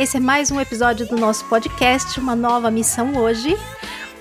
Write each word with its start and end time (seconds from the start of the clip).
Esse 0.00 0.16
é 0.16 0.20
mais 0.20 0.50
um 0.50 0.58
episódio 0.58 1.06
do 1.06 1.14
nosso 1.14 1.44
podcast, 1.44 2.18
uma 2.18 2.34
nova 2.34 2.70
missão 2.70 3.14
hoje. 3.18 3.54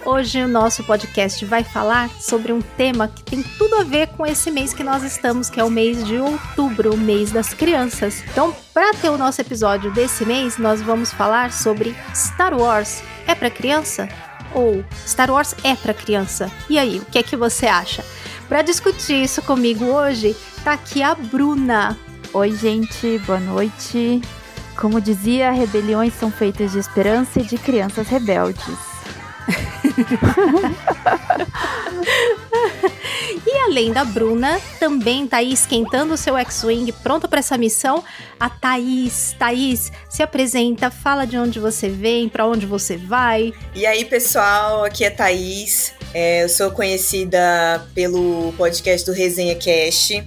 Hoje 0.05 0.43
o 0.43 0.47
nosso 0.47 0.83
podcast 0.83 1.45
vai 1.45 1.63
falar 1.63 2.09
sobre 2.19 2.51
um 2.51 2.59
tema 2.59 3.07
que 3.07 3.23
tem 3.23 3.41
tudo 3.41 3.77
a 3.77 3.83
ver 3.85 4.07
com 4.09 4.25
esse 4.25 4.51
mês 4.51 4.73
que 4.73 4.83
nós 4.83 5.03
estamos, 5.03 5.49
que 5.49 5.57
é 5.57 5.63
o 5.63 5.69
mês 5.69 6.03
de 6.03 6.17
outubro, 6.17 6.93
o 6.93 6.97
mês 6.97 7.31
das 7.31 7.53
crianças. 7.53 8.21
Então, 8.29 8.53
para 8.73 8.93
ter 8.93 9.07
o 9.07 9.17
nosso 9.17 9.39
episódio 9.39 9.89
desse 9.93 10.25
mês, 10.25 10.57
nós 10.57 10.81
vamos 10.81 11.13
falar 11.13 11.53
sobre 11.53 11.95
Star 12.13 12.53
Wars. 12.53 13.01
É 13.25 13.33
para 13.33 13.49
criança? 13.49 14.09
Ou 14.53 14.83
Star 15.07 15.31
Wars 15.31 15.55
é 15.63 15.77
para 15.77 15.93
criança? 15.93 16.51
E 16.69 16.77
aí, 16.77 16.97
o 16.97 17.05
que 17.05 17.19
é 17.19 17.23
que 17.23 17.37
você 17.37 17.67
acha? 17.67 18.03
Para 18.49 18.63
discutir 18.63 19.23
isso 19.23 19.41
comigo 19.43 19.85
hoje, 19.85 20.35
tá 20.61 20.73
aqui 20.73 21.01
a 21.01 21.15
Bruna. 21.15 21.97
Oi, 22.33 22.51
gente, 22.51 23.17
boa 23.19 23.39
noite. 23.39 24.21
Como 24.79 25.01
dizia, 25.01 25.51
rebeliões 25.51 26.13
são 26.13 26.31
feitas 26.31 26.71
de 26.71 26.79
esperança 26.79 27.41
e 27.41 27.43
de 27.43 27.57
crianças 27.57 28.07
rebeldes. 28.07 28.63
e 33.45 33.57
além 33.65 33.91
da 33.91 34.05
Bruna, 34.05 34.57
também 34.79 35.27
tá 35.27 35.35
aí 35.37 35.51
esquentando 35.51 36.13
o 36.13 36.17
seu 36.17 36.37
X-Wing, 36.37 36.93
pronta 37.03 37.27
para 37.27 37.39
essa 37.39 37.57
missão, 37.57 38.01
a 38.39 38.49
Thaís. 38.49 39.35
Thaís, 39.37 39.91
se 40.09 40.23
apresenta, 40.23 40.89
fala 40.89 41.27
de 41.27 41.37
onde 41.37 41.59
você 41.59 41.89
vem, 41.89 42.29
para 42.29 42.47
onde 42.47 42.65
você 42.65 42.95
vai. 42.95 43.53
E 43.75 43.85
aí, 43.85 44.05
pessoal, 44.05 44.85
aqui 44.85 45.03
é 45.03 45.09
Thaís. 45.09 45.91
É, 46.13 46.45
eu 46.45 46.47
sou 46.47 46.71
conhecida 46.71 47.85
pelo 47.93 48.53
podcast 48.53 49.05
do 49.05 49.11
Resenha 49.11 49.55
Cast 49.55 50.25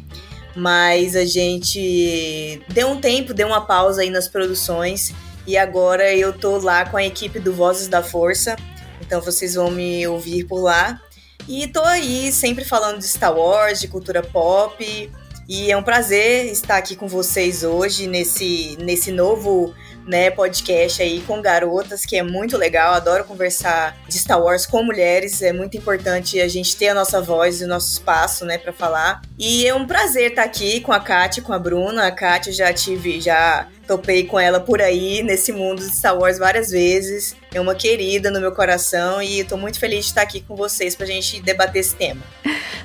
mas 0.54 1.16
a 1.16 1.24
gente 1.24 2.62
deu 2.68 2.88
um 2.88 3.00
tempo, 3.00 3.34
deu 3.34 3.48
uma 3.48 3.66
pausa 3.66 4.02
aí 4.02 4.10
nas 4.10 4.28
produções. 4.28 5.12
E 5.46 5.56
agora 5.56 6.14
eu 6.14 6.32
tô 6.32 6.58
lá 6.58 6.86
com 6.86 6.96
a 6.96 7.04
equipe 7.04 7.40
do 7.40 7.52
Vozes 7.52 7.88
da 7.88 8.02
Força, 8.02 8.56
então 9.00 9.20
vocês 9.20 9.54
vão 9.54 9.70
me 9.70 10.06
ouvir 10.06 10.44
por 10.44 10.60
lá. 10.60 11.00
E 11.48 11.66
tô 11.66 11.82
aí 11.82 12.30
sempre 12.30 12.64
falando 12.64 12.98
de 12.98 13.08
Star 13.08 13.36
Wars, 13.36 13.80
de 13.80 13.88
cultura 13.88 14.22
pop, 14.22 15.10
e 15.48 15.70
é 15.70 15.76
um 15.76 15.82
prazer 15.82 16.46
estar 16.46 16.76
aqui 16.76 16.94
com 16.94 17.08
vocês 17.08 17.64
hoje 17.64 18.06
nesse, 18.06 18.76
nesse 18.80 19.10
novo 19.10 19.74
né, 20.06 20.30
podcast 20.30 21.02
aí 21.02 21.20
com 21.22 21.40
garotas, 21.40 22.04
que 22.04 22.16
é 22.16 22.22
muito 22.22 22.56
legal. 22.56 22.94
Adoro 22.94 23.24
conversar 23.24 23.96
de 24.08 24.18
Star 24.18 24.42
Wars 24.42 24.66
com 24.66 24.82
mulheres. 24.82 25.42
É 25.42 25.52
muito 25.52 25.76
importante 25.76 26.40
a 26.40 26.48
gente 26.48 26.76
ter 26.76 26.88
a 26.88 26.94
nossa 26.94 27.20
voz 27.20 27.60
e 27.60 27.64
o 27.64 27.68
nosso 27.68 27.92
espaço, 27.92 28.44
né, 28.44 28.58
para 28.58 28.72
falar. 28.72 29.22
E 29.38 29.66
é 29.66 29.74
um 29.74 29.86
prazer 29.86 30.30
estar 30.30 30.44
aqui 30.44 30.80
com 30.80 30.92
a 30.92 31.00
Kátia, 31.00 31.42
com 31.42 31.52
a 31.52 31.58
Bruna. 31.58 32.06
A 32.06 32.12
Kátia 32.12 32.52
já 32.52 32.72
tive, 32.72 33.20
já 33.20 33.68
topei 33.92 34.24
com 34.24 34.40
ela 34.40 34.58
por 34.58 34.80
aí 34.80 35.22
nesse 35.22 35.52
mundo 35.52 35.80
de 35.80 35.94
Star 35.94 36.18
Wars 36.18 36.38
várias 36.38 36.70
vezes. 36.70 37.36
É 37.52 37.60
uma 37.60 37.74
querida 37.74 38.30
no 38.30 38.40
meu 38.40 38.52
coração 38.52 39.20
e 39.20 39.40
estou 39.40 39.58
muito 39.58 39.78
feliz 39.78 40.04
de 40.04 40.10
estar 40.10 40.22
aqui 40.22 40.40
com 40.40 40.56
vocês 40.56 40.94
para 40.96 41.04
a 41.04 41.08
gente 41.08 41.40
debater 41.42 41.80
esse 41.80 41.94
tema. 41.94 42.22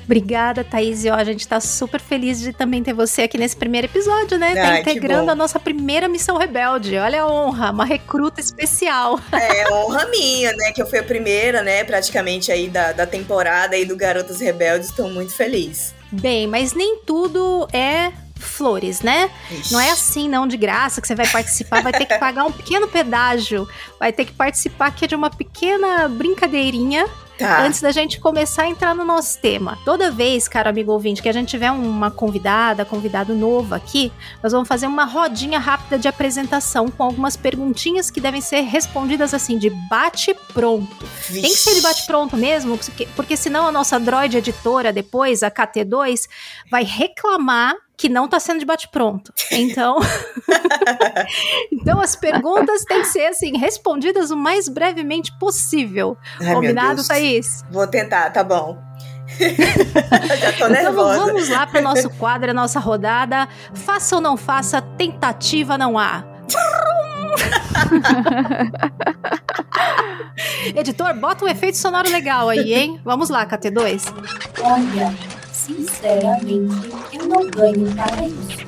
Obrigada, 0.04 0.62
Thaís. 0.62 1.04
E 1.04 1.10
ó, 1.10 1.14
a 1.14 1.24
gente 1.24 1.40
está 1.40 1.60
super 1.60 2.00
feliz 2.00 2.40
de 2.40 2.52
também 2.52 2.82
ter 2.82 2.92
você 2.92 3.22
aqui 3.22 3.38
nesse 3.38 3.56
primeiro 3.56 3.86
episódio, 3.86 4.38
né? 4.38 4.54
Tá 4.54 4.80
integrando 4.80 5.30
a 5.30 5.34
nossa 5.34 5.58
primeira 5.58 6.08
missão 6.08 6.36
rebelde. 6.36 6.96
Olha 6.96 7.22
a 7.22 7.26
honra, 7.26 7.70
uma 7.70 7.84
recruta 7.84 8.40
especial. 8.40 9.18
É, 9.32 9.72
honra 9.72 10.06
minha, 10.08 10.52
né? 10.52 10.72
Que 10.72 10.82
eu 10.82 10.86
fui 10.86 10.98
a 10.98 11.02
primeira, 11.02 11.62
né? 11.62 11.84
Praticamente 11.84 12.52
aí 12.52 12.68
da, 12.68 12.92
da 12.92 13.06
temporada 13.06 13.76
aí 13.76 13.84
do 13.84 13.96
Garotas 13.96 14.40
Rebeldes. 14.40 14.88
Estou 14.88 15.08
muito 15.10 15.32
feliz. 15.32 15.94
Bem, 16.10 16.46
mas 16.46 16.72
nem 16.72 17.00
tudo 17.04 17.68
é 17.72 18.12
flores, 18.38 19.00
né? 19.00 19.30
Ixi. 19.50 19.72
Não 19.72 19.80
é 19.80 19.90
assim, 19.90 20.28
não, 20.28 20.46
de 20.46 20.56
graça, 20.56 21.00
que 21.00 21.06
você 21.06 21.14
vai 21.14 21.26
participar, 21.26 21.82
vai 21.82 21.92
ter 21.92 22.06
que 22.06 22.18
pagar 22.18 22.44
um 22.44 22.52
pequeno 22.52 22.88
pedágio, 22.88 23.68
vai 23.98 24.12
ter 24.12 24.24
que 24.24 24.32
participar 24.32 24.86
aqui 24.86 25.06
de 25.06 25.14
uma 25.14 25.30
pequena 25.30 26.08
brincadeirinha 26.08 27.06
Tá. 27.38 27.62
Antes 27.62 27.80
da 27.80 27.92
gente 27.92 28.18
começar 28.18 28.64
a 28.64 28.68
entrar 28.68 28.96
no 28.96 29.04
nosso 29.04 29.38
tema. 29.40 29.78
Toda 29.84 30.10
vez, 30.10 30.48
caro 30.48 30.68
amigo 30.68 30.90
ouvinte, 30.90 31.22
que 31.22 31.28
a 31.28 31.32
gente 31.32 31.48
tiver 31.48 31.70
uma 31.70 32.10
convidada, 32.10 32.84
convidado 32.84 33.32
novo 33.32 33.76
aqui, 33.76 34.12
nós 34.42 34.50
vamos 34.50 34.66
fazer 34.66 34.88
uma 34.88 35.04
rodinha 35.04 35.60
rápida 35.60 35.96
de 35.96 36.08
apresentação 36.08 36.90
com 36.90 37.04
algumas 37.04 37.36
perguntinhas 37.36 38.10
que 38.10 38.20
devem 38.20 38.40
ser 38.40 38.62
respondidas 38.62 39.32
assim, 39.32 39.56
de 39.56 39.70
bate-pronto. 39.88 41.06
Tem 41.28 41.42
que 41.42 41.50
ser 41.50 41.76
de 41.76 41.80
bate-pronto 41.80 42.36
mesmo, 42.36 42.76
porque, 42.76 43.06
porque 43.14 43.36
senão 43.36 43.68
a 43.68 43.72
nossa 43.72 44.00
droid 44.00 44.36
editora, 44.36 44.92
depois, 44.92 45.44
a 45.44 45.50
KT2, 45.50 46.28
vai 46.68 46.82
reclamar 46.82 47.76
que 47.98 48.08
não 48.08 48.28
tá 48.28 48.38
sendo 48.38 48.60
de 48.60 48.64
bate-pronto. 48.64 49.34
Então. 49.50 49.98
então 51.72 52.00
as 52.00 52.14
perguntas 52.14 52.84
têm 52.84 53.00
que 53.00 53.08
ser 53.08 53.26
assim, 53.26 53.58
respondidas 53.58 54.30
o 54.30 54.36
mais 54.36 54.68
brevemente 54.68 55.36
possível. 55.36 56.16
Ai, 56.40 56.54
Combinado, 56.54 57.04
Thaís? 57.06 57.64
Vou 57.72 57.88
tentar, 57.88 58.30
tá 58.30 58.44
bom. 58.44 58.78
Já 59.36 60.52
tô 60.52 60.68
então 60.68 60.94
vamos 60.94 61.48
lá 61.48 61.66
para 61.66 61.80
o 61.80 61.82
nosso 61.82 62.08
quadro, 62.10 62.52
a 62.52 62.54
nossa 62.54 62.78
rodada. 62.78 63.48
Faça 63.74 64.14
ou 64.14 64.22
não 64.22 64.36
faça, 64.36 64.80
tentativa 64.80 65.76
não 65.76 65.98
há. 65.98 66.24
Editor, 70.74 71.14
bota 71.14 71.44
um 71.44 71.48
efeito 71.48 71.76
sonoro 71.76 72.08
legal 72.08 72.48
aí, 72.48 72.72
hein? 72.72 72.98
Vamos 73.04 73.28
lá, 73.28 73.44
KT2. 73.44 74.14
Olha, 74.62 75.12
Sinceramente, 75.68 76.90
eu 77.12 77.26
não 77.26 77.46
ganho 77.46 77.94
para 77.94 78.26
isso. 78.26 78.66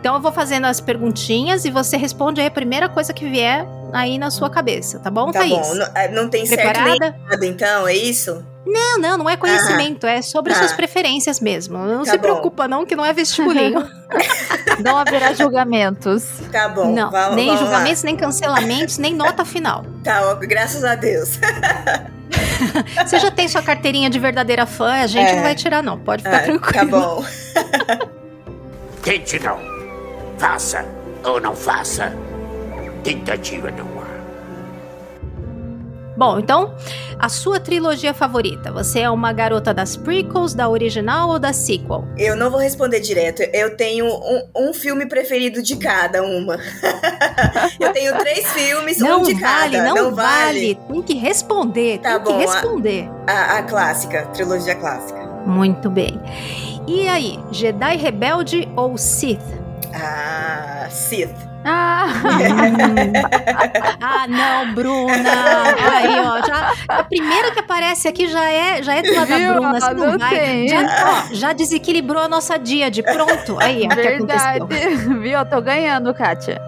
Então 0.00 0.16
eu 0.16 0.20
vou 0.20 0.32
fazendo 0.32 0.66
as 0.66 0.80
perguntinhas 0.80 1.64
e 1.64 1.70
você 1.70 1.96
responde 1.96 2.40
aí 2.40 2.48
a 2.48 2.50
primeira 2.50 2.88
coisa 2.88 3.12
que 3.12 3.24
vier 3.24 3.64
aí 3.92 4.18
na 4.18 4.30
sua 4.32 4.50
cabeça, 4.50 4.98
tá 4.98 5.08
bom, 5.10 5.30
tá 5.30 5.38
Thaís? 5.38 5.52
Bom. 5.52 5.74
Não, 5.76 5.86
é, 5.94 6.08
não 6.08 6.28
tem 6.28 6.44
Preparada? 6.44 6.90
certo 6.90 7.00
nem 7.00 7.10
errado, 7.26 7.44
então, 7.44 7.86
é 7.86 7.94
isso? 7.94 8.44
Não, 8.66 8.98
não, 8.98 9.18
não 9.18 9.30
é 9.30 9.36
conhecimento, 9.36 10.06
é 10.06 10.22
sobre 10.22 10.54
suas 10.54 10.72
preferências 10.72 11.38
mesmo. 11.40 11.78
Não 11.78 12.04
tá 12.04 12.12
se 12.12 12.16
bom. 12.16 12.22
preocupa 12.22 12.66
não, 12.66 12.86
que 12.86 12.96
não 12.96 13.04
é 13.04 13.12
vestibulinho. 13.12 13.86
não 14.82 14.96
haverá 14.96 15.34
julgamentos. 15.34 16.24
Tá 16.50 16.68
bom, 16.68 16.90
Não, 16.92 17.10
vamos, 17.10 17.36
nem 17.36 17.46
vamos 17.46 17.60
julgamentos, 17.60 18.02
lá. 18.02 18.06
nem 18.06 18.16
cancelamentos, 18.16 18.98
nem 18.98 19.14
nota 19.14 19.44
final. 19.44 19.84
Tá, 20.02 20.22
ó, 20.24 20.34
graças 20.36 20.84
a 20.84 20.94
Deus. 20.94 21.38
Você 23.06 23.18
já 23.18 23.30
tem 23.30 23.48
sua 23.48 23.62
carteirinha 23.62 24.10
de 24.10 24.18
verdadeira 24.18 24.66
fã, 24.66 24.92
a 24.92 25.06
gente 25.06 25.30
é. 25.30 25.36
não 25.36 25.42
vai 25.42 25.54
tirar 25.54 25.82
não, 25.82 25.98
pode 25.98 26.22
ficar 26.22 26.38
é, 26.38 26.44
tranquilo. 26.44 26.72
Tá 26.72 26.84
bom. 26.84 27.24
Tente 29.02 29.38
não. 29.40 29.58
Faça 30.38 30.84
ou 31.24 31.40
não 31.40 31.54
faça. 31.54 32.12
Tentativa 33.02 33.70
não. 33.70 33.91
Bom, 36.16 36.38
então, 36.38 36.74
a 37.18 37.28
sua 37.28 37.58
trilogia 37.58 38.12
favorita? 38.12 38.70
Você 38.72 39.00
é 39.00 39.10
uma 39.10 39.32
garota 39.32 39.72
das 39.72 39.96
prequels, 39.96 40.54
da 40.54 40.68
original 40.68 41.30
ou 41.30 41.38
da 41.38 41.52
sequel? 41.52 42.04
Eu 42.18 42.36
não 42.36 42.50
vou 42.50 42.60
responder 42.60 43.00
direto. 43.00 43.42
Eu 43.52 43.76
tenho 43.76 44.06
um, 44.06 44.68
um 44.68 44.74
filme 44.74 45.06
preferido 45.06 45.62
de 45.62 45.76
cada 45.76 46.22
uma. 46.22 46.58
eu 47.80 47.92
tenho 47.92 48.16
três 48.18 48.46
filmes, 48.52 48.98
não 48.98 49.20
um 49.20 49.24
de 49.24 49.34
vale, 49.34 49.76
cada. 49.76 49.88
Não, 49.88 49.94
não 49.94 50.14
vale, 50.14 50.74
vale. 50.74 50.78
Tem 50.88 51.02
que 51.02 51.14
responder. 51.14 51.98
Tá 51.98 52.18
tem 52.18 52.24
bom, 52.24 52.38
que 52.38 52.46
responder. 52.46 53.10
A, 53.26 53.32
a, 53.32 53.58
a 53.58 53.62
clássica, 53.62 54.26
trilogia 54.26 54.74
clássica. 54.74 55.20
Muito 55.46 55.88
bem. 55.90 56.20
E 56.86 57.08
aí, 57.08 57.38
Jedi 57.50 57.96
Rebelde 57.96 58.68
ou 58.76 58.98
Sith? 58.98 59.40
Ah, 59.94 60.88
Sith. 60.90 61.51
Ah. 61.64 62.06
ah, 64.00 64.26
não, 64.28 64.74
Bruna. 64.74 65.14
Aí, 65.92 66.20
ó, 66.20 66.44
já, 66.44 66.72
a 66.88 67.04
primeira 67.04 67.52
que 67.52 67.60
aparece 67.60 68.08
aqui 68.08 68.28
já 68.28 68.50
é, 68.50 68.82
já 68.82 68.96
é 68.96 69.02
do 69.02 69.14
lado 69.14 69.28
da 69.28 69.38
Bruna, 69.38 69.80
você 69.80 69.94
não, 69.94 70.10
não 70.12 70.18
vai. 70.18 70.68
Já, 70.68 70.80
ó, 70.80 71.34
já 71.34 71.52
desequilibrou 71.52 72.22
a 72.22 72.28
nossa 72.28 72.58
dia 72.58 72.90
de 72.90 73.02
pronto. 73.02 73.58
Aí, 73.60 73.86
ó, 73.90 73.94
Verdade. 73.94 74.64
Viu? 75.20 75.38
Eu 75.38 75.46
tô 75.46 75.60
ganhando, 75.60 76.12
Kátia. 76.14 76.60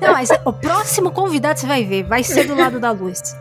Não, 0.00 0.12
mas 0.12 0.28
o 0.44 0.52
próximo 0.52 1.10
convidado 1.10 1.58
você 1.58 1.66
vai 1.66 1.84
ver, 1.84 2.02
vai 2.02 2.22
ser 2.22 2.46
do 2.46 2.54
lado 2.54 2.78
da 2.78 2.90
luz. 2.90 3.36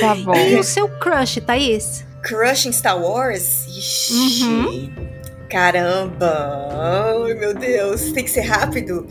Tá 0.00 0.14
bom. 0.14 0.34
E 0.34 0.56
o 0.56 0.64
seu 0.64 0.88
crush, 0.88 1.40
Thaís? 1.40 2.04
Crush 2.22 2.66
em 2.66 2.72
Star 2.72 2.98
Wars? 2.98 3.66
Ixi. 3.68 4.44
Uhum. 4.44 5.15
Caramba! 5.48 6.68
Ai, 6.72 7.34
meu 7.34 7.54
Deus, 7.54 8.12
tem 8.12 8.24
que 8.24 8.30
ser 8.30 8.42
rápido? 8.42 9.06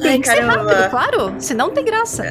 Tem 0.00 0.12
Ai, 0.12 0.18
que 0.18 0.28
ser 0.28 0.40
rápido, 0.40 0.90
claro. 0.90 1.34
Senão 1.38 1.68
não 1.68 1.74
tem 1.74 1.84
graça. 1.84 2.24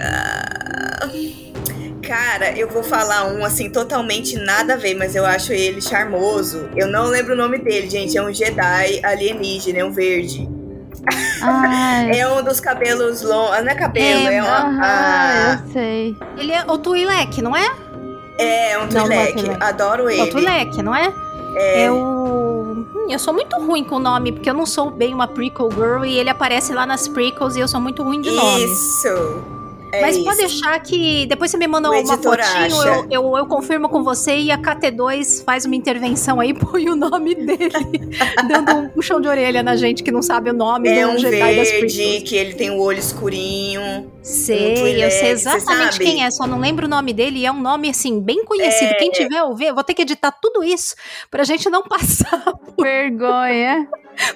Cara, 2.08 2.52
eu 2.58 2.68
vou 2.68 2.84
falar 2.84 3.26
um 3.34 3.46
assim 3.46 3.70
totalmente 3.70 4.36
nada 4.38 4.74
a 4.74 4.78
ver, 4.78 4.96
mas 4.96 5.16
eu 5.16 5.26
acho 5.26 5.54
ele 5.54 5.82
charmoso. 5.82 6.70
Eu 6.76 6.88
não 6.88 7.06
lembro 7.06 7.34
o 7.34 7.38
nome 7.38 7.58
dele, 7.60 7.90
gente. 7.90 8.18
É 8.18 8.24
um 8.24 8.34
Jedi 8.34 9.00
alienígena, 9.04 9.80
é 9.80 9.86
um 9.86 9.92
verde. 9.92 10.48
É 12.16 12.28
um 12.28 12.44
dos 12.44 12.60
cabelos 12.60 13.24
longos. 13.24 13.64
Não 13.64 13.72
é 13.72 13.76
cabelo, 13.76 14.28
é, 14.28 14.36
É, 14.36 14.44
um. 14.44 14.46
aham, 14.46 14.80
ah, 14.84 15.60
eu 15.66 15.72
sei. 15.74 16.16
Ele 16.38 16.52
é 16.52 16.64
o 16.68 16.78
Twi'lek, 16.78 17.42
não 17.42 17.58
é? 17.58 17.68
é 18.38 18.78
um 18.78 18.86
Não, 18.86 19.08
não 19.08 19.12
é 19.12 19.32
Twi'lek. 19.32 19.58
Adoro 19.60 20.04
É 20.04 20.06
o 20.06 20.10
ele. 20.12 20.32
Twi'lek, 20.32 20.84
não 20.84 20.96
é? 20.96 21.12
É, 21.56 21.84
É 21.86 21.92
o. 21.92 22.51
Hum, 22.96 23.08
eu 23.10 23.20
sou 23.20 23.34
muito 23.34 23.56
ruim 23.58 23.84
com 23.84 23.96
o 23.96 24.00
nome, 24.00 24.32
porque 24.32 24.50
eu 24.50 24.54
não 24.54 24.66
sou 24.66 24.90
bem 24.90 25.14
uma 25.14 25.28
prequel 25.28 25.70
girl 25.72 26.06
e 26.06 26.18
ele 26.18 26.30
aparece 26.30 26.74
lá 26.74 26.86
nas 26.86 27.08
prequels 27.08 27.56
e 27.56 27.60
eu 27.60 27.68
sou 27.68 27.80
muito 27.80 28.04
ruim 28.04 28.22
de 28.22 28.32
nome. 28.32 28.66
Isso. 28.66 29.61
É 29.92 30.02
Mas 30.02 30.16
isso. 30.16 30.26
pode 30.26 30.38
deixar 30.38 30.80
que 30.80 31.26
depois 31.26 31.52
você 31.52 31.58
me 31.58 31.68
manda 31.68 31.90
O 31.90 31.94
uma 32.00 32.18
fotinho, 32.18 32.84
eu, 32.84 33.08
eu, 33.10 33.38
eu 33.38 33.46
confirmo 33.46 33.90
com 33.90 34.04
você 34.04 34.38
e 34.38 34.52
a 34.52 34.58
KT2 34.58 35.44
faz 35.44 35.66
uma 35.66 35.76
intervenção 35.76 36.40
aí, 36.40 36.54
põe 36.58 36.90
o 36.90 36.96
nome 36.96 37.36
dele, 37.36 37.72
dando 38.48 38.72
um 38.76 38.90
puxão 38.90 39.20
de 39.20 39.28
orelha 39.28 39.62
na 39.62 39.76
gente 39.76 40.02
que 40.04 40.12
não 40.12 40.22
sabe 40.22 40.50
o 40.50 40.54
nome 40.54 40.88
É 40.90 41.06
do 41.06 41.12
um 41.12 41.18
Jedi 41.18 41.40
das 41.56 41.70
verde 41.70 41.80
prequels. 41.98 42.30
que 42.30 42.36
ele 42.36 42.54
tem 42.54 42.70
o 42.72 42.80
olho 42.80 43.00
escurinho. 43.00 44.12
Sei, 44.24 44.76
Twi'lek, 44.76 45.02
eu 45.02 45.12
sei 45.12 45.30
exatamente 45.32 45.98
quem 45.98 46.24
é, 46.24 46.30
só 46.30 46.46
não 46.46 46.60
lembro 46.60 46.86
o 46.86 46.90
nome 46.90 47.12
dele 47.12 47.40
e 47.40 47.46
é 47.46 47.52
um 47.52 47.60
nome, 47.60 47.90
assim, 47.90 48.20
bem 48.22 48.46
conhecido. 48.46 48.92
É. 48.92 48.94
Quem 48.96 49.10
tiver 49.12 49.42
ouvir, 49.44 49.68
eu 49.68 49.76
vou 49.76 49.84
ter 49.84 49.94
que 49.96 50.04
editar 50.04 50.32
tudo 50.32 50.64
isso 50.64 50.96
pra 51.30 51.44
gente 51.44 51.70
não 51.70 51.82
passar 51.88 52.44
Vergonha. 52.80 53.88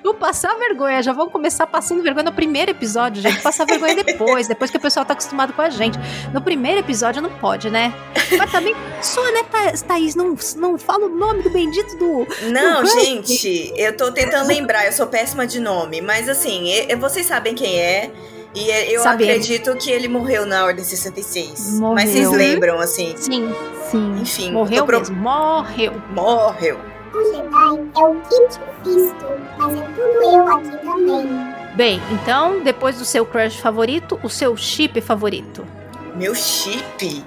Vou 0.03 0.13
passar 0.13 0.55
vergonha, 0.57 1.03
já 1.03 1.11
vamos 1.11 1.31
começar 1.33 1.67
passando 1.67 2.01
vergonha 2.01 2.23
no 2.23 2.31
primeiro 2.31 2.71
episódio, 2.71 3.21
gente. 3.21 3.41
Passar 3.41 3.65
vergonha 3.65 3.95
depois, 4.03 4.47
depois 4.47 4.71
que 4.71 4.77
o 4.77 4.79
pessoal 4.79 5.05
tá 5.05 5.13
acostumado 5.13 5.44
com 5.53 5.61
a 5.61 5.69
gente. 5.69 5.97
No 6.33 6.41
primeiro 6.41 6.79
episódio 6.79 7.21
não 7.21 7.29
pode, 7.29 7.69
né? 7.69 7.93
Mas 8.37 8.51
também, 8.51 8.75
sua, 9.01 9.31
né, 9.31 9.43
Tha- 9.51 9.85
Thaís? 9.87 10.15
Não, 10.15 10.35
não 10.57 10.77
fala 10.77 11.05
o 11.05 11.09
nome 11.09 11.43
do 11.43 11.49
bendito 11.49 11.95
do. 11.97 12.27
Não, 12.51 12.81
Uhum. 12.81 12.85
gente, 12.99 13.73
eu 13.77 13.95
tô 13.95 14.11
tentando 14.11 14.47
lembrar, 14.47 14.85
eu 14.85 14.91
sou 14.91 15.07
péssima 15.07 15.45
de 15.47 15.59
nome, 15.59 16.01
mas 16.01 16.27
assim, 16.29 16.69
vocês 16.99 17.25
sabem 17.25 17.53
quem 17.55 17.77
é. 17.79 18.11
E 18.53 18.71
é- 18.71 18.95
eu 18.95 19.01
Sabemos. 19.01 19.33
acredito 19.33 19.75
que 19.75 19.91
ele 19.91 20.07
morreu 20.07 20.45
na 20.45 20.63
Ordem 20.63 20.83
66. 20.83 21.77
Morreu. 21.77 21.95
Mas 21.95 22.09
vocês 22.09 22.31
lembram, 22.31 22.79
assim. 22.79 23.13
Sim, 23.17 23.53
Sim. 23.91 24.15
Enfim, 24.21 24.51
morreu 24.53 24.85
pro- 24.85 24.99
mesmo. 24.99 25.15
Morreu. 25.17 25.91
Morreu. 26.11 26.79
O 27.13 27.23
Jedi 27.23 27.91
é 27.97 28.03
o 28.03 28.15
Kit 28.21 28.59
Fisto, 28.83 29.25
mas 29.57 29.73
é 29.73 29.81
tudo 29.81 30.35
eu 30.35 30.47
aqui 30.47 30.77
também. 30.85 31.55
Bem, 31.75 32.01
então, 32.11 32.61
depois 32.63 32.97
do 32.97 33.05
seu 33.05 33.25
crush 33.25 33.57
favorito, 33.59 34.19
o 34.23 34.29
seu 34.29 34.55
chip 34.55 35.01
favorito. 35.01 35.65
Meu 36.15 36.33
chip. 36.33 37.23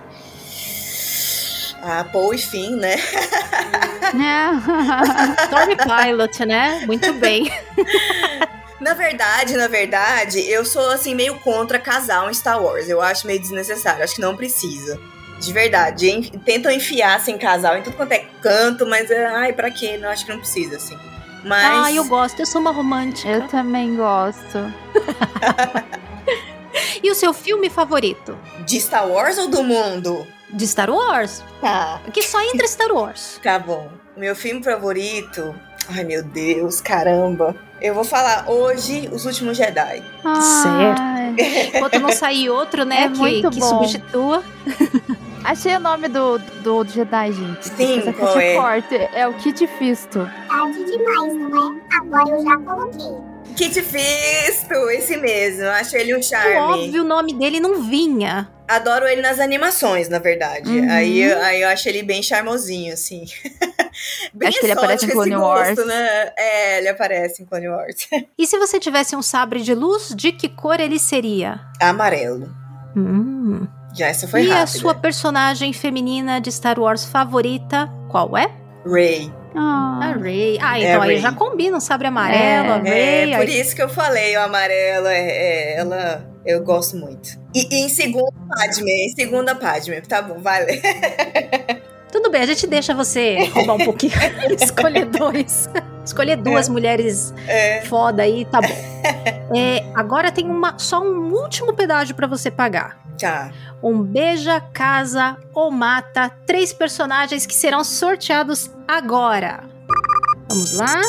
Ah, 1.83 2.05
Paul 2.11 2.35
e 2.35 2.39
Finn, 2.39 2.77
né? 2.77 2.97
Storm 5.45 5.77
Pilot, 5.77 6.47
né? 6.47 6.83
Muito 6.87 7.13
bem. 7.15 7.51
Na 8.81 8.95
verdade, 8.95 9.57
na 9.57 9.67
verdade, 9.67 10.39
eu 10.49 10.65
sou 10.65 10.89
assim 10.91 11.13
meio 11.13 11.35
contra 11.41 11.81
casal 11.81 12.31
em 12.31 12.35
Star 12.35 12.63
Wars. 12.63 12.89
Eu 12.89 13.03
acho 13.03 13.27
meio 13.27 13.41
desnecessário, 13.41 14.05
acho 14.05 14.15
que 14.15 14.21
não 14.21 14.37
precisa. 14.37 14.99
De 15.41 15.53
verdade. 15.53 16.09
En- 16.09 16.23
Tentam 16.23 16.71
enfiar 16.71 17.17
assim 17.17 17.37
casal 17.37 17.77
em 17.77 17.83
tudo 17.83 17.97
quanto 17.97 18.13
é 18.13 18.25
canto, 18.41 18.87
mas 18.87 19.11
é, 19.11 19.27
ai, 19.27 19.53
pra 19.53 19.69
quê? 19.73 19.99
Não 19.99 20.09
acho 20.09 20.25
que 20.25 20.31
não 20.31 20.39
precisa 20.39 20.77
assim. 20.77 20.97
Mas 21.45 21.87
Ah, 21.87 21.93
eu 21.93 22.05
gosto, 22.05 22.41
eu 22.41 22.47
sou 22.47 22.61
uma 22.61 22.71
romântica. 22.73 23.29
Eu 23.29 23.49
também 23.49 23.95
gosto. 23.97 24.59
E 27.03 27.11
o 27.11 27.15
seu 27.15 27.33
filme 27.33 27.71
favorito? 27.71 28.37
de 28.65 28.81
Star 28.81 29.09
Wars 29.09 29.39
ou 29.39 29.49
do 29.49 29.63
mundo? 29.63 30.27
De 30.51 30.67
Star 30.67 30.91
Wars? 30.91 31.43
Tá, 31.61 32.01
Que 32.13 32.23
só 32.23 32.41
entra 32.43 32.67
Star 32.69 32.91
Wars. 32.93 33.41
tá 33.43 33.59
bom. 33.59 33.89
Meu 34.17 34.35
filme 34.37 34.63
favorito. 34.63 35.55
Ai, 35.89 36.05
meu 36.05 36.23
Deus, 36.23 36.81
caramba. 36.81 37.55
Eu 37.81 37.95
vou 37.95 38.05
falar 38.05 38.45
hoje 38.49 39.09
Os 39.13 39.25
Últimos 39.25 39.57
Jedi. 39.57 40.03
Ai, 40.25 41.35
Enquanto 41.75 41.99
não 42.01 42.13
sair 42.13 42.51
outro, 42.51 42.85
né, 42.85 43.05
É 43.05 43.09
que, 43.09 43.17
muito 43.19 43.51
que 43.51 43.61
bom. 43.61 43.67
substitua. 43.69 44.43
Achei 45.45 45.77
o 45.77 45.81
nome 45.81 46.09
do, 46.09 46.39
do 46.63 46.85
Jedi, 46.85 47.33
gente. 47.33 47.69
Sim, 47.69 48.01
Essa 48.01 48.13
qual 48.13 48.39
é? 48.39 48.55
Forte. 48.57 48.95
É 49.15 49.27
o 49.27 49.35
Kit 49.35 49.67
Fisto. 49.79 50.29
Tarde 50.49 50.85
demais, 50.85 51.35
não 51.35 51.77
é? 51.77 51.81
Agora 51.97 52.29
eu 52.37 52.43
já 52.45 52.57
coloquei. 52.59 53.17
Kit 53.57 53.81
Fisto, 53.83 54.75
esse 54.91 55.17
mesmo. 55.17 55.63
Eu 55.63 55.71
Acho 55.71 55.97
ele 55.97 56.15
um 56.15 56.19
O 56.19 56.23
charme. 56.23 56.55
óbvio, 56.57 57.03
o 57.03 57.07
nome 57.07 57.33
dele 57.35 57.61
não 57.61 57.83
vinha. 57.83 58.49
Adoro 58.69 59.07
ele 59.09 59.23
nas 59.23 59.41
animações, 59.41 60.09
na 60.11 60.19
verdade. 60.19 60.69
Uhum. 60.69 60.91
Aí, 60.91 61.19
eu- 61.23 61.39
aí 61.43 61.63
eu 61.63 61.69
acho 61.71 61.89
ele 61.89 62.03
bem 62.03 62.23
charmosinho, 62.23 62.93
assim. 62.93 63.25
bem 64.35 64.49
Acho 64.51 64.61
que 64.61 64.67
ele 64.67 64.73
aparece 64.73 65.07
em 65.07 65.09
exótico 65.09 65.23
esse 65.23 65.31
Clone 65.31 65.35
gosto, 65.37 65.79
Wars. 65.79 65.87
né? 65.87 66.33
É, 66.37 66.79
ele 66.79 66.89
aparece 66.89 67.43
em 67.43 67.47
Clone 67.47 67.69
Wars. 67.69 68.07
E 68.39 68.47
se 68.47 68.59
você 68.59 68.79
tivesse 68.79 69.17
um 69.17 69.23
sabre 69.23 69.61
de 69.63 69.75
luz, 69.75 70.15
de 70.15 70.31
que 70.33 70.49
cor 70.51 70.79
ele 70.79 70.99
seria? 70.99 71.61
Amarelo. 71.81 72.49
Hum. 72.95 73.67
Já 73.99 74.07
essa 74.07 74.29
foi 74.29 74.45
e 74.45 74.51
a 74.53 74.61
rápida. 74.61 74.79
sua 74.79 74.95
personagem 74.95 75.73
feminina 75.73 76.41
de 76.41 76.51
Star 76.53 76.79
Wars 76.79 77.05
favorita, 77.05 77.91
qual 78.09 78.37
é? 78.37 78.51
Ray. 78.87 79.33
Ah, 79.57 79.99
A 80.03 80.13
Rey. 80.13 80.59
Ah, 80.63 80.79
É 80.79 80.83
então 80.91 81.01
a 81.01 81.05
aí 81.05 81.11
Rey. 81.15 81.19
já 81.21 81.33
combina 81.33 81.77
um 81.77 81.81
sabre 81.81 82.07
amarelo, 82.07 82.73
a 82.75 82.77
É, 82.77 82.81
Rey. 83.25 83.33
É, 83.33 83.37
por 83.39 83.47
aí- 83.47 83.61
isso 83.61 83.75
que 83.75 83.83
eu 83.83 83.89
falei, 83.89 84.37
o 84.37 84.41
amarelo, 84.43 85.07
é, 85.09 85.19
é, 85.19 85.77
ela, 85.81 86.31
eu 86.47 86.63
gosto 86.63 86.97
muito. 86.97 87.31
E, 87.55 87.67
e 87.75 87.85
em 87.85 87.89
segunda, 87.89 88.33
Padme, 88.49 88.93
em 89.07 89.09
segunda, 89.11 89.55
Padme, 89.57 90.01
tá 90.03 90.23
bom, 90.23 90.39
vale. 90.41 90.81
Tudo 92.11 92.31
bem, 92.31 92.43
a 92.43 92.47
gente 92.47 92.67
deixa 92.67 92.95
você 92.95 93.45
roubar 93.53 93.75
um 93.75 93.85
pouquinho. 93.85 94.13
Escolher 94.61 95.05
dois. 95.07 95.69
Escolher 96.05 96.37
duas 96.37 96.69
mulheres 96.69 97.35
É, 97.47 97.83
foda 97.83 98.23
aí, 98.23 98.45
tá 98.47 98.61
bom. 98.61 98.69
É, 99.57 99.83
agora 99.95 100.31
tem 100.31 100.45
uma, 100.45 100.79
só 100.79 101.01
um 101.01 101.33
último 101.33 101.73
pedágio 101.73 102.15
pra 102.15 102.27
você 102.27 102.51
pagar. 102.51 102.99
tá. 103.19 103.51
Um 103.83 104.03
beija, 104.03 104.61
casa 104.73 105.37
ou 105.55 105.71
mata 105.71 106.29
três 106.47 106.73
personagens 106.73 107.47
que 107.47 107.55
serão 107.55 107.83
sorteados 107.83 108.71
agora. 108.87 109.61
Vamos 110.49 110.73
lá. 110.75 111.01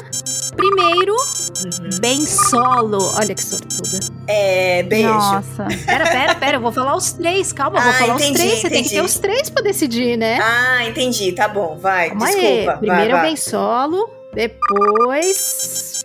Primeiro, 0.56 1.16
Uhum. 1.60 1.90
Ben 2.00 2.26
Solo. 2.26 3.12
Olha 3.18 3.36
que 3.36 3.44
sortuda. 3.44 4.00
É, 4.28 4.82
beijo. 4.84 5.10
Nossa. 5.10 5.68
Pera, 5.86 6.06
pera, 6.10 6.36
pera. 6.36 6.56
Eu 6.58 6.62
vou 6.62 6.72
falar 6.72 6.96
os 6.96 7.12
três. 7.14 7.52
Calma, 7.52 7.80
eu 7.80 7.84
vou 7.84 7.92
Ah, 7.92 7.96
falar 7.96 8.14
entendi, 8.16 8.32
os 8.32 8.38
três. 8.40 8.54
Você 8.62 8.70
tem 8.70 8.82
que 8.84 8.88
entendi. 8.88 8.96
ter 8.96 9.02
os 9.02 9.20
três 9.20 9.50
pra 9.50 9.62
decidir, 9.64 10.16
né? 10.18 10.40
Ah, 10.42 10.86
entendi, 10.88 11.32
tá 11.34 11.48
bom, 11.50 11.78
vai, 11.78 12.10
Calma 12.10 12.28
aí. 12.28 12.36
desculpa. 12.36 12.78
Primeiro 12.78 13.04
é 13.04 13.12
vai, 13.12 13.20
vai. 13.22 13.28
Ben 13.30 13.36
Solo. 13.36 14.10
Depois. 14.34 16.04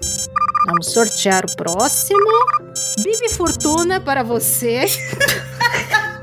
Vamos 0.67 0.93
sortear 0.93 1.45
o 1.45 1.57
próximo. 1.57 2.21
Bibi 3.03 3.29
Fortuna 3.31 4.01
para 4.01 4.23
você. 4.25 4.87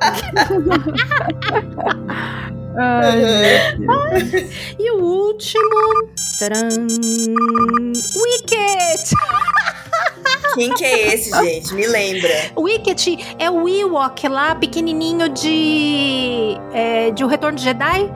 E 4.79 4.91
o 4.91 5.03
último. 5.03 6.09
Tcharam, 6.37 6.69
Wicket! 8.15 9.11
Quem 10.55 10.73
que 10.73 10.83
é 10.83 11.13
esse, 11.13 11.31
gente? 11.31 11.73
Me 11.73 11.87
lembra. 11.87 12.29
Wicket 12.57 13.07
é 13.39 13.49
o 13.49 13.67
Ewok 13.67 14.27
lá, 14.27 14.55
pequenininho 14.55 15.29
de. 15.29 16.57
É, 16.73 17.11
de 17.11 17.23
O 17.23 17.27
Retorno 17.27 17.57
de 17.57 17.63
Jedi. 17.63 18.11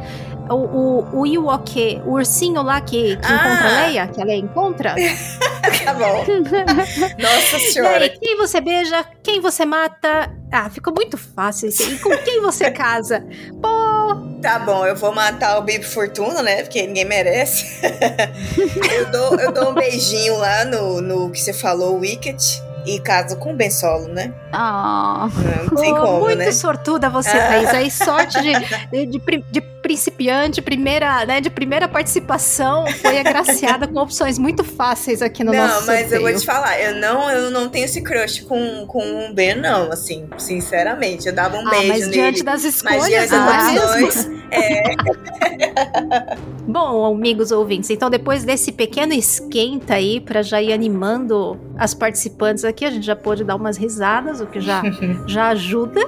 O, 0.49 0.53
o, 0.53 1.19
o 1.21 1.25
Ewok, 1.25 2.01
o 2.05 2.11
ursinho 2.13 2.61
lá 2.61 2.79
que, 2.79 3.15
que 3.17 3.25
Ah. 3.25 3.33
encontra 3.35 3.67
a 3.67 3.87
Leia, 3.87 4.07
que 4.07 4.21
a 4.21 4.25
Leia 4.25 4.39
encontra. 4.39 4.95
Tá 5.83 5.93
bom. 5.93 6.23
Nossa 7.19 7.57
E 7.57 7.61
aí, 7.61 7.71
senhora. 7.71 8.09
quem 8.09 8.37
você 8.37 8.61
beija, 8.61 9.03
quem 9.23 9.39
você 9.41 9.65
mata. 9.65 10.31
Ah, 10.51 10.69
ficou 10.69 10.93
muito 10.95 11.17
fácil 11.17 11.69
isso. 11.69 11.83
E 11.91 11.97
com 11.99 12.15
quem 12.19 12.39
você 12.41 12.69
casa? 12.71 13.23
Pô, 13.61 14.34
Tá 14.45 14.59
bom, 14.59 14.85
eu 14.85 14.95
vou 14.95 15.11
matar 15.11 15.57
o 15.57 15.63
Bibi 15.63 15.83
Fortuna, 15.83 16.43
né? 16.43 16.61
Porque 16.61 16.85
ninguém 16.85 17.03
merece. 17.03 17.79
eu, 18.93 19.11
dou, 19.11 19.39
eu 19.39 19.51
dou 19.51 19.71
um 19.71 19.73
beijinho 19.73 20.37
lá 20.37 20.63
no, 20.65 21.01
no 21.01 21.31
que 21.31 21.41
você 21.41 21.51
falou, 21.51 21.97
Wicket. 21.99 22.59
E 22.85 22.99
caso 22.99 23.35
com 23.37 23.51
o 23.51 23.55
Ben 23.55 23.71
Solo, 23.71 24.07
né? 24.09 24.31
Ah. 24.53 25.27
Não 25.71 25.75
tem 25.81 25.91
pô, 25.91 26.01
como, 26.01 26.19
muito 26.19 26.37
né? 26.37 26.51
sortuda 26.51 27.09
você, 27.09 27.31
Ah. 27.35 27.47
Thaís. 27.47 27.69
Aí, 27.69 27.89
sorte 27.89 28.39
de, 28.39 28.53
de, 28.91 29.05
de 29.07 29.43
de 29.51 29.61
principiante, 29.85 30.63
primeira, 30.63 31.27
né, 31.27 31.39
de 31.39 31.47
primeira 31.47 31.87
participação, 31.87 32.87
foi 33.03 33.19
agraciada 33.19 33.87
com 33.87 33.99
opções 33.99 34.39
muito 34.39 34.63
fáceis 34.63 35.21
aqui 35.21 35.43
no 35.43 35.51
não, 35.51 35.59
nosso 35.67 35.85
mas 35.85 36.11
eu 36.11 36.21
vou 36.21 36.31
sorteio. 36.31 36.39
te 36.39 36.45
falar, 36.47 36.79
eu 36.81 36.95
não, 36.95 37.29
eu 37.29 37.51
não 37.51 37.69
tenho 37.69 37.85
esse 37.85 38.01
crush 38.01 38.41
com, 38.45 38.87
com 38.87 39.03
um 39.03 39.31
Ben, 39.31 39.53
não, 39.53 39.91
assim, 39.91 40.27
sinceramente. 40.39 41.27
Eu 41.27 41.33
dava 41.35 41.57
um 41.57 41.67
Ah, 41.67 41.69
beijo 41.69 41.87
mas 41.87 41.99
nele. 41.99 42.11
diante 42.13 42.43
das 42.43 42.63
Mas 42.63 42.75
escolhas, 42.75 43.05
diante 43.07 43.31
não 43.31 43.47
é 43.47 43.57
das 43.57 43.71
mesmo? 43.73 44.05
opções, 44.07 44.27
é. 44.49 44.83
Bom, 46.67 47.05
amigos 47.05 47.51
ouvintes, 47.51 47.91
então 47.91 48.09
depois 48.09 48.43
desse 48.43 48.71
pequeno 48.71 49.13
esquenta 49.13 49.93
aí, 49.93 50.19
para 50.19 50.41
já 50.41 50.59
ir 50.59 50.73
animando 50.73 51.59
as 51.77 51.93
participantes 51.93 52.65
aqui, 52.65 52.83
a 52.85 52.89
gente 52.89 53.05
já 53.05 53.15
pôde 53.15 53.43
dar 53.43 53.55
umas 53.55 53.77
risadas, 53.77 54.41
o 54.41 54.47
que 54.47 54.59
já, 54.59 54.81
já 55.27 55.49
ajuda. 55.49 56.01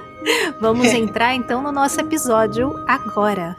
Vamos 0.59 0.87
entrar 0.87 1.35
então 1.35 1.61
no 1.61 1.71
nosso 1.71 2.01
episódio 2.01 2.73
agora. 2.87 3.55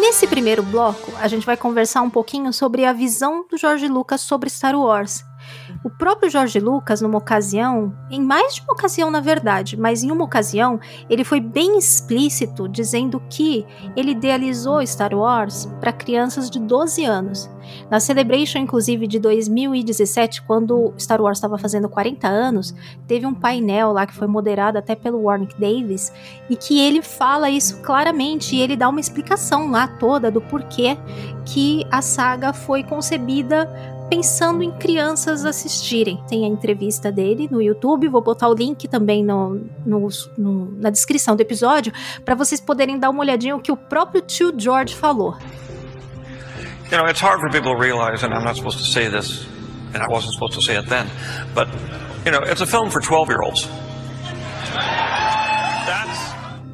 Nesse 0.00 0.26
primeiro 0.26 0.62
bloco, 0.62 1.12
a 1.20 1.28
gente 1.28 1.44
vai 1.44 1.58
conversar 1.58 2.00
um 2.00 2.08
pouquinho 2.08 2.54
sobre 2.54 2.86
a 2.86 2.92
visão 2.92 3.44
do 3.48 3.58
George 3.58 3.86
Lucas 3.86 4.22
sobre 4.22 4.48
Star 4.48 4.74
Wars. 4.74 5.22
O 5.82 5.88
próprio 5.88 6.28
George 6.28 6.60
Lucas, 6.60 7.00
numa 7.00 7.16
ocasião, 7.16 7.94
em 8.10 8.20
mais 8.20 8.54
de 8.54 8.60
uma 8.60 8.74
ocasião 8.74 9.10
na 9.10 9.20
verdade, 9.20 9.78
mas 9.78 10.02
em 10.02 10.10
uma 10.10 10.24
ocasião, 10.24 10.78
ele 11.08 11.24
foi 11.24 11.40
bem 11.40 11.78
explícito 11.78 12.68
dizendo 12.68 13.22
que 13.30 13.64
ele 13.96 14.10
idealizou 14.10 14.86
Star 14.86 15.14
Wars 15.14 15.66
para 15.80 15.90
crianças 15.90 16.50
de 16.50 16.58
12 16.58 17.04
anos. 17.06 17.50
Na 17.90 17.98
Celebration, 17.98 18.58
inclusive, 18.58 19.06
de 19.06 19.18
2017, 19.18 20.42
quando 20.42 20.92
Star 20.98 21.20
Wars 21.20 21.38
estava 21.38 21.56
fazendo 21.56 21.88
40 21.88 22.28
anos, 22.28 22.74
teve 23.06 23.24
um 23.24 23.34
painel 23.34 23.92
lá 23.92 24.06
que 24.06 24.14
foi 24.14 24.26
moderado 24.26 24.76
até 24.76 24.94
pelo 24.94 25.22
Warwick 25.22 25.58
Davis 25.58 26.12
e 26.50 26.56
que 26.56 26.78
ele 26.78 27.00
fala 27.00 27.48
isso 27.48 27.80
claramente 27.80 28.54
e 28.54 28.60
ele 28.60 28.76
dá 28.76 28.88
uma 28.88 29.00
explicação 29.00 29.70
lá 29.70 29.88
toda 29.88 30.30
do 30.30 30.42
porquê 30.42 30.98
que 31.46 31.86
a 31.90 32.02
saga 32.02 32.52
foi 32.52 32.82
concebida 32.82 33.68
pensando 34.10 34.62
em 34.64 34.72
crianças 34.72 35.44
assistirem. 35.44 36.20
Tem 36.28 36.44
a 36.44 36.48
entrevista 36.48 37.12
dele 37.12 37.48
no 37.48 37.62
YouTube, 37.62 38.08
vou 38.08 38.20
botar 38.20 38.48
o 38.48 38.54
link 38.54 38.88
também 38.88 39.24
no, 39.24 39.60
no, 39.86 40.08
no 40.36 40.72
na 40.72 40.90
descrição 40.90 41.36
do 41.36 41.40
episódio 41.40 41.92
para 42.24 42.34
vocês 42.34 42.60
poderem 42.60 42.98
dar 42.98 43.08
uma 43.08 43.20
olhadinha 43.20 43.54
o 43.54 43.60
que 43.60 43.70
o 43.70 43.76
próprio 43.76 44.20
tio 44.20 44.52
George 44.58 44.96
falou. 44.96 45.36
You 46.90 46.98
know, 46.98 47.06
it's 47.06 47.20
hard 47.20 47.40
for 47.40 47.48
people 47.52 47.72
to 47.72 47.80
realize, 47.80 48.24
and 48.24 48.34
I'm 48.34 48.44
not 48.44 48.56
supposed 48.56 48.78
to 48.78 48.84
say 48.84 49.08
this, 49.08 49.46
and 49.94 50.02
I 50.02 50.08
wasn't 50.10 50.32
supposed 50.32 50.54
to 50.54 50.60
say 50.60 50.76
it 50.76 50.88
then, 50.88 51.06
but, 51.54 51.68
you 52.24 52.32
know, 52.32 52.40
it's 52.42 52.60
a 52.60 52.66
film 52.66 52.90
for 52.90 53.00
12 53.00 53.28
year 53.28 53.40
olds. 53.44 53.68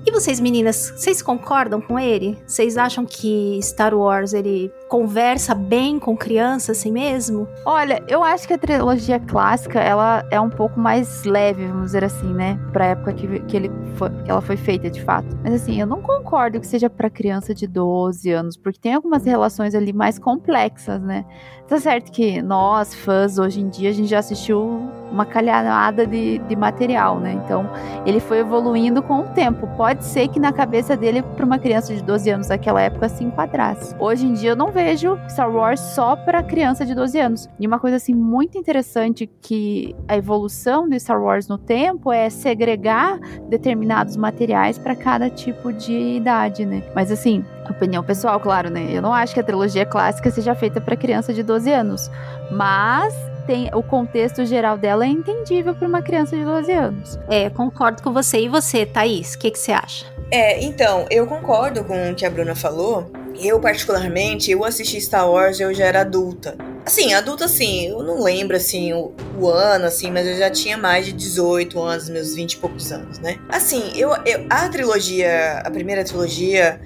E 0.07 0.13
vocês, 0.13 0.39
meninas, 0.39 0.93
vocês 0.97 1.21
concordam 1.21 1.81
com 1.81 1.99
ele? 1.99 2.39
Vocês 2.47 2.77
acham 2.77 3.05
que 3.05 3.59
Star 3.61 3.93
Wars 3.93 4.33
ele 4.33 4.73
conversa 4.89 5.53
bem 5.53 5.99
com 5.99 6.17
criança 6.17 6.71
assim 6.71 6.93
mesmo? 6.93 7.49
Olha, 7.65 8.01
eu 8.07 8.23
acho 8.23 8.47
que 8.47 8.55
a 8.55 8.59
trilogia 8.59 9.19
clássica, 9.19 9.81
ela 9.81 10.25
é 10.31 10.41
um 10.41 10.49
pouco 10.49 10.79
mais 10.79 11.25
leve, 11.25 11.67
vamos 11.67 11.87
dizer 11.87 12.05
assim, 12.05 12.33
né? 12.33 12.57
Pra 12.73 12.87
época 12.87 13.15
que, 13.15 13.41
que, 13.41 13.57
ele 13.57 13.69
foi, 13.97 14.09
que 14.23 14.31
ela 14.31 14.41
foi 14.41 14.57
feita, 14.57 14.89
de 14.89 15.03
fato. 15.03 15.37
Mas 15.43 15.55
assim, 15.55 15.81
eu 15.81 15.89
não 15.89 16.01
concordo 16.01 16.61
que 16.61 16.69
seja 16.69 16.89
pra 16.89 17.11
criança 17.11 17.53
de 17.53 17.67
12 17.67 18.31
anos, 18.31 18.57
porque 18.57 18.79
tem 18.79 18.95
algumas 18.95 19.25
relações 19.25 19.75
ali 19.75 19.93
mais 19.93 20.21
complexas, 20.21 21.03
né? 21.03 21.25
Tá 21.67 21.81
certo 21.81 22.13
que 22.13 22.41
nós, 22.41 22.95
fãs, 22.95 23.39
hoje 23.39 23.61
em 23.61 23.69
dia, 23.69 23.91
a 23.91 23.93
gente 23.93 24.09
já 24.09 24.21
assistiu 24.21 24.89
uma 25.11 25.25
calhada 25.25 26.07
de, 26.07 26.39
de 26.39 26.57
material, 26.57 27.19
né? 27.19 27.33
Então, 27.33 27.69
ele 28.05 28.21
foi 28.21 28.39
evoluindo 28.39 29.03
com 29.03 29.21
o 29.21 29.25
tempo. 29.25 29.67
Pode 29.77 30.05
ser 30.05 30.29
que 30.29 30.39
na 30.39 30.53
cabeça 30.53 30.97
dele, 30.97 31.23
pra 31.23 31.45
uma 31.45 31.59
criança 31.59 31.95
de 31.95 32.03
12 32.03 32.31
anos 32.31 32.49
daquela 32.49 32.81
época, 32.81 33.09
se 33.09 33.25
enquadrasse. 33.25 33.95
Hoje 33.99 34.27
em 34.27 34.33
dia, 34.33 34.51
eu 34.51 34.57
não 34.57 34.71
vejo 34.71 35.19
Star 35.29 35.51
Wars 35.51 35.81
só 35.81 36.17
para 36.17 36.43
criança 36.43 36.85
de 36.85 36.95
12 36.95 37.19
anos. 37.19 37.49
E 37.59 37.67
uma 37.67 37.79
coisa 37.79 37.97
assim 37.97 38.15
muito 38.15 38.59
interessante 38.59 39.31
que 39.41 39.95
a 40.09 40.17
evolução 40.17 40.89
do 40.89 40.99
Star 40.99 41.23
Wars 41.23 41.49
no 41.49 41.59
tempo 41.59 42.13
é 42.13 42.29
segregar 42.31 43.19
determinados 43.49 44.17
materiais 44.17 44.79
para 44.79 44.95
cada 44.95 45.31
tipo 45.31 45.73
de 45.73 46.17
idade, 46.17 46.65
né? 46.65 46.83
Mas 46.95 47.11
assim, 47.11 47.45
opinião 47.71 48.03
pessoal, 48.03 48.41
claro, 48.41 48.71
né? 48.71 48.89
Eu 48.91 49.03
não 49.03 49.13
acho 49.13 49.35
que 49.35 49.41
a 49.41 49.45
trilogia 49.45 49.85
clássica 49.85 50.31
seja 50.31 50.55
feita 50.55 50.81
para 50.81 50.97
criança 50.97 51.33
de 51.33 51.43
12 51.43 51.71
anos, 51.71 52.11
mas 52.51 53.15
tem 53.47 53.71
o 53.73 53.83
contexto 53.83 54.45
geral 54.45 54.77
dela 54.77 55.05
é 55.05 55.09
entendível 55.09 55.75
para 55.75 55.87
uma 55.87 56.03
criança 56.03 56.37
de 56.37 56.45
12 56.45 56.73
anos. 56.73 57.19
É, 57.29 57.49
concordo 57.49 58.03
com 58.03 58.13
você. 58.13 58.41
E 58.41 58.49
você, 58.49 58.85
Thaís, 58.85 59.35
o 59.35 59.39
que, 59.39 59.51
que 59.51 59.59
você 59.59 59.73
acha? 59.73 60.07
É, 60.31 60.63
então, 60.63 61.07
eu 61.09 61.27
concordo 61.27 61.85
com 61.85 62.11
o 62.11 62.15
que 62.15 62.27
a 62.27 62.31
Bruna 62.31 62.55
falou. 62.55 63.11
Eu, 63.39 63.61
particularmente, 63.61 64.51
eu 64.51 64.65
assisti 64.65 65.01
Star 65.01 65.31
Wars 65.31 65.61
eu 65.61 65.73
já 65.73 65.85
era 65.85 66.01
adulta. 66.01 66.57
Assim, 66.85 67.13
adulta, 67.13 67.45
assim, 67.45 67.89
eu 67.89 68.03
não 68.03 68.23
lembro, 68.23 68.57
assim, 68.57 68.93
o, 68.93 69.13
o, 69.39 69.49
ano, 69.49 69.87
assim, 69.87 70.11
mas 70.11 70.27
eu 70.27 70.37
já 70.37 70.49
tinha 70.49 70.77
mais 70.77 71.05
de 71.05 71.13
18 71.13 71.79
anos, 71.81 72.09
meus 72.09 72.35
20 72.35 72.53
e 72.53 72.57
poucos 72.59 72.93
anos, 72.93 73.19
né? 73.19 73.39
Assim, 73.49 73.93
eu, 73.97 74.11
eu 74.25 74.47
a 74.49 74.69
trilogia, 74.69 75.63
a 75.65 75.71
primeira 75.71 76.05
trilogia, 76.05 76.81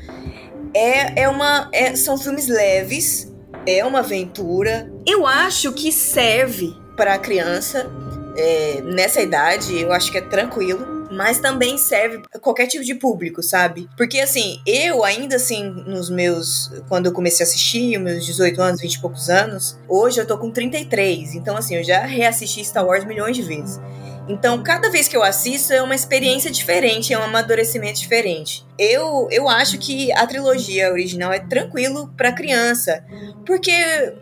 é, 0.75 1.23
é 1.23 1.29
uma. 1.29 1.69
É, 1.73 1.95
são 1.97 2.17
filmes 2.17 2.49
leves, 2.49 3.30
é 3.67 3.85
uma 3.85 4.01
aventura. 4.01 4.91
Eu 5.07 5.27
acho 5.27 5.73
que 5.73 5.93
serve 5.93 6.75
para 6.97 7.19
criança 7.19 7.91
é, 8.37 8.83
nessa 8.83 9.21
idade, 9.21 9.81
eu 9.81 9.93
acho 9.93 10.11
que 10.11 10.19
é 10.19 10.23
tranquilo. 10.23 11.01
Mas 11.13 11.41
também 11.41 11.77
serve 11.77 12.23
qualquer 12.41 12.69
tipo 12.69 12.85
de 12.85 12.95
público, 12.95 13.43
sabe? 13.43 13.89
Porque 13.97 14.21
assim, 14.21 14.61
eu 14.65 15.03
ainda 15.03 15.35
assim, 15.35 15.65
nos 15.65 16.09
meus. 16.09 16.71
Quando 16.89 17.07
eu 17.07 17.13
comecei 17.13 17.45
a 17.45 17.49
assistir, 17.49 17.99
meus 17.99 18.25
18 18.25 18.63
anos, 18.63 18.81
20 18.81 18.95
e 18.95 19.01
poucos 19.01 19.29
anos, 19.29 19.77
hoje 19.89 20.21
eu 20.21 20.27
tô 20.27 20.39
com 20.39 20.53
33. 20.53 21.35
Então, 21.35 21.57
assim, 21.57 21.75
eu 21.75 21.83
já 21.83 22.07
reassisti 22.07 22.65
Star 22.65 22.87
Wars 22.87 23.05
milhões 23.05 23.35
de 23.35 23.43
vezes. 23.43 23.81
Então, 24.31 24.63
cada 24.63 24.89
vez 24.89 25.09
que 25.09 25.17
eu 25.17 25.25
assisto 25.25 25.73
é 25.73 25.83
uma 25.83 25.95
experiência 25.95 26.53
diferente, 26.53 27.13
é 27.13 27.19
um 27.19 27.23
amadurecimento 27.25 27.99
diferente. 27.99 28.65
Eu, 28.79 29.27
eu 29.29 29.49
acho 29.49 29.77
que 29.77 30.13
a 30.13 30.25
trilogia 30.25 30.93
original 30.93 31.33
é 31.33 31.41
tranquilo 31.41 32.15
para 32.17 32.33
criança, 32.33 33.05
porque 33.45 33.73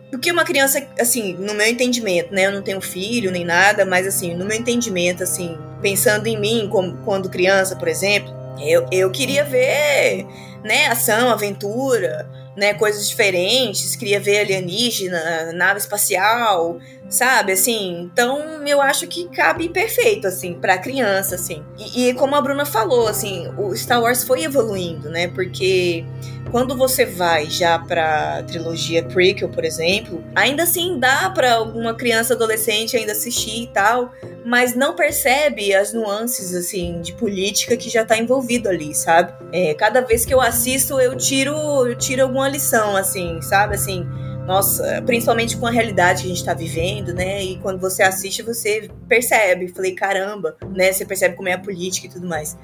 porque 0.09 0.31
uma 0.31 0.43
criança 0.43 0.85
assim, 0.99 1.33
no 1.33 1.53
meu 1.53 1.67
entendimento, 1.67 2.33
né, 2.33 2.47
eu 2.47 2.51
não 2.51 2.63
tenho 2.63 2.81
filho 2.81 3.29
nem 3.29 3.45
nada, 3.45 3.85
mas 3.85 4.07
assim, 4.07 4.33
no 4.33 4.45
meu 4.45 4.57
entendimento 4.57 5.21
assim, 5.21 5.55
pensando 5.79 6.25
em 6.25 6.39
mim 6.39 6.67
como 6.71 6.97
quando 7.05 7.29
criança, 7.29 7.75
por 7.75 7.87
exemplo, 7.87 8.33
eu, 8.59 8.87
eu 8.91 9.11
queria 9.11 9.43
ver, 9.43 10.25
né, 10.63 10.87
ação, 10.87 11.29
aventura, 11.29 12.27
né, 12.59 12.73
coisas 12.73 13.07
diferentes, 13.07 13.95
queria 13.95 14.19
ver 14.19 14.39
alienígena, 14.39 15.53
nave 15.53 15.79
espacial, 15.79 16.77
sabe, 17.09 17.53
assim, 17.53 18.01
então 18.01 18.67
eu 18.67 18.81
acho 18.81 19.07
que 19.07 19.29
cabe 19.29 19.69
perfeito, 19.69 20.27
assim, 20.27 20.53
pra 20.53 20.77
criança, 20.77 21.35
assim, 21.35 21.63
e, 21.77 22.09
e, 22.09 22.13
como 22.13 22.35
a 22.35 22.41
Bruna 22.41 22.65
falou, 22.65 23.07
assim, 23.07 23.47
o 23.57 23.73
Star 23.75 24.01
Wars 24.01 24.23
foi 24.23 24.43
evoluindo, 24.43 25.09
né, 25.09 25.29
porque 25.29 26.05
quando 26.51 26.75
você 26.75 27.05
vai 27.05 27.49
já 27.49 27.79
pra 27.79 28.43
trilogia 28.43 29.03
prequel, 29.03 29.49
por 29.49 29.63
exemplo, 29.63 30.23
ainda 30.35 30.63
assim 30.63 30.99
dá 30.99 31.29
pra 31.29 31.53
alguma 31.53 31.93
criança 31.93 32.33
adolescente 32.33 32.97
ainda 32.97 33.13
assistir 33.13 33.63
e 33.63 33.67
tal, 33.67 34.11
mas 34.49 34.73
não 34.73 34.95
percebe 34.95 35.75
as 35.75 35.93
nuances, 35.93 36.55
assim, 36.55 37.01
de 37.01 37.13
política 37.13 37.77
que 37.77 37.87
já 37.87 38.03
tá 38.03 38.17
envolvido 38.17 38.67
ali, 38.67 38.95
sabe, 38.95 39.31
é, 39.53 39.75
cada 39.75 40.01
vez 40.01 40.25
que 40.25 40.33
eu 40.33 40.41
assisto 40.41 40.99
eu 40.99 41.15
tiro, 41.15 41.53
eu 41.87 41.95
tiro 41.95 42.23
alguma 42.23 42.49
lição, 42.49 42.95
assim, 42.95 43.39
sabe, 43.43 43.75
assim, 43.75 44.03
nossa, 44.47 45.03
principalmente 45.05 45.55
com 45.55 45.67
a 45.67 45.71
realidade 45.71 46.23
que 46.23 46.31
a 46.31 46.33
gente 46.33 46.43
tá 46.43 46.55
vivendo, 46.55 47.13
né? 47.13 47.43
E 47.43 47.59
quando 47.59 47.79
você 47.79 48.01
assiste, 48.01 48.41
você 48.41 48.89
percebe, 49.07 49.67
falei, 49.67 49.93
caramba, 49.93 50.57
né? 50.75 50.91
Você 50.91 51.05
percebe 51.05 51.35
como 51.35 51.47
é 51.47 51.53
a 51.53 51.59
política 51.59 52.07
e 52.07 52.09
tudo 52.09 52.27
mais. 52.27 52.57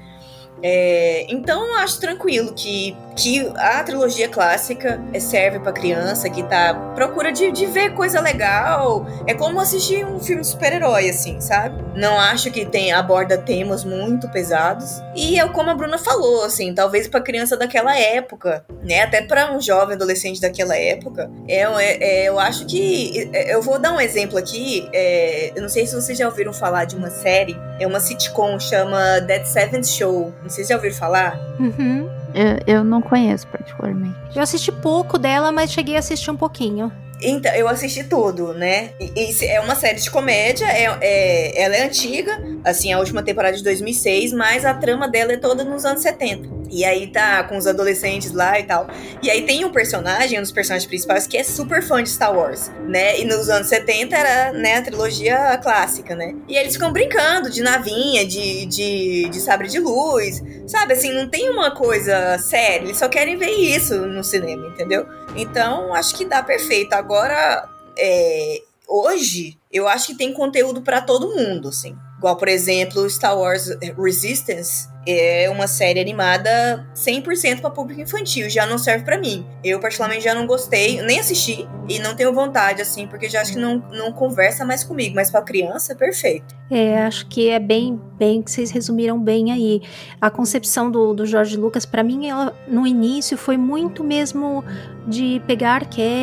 É, 0.60 1.24
então 1.28 1.64
eu 1.64 1.74
acho 1.74 2.00
tranquilo 2.00 2.52
que, 2.52 2.96
que 3.16 3.50
a 3.56 3.82
trilogia 3.82 4.28
clássica 4.28 5.00
serve 5.18 5.58
para 5.58 5.72
criança 5.72 6.28
que 6.28 6.42
tá 6.42 6.74
procura 6.94 7.32
de, 7.32 7.50
de 7.50 7.66
ver 7.66 7.94
coisa 7.94 8.20
legal. 8.20 9.06
É 9.26 9.32
como 9.32 9.58
assistir 9.58 10.04
um 10.04 10.20
filme 10.20 10.42
de 10.42 10.48
super-herói, 10.48 11.08
assim, 11.08 11.40
sabe? 11.40 11.82
Não 11.94 12.18
acho 12.18 12.50
que 12.50 12.66
tem 12.66 12.92
aborda 12.92 13.38
temas 13.38 13.84
muito 13.84 14.28
pesados. 14.28 15.02
E 15.14 15.40
é 15.40 15.48
como 15.48 15.70
a 15.70 15.74
Bruna 15.74 15.98
falou, 15.98 16.44
assim, 16.44 16.74
talvez 16.74 17.08
para 17.08 17.20
criança 17.22 17.56
daquela 17.56 17.96
época, 17.98 18.64
né? 18.82 19.02
Até 19.02 19.22
para 19.22 19.52
um 19.52 19.60
jovem 19.60 19.96
adolescente 19.96 20.40
daquela 20.40 20.76
época. 20.76 21.30
É, 21.48 21.62
é, 21.62 22.24
é, 22.24 22.28
eu 22.28 22.38
acho 22.38 22.66
que. 22.66 23.30
É, 23.32 23.54
eu 23.54 23.62
vou 23.62 23.78
dar 23.78 23.92
um 23.92 24.00
exemplo 24.00 24.36
aqui. 24.36 24.88
É, 24.92 25.52
eu 25.56 25.62
não 25.62 25.68
sei 25.70 25.86
se 25.86 25.94
vocês 25.94 26.18
já 26.18 26.26
ouviram 26.26 26.52
falar 26.52 26.84
de 26.84 26.96
uma 26.96 27.08
série. 27.08 27.56
É 27.80 27.86
uma 27.86 28.00
sitcom, 28.00 28.60
chama 28.60 29.20
Dead 29.20 29.44
Seventh 29.46 29.86
Show. 29.86 30.34
Não 30.42 30.50
sei 30.50 30.64
se 30.64 30.70
já 30.70 30.76
ouviram 30.76 30.94
falar. 30.94 31.40
Uhum. 31.58 32.08
Eu, 32.34 32.74
eu 32.76 32.84
não 32.84 33.00
conheço 33.06 33.46
particularmente. 33.46 34.16
Eu 34.34 34.42
assisti 34.42 34.70
pouco 34.72 35.18
dela, 35.18 35.52
mas 35.52 35.70
cheguei 35.70 35.96
a 35.96 36.00
assistir 36.00 36.30
um 36.30 36.36
pouquinho. 36.36 36.92
Então, 37.28 37.52
eu 37.54 37.66
assisti 37.66 38.04
tudo, 38.04 38.54
né? 38.54 38.90
E, 39.00 39.32
e 39.32 39.46
é 39.46 39.60
uma 39.60 39.74
série 39.74 39.98
de 39.98 40.08
comédia, 40.08 40.64
é, 40.66 40.84
é, 41.00 41.60
ela 41.60 41.74
é 41.74 41.84
antiga, 41.84 42.40
assim, 42.64 42.92
a 42.92 43.00
última 43.00 43.20
temporada 43.20 43.56
de 43.56 43.64
2006, 43.64 44.32
mas 44.32 44.64
a 44.64 44.72
trama 44.72 45.08
dela 45.08 45.32
é 45.32 45.36
toda 45.36 45.64
nos 45.64 45.84
anos 45.84 46.02
70. 46.02 46.48
E 46.70 46.84
aí 46.84 47.08
tá 47.08 47.42
com 47.42 47.56
os 47.56 47.66
adolescentes 47.66 48.30
lá 48.30 48.60
e 48.60 48.62
tal. 48.62 48.86
E 49.20 49.28
aí 49.28 49.42
tem 49.42 49.64
um 49.64 49.72
personagem, 49.72 50.38
um 50.38 50.42
dos 50.42 50.52
personagens 50.52 50.86
principais, 50.86 51.26
que 51.26 51.36
é 51.36 51.42
super 51.42 51.82
fã 51.82 52.00
de 52.00 52.10
Star 52.10 52.32
Wars, 52.32 52.70
né? 52.86 53.18
E 53.18 53.24
nos 53.24 53.48
anos 53.48 53.68
70 53.68 54.16
era, 54.16 54.52
né, 54.52 54.76
a 54.76 54.82
trilogia 54.82 55.58
clássica, 55.60 56.14
né? 56.14 56.32
E 56.48 56.56
eles 56.56 56.74
ficam 56.74 56.92
brincando 56.92 57.50
de 57.50 57.60
navinha, 57.60 58.24
de, 58.24 58.66
de, 58.66 59.28
de 59.30 59.40
sabre 59.40 59.66
de 59.66 59.80
luz, 59.80 60.40
sabe? 60.68 60.92
Assim, 60.92 61.12
não 61.12 61.28
tem 61.28 61.50
uma 61.50 61.72
coisa 61.72 62.38
séria, 62.38 62.84
eles 62.84 62.98
só 62.98 63.08
querem 63.08 63.36
ver 63.36 63.50
isso 63.50 64.06
no 64.06 64.22
cinema, 64.22 64.68
entendeu? 64.68 65.04
Então, 65.36 65.94
acho 65.94 66.14
que 66.14 66.24
dá 66.24 66.42
perfeito. 66.42 66.94
Agora, 66.94 67.68
é, 67.96 68.62
hoje, 68.88 69.58
eu 69.70 69.86
acho 69.86 70.08
que 70.08 70.14
tem 70.14 70.32
conteúdo 70.32 70.82
para 70.82 71.00
todo 71.00 71.34
mundo, 71.34 71.68
assim. 71.68 71.96
Igual, 72.18 72.36
por 72.36 72.48
exemplo, 72.48 73.06
Star 73.06 73.38
Wars 73.38 73.68
Resistance 73.98 74.88
é 75.06 75.48
uma 75.50 75.66
série 75.66 76.00
animada 76.00 76.86
100% 76.94 77.60
para 77.60 77.70
público 77.70 78.00
infantil, 78.00 78.48
já 78.50 78.66
não 78.66 78.78
serve 78.78 79.04
para 79.04 79.18
mim. 79.18 79.46
Eu, 79.62 79.78
particularmente, 79.80 80.24
já 80.24 80.34
não 80.34 80.46
gostei, 80.46 81.00
nem 81.02 81.20
assisti 81.20 81.66
e 81.88 81.98
não 81.98 82.14
tenho 82.16 82.32
vontade, 82.32 82.82
assim, 82.82 83.06
porque 83.06 83.28
já 83.28 83.40
acho 83.40 83.52
que 83.52 83.58
não, 83.58 83.78
não 83.92 84.12
conversa 84.12 84.64
mais 84.64 84.82
comigo, 84.82 85.14
mas 85.14 85.30
para 85.30 85.42
criança 85.42 85.92
é 85.92 85.96
perfeito. 85.96 86.54
É, 86.68 86.98
acho 87.04 87.26
que 87.26 87.48
é 87.48 87.60
bem, 87.60 88.00
bem 88.18 88.42
que 88.42 88.50
vocês 88.50 88.72
resumiram 88.72 89.20
bem 89.20 89.52
aí. 89.52 89.80
A 90.20 90.28
concepção 90.28 90.90
do, 90.90 91.14
do 91.14 91.24
Jorge 91.24 91.56
Lucas, 91.56 91.86
para 91.86 92.02
mim, 92.02 92.28
ela 92.28 92.52
no 92.66 92.84
início 92.84 93.38
foi 93.38 93.56
muito 93.56 94.02
mesmo 94.02 94.64
de 95.06 95.40
pegar 95.46 95.74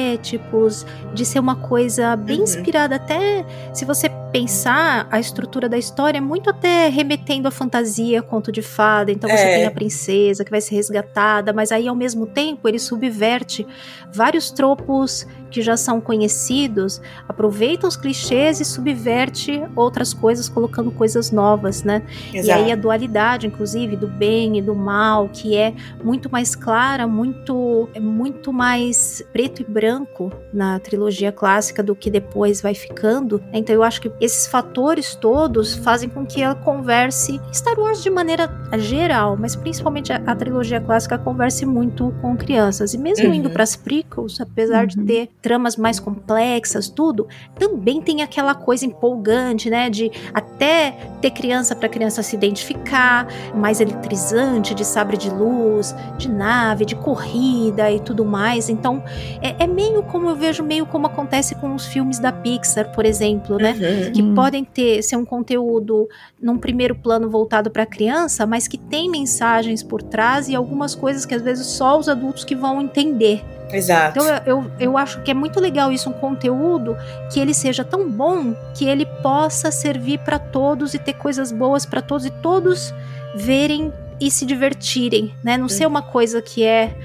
arquétipos, 0.08 0.86
de 1.13 1.25
ser 1.25 1.40
uma 1.40 1.56
coisa 1.56 2.16
bem 2.18 2.40
Uhum. 2.40 2.44
inspirada, 2.44 2.96
até 2.98 3.46
se 3.74 3.86
você 3.86 4.10
pensar 4.34 5.08
a 5.10 5.20
estrutura 5.20 5.70
da 5.70 5.78
história, 5.78 6.18
é 6.18 6.22
muito 6.22 6.50
até 6.50 6.90
remetendo 6.90 7.48
à 7.48 7.52
fantasia, 7.52 8.22
conto 8.22 8.52
de 8.52 8.62
fada. 8.75 9.12
Então 9.12 9.30
você 9.30 9.44
É. 9.44 9.56
tem 9.58 9.65
a 9.65 9.72
princesa 9.72 10.44
que 10.44 10.51
vai 10.51 10.62
ser 10.62 10.75
resgatada, 10.75 11.53
mas 11.53 11.72
aí 11.72 11.88
ao 11.88 11.96
mesmo 11.96 12.25
tempo 12.25 12.68
ele 12.68 12.80
subverte 12.80 13.65
vários 14.12 14.51
tropos 14.51 15.25
que 15.53 15.62
já 15.62 15.77
são 15.77 16.01
conhecidos, 16.01 17.00
aproveita 17.29 17.88
os 17.88 17.95
clichês 17.95 18.60
e 18.60 18.65
subverte 18.65 19.63
outras 19.75 20.13
coisas, 20.13 20.50
colocando 20.50 20.91
coisas 20.91 21.31
novas, 21.31 21.83
né? 21.83 22.01
E 22.33 22.51
aí 22.51 22.72
a 22.72 22.75
dualidade, 22.75 23.45
inclusive, 23.48 23.95
do 23.95 24.07
bem 24.07 24.57
e 24.57 24.62
do 24.62 24.74
mal, 24.75 25.29
que 25.31 25.55
é 25.55 25.74
muito 26.03 26.29
mais 26.31 26.55
clara, 26.55 27.05
muito, 27.07 27.88
é 27.93 28.00
muito 28.00 28.51
mais 28.51 29.24
preto 29.31 29.62
e 29.62 29.65
branco 29.65 30.31
na 30.51 30.79
trilogia 30.79 31.31
clássica 31.31 31.83
do 31.83 31.95
que 31.95 32.10
depois 32.10 32.62
vai 32.62 32.74
ficando. 32.74 33.41
Então 33.53 33.75
eu 33.75 33.83
acho 33.83 34.01
que 34.01 34.12
esses 34.19 34.48
fatores 34.48 35.13
todos 35.15 35.75
fazem 35.75 36.10
com 36.10 36.25
que 36.25 36.41
ela 36.41 36.55
converse 36.55 37.39
Star 37.53 37.79
Wars 37.79 38.01
de 38.01 38.10
maneira 38.10 38.50
geral, 38.79 39.38
mas 39.39 39.55
principalmente 39.55 40.12
a, 40.12 40.17
a 40.25 40.36
trilogia 40.36 40.81
clássica 40.81 41.17
converse 41.17 41.65
muito 41.65 42.12
com 42.22 42.36
crianças. 42.36 42.93
E 42.93 42.98
mesmo 42.98 43.27
Uhum. 43.27 43.33
indo 43.36 43.50
para 43.51 43.63
as 43.63 43.75
prequels, 43.75 44.41
apesar 44.41 44.88
de 44.88 44.98
Uhum. 45.00 45.05
ter 45.05 45.29
tramas 45.43 45.75
mais 45.75 46.00
complexas, 46.00 46.88
tudo, 46.88 47.27
também 47.59 48.01
tem 48.01 48.21
aquela 48.21 48.55
coisa 48.55 48.85
empolgante, 48.85 49.69
né, 49.69 49.89
de 49.89 50.09
até 50.33 50.97
ter 51.21 51.31
criança 51.31 51.75
para 51.75 51.89
criança 51.89 52.23
se 52.23 52.35
identificar, 52.35 53.27
mais 53.53 53.81
eletrizante, 53.81 54.73
de 54.73 54.85
sabre 54.85 55.17
de 55.17 55.29
luz, 55.29 55.93
de 56.17 56.29
nave, 56.29 56.85
de 56.85 56.95
corrida 56.95 57.91
e 57.91 58.00
tudo 58.00 58.23
mais. 58.23 58.69
Então, 58.69 59.03
é, 59.41 59.63
é 59.63 59.67
meio 59.67 60.01
como 60.03 60.29
eu 60.29 60.35
vejo, 60.35 60.63
meio 60.63 60.85
como 60.85 61.07
acontece 61.07 61.55
com 61.55 61.75
os 61.75 61.85
filmes 61.85 62.19
da 62.19 62.31
Pixar, 62.31 62.93
por 62.93 63.05
exemplo, 63.05 63.57
né? 63.57 63.73
Uhum. 63.73 64.12
Que 64.13 64.23
podem 64.33 64.63
ter 64.63 65.03
ser 65.03 65.17
um 65.17 65.25
conteúdo 65.25 66.07
num 66.41 66.57
primeiro 66.57 66.95
plano 66.95 67.29
voltado 67.29 67.69
para 67.69 67.85
criança, 67.85 68.45
mas 68.45 68.65
que 68.65 68.77
tem 68.77 69.09
mensagens 69.09 69.83
por 69.83 70.01
trás 70.01 70.47
e 70.47 70.55
algumas 70.55 70.95
coisas 70.95 71.25
que 71.25 71.35
às 71.35 71.41
vezes 71.41 71.67
só 71.67 72.00
os 72.00 72.07
adultos 72.07 72.45
que 72.45 72.55
vão 72.55 72.81
entender. 72.81 73.43
Exato. 73.74 74.20
Então 74.20 74.27
eu, 74.27 74.42
eu, 74.46 74.72
eu 74.80 74.98
acho 74.98 75.22
que 75.22 75.32
é 75.32 75.34
muito 75.34 75.60
legal 75.60 75.92
isso, 75.92 76.10
um 76.10 76.13
conteúdo 76.13 76.96
que 77.32 77.39
ele 77.39 77.53
seja 77.53 77.84
tão 77.84 78.10
bom 78.10 78.53
que 78.75 78.86
ele 78.86 79.06
possa 79.22 79.72
servir 79.72 80.20
para 80.20 80.38
todos 80.39 80.94
e 80.94 81.00
ter 81.00 81.13
coisas 81.13 81.51
boas 81.51 81.86
para 81.86 82.01
todos 82.01 82.25
e 82.25 82.30
todos 82.32 82.94
verem 83.36 83.92
e 84.20 84.30
se 84.32 84.46
divertirem, 84.46 85.34
né? 85.44 85.58
Não 85.58 85.68
ser 85.68 85.86
uma 85.88 86.01
coisa 86.01 86.42
que 86.42 86.63
é 86.63 86.96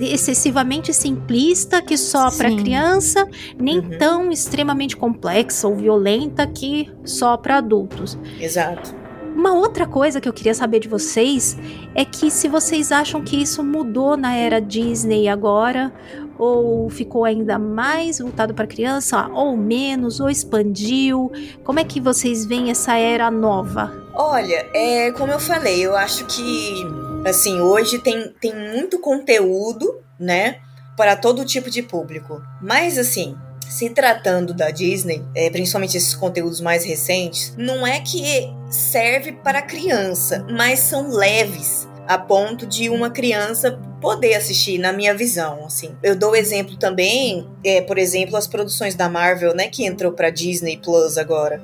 excessivamente 0.00 0.92
simplista 0.92 1.80
que 1.80 1.96
só 1.96 2.30
para 2.30 2.50
criança, 2.56 3.26
nem 3.58 3.78
Uhum. 3.78 3.98
tão 3.98 4.32
extremamente 4.32 4.96
complexa 4.96 5.68
ou 5.68 5.76
violenta 5.76 6.46
que 6.46 6.90
só 7.04 7.36
para 7.36 7.58
adultos. 7.58 8.18
Exato. 8.40 8.94
Uma 9.36 9.52
outra 9.52 9.86
coisa 9.86 10.18
que 10.18 10.26
eu 10.26 10.32
queria 10.32 10.54
saber 10.54 10.80
de 10.80 10.88
vocês 10.88 11.58
é 11.94 12.06
que 12.06 12.30
se 12.30 12.48
vocês 12.48 12.90
acham 12.90 13.22
que 13.22 13.36
isso 13.36 13.62
mudou 13.62 14.16
na 14.16 14.34
era 14.34 14.62
Disney 14.62 15.28
agora, 15.28 15.92
ou 16.38 16.88
ficou 16.88 17.22
ainda 17.22 17.58
mais 17.58 18.18
voltado 18.18 18.54
para 18.54 18.66
criança, 18.66 19.28
ou 19.28 19.54
menos, 19.54 20.20
ou 20.20 20.30
expandiu. 20.30 21.30
Como 21.62 21.78
é 21.78 21.84
que 21.84 22.00
vocês 22.00 22.46
veem 22.46 22.70
essa 22.70 22.96
era 22.96 23.30
nova? 23.30 23.92
Olha, 24.14 24.66
é 24.72 25.12
como 25.12 25.32
eu 25.32 25.38
falei, 25.38 25.84
eu 25.84 25.94
acho 25.94 26.24
que 26.24 26.82
assim, 27.26 27.60
hoje 27.60 27.98
tem, 27.98 28.32
tem 28.40 28.54
muito 28.54 28.98
conteúdo, 29.00 30.00
né, 30.18 30.60
para 30.96 31.14
todo 31.14 31.44
tipo 31.44 31.68
de 31.68 31.82
público. 31.82 32.40
Mas 32.62 32.96
assim, 32.96 33.36
se 33.68 33.90
tratando 33.90 34.54
da 34.54 34.70
Disney, 34.70 35.22
é, 35.34 35.50
principalmente 35.50 35.96
esses 35.96 36.14
conteúdos 36.14 36.60
mais 36.60 36.84
recentes, 36.84 37.54
não 37.56 37.86
é 37.86 38.00
que 38.00 38.50
serve 38.70 39.32
para 39.32 39.62
criança, 39.62 40.46
mas 40.50 40.80
são 40.80 41.10
leves 41.10 41.86
a 42.06 42.16
ponto 42.16 42.66
de 42.66 42.88
uma 42.88 43.10
criança 43.10 43.78
poder 44.00 44.34
assistir, 44.34 44.78
na 44.78 44.92
minha 44.92 45.14
visão, 45.14 45.64
assim. 45.64 45.96
Eu 46.02 46.14
dou 46.14 46.36
exemplo 46.36 46.76
também, 46.76 47.48
é, 47.64 47.80
por 47.80 47.98
exemplo, 47.98 48.36
as 48.36 48.46
produções 48.46 48.94
da 48.94 49.08
Marvel, 49.08 49.54
né, 49.54 49.68
que 49.68 49.84
entrou 49.84 50.12
para 50.12 50.30
Disney 50.30 50.76
Plus 50.76 51.18
agora. 51.18 51.60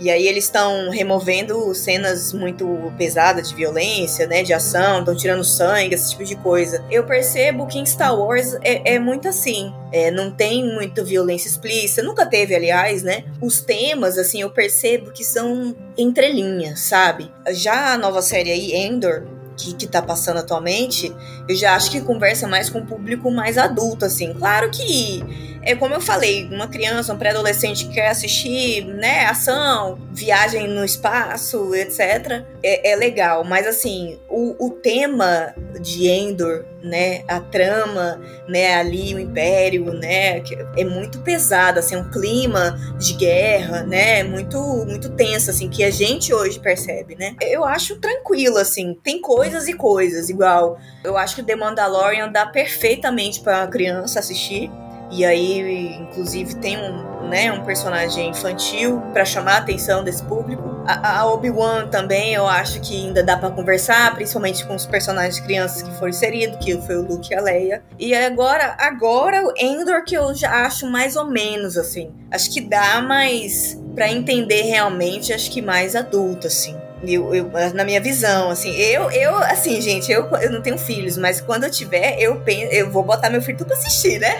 E 0.00 0.08
aí 0.08 0.26
eles 0.26 0.44
estão 0.44 0.88
removendo 0.88 1.74
cenas 1.74 2.32
muito 2.32 2.90
pesadas 2.96 3.50
de 3.50 3.54
violência, 3.54 4.26
né, 4.26 4.42
de 4.42 4.54
ação, 4.54 5.00
estão 5.00 5.14
tirando 5.14 5.44
sangue, 5.44 5.94
esse 5.94 6.12
tipo 6.12 6.24
de 6.24 6.36
coisa. 6.36 6.82
Eu 6.90 7.04
percebo 7.04 7.66
que 7.66 7.78
em 7.78 7.84
Star 7.84 8.18
Wars 8.18 8.54
é, 8.62 8.94
é 8.94 8.98
muito 8.98 9.28
assim, 9.28 9.70
é, 9.92 10.10
não 10.10 10.30
tem 10.30 10.64
muita 10.64 11.04
violência 11.04 11.48
explícita, 11.48 12.02
nunca 12.02 12.24
teve, 12.24 12.54
aliás, 12.54 13.02
né. 13.02 13.24
Os 13.42 13.60
temas, 13.60 14.16
assim, 14.16 14.40
eu 14.40 14.50
percebo 14.50 15.12
que 15.12 15.22
são 15.22 15.76
entrelinhas, 15.98 16.80
sabe? 16.80 17.30
Já 17.50 17.92
a 17.92 17.98
nova 17.98 18.22
série 18.22 18.50
aí, 18.50 18.72
Endor, 18.72 19.26
que, 19.54 19.74
que 19.74 19.86
tá 19.86 20.00
passando 20.00 20.38
atualmente, 20.38 21.14
eu 21.46 21.54
já 21.54 21.74
acho 21.74 21.90
que 21.90 22.00
conversa 22.00 22.48
mais 22.48 22.70
com 22.70 22.78
o 22.78 22.86
público 22.86 23.30
mais 23.30 23.58
adulto, 23.58 24.06
assim. 24.06 24.32
Claro 24.32 24.70
que 24.70 25.49
é 25.62 25.74
como 25.74 25.94
eu 25.94 26.00
falei, 26.00 26.46
uma 26.46 26.68
criança, 26.68 27.12
um 27.12 27.18
pré-adolescente 27.18 27.86
que 27.86 27.94
quer 27.94 28.08
assistir, 28.08 28.84
né, 28.84 29.26
ação, 29.26 29.98
viagem 30.10 30.66
no 30.68 30.84
espaço, 30.84 31.74
etc., 31.74 32.44
é, 32.62 32.92
é 32.92 32.96
legal. 32.96 33.44
Mas, 33.44 33.66
assim, 33.66 34.18
o, 34.28 34.66
o 34.66 34.70
tema 34.70 35.54
de 35.80 36.08
Endor, 36.08 36.64
né, 36.82 37.22
a 37.28 37.40
trama, 37.40 38.20
né, 38.48 38.74
ali, 38.74 39.14
o 39.14 39.18
Império, 39.18 39.92
né, 39.92 40.42
é 40.76 40.84
muito 40.84 41.20
pesado, 41.20 41.78
assim, 41.78 41.96
um 41.96 42.10
clima 42.10 42.78
de 42.98 43.14
guerra, 43.14 43.82
né, 43.82 44.22
muito, 44.22 44.58
muito 44.86 45.10
tenso, 45.10 45.50
assim, 45.50 45.68
que 45.68 45.84
a 45.84 45.90
gente 45.90 46.32
hoje 46.32 46.58
percebe, 46.58 47.14
né. 47.16 47.36
Eu 47.40 47.64
acho 47.64 47.96
tranquilo, 47.96 48.56
assim, 48.56 48.98
tem 49.02 49.20
coisas 49.20 49.68
e 49.68 49.74
coisas, 49.74 50.30
igual, 50.30 50.78
eu 51.04 51.18
acho 51.18 51.36
que 51.36 51.42
The 51.42 51.54
Mandalorian 51.54 52.32
dá 52.32 52.46
perfeitamente 52.46 53.40
pra 53.40 53.66
criança 53.66 54.20
assistir, 54.20 54.70
e 55.10 55.24
aí, 55.24 55.96
inclusive, 55.96 56.54
tem 56.56 56.78
um, 56.78 57.28
né, 57.28 57.52
um 57.52 57.64
personagem 57.64 58.30
infantil 58.30 59.00
para 59.12 59.24
chamar 59.24 59.54
a 59.54 59.58
atenção 59.58 60.04
desse 60.04 60.22
público. 60.22 60.62
A, 60.86 61.20
a 61.20 61.32
Obi-Wan 61.32 61.88
também, 61.88 62.32
eu 62.32 62.46
acho 62.46 62.80
que 62.80 63.06
ainda 63.06 63.22
dá 63.22 63.36
para 63.36 63.50
conversar, 63.50 64.14
principalmente 64.14 64.64
com 64.64 64.74
os 64.74 64.86
personagens 64.86 65.40
crianças 65.40 65.82
que 65.82 65.92
foram 65.94 66.10
inseridos, 66.10 66.58
que 66.64 66.80
foi 66.82 66.96
o 66.96 67.02
Luke 67.02 67.32
e 67.32 67.36
a 67.36 67.40
Leia. 67.40 67.82
E 67.98 68.14
agora, 68.14 68.76
agora 68.78 69.44
o 69.44 69.52
Endor 69.58 70.04
que 70.04 70.16
eu 70.16 70.34
já 70.34 70.64
acho 70.64 70.86
mais 70.86 71.16
ou 71.16 71.26
menos 71.26 71.76
assim. 71.76 72.12
Acho 72.30 72.50
que 72.50 72.60
dá 72.60 73.02
mais 73.02 73.78
para 73.94 74.10
entender 74.10 74.62
realmente, 74.62 75.32
acho 75.32 75.50
que 75.50 75.60
mais 75.60 75.96
adulto 75.96 76.46
assim. 76.46 76.79
Eu, 77.02 77.34
eu, 77.34 77.50
na 77.74 77.84
minha 77.84 78.00
visão, 78.00 78.50
assim, 78.50 78.74
eu, 78.76 79.10
eu, 79.10 79.34
assim, 79.36 79.80
gente, 79.80 80.12
eu, 80.12 80.28
eu 80.36 80.50
não 80.50 80.60
tenho 80.60 80.76
filhos, 80.78 81.16
mas 81.16 81.40
quando 81.40 81.64
eu 81.64 81.70
tiver, 81.70 82.16
eu 82.18 82.36
penso, 82.40 82.72
eu 82.72 82.90
vou 82.90 83.02
botar 83.02 83.30
meu 83.30 83.40
filho 83.40 83.56
tudo 83.56 83.68
pra 83.68 83.76
assistir, 83.76 84.18
né? 84.18 84.38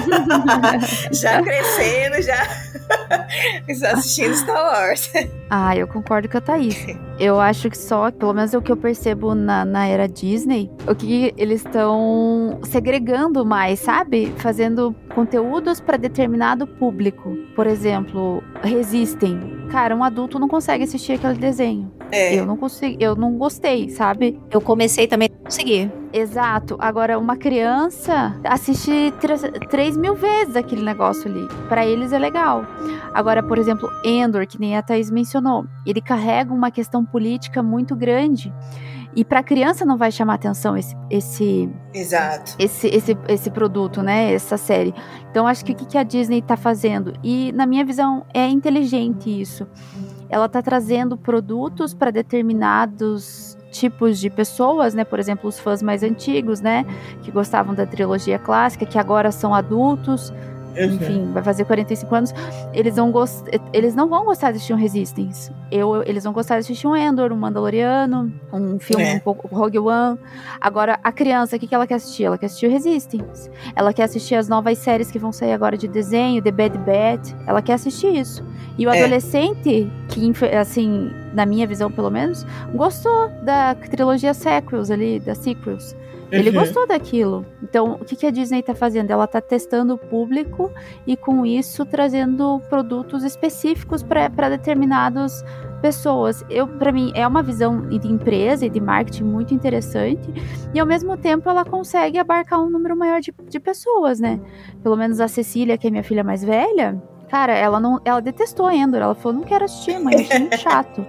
já 1.12 1.42
crescendo, 1.42 2.22
já 3.78 3.92
assistindo 3.92 4.34
Star 4.34 4.56
Wars. 4.56 5.10
Ah, 5.50 5.76
eu 5.76 5.86
concordo 5.86 6.28
com 6.28 6.38
a 6.38 6.40
Thaís. 6.40 6.86
Eu 7.18 7.40
acho 7.40 7.70
que 7.70 7.78
só, 7.78 8.10
pelo 8.10 8.32
menos 8.34 8.52
é 8.52 8.58
o 8.58 8.62
que 8.62 8.72
eu 8.72 8.76
percebo 8.76 9.34
na, 9.34 9.64
na 9.64 9.86
era 9.86 10.08
Disney, 10.08 10.70
o 10.88 10.94
que 10.94 11.32
eles 11.36 11.64
estão 11.64 12.58
segregando 12.64 13.44
mais, 13.44 13.78
sabe? 13.80 14.32
Fazendo 14.38 14.94
conteúdos 15.14 15.80
para 15.80 15.96
determinado 15.96 16.66
público. 16.66 17.36
Por 17.54 17.66
exemplo, 17.66 18.42
Resistem. 18.62 19.38
Cara, 19.70 19.94
um 19.94 20.02
adulto 20.02 20.38
não 20.38 20.48
consegue 20.48 20.84
assistir 20.84 21.12
aquele 21.12 21.34
desenho. 21.34 21.92
É. 22.10 22.34
Eu 22.34 22.46
não 22.46 22.56
consegui, 22.56 23.02
eu 23.02 23.14
não 23.14 23.36
gostei, 23.36 23.88
sabe? 23.90 24.40
Eu 24.50 24.60
comecei 24.60 25.06
também 25.06 25.28
a 25.32 25.44
conseguir. 25.44 25.90
Exato. 26.14 26.76
Agora, 26.78 27.18
uma 27.18 27.36
criança 27.36 28.40
assiste 28.44 29.12
3 29.68 29.96
mil 29.96 30.14
vezes 30.14 30.54
aquele 30.54 30.84
negócio 30.84 31.28
ali. 31.28 31.48
Pra 31.68 31.84
eles 31.84 32.12
é 32.12 32.18
legal. 32.20 32.64
Agora, 33.12 33.42
por 33.42 33.58
exemplo, 33.58 33.90
Endor, 34.04 34.46
que 34.46 34.60
nem 34.60 34.76
a 34.76 34.82
Thaís 34.82 35.10
mencionou, 35.10 35.66
ele 35.84 36.00
carrega 36.00 36.54
uma 36.54 36.70
questão 36.70 37.04
política 37.04 37.64
muito 37.64 37.96
grande. 37.96 38.54
E 39.16 39.24
para 39.24 39.42
criança 39.42 39.84
não 39.84 39.96
vai 39.96 40.12
chamar 40.12 40.34
atenção 40.34 40.76
esse, 40.76 40.96
esse, 41.10 41.68
Exato. 41.92 42.54
esse, 42.60 42.86
esse, 42.88 43.16
esse 43.28 43.50
produto, 43.50 44.00
né? 44.00 44.32
Essa 44.32 44.56
série. 44.56 44.94
Então, 45.30 45.48
acho 45.48 45.64
que 45.64 45.72
o 45.72 45.74
que 45.74 45.98
a 45.98 46.04
Disney 46.04 46.42
tá 46.42 46.56
fazendo? 46.56 47.12
E, 47.24 47.52
na 47.52 47.66
minha 47.66 47.84
visão, 47.84 48.24
é 48.32 48.46
inteligente 48.48 49.40
isso. 49.40 49.66
Ela 50.28 50.48
tá 50.48 50.62
trazendo 50.62 51.16
produtos 51.16 51.92
para 51.92 52.12
determinados 52.12 53.53
tipos 53.74 54.20
de 54.20 54.30
pessoas, 54.30 54.94
né? 54.94 55.04
Por 55.04 55.18
exemplo, 55.18 55.48
os 55.48 55.58
fãs 55.58 55.82
mais 55.82 56.02
antigos, 56.02 56.60
né? 56.60 56.86
Que 57.22 57.30
gostavam 57.30 57.74
da 57.74 57.84
trilogia 57.84 58.38
clássica, 58.38 58.86
que 58.86 58.98
agora 58.98 59.32
são 59.32 59.52
adultos. 59.52 60.32
Enfim, 60.76 61.30
vai 61.32 61.42
fazer 61.42 61.64
45 61.64 62.14
anos. 62.14 62.34
Eles, 62.72 62.96
vão 62.96 63.10
gost... 63.10 63.44
eles 63.72 63.94
não 63.94 64.08
vão 64.08 64.24
gostar 64.24 64.50
de 64.50 64.56
assistir 64.56 64.72
um 64.72 64.76
Resistance. 64.76 65.52
Eu, 65.70 66.02
eles 66.04 66.24
vão 66.24 66.32
gostar 66.32 66.54
de 66.54 66.60
assistir 66.60 66.86
um 66.86 66.96
Endor, 66.96 67.32
um 67.32 67.36
Mandaloriano, 67.36 68.32
um 68.52 68.78
filme 68.78 69.02
É. 69.04 69.14
um 69.14 69.20
pouco 69.20 69.48
Rogue 69.54 69.78
One. 69.78 70.18
Agora, 70.60 70.98
a 71.02 71.12
criança, 71.12 71.56
o 71.56 71.58
que, 71.58 71.66
que 71.66 71.74
ela 71.74 71.86
quer 71.86 71.94
assistir? 71.96 72.24
Ela 72.24 72.38
quer 72.38 72.46
assistir 72.46 72.66
o 72.66 72.70
Resistance. 72.70 73.50
Ela 73.74 73.92
quer 73.92 74.04
assistir 74.04 74.34
as 74.34 74.48
novas 74.48 74.78
séries 74.78 75.10
que 75.10 75.18
vão 75.18 75.32
sair 75.32 75.52
agora 75.52 75.76
de 75.76 75.86
desenho, 75.88 76.42
The 76.42 76.50
Bad 76.50 76.78
Batch. 76.78 77.32
Ela 77.46 77.60
quer 77.62 77.74
assistir 77.74 78.14
isso. 78.14 78.44
E 78.76 78.86
o 78.86 78.90
É. 78.90 78.98
adolescente, 79.00 79.90
que, 80.08 80.32
assim, 80.58 81.10
na 81.32 81.46
minha 81.46 81.66
visão 81.66 81.90
pelo 81.90 82.10
menos, 82.10 82.44
gostou 82.74 83.28
da 83.42 83.74
trilogia 83.74 84.34
sequels 84.34 84.90
ali, 84.90 85.20
da 85.20 85.34
sequels. 85.34 85.94
Ele 86.30 86.50
Uhum. 86.50 86.56
gostou 86.56 86.86
daquilo. 86.86 87.44
Então, 87.62 87.92
o 88.00 88.04
que, 88.04 88.16
que 88.16 88.26
a 88.26 88.30
Disney 88.30 88.62
tá 88.62 88.74
fazendo? 88.74 89.10
Ela 89.10 89.26
tá 89.26 89.40
testando 89.40 89.94
o 89.94 89.98
público 89.98 90.70
e, 91.06 91.16
com 91.16 91.44
isso, 91.46 91.84
trazendo 91.86 92.60
produtos 92.68 93.22
específicos 93.24 94.02
para 94.02 94.48
determinadas 94.48 95.44
pessoas. 95.80 96.44
Eu, 96.48 96.66
para 96.66 96.90
mim, 96.90 97.12
é 97.14 97.26
uma 97.26 97.42
visão 97.42 97.88
de 97.88 98.08
empresa 98.10 98.64
e 98.66 98.70
de 98.70 98.80
marketing 98.80 99.24
muito 99.24 99.52
interessante. 99.54 100.22
E, 100.72 100.80
ao 100.80 100.86
mesmo 100.86 101.16
tempo, 101.16 101.48
ela 101.48 101.64
consegue 101.64 102.18
abarcar 102.18 102.60
um 102.62 102.70
número 102.70 102.96
maior 102.96 103.20
de, 103.20 103.32
de 103.48 103.60
pessoas, 103.60 104.18
né? 104.18 104.40
Pelo 104.82 104.96
menos 104.96 105.20
a 105.20 105.28
Cecília, 105.28 105.76
que 105.76 105.86
é 105.86 105.90
minha 105.90 106.02
filha 106.02 106.24
mais 106.24 106.42
velha, 106.42 107.00
cara, 107.28 107.52
ela 107.54 107.78
não, 107.78 108.00
ela 108.04 108.20
detestou 108.20 108.70
Endor. 108.70 109.02
Ela 109.02 109.14
falou, 109.14 109.38
não 109.38 109.44
quero 109.44 109.64
assistir, 109.66 109.98
mãe, 110.00 110.14
achei 110.14 110.38
muito 110.38 110.58
chato. 110.58 111.06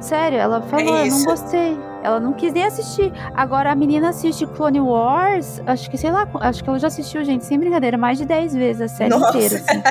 Sério, 0.00 0.38
ela 0.38 0.60
falou, 0.62 0.96
eu 0.98 1.06
não 1.10 1.24
gostei. 1.24 1.78
Ela 2.06 2.20
não 2.20 2.32
quis 2.32 2.52
nem 2.52 2.62
assistir. 2.64 3.12
Agora 3.34 3.72
a 3.72 3.74
menina 3.74 4.10
assiste 4.10 4.46
Clone 4.46 4.80
Wars, 4.80 5.60
acho 5.66 5.90
que 5.90 5.98
sei 5.98 6.12
lá, 6.12 6.28
acho 6.40 6.62
que 6.62 6.68
ela 6.70 6.78
já 6.78 6.86
assistiu, 6.86 7.24
gente, 7.24 7.44
sem 7.44 7.58
brincadeira, 7.58 7.98
mais 7.98 8.16
de 8.16 8.24
10 8.24 8.54
vezes 8.54 8.82
a 8.82 8.86
série 8.88 9.10
Nossa. 9.10 9.36
inteira, 9.36 9.56
assim. 9.56 9.82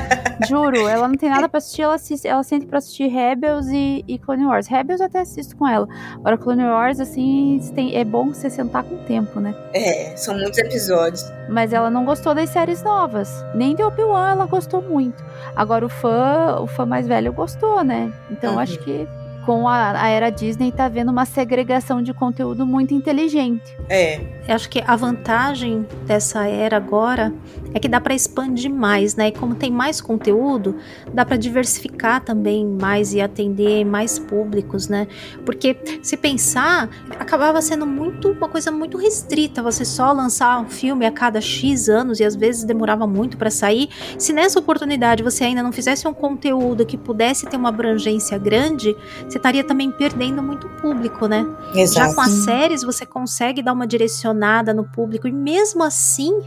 Juro, 0.48 0.88
ela 0.88 1.08
não 1.10 1.16
tem 1.16 1.30
nada 1.30 1.50
pra 1.50 1.58
assistir, 1.58 1.82
ela, 1.82 1.96
assiste, 1.96 2.26
ela 2.26 2.42
sente 2.44 2.66
pra 2.66 2.78
assistir 2.78 3.08
Rebels 3.08 3.68
e, 3.68 4.04
e 4.08 4.18
Clone 4.18 4.46
Wars. 4.46 4.68
Rebels 4.68 5.02
eu 5.02 5.08
até 5.08 5.20
assisto 5.20 5.58
com 5.58 5.68
ela. 5.68 5.88
Agora 6.16 6.38
Clone 6.38 6.64
Wars, 6.64 7.00
assim, 7.02 7.60
tem- 7.76 7.96
é 7.98 8.06
bom 8.06 8.28
você 8.34 8.50
sentar 8.50 8.84
com 8.84 8.96
o 8.96 9.00
tempo, 9.00 9.42
né? 9.42 9.54
É, 9.74 10.16
são 10.16 10.36
muitos 10.38 10.58
episódios. 10.58 11.22
Mas 11.50 11.74
ela 11.74 11.90
não 11.90 12.06
gostou 12.06 12.34
das 12.34 12.50
séries 12.50 12.82
novas. 12.82 13.30
Nem 13.54 13.76
de 13.76 13.84
Obi-Wan 13.84 14.30
ela 14.32 14.46
gostou 14.46 14.82
muito. 14.82 15.22
Agora 15.54 15.86
o 15.86 15.90
fã, 15.90 16.58
o 16.62 16.68
fã 16.68 16.86
mais 16.86 17.08
velho 17.08 17.34
gostou, 17.34 17.84
né? 17.84 18.10
Então 18.32 18.54
Uhum. 18.54 18.60
acho 18.60 18.80
que 18.80 19.06
com 19.46 19.68
a, 19.68 20.02
a 20.02 20.08
era 20.08 20.30
Disney 20.30 20.72
tá 20.72 20.90
vendo 20.90 21.12
uma 21.12 21.26
segregação 21.26 22.02
de 22.02 22.14
conteúdo 22.14 22.66
muito 22.66 22.94
inteligente. 22.94 23.76
É, 23.88 24.20
Eu 24.48 24.56
acho 24.56 24.70
que 24.70 24.84
a 24.86 24.96
vantagem 24.96 25.86
dessa 26.06 26.48
era 26.48 26.78
agora 26.78 27.34
é 27.74 27.80
que 27.80 27.88
dá 27.88 28.00
para 28.00 28.14
expandir 28.14 28.72
mais, 28.72 29.16
né? 29.16 29.28
E 29.28 29.32
como 29.32 29.56
tem 29.56 29.72
mais 29.72 30.02
conteúdo, 30.02 30.76
dá 31.14 31.26
para 31.26 31.38
diversificar 31.38 32.22
também 32.22 32.66
mais 32.66 33.14
e 33.14 33.22
atender 33.22 33.86
mais 33.86 34.18
públicos, 34.18 34.88
né? 34.88 35.08
Porque 35.46 35.78
se 36.02 36.18
pensar, 36.18 36.90
acabava 37.20 37.62
sendo 37.62 37.86
muito 37.86 38.32
uma 38.32 38.50
coisa 38.50 38.72
muito 38.72 38.98
restrita, 38.98 39.62
você 39.62 39.86
só 39.86 40.12
lançar 40.12 40.60
um 40.60 40.70
filme 40.70 41.06
a 41.06 41.12
cada 41.12 41.40
X 41.42 41.90
anos 41.90 42.20
e 42.20 42.24
às 42.24 42.36
vezes 42.36 42.64
demorava 42.64 43.06
muito 43.06 43.38
para 43.38 43.52
sair. 43.52 43.90
Se 44.18 44.34
nessa 44.34 44.60
oportunidade 44.60 45.22
você 45.22 45.44
ainda 45.44 45.62
não 45.62 45.72
fizesse 45.72 46.08
um 46.08 46.14
conteúdo 46.14 46.86
que 46.86 46.98
pudesse 46.98 47.46
ter 47.46 47.58
uma 47.58 47.70
abrangência 47.70 48.38
grande, 48.38 48.96
você 49.36 49.40
estaria 49.40 49.64
também 49.66 49.92
perdendo 49.92 50.42
muito 50.42 50.70
público, 50.82 51.28
né? 51.28 51.46
Já 51.74 51.82
exato. 51.82 52.16
com 52.16 52.22
as 52.22 52.32
séries 52.32 52.84
você 52.84 53.06
consegue 53.06 53.62
dar 53.62 53.74
uma 53.74 53.86
direcionada 53.86 54.74
no 54.74 54.86
público 54.86 55.28
e 55.28 55.32
mesmo 55.32 55.84
assim, 55.84 56.42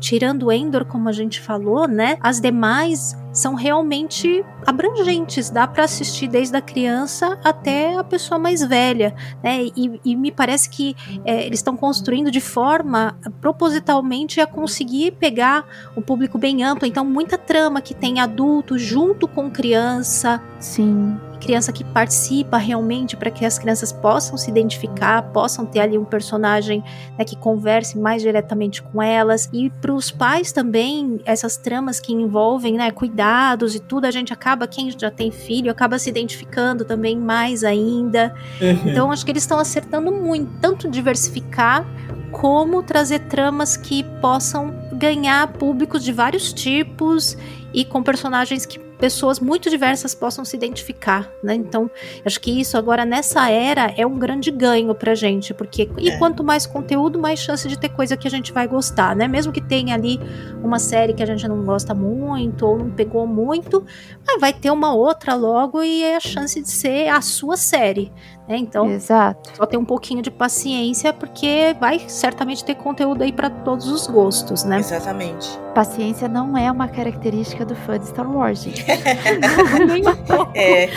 tirando 0.00 0.50
Endor, 0.50 0.84
como 0.84 1.08
a 1.08 1.12
gente 1.12 1.40
falou, 1.40 1.86
né? 1.86 2.18
As 2.20 2.40
demais 2.40 3.16
são 3.32 3.54
realmente 3.54 4.44
abrangentes, 4.66 5.50
dá 5.50 5.68
para 5.68 5.84
assistir 5.84 6.26
desde 6.26 6.56
a 6.56 6.60
criança 6.60 7.38
até 7.44 7.96
a 7.96 8.02
pessoa 8.02 8.40
mais 8.40 8.60
velha, 8.60 9.14
né? 9.40 9.66
E, 9.76 10.00
e 10.04 10.16
me 10.16 10.32
parece 10.32 10.68
que 10.68 10.96
é, 11.24 11.46
eles 11.46 11.60
estão 11.60 11.76
construindo 11.76 12.28
de 12.28 12.40
forma 12.40 13.16
propositalmente 13.40 14.40
a 14.40 14.46
conseguir 14.48 15.12
pegar 15.12 15.64
o 15.94 16.02
público 16.02 16.38
bem 16.38 16.64
amplo. 16.64 16.88
Então, 16.88 17.04
muita 17.04 17.38
trama 17.38 17.80
que 17.80 17.94
tem 17.94 18.18
adulto 18.18 18.76
junto 18.76 19.28
com 19.28 19.48
criança, 19.48 20.42
Sim. 20.58 21.16
Criança 21.42 21.72
que 21.72 21.82
participa 21.82 22.56
realmente 22.56 23.16
para 23.16 23.30
que 23.30 23.44
as 23.44 23.58
crianças 23.58 23.92
possam 23.92 24.36
se 24.36 24.48
identificar, 24.48 25.22
possam 25.32 25.66
ter 25.66 25.80
ali 25.80 25.98
um 25.98 26.04
personagem 26.04 26.84
né, 27.18 27.24
que 27.24 27.34
converse 27.34 27.98
mais 27.98 28.22
diretamente 28.22 28.80
com 28.80 29.02
elas 29.02 29.50
e 29.52 29.68
para 29.68 29.92
os 29.92 30.10
pais 30.10 30.52
também 30.52 31.20
essas 31.24 31.56
tramas 31.56 31.98
que 31.98 32.12
envolvem 32.12 32.74
né, 32.74 32.92
cuidados 32.92 33.74
e 33.74 33.80
tudo 33.80 34.04
a 34.04 34.10
gente 34.10 34.32
acaba 34.32 34.68
quem 34.68 34.90
já 34.90 35.10
tem 35.10 35.32
filho 35.32 35.70
acaba 35.70 35.98
se 35.98 36.08
identificando 36.08 36.84
também 36.84 37.18
mais 37.18 37.64
ainda 37.64 38.32
Uhum. 38.60 38.90
então 38.90 39.10
acho 39.10 39.24
que 39.24 39.32
eles 39.32 39.42
estão 39.42 39.58
acertando 39.58 40.12
muito 40.12 40.50
tanto 40.60 40.88
diversificar 40.88 41.84
como 42.30 42.82
trazer 42.82 43.20
tramas 43.20 43.76
que 43.76 44.04
possam 44.20 44.74
ganhar 44.92 45.46
públicos 45.48 46.02
de 46.04 46.12
vários 46.12 46.52
tipos 46.52 47.36
e 47.74 47.84
com 47.84 48.02
personagens 48.02 48.64
que 48.64 48.78
pessoas 49.02 49.40
muito 49.40 49.68
diversas 49.68 50.14
possam 50.14 50.44
se 50.44 50.54
identificar, 50.56 51.28
né? 51.42 51.56
Então, 51.56 51.90
acho 52.24 52.40
que 52.40 52.60
isso 52.60 52.78
agora 52.78 53.04
nessa 53.04 53.50
era 53.50 53.92
é 53.96 54.06
um 54.06 54.16
grande 54.16 54.48
ganho 54.52 54.94
pra 54.94 55.12
gente, 55.16 55.52
porque 55.52 55.90
e 55.98 56.10
É. 56.10 56.18
quanto 56.18 56.44
mais 56.44 56.66
conteúdo, 56.66 57.18
mais 57.18 57.40
chance 57.40 57.66
de 57.66 57.76
ter 57.76 57.88
coisa 57.88 58.16
que 58.16 58.28
a 58.28 58.30
gente 58.30 58.52
vai 58.52 58.68
gostar, 58.68 59.16
né? 59.16 59.26
Mesmo 59.26 59.52
que 59.52 59.60
tenha 59.60 59.96
ali 59.96 60.20
uma 60.62 60.78
série 60.78 61.14
que 61.14 61.22
a 61.22 61.26
gente 61.26 61.48
não 61.48 61.64
gosta 61.64 61.92
muito 61.92 62.64
ou 62.64 62.78
não 62.78 62.90
pegou 62.90 63.26
muito, 63.26 63.84
mas 64.24 64.40
vai 64.40 64.52
ter 64.52 64.70
uma 64.70 64.94
outra 64.94 65.34
logo 65.34 65.82
e 65.82 66.04
é 66.04 66.14
a 66.14 66.20
chance 66.20 66.60
de 66.62 66.70
ser 66.70 67.08
a 67.08 67.20
sua 67.20 67.56
série, 67.56 68.12
né? 68.48 68.56
Então, 68.56 68.90
Exato. 68.90 69.50
só 69.56 69.64
ter 69.66 69.76
um 69.76 69.84
pouquinho 69.84 70.20
de 70.22 70.30
paciência, 70.30 71.12
porque 71.12 71.76
vai 71.80 72.00
certamente 72.08 72.64
ter 72.64 72.74
conteúdo 72.74 73.22
aí 73.22 73.32
pra 73.32 73.48
todos 73.48 73.86
os 73.88 74.06
gostos, 74.06 74.64
né? 74.64 74.78
Exatamente. 74.78 75.48
Paciência 75.74 76.28
não 76.28 76.56
é 76.58 76.70
uma 76.70 76.86
característica 76.88 77.64
do 77.64 77.74
fã 77.74 77.98
de 77.98 78.06
Star 78.08 78.30
Wars, 78.30 78.62
gente. 78.62 78.84
Nem 79.86 80.06
um 80.06 80.16
pouco. 80.16 80.52
É, 80.54 80.88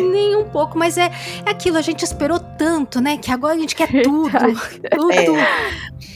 Nem 0.00 0.36
um 0.36 0.44
pouco, 0.48 0.76
mas 0.78 0.96
é, 0.98 1.10
é 1.46 1.50
aquilo, 1.50 1.78
a 1.78 1.82
gente 1.82 2.02
esperou 2.04 2.40
tanto, 2.40 3.00
né? 3.00 3.16
Que 3.16 3.30
agora 3.30 3.54
a 3.54 3.58
gente 3.58 3.74
quer 3.76 3.88
tudo. 4.02 4.30
Tudo, 4.90 5.12
É. 5.12 5.24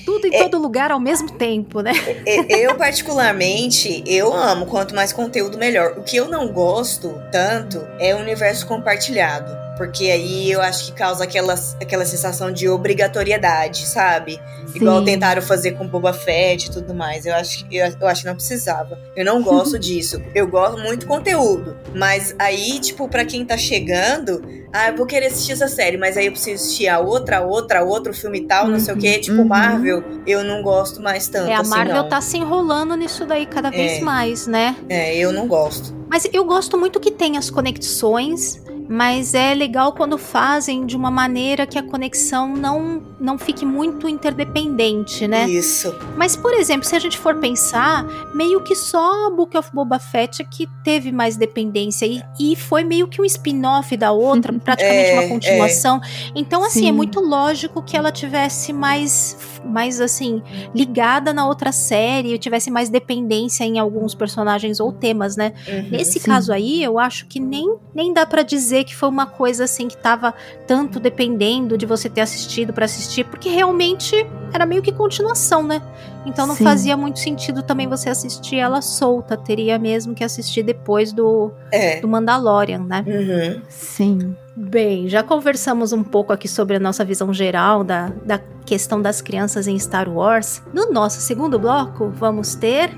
tudo 0.05 0.27
em 0.27 0.31
todo 0.31 0.59
lugar 0.59 0.91
ao 0.91 0.99
mesmo 0.99 1.31
tempo, 1.31 1.81
né? 1.81 1.93
E- 2.27 2.63
Eu, 2.65 2.75
particularmente, 2.77 4.03
eu 4.07 4.33
amo 4.35 4.67
quanto 4.67 4.95
mais 4.95 5.13
conteúdo, 5.13 5.59
melhor. 5.59 5.95
O 5.99 6.03
que 6.03 6.17
eu 6.17 6.29
não 6.29 6.49
gosto 6.49 7.15
tanto 7.31 7.79
é 8.01 8.15
o 8.15 8.19
universo 8.19 8.67
compartilhado. 8.67 9.68
Porque 9.79 10.11
aí 10.11 10.51
eu 10.51 10.61
acho 10.61 10.87
que 10.87 10.93
causa 10.93 11.25
aquela, 11.25 11.55
aquela 11.81 12.05
sensação 12.05 12.53
de 12.53 12.69
obrigatoriedade, 12.69 13.87
sabe? 13.87 14.39
Igual 14.75 14.99
Sim. 14.99 15.05
tentaram 15.07 15.41
fazer 15.41 15.73
com 15.73 15.87
Boba 15.87 16.13
Fett 16.13 16.67
e 16.67 16.71
tudo 16.71 16.93
mais. 16.93 17.25
Eu 17.25 17.35
acho, 17.35 17.65
que- 17.67 17.77
eu, 17.77 17.87
eu 18.01 18.07
acho 18.07 18.23
que 18.23 18.27
não 18.29 18.35
precisava. 18.35 18.99
Eu 19.17 19.25
não 19.25 19.43
gosto 19.43 19.79
disso. 19.81 20.21
Eu 20.35 20.47
gosto 20.47 20.79
muito 20.79 21.01
de 21.01 21.07
conteúdo. 21.07 21.77
Mas 21.95 22.35
aí, 22.39 22.79
tipo, 22.81 23.09
pra 23.09 23.25
quem 23.25 23.45
tá 23.47 23.57
chegando, 23.57 24.43
ah, 24.73 24.89
eu 24.89 24.97
vou 24.97 25.07
querer 25.07 25.27
assistir 25.29 25.53
essa 25.53 25.69
série, 25.69 25.97
mas 25.97 26.17
aí 26.17 26.27
eu 26.27 26.33
preciso 26.33 26.57
assistir 26.63 26.89
a 26.89 26.99
outra, 26.99 27.39
a 27.39 27.41
outra, 27.43 27.79
a 27.81 27.83
outro 27.85 28.13
filme 28.13 28.43
tal, 28.43 28.67
não 28.67 28.79
sei 28.79 28.93
o 28.95 28.99
quê. 28.99 29.19
Tipo, 29.19 29.39
Uhum. 29.39 29.47
Marvel, 29.49 30.05
eu 30.27 30.45
não 30.45 30.61
gosto 30.63 31.01
mais 31.01 31.29
tanto. 31.29 31.49
É, 31.51 31.55
a 31.55 31.61
assim, 31.61 31.71
Marvel 31.71 31.95
não. 32.03 32.09
tá 32.09 32.21
se 32.21 32.37
enrolando 32.37 32.95
nisso 32.97 33.25
daí 33.25 33.47
cada 33.47 33.71
vez 33.71 33.93
É. 33.93 34.01
mais, 34.01 34.47
né? 34.47 34.77
É, 34.89 35.17
eu 35.17 35.33
não 35.33 35.47
gosto. 35.49 35.97
Mas 36.11 36.27
eu 36.33 36.45
gosto 36.45 36.77
muito 36.77 36.99
que 37.01 37.11
tem 37.11 37.39
as 37.39 37.49
conexões 37.49 38.61
mas 38.89 39.35
é 39.35 39.55
legal 39.55 39.93
quando 39.93 40.17
fazem 40.17 40.87
de 40.87 40.97
uma 40.97 41.11
maneira 41.11 41.67
que 41.67 41.79
a 41.79 41.83
conexão 41.83 42.57
não, 42.57 43.03
não 43.21 43.37
fique 43.37 43.67
muito 43.67 44.09
interdependente, 44.09 45.29
né? 45.29 45.49
Isso. 45.49 45.95
Mas, 46.17 46.35
por 46.35 46.55
exemplo, 46.55 46.89
se 46.89 46.97
a 46.97 46.99
gente 46.99 47.19
for 47.19 47.37
pensar, 47.37 48.07
meio 48.35 48.63
que 48.63 48.75
só 48.75 49.31
Book 49.31 49.57
of 49.57 49.71
Boba 49.75 49.99
Fett 49.99 50.43
que 50.45 50.67
teve 50.83 51.13
mais 51.13 51.37
dependência 51.37 52.07
e, 52.07 52.23
e 52.41 52.57
foi 52.57 52.83
meio 52.83 53.07
que 53.07 53.21
um 53.21 53.25
spin-off 53.25 53.95
da 53.97 54.11
outra, 54.11 54.53
praticamente 54.59 55.11
É, 55.11 55.21
uma 55.21 55.29
continuação. 55.29 56.01
Então, 56.35 56.65
assim, 56.65 56.87
é 56.87 56.91
Sim. 56.91 56.93
muito 56.93 57.21
lógico 57.21 57.83
que 57.83 57.97
ela 57.97 58.11
tivesse 58.11 58.73
mais, 58.73 59.58
mais 59.65 60.01
assim, 60.01 60.43
ligada 60.75 61.33
na 61.33 61.47
outra 61.47 61.73
série, 61.73 62.35
e 62.35 62.39
tivesse 62.39 62.71
mais 62.71 62.89
dependência 62.89 63.65
em 63.65 63.79
alguns 63.79 64.15
personagens 64.15 64.81
ou 64.81 64.93
temas, 64.93 65.37
né? 65.37 65.53
Uhum. 65.67 65.91
Nesse 65.91 66.19
sim. 66.19 66.27
caso 66.31 66.53
aí, 66.53 66.83
eu 66.83 66.99
acho 66.99 67.27
que 67.27 67.41
nem, 67.41 67.77
nem 67.95 68.13
dá 68.13 68.27
pra 68.27 68.43
dizer 68.43 68.85
que 68.85 68.95
foi 68.95 69.09
uma 69.09 69.27
coisa 69.27 69.65
assim 69.65 69.89
que 69.89 69.97
tava 69.97 70.35
tanto 70.67 71.01
dependendo 71.01 71.77
de 71.77 71.87
você 71.87 72.09
ter 72.09 72.21
assistido 72.21 72.73
pra 72.73 72.85
assistir, 72.85 73.25
porque 73.25 73.49
realmente 73.49 74.15
era 74.53 74.65
meio 74.65 74.83
que 74.83 74.93
continuação, 74.93 75.63
né? 75.63 75.83
Então 76.27 76.47
não 76.47 76.55
Sim. 76.55 76.65
fazia 76.65 76.97
muito 76.97 77.19
sentido 77.19 77.63
também 77.63 77.89
você 77.89 78.11
assistir 78.11 78.57
ela 78.57 78.83
solta, 78.83 79.37
teria 79.37 79.79
mesmo 79.79 80.15
que 80.15 80.23
assistir 80.23 80.63
depois 80.63 81.13
do, 81.13 81.51
É. 81.73 82.01
do 82.01 82.09
Mandalorian, 82.09 82.81
né? 82.81 83.05
Uhum. 83.07 83.63
Sim. 83.69 84.37
Bem, 84.55 85.09
já 85.09 85.23
conversamos 85.23 85.93
um 85.93 86.03
pouco 86.03 86.33
aqui 86.33 86.49
sobre 86.49 86.77
a 86.77 86.81
nossa 86.81 87.05
visão 87.05 87.33
geral 87.33 87.85
da, 87.85 88.13
da 88.25 88.39
questão 88.67 89.01
das 89.01 89.23
crianças 89.23 89.67
em 89.67 89.79
Star 89.79 90.09
Wars. 90.09 90.61
No 90.75 90.93
nosso 90.93 91.21
segundo 91.21 91.59
bloco, 91.59 92.11
vamos 92.11 92.55
ter. 92.55 92.91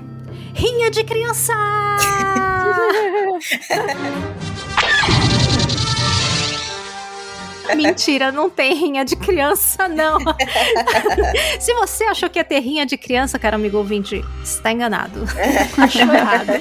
Rinha 0.53 0.91
de 0.91 1.03
criança! 1.03 1.53
Mentira, 7.75 8.31
não 8.31 8.49
tem 8.49 8.73
rinha 8.73 9.03
de 9.03 9.15
criança, 9.15 9.87
não. 9.87 10.17
Se 11.59 11.73
você 11.73 12.05
achou 12.05 12.29
que 12.29 12.39
ia 12.39 12.43
ter 12.43 12.59
rinha 12.59 12.85
de 12.85 12.97
criança, 12.97 13.39
cara 13.39 13.55
amigo 13.55 13.77
ouvinte, 13.77 14.23
está 14.43 14.71
enganado. 14.71 15.21
Achou 15.77 16.13
errado. 16.13 16.51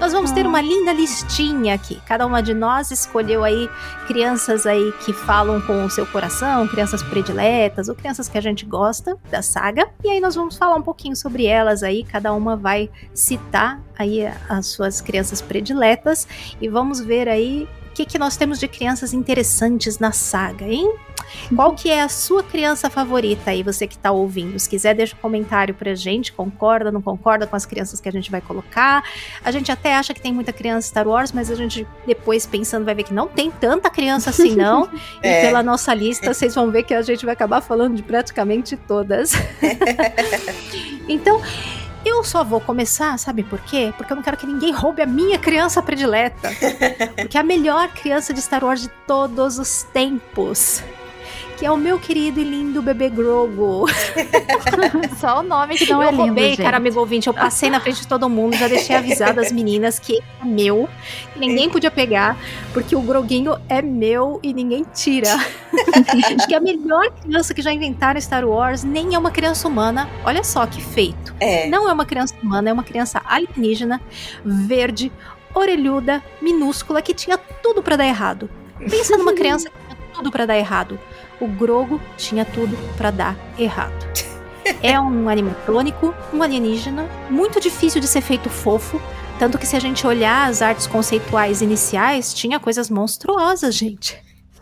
nós 0.00 0.12
vamos 0.12 0.30
ter 0.30 0.46
uma 0.46 0.60
linda 0.60 0.92
listinha 0.92 1.74
aqui. 1.74 2.00
Cada 2.06 2.26
uma 2.26 2.42
de 2.42 2.54
nós 2.54 2.90
escolheu 2.90 3.44
aí 3.44 3.68
crianças 4.06 4.66
aí 4.66 4.92
que 5.04 5.12
falam 5.12 5.60
com 5.60 5.84
o 5.84 5.90
seu 5.90 6.06
coração, 6.06 6.66
crianças 6.68 7.02
prediletas 7.02 7.88
ou 7.88 7.94
crianças 7.94 8.28
que 8.28 8.38
a 8.38 8.40
gente 8.40 8.64
gosta 8.64 9.16
da 9.30 9.42
saga. 9.42 9.88
E 10.02 10.10
aí 10.10 10.20
nós 10.20 10.34
vamos 10.34 10.56
falar 10.56 10.76
um 10.76 10.82
pouquinho 10.82 11.16
sobre 11.16 11.46
elas 11.46 11.82
aí. 11.82 12.04
Cada 12.04 12.32
uma 12.32 12.56
vai 12.56 12.90
citar 13.12 13.80
aí 13.98 14.26
as 14.48 14.66
suas 14.66 15.00
crianças 15.00 15.40
prediletas 15.40 16.26
e 16.60 16.68
vamos 16.68 17.00
ver 17.00 17.28
aí 17.28 17.68
que, 17.94 18.04
que 18.04 18.18
nós 18.18 18.36
temos 18.36 18.58
de 18.58 18.68
crianças 18.68 19.14
interessantes 19.14 19.98
na 19.98 20.12
saga, 20.12 20.66
hein? 20.66 20.92
Qual 21.54 21.74
que 21.74 21.90
é 21.90 22.02
a 22.02 22.08
sua 22.08 22.42
criança 22.42 22.88
favorita 22.88 23.50
aí, 23.50 23.62
você 23.62 23.86
que 23.86 23.98
tá 23.98 24.10
ouvindo? 24.12 24.58
Se 24.58 24.68
quiser, 24.68 24.94
deixa 24.94 25.14
um 25.16 25.18
comentário 25.18 25.74
pra 25.74 25.94
gente, 25.94 26.32
concorda, 26.32 26.92
não 26.92 27.02
concorda 27.02 27.46
com 27.46 27.56
as 27.56 27.66
crianças 27.66 28.00
que 28.00 28.08
a 28.08 28.12
gente 28.12 28.30
vai 28.30 28.40
colocar. 28.40 29.02
A 29.44 29.50
gente 29.50 29.70
até 29.72 29.94
acha 29.94 30.14
que 30.14 30.20
tem 30.20 30.32
muita 30.32 30.52
criança 30.52 30.88
Star 30.88 31.06
Wars, 31.08 31.32
mas 31.32 31.50
a 31.50 31.54
gente 31.54 31.86
depois 32.06 32.46
pensando 32.46 32.84
vai 32.84 32.94
ver 32.94 33.04
que 33.04 33.14
não 33.14 33.26
tem 33.26 33.50
tanta 33.50 33.90
criança 33.90 34.30
assim 34.30 34.54
não. 34.54 34.88
E 35.22 35.26
É. 35.26 35.40
pela 35.42 35.62
nossa 35.62 35.92
lista, 35.94 36.32
vocês 36.32 36.54
vão 36.54 36.70
ver 36.70 36.82
que 36.82 36.94
a 36.94 37.02
gente 37.02 37.24
vai 37.24 37.32
acabar 37.32 37.60
falando 37.60 37.96
de 37.96 38.02
praticamente 38.02 38.76
todas. 38.76 39.32
então, 41.08 41.40
eu 42.04 42.22
só 42.22 42.44
vou 42.44 42.60
começar, 42.60 43.18
sabe 43.18 43.42
por 43.42 43.58
quê? 43.60 43.92
Porque 43.96 44.12
eu 44.12 44.16
não 44.16 44.22
quero 44.22 44.36
que 44.36 44.46
ninguém 44.46 44.72
roube 44.72 45.02
a 45.02 45.06
minha 45.06 45.38
criança 45.38 45.82
predileta. 45.82 46.50
Porque 47.16 47.36
é 47.36 47.40
a 47.40 47.44
melhor 47.44 47.88
criança 47.88 48.32
de 48.34 48.40
Star 48.42 48.64
Wars 48.64 48.82
de 48.82 48.88
todos 49.06 49.58
os 49.58 49.82
tempos. 49.84 50.82
Que 51.64 51.68
é 51.68 51.72
o 51.72 51.78
meu 51.78 51.98
querido 51.98 52.38
e 52.38 52.44
lindo 52.44 52.82
bebê 52.82 53.08
Grogu. 53.08 53.86
Só 55.18 55.40
o 55.40 55.42
nome 55.42 55.76
que 55.76 55.90
não 55.90 56.02
eu 56.02 56.08
é 56.08 56.10
lindo, 56.10 56.24
roubei, 56.26 56.50
gente. 56.50 56.62
cara, 56.62 56.76
amigo 56.76 57.00
ouvinte. 57.00 57.26
Eu 57.26 57.32
passei 57.32 57.70
na 57.70 57.80
frente 57.80 58.02
de 58.02 58.06
todo 58.06 58.28
mundo, 58.28 58.54
já 58.54 58.68
deixei 58.68 58.94
avisado 58.94 59.40
as 59.40 59.50
meninas 59.50 59.98
que 59.98 60.18
é 60.18 60.44
meu, 60.44 60.86
que 61.32 61.40
ninguém 61.40 61.70
podia 61.70 61.90
pegar, 61.90 62.36
porque 62.74 62.94
o 62.94 63.00
Groguinho 63.00 63.56
é 63.66 63.80
meu 63.80 64.38
e 64.42 64.52
ninguém 64.52 64.84
tira. 64.92 65.30
Acho 66.36 66.46
que 66.46 66.54
a 66.54 66.60
melhor 66.60 67.10
criança 67.12 67.54
que 67.54 67.62
já 67.62 67.72
inventaram 67.72 68.20
Star 68.20 68.44
Wars 68.44 68.84
nem 68.84 69.14
é 69.14 69.18
uma 69.18 69.30
criança 69.30 69.66
humana. 69.66 70.06
Olha 70.22 70.44
só 70.44 70.66
que 70.66 70.82
feito. 70.82 71.34
É. 71.40 71.66
Não 71.70 71.88
é 71.88 71.92
uma 71.94 72.04
criança 72.04 72.34
humana, 72.42 72.68
é 72.68 72.72
uma 72.74 72.84
criança 72.84 73.22
alienígena, 73.24 74.02
verde, 74.44 75.10
orelhuda, 75.54 76.22
minúscula, 76.42 77.00
que 77.00 77.14
tinha 77.14 77.38
tudo 77.38 77.82
pra 77.82 77.96
dar 77.96 78.06
errado. 78.06 78.50
Pensa 78.78 79.16
numa 79.16 79.32
criança 79.34 79.70
que 79.70 79.83
tudo 80.24 80.32
pra 80.32 80.46
dar 80.46 80.56
errado. 80.56 80.98
O 81.38 81.46
Grogo 81.46 82.00
tinha 82.16 82.44
tudo 82.46 82.76
pra 82.96 83.10
dar 83.10 83.36
errado. 83.58 83.92
É 84.82 84.98
um 84.98 85.28
animatrônico, 85.28 86.14
um 86.32 86.42
alienígena, 86.42 87.06
muito 87.28 87.60
difícil 87.60 88.00
de 88.00 88.06
ser 88.06 88.22
feito 88.22 88.48
fofo. 88.48 89.00
Tanto 89.38 89.58
que 89.58 89.66
se 89.66 89.76
a 89.76 89.80
gente 89.80 90.06
olhar 90.06 90.48
as 90.48 90.62
artes 90.62 90.86
conceituais 90.86 91.60
iniciais, 91.60 92.32
tinha 92.32 92.58
coisas 92.58 92.88
monstruosas, 92.88 93.74
gente. 93.74 94.16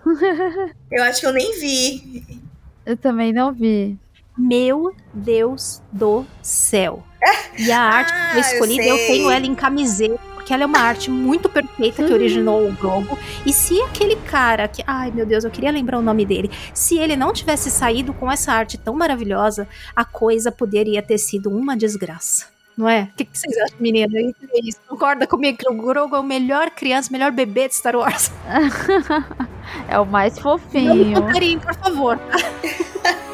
Eu 0.90 1.04
acho 1.04 1.20
que 1.20 1.26
eu 1.26 1.32
nem 1.32 1.60
vi. 1.60 2.40
Eu 2.84 2.96
também 2.96 3.32
não 3.32 3.52
vi. 3.52 3.96
Meu 4.36 4.92
Deus 5.14 5.80
do 5.92 6.26
céu. 6.42 7.04
E 7.56 7.70
a 7.70 7.80
arte 7.82 8.10
que 8.12 8.18
Ah, 8.18 8.30
foi 8.32 8.38
eu 8.40 8.44
escolhida, 8.44 8.82
eu, 8.82 8.96
sei. 8.96 9.06
tenho 9.08 9.30
ela 9.30 9.46
em 9.46 9.54
camiseta, 9.54 10.18
porque 10.52 10.54
ela 10.54 10.64
é 10.64 10.66
uma 10.66 10.78
arte 10.78 11.10
muito 11.10 11.48
perfeita 11.48 12.04
que 12.04 12.12
originou 12.12 12.68
o 12.68 12.72
Grogu. 12.72 13.18
E 13.46 13.52
se 13.52 13.80
aquele 13.82 14.16
cara 14.16 14.68
que. 14.68 14.82
Ai, 14.86 15.10
meu 15.10 15.24
Deus, 15.24 15.44
eu 15.44 15.50
queria 15.50 15.70
lembrar 15.70 15.98
o 15.98 16.02
nome 16.02 16.26
dele. 16.26 16.50
Se 16.74 16.98
ele 16.98 17.16
não 17.16 17.32
tivesse 17.32 17.70
saído 17.70 18.12
com 18.12 18.30
essa 18.30 18.52
arte 18.52 18.76
tão 18.76 18.94
maravilhosa, 18.94 19.66
a 19.96 20.04
coisa 20.04 20.52
poderia 20.52 21.02
ter 21.02 21.16
sido 21.16 21.48
uma 21.50 21.76
desgraça. 21.76 22.46
Não 22.76 22.88
é? 22.88 23.08
O 23.12 23.16
que, 23.16 23.24
que 23.24 23.38
vocês 23.38 23.56
acham, 23.58 23.78
menina? 23.80 24.12
É 24.18 24.32
isso. 24.62 24.78
Concorda 24.86 25.26
comigo 25.26 25.58
que 25.58 25.68
o 25.70 25.74
Grogu 25.74 26.16
é 26.16 26.20
o 26.20 26.22
melhor 26.22 26.70
criança, 26.70 27.08
o 27.08 27.12
melhor 27.12 27.30
bebê 27.30 27.68
de 27.68 27.74
Star 27.74 27.96
Wars? 27.96 28.30
É 29.88 29.98
o 29.98 30.04
mais 30.04 30.38
fofinho. 30.38 31.22
com 31.22 31.32
carinho, 31.32 31.60
por 31.60 31.74
favor. 31.74 32.18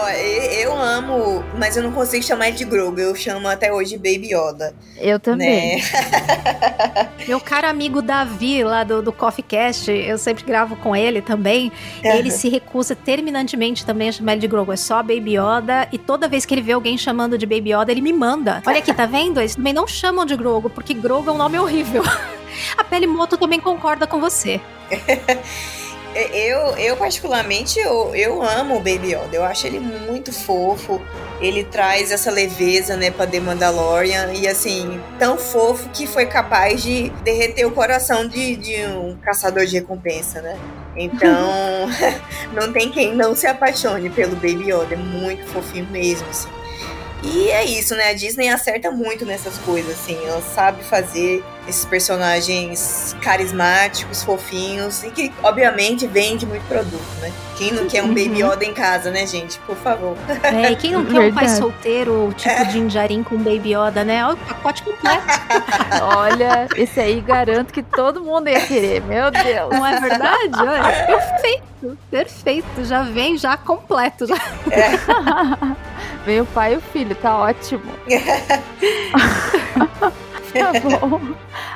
Ó, 0.00 0.08
eu 0.10 0.76
amo, 0.76 1.44
mas 1.58 1.76
eu 1.76 1.82
não 1.82 1.90
consigo 1.90 2.22
chamar 2.22 2.48
ele 2.48 2.56
de 2.56 2.64
Grogu. 2.64 3.00
Eu 3.00 3.14
chamo 3.16 3.48
até 3.48 3.72
hoje 3.72 3.96
Baby 3.96 4.32
Yoda. 4.32 4.72
Eu 4.96 5.18
também. 5.18 5.76
Né? 5.76 5.82
Meu 7.26 7.40
caro 7.40 7.66
amigo 7.66 8.00
Davi, 8.00 8.62
lá 8.62 8.84
do, 8.84 9.02
do 9.02 9.12
Coffee 9.12 9.42
Cast, 9.42 9.90
eu 9.90 10.16
sempre 10.16 10.44
gravo 10.44 10.76
com 10.76 10.94
ele 10.94 11.20
também. 11.20 11.72
Ele 12.02 12.30
se 12.30 12.48
recusa 12.48 12.94
terminantemente 12.94 13.84
também 13.84 14.08
a 14.08 14.12
chamar 14.12 14.32
ele 14.32 14.42
de 14.42 14.48
Grogu. 14.48 14.72
É 14.72 14.76
só 14.76 15.02
Baby 15.02 15.36
Yoda. 15.36 15.88
E 15.90 15.98
toda 15.98 16.28
vez 16.28 16.46
que 16.46 16.54
ele 16.54 16.62
vê 16.62 16.72
alguém 16.72 16.96
chamando 16.96 17.36
de 17.36 17.44
Baby 17.44 17.72
Yoda, 17.72 17.90
ele 17.90 18.00
me 18.00 18.12
manda. 18.12 18.62
Olha 18.64 18.78
aqui, 18.78 18.94
tá 18.94 19.04
vendo? 19.04 19.40
Eles 19.40 19.56
também 19.56 19.72
não 19.72 19.86
chamam 19.86 20.24
de 20.24 20.36
Grogu, 20.36 20.70
porque 20.70 20.94
Grogu 20.94 21.30
é 21.30 21.32
um 21.32 21.38
nome 21.38 21.58
horrível. 21.58 22.04
A 22.76 22.84
Pele 22.84 23.06
Moto 23.06 23.36
também 23.36 23.58
concorda 23.60 24.06
com 24.06 24.20
você. 24.20 24.60
Eu, 26.14 26.76
eu 26.76 26.96
particularmente, 26.96 27.78
eu, 27.78 28.14
eu 28.14 28.42
amo 28.42 28.76
o 28.76 28.78
Baby 28.78 29.14
Yoda. 29.14 29.36
Eu 29.36 29.44
acho 29.44 29.66
ele 29.66 29.78
muito 29.78 30.32
fofo. 30.32 31.00
Ele 31.40 31.62
traz 31.62 32.10
essa 32.10 32.30
leveza, 32.30 32.96
né, 32.96 33.10
pra 33.10 33.26
The 33.26 33.40
Mandalorian. 33.40 34.32
E 34.32 34.48
assim, 34.48 35.00
tão 35.18 35.38
fofo 35.38 35.88
que 35.90 36.06
foi 36.06 36.26
capaz 36.26 36.82
de 36.82 37.10
derreter 37.22 37.64
o 37.66 37.70
coração 37.70 38.26
de, 38.26 38.56
de 38.56 38.86
um 38.86 39.16
caçador 39.16 39.64
de 39.66 39.74
recompensa, 39.76 40.40
né? 40.40 40.58
Então, 40.96 41.86
não 42.52 42.72
tem 42.72 42.90
quem 42.90 43.14
não 43.14 43.34
se 43.34 43.46
apaixone 43.46 44.10
pelo 44.10 44.34
Baby 44.34 44.72
Yoda. 44.72 44.94
É 44.94 44.96
muito 44.96 45.46
fofinho 45.46 45.86
mesmo, 45.90 46.26
assim. 46.28 46.48
E 47.22 47.50
é 47.50 47.64
isso, 47.64 47.94
né? 47.94 48.10
A 48.10 48.14
Disney 48.14 48.48
acerta 48.48 48.90
muito 48.90 49.24
nessas 49.26 49.58
coisas, 49.58 49.92
assim. 49.92 50.16
Ela 50.24 50.40
sabe 50.40 50.82
fazer 50.84 51.42
esses 51.68 51.84
personagens 51.84 53.14
carismáticos, 53.20 54.22
fofinhos 54.22 55.02
e 55.04 55.10
que, 55.10 55.32
obviamente, 55.42 56.06
vende 56.06 56.46
muito 56.46 56.66
produto, 56.66 57.20
né? 57.20 57.32
Quem 57.56 57.72
não 57.72 57.86
quer 57.86 58.04
um 58.04 58.08
Baby 58.08 58.42
Yoda 58.42 58.64
em 58.64 58.72
casa, 58.72 59.10
né, 59.10 59.26
gente? 59.26 59.58
Por 59.60 59.76
favor. 59.76 60.16
É, 60.42 60.70
e 60.70 60.76
quem 60.76 60.92
não 60.92 61.04
quer 61.04 61.20
um 61.20 61.34
pai 61.34 61.48
solteiro, 61.48 62.32
tipo 62.36 62.64
de 62.66 62.88
Jarin 62.88 63.24
com 63.24 63.36
Baby 63.36 63.74
Yoda, 63.74 64.04
né? 64.04 64.24
Olha 64.24 64.34
o 64.34 64.38
pacote 64.38 64.82
completo. 64.82 65.26
Olha, 66.16 66.68
esse 66.76 67.00
aí 67.00 67.20
garanto 67.20 67.72
que 67.72 67.82
todo 67.82 68.22
mundo 68.22 68.48
ia 68.48 68.60
querer. 68.60 69.02
Meu 69.02 69.30
Deus. 69.30 69.70
Não 69.70 69.86
é 69.86 70.00
verdade? 70.00 70.50
Olha, 70.56 71.06
perfeito, 71.06 71.98
perfeito. 72.10 72.84
Já 72.84 73.02
vem 73.02 73.36
já 73.36 73.56
completo. 73.56 74.26
Já. 74.26 74.36
Vem 76.24 76.40
o 76.42 76.46
pai 76.46 76.74
e 76.74 76.76
o 76.76 76.80
filho, 76.80 77.14
tá 77.14 77.38
ótimo. 77.38 77.90
Tá 80.52 80.72
bom. 80.80 81.20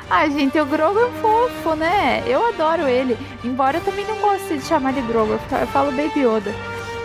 Ai, 0.09 0.31
gente, 0.31 0.59
o 0.59 0.65
Grogu 0.65 0.99
é 0.99 1.09
fofo, 1.21 1.75
né? 1.75 2.23
Eu 2.25 2.47
adoro 2.47 2.83
ele. 2.87 3.17
Embora 3.43 3.77
eu 3.77 3.81
também 3.83 4.05
não 4.05 4.17
goste 4.17 4.57
de 4.57 4.63
chamar 4.65 4.93
de 4.93 5.01
Grogu, 5.01 5.33
eu 5.33 5.39
fa- 5.39 5.59
eu 5.59 5.67
falo 5.67 5.91
Baby 5.91 6.21
Yoda. 6.21 6.51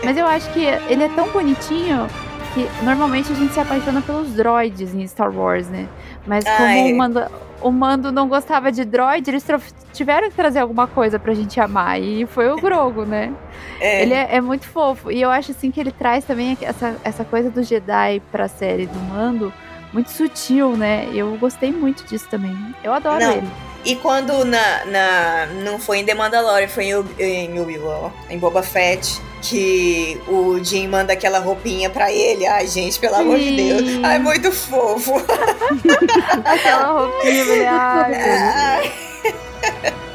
Mas 0.04 0.16
eu 0.16 0.26
acho 0.26 0.48
que 0.52 0.60
ele 0.88 1.04
é 1.04 1.08
tão 1.08 1.28
bonitinho 1.30 2.06
que 2.54 2.68
normalmente 2.84 3.32
a 3.32 3.34
gente 3.34 3.52
se 3.52 3.60
apaixona 3.60 4.00
pelos 4.00 4.32
droids 4.32 4.94
em 4.94 5.06
Star 5.06 5.30
Wars, 5.34 5.68
né? 5.68 5.86
Mas 6.26 6.44
como 6.44 6.92
o, 6.92 6.96
Mando, 6.96 7.24
o 7.62 7.70
Mando 7.70 8.12
não 8.12 8.28
gostava 8.28 8.70
de 8.70 8.84
droid, 8.84 9.28
eles 9.28 9.44
tiveram 9.92 10.28
que 10.28 10.34
trazer 10.36 10.60
alguma 10.60 10.86
coisa 10.86 11.18
pra 11.18 11.34
gente 11.34 11.58
amar. 11.60 12.00
E 12.00 12.26
foi 12.26 12.48
o 12.50 12.56
Grogo, 12.56 13.04
né? 13.04 13.32
É. 13.80 14.02
Ele 14.02 14.14
é, 14.14 14.28
é 14.36 14.40
muito 14.40 14.66
fofo. 14.66 15.10
E 15.10 15.20
eu 15.20 15.30
acho 15.30 15.50
assim 15.50 15.70
que 15.70 15.80
ele 15.80 15.90
traz 15.90 16.24
também 16.24 16.56
essa, 16.60 16.96
essa 17.02 17.24
coisa 17.24 17.50
do 17.50 17.62
Jedi 17.62 18.22
pra 18.30 18.46
série 18.46 18.86
do 18.86 18.98
Mando 19.00 19.52
muito 19.92 20.10
sutil, 20.10 20.76
né? 20.76 21.08
Eu 21.14 21.36
gostei 21.38 21.72
muito 21.72 22.04
disso 22.04 22.26
também. 22.30 22.56
Eu 22.82 22.92
adoro 22.92 23.20
Não. 23.20 23.32
ele. 23.32 23.48
E 23.84 23.94
quando 23.96 24.44
na, 24.44 24.84
na, 24.86 25.46
não 25.64 25.78
foi 25.78 25.98
em 25.98 26.04
The 26.04 26.12
Mandalorian, 26.12 26.68
foi 26.68 26.86
em, 26.90 27.04
em 27.20 27.60
Obi-Wan, 27.60 28.10
em 28.28 28.36
Boba 28.38 28.62
Fett, 28.62 29.20
que 29.40 30.20
o 30.26 30.62
Jim 30.62 30.88
manda 30.88 31.12
aquela 31.12 31.38
roupinha 31.38 31.88
pra 31.88 32.12
ele. 32.12 32.44
Ai, 32.46 32.66
gente, 32.66 32.98
pelo 32.98 33.14
amor 33.14 33.38
de 33.38 33.44
Sim. 33.44 33.56
Deus. 33.56 34.04
Ai, 34.04 34.18
muito 34.18 34.50
fofo. 34.52 35.14
Aquela 36.44 36.86
roupinha, 37.00 37.70
Ai, 37.70 38.92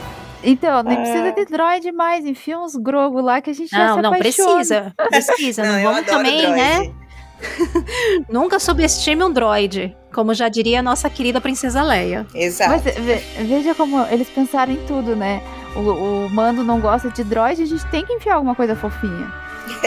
Então, 0.43 0.83
nem 0.83 0.97
Ah. 0.97 1.01
precisa 1.01 1.31
de 1.31 1.45
droid 1.45 1.91
mais. 1.93 2.25
Enfia 2.25 2.59
uns 2.59 2.75
grogo 2.75 3.21
lá 3.21 3.41
que 3.41 3.49
a 3.49 3.53
gente 3.53 3.69
já 3.71 3.87
Não, 3.87 3.95
se 3.95 4.01
não 4.01 4.13
apaixona. 4.13 4.55
precisa. 4.55 4.93
Precisa. 5.09 5.63
Não, 5.71 5.79
eu 5.79 5.89
vamos 5.89 6.05
também, 6.05 6.41
droid. 6.41 6.55
né? 6.57 6.91
Nunca 8.29 8.59
subestime 8.59 9.23
um 9.23 9.31
droid. 9.31 9.95
Como 10.13 10.33
já 10.33 10.47
diria 10.49 10.79
a 10.79 10.83
nossa 10.83 11.09
querida 11.09 11.41
princesa 11.41 11.81
Leia. 11.81 12.25
Exato. 12.33 12.71
Mas 12.71 12.83
ve- 12.83 13.23
veja 13.45 13.73
como 13.75 14.05
eles 14.07 14.29
pensaram 14.29 14.73
em 14.73 14.85
tudo, 14.85 15.15
né? 15.15 15.41
O, 15.75 15.79
o 15.79 16.29
Mando 16.29 16.63
não 16.63 16.79
gosta 16.79 17.09
de 17.09 17.23
droid, 17.23 17.61
a 17.61 17.65
gente 17.65 17.85
tem 17.87 18.05
que 18.05 18.13
enfiar 18.13 18.35
alguma 18.35 18.53
coisa 18.55 18.75
fofinha. 18.75 19.33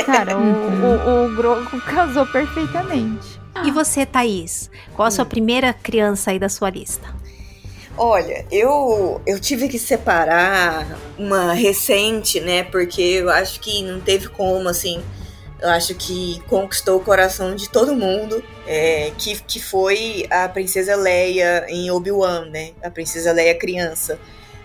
Cara, 0.05 0.37
o, 0.37 0.41
o, 0.43 1.27
o 1.33 1.37
Grogu 1.37 1.81
casou 1.83 2.27
perfeitamente. 2.27 3.41
E 3.65 3.71
você, 3.71 4.05
Thaís? 4.05 4.71
Qual 4.95 5.07
a 5.07 5.11
sua 5.11 5.25
primeira 5.25 5.73
criança 5.73 6.31
aí 6.31 6.39
da 6.39 6.49
sua 6.49 6.69
lista? 6.71 7.15
Olha, 7.97 8.45
eu, 8.51 9.23
eu 9.27 9.41
tive 9.41 9.69
que 9.69 9.79
separar 9.79 10.87
uma 11.19 11.55
recente, 11.55 12.41
né? 12.41 12.63
Porque 12.65 13.01
eu 13.01 13.31
acho 13.31 13.59
que 13.61 13.83
não 13.83 14.01
teve 14.01 14.29
como, 14.29 14.69
assim. 14.69 15.01
Eu 15.61 15.71
acho 15.71 15.95
que 15.95 16.41
conquistou 16.49 16.99
o 16.99 17.01
coração 17.01 17.55
de 17.55 17.69
todo 17.69 17.95
mundo. 17.95 18.43
é, 18.67 19.13
que, 19.17 19.41
que 19.43 19.61
foi 19.61 20.27
a 20.31 20.49
Princesa 20.49 20.97
Leia 20.97 21.67
em 21.69 21.91
Obi-Wan, 21.91 22.47
né? 22.47 22.73
A 22.83 22.91
Princesa 22.91 23.33
Leia 23.33 23.55
criança. 23.55 24.19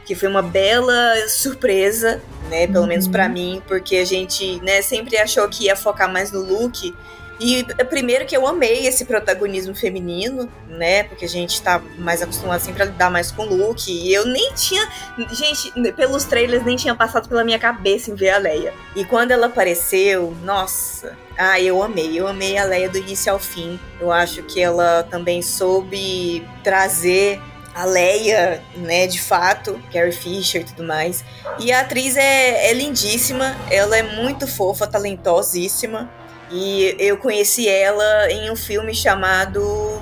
Que 0.05 0.15
foi 0.15 0.27
uma 0.27 0.41
bela 0.41 1.15
surpresa, 1.29 2.21
né? 2.49 2.67
Pelo 2.67 2.87
menos 2.87 3.07
pra 3.07 3.29
mim, 3.29 3.61
porque 3.67 3.97
a 3.97 4.05
gente, 4.05 4.59
né, 4.61 4.81
sempre 4.81 5.17
achou 5.17 5.47
que 5.47 5.65
ia 5.65 5.75
focar 5.75 6.11
mais 6.11 6.31
no 6.31 6.41
Luke. 6.41 6.93
E 7.41 7.65
é, 7.79 7.83
primeiro 7.83 8.23
que 8.23 8.37
eu 8.37 8.45
amei 8.45 8.85
esse 8.85 9.03
protagonismo 9.03 9.73
feminino, 9.73 10.47
né? 10.69 11.01
Porque 11.05 11.25
a 11.25 11.27
gente 11.27 11.59
tá 11.59 11.81
mais 11.97 12.21
acostumado 12.21 12.61
sempre 12.61 12.83
a 12.83 12.85
lidar 12.85 13.09
mais 13.09 13.31
com 13.31 13.47
o 13.47 13.55
Luke. 13.55 13.91
E 13.91 14.13
eu 14.13 14.27
nem 14.27 14.53
tinha. 14.53 14.87
Gente, 15.31 15.71
pelos 15.93 16.23
trailers 16.25 16.63
nem 16.63 16.75
tinha 16.75 16.93
passado 16.93 17.27
pela 17.27 17.43
minha 17.43 17.57
cabeça 17.57 18.11
em 18.11 18.15
ver 18.15 18.29
a 18.29 18.37
Leia. 18.37 18.71
E 18.95 19.03
quando 19.03 19.31
ela 19.31 19.47
apareceu, 19.47 20.37
nossa. 20.43 21.17
Ah, 21.35 21.59
eu 21.59 21.81
amei. 21.81 22.19
Eu 22.19 22.27
amei 22.27 22.59
a 22.59 22.63
Leia 22.63 22.87
do 22.87 22.99
início 22.99 23.33
ao 23.33 23.39
fim. 23.39 23.79
Eu 23.99 24.11
acho 24.11 24.43
que 24.43 24.61
ela 24.61 25.01
também 25.09 25.41
soube 25.41 26.47
trazer 26.63 27.41
a 27.73 27.85
Leia, 27.85 28.61
né, 28.75 29.07
de 29.07 29.19
fato, 29.21 29.81
Carrie 29.91 30.11
Fisher 30.11 30.61
e 30.61 30.65
tudo 30.65 30.83
mais. 30.83 31.23
E 31.57 31.71
a 31.71 31.79
atriz 31.79 32.17
é, 32.17 32.69
é 32.69 32.73
lindíssima, 32.73 33.55
ela 33.69 33.97
é 33.97 34.03
muito 34.03 34.45
fofa, 34.45 34.85
talentosíssima. 34.85 36.11
E 36.51 36.95
eu 36.99 37.17
conheci 37.17 37.67
ela 37.67 38.31
em 38.31 38.51
um 38.51 38.55
filme 38.55 38.93
chamado. 38.93 40.01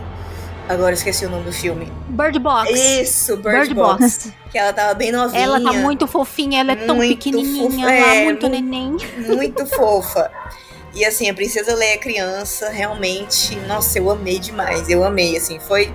Agora 0.68 0.94
esqueci 0.94 1.26
o 1.26 1.30
nome 1.30 1.46
do 1.46 1.52
filme. 1.54 1.92
Bird 2.10 2.38
Box. 2.40 2.72
Isso, 2.72 3.36
Bird, 3.38 3.58
Bird 3.60 3.74
Box. 3.74 4.00
Box. 4.00 4.34
Que 4.52 4.58
ela 4.58 4.72
tava 4.74 4.94
bem 4.94 5.12
novinha. 5.12 5.44
Ela 5.44 5.62
tá 5.62 5.74
muito 5.74 6.06
fofinha, 6.08 6.60
ela 6.62 6.74
é 6.74 6.76
tão 6.76 6.96
Muito 6.98 7.16
pequenininha 7.18 7.70
fofa, 7.88 7.92
é, 7.92 8.24
muito 8.26 8.46
mu- 8.48 8.52
neném. 8.52 8.98
muito 9.28 9.66
fofa. 9.66 10.32
E 10.94 11.06
assim, 11.06 11.30
a 11.30 11.34
Princesa 11.34 11.74
Leia 11.76 11.98
criança, 12.00 12.70
realmente, 12.70 13.56
nossa, 13.68 13.98
eu 14.00 14.10
amei 14.10 14.40
demais. 14.40 14.90
Eu 14.90 15.04
amei, 15.04 15.38
assim, 15.38 15.60
foi 15.60 15.92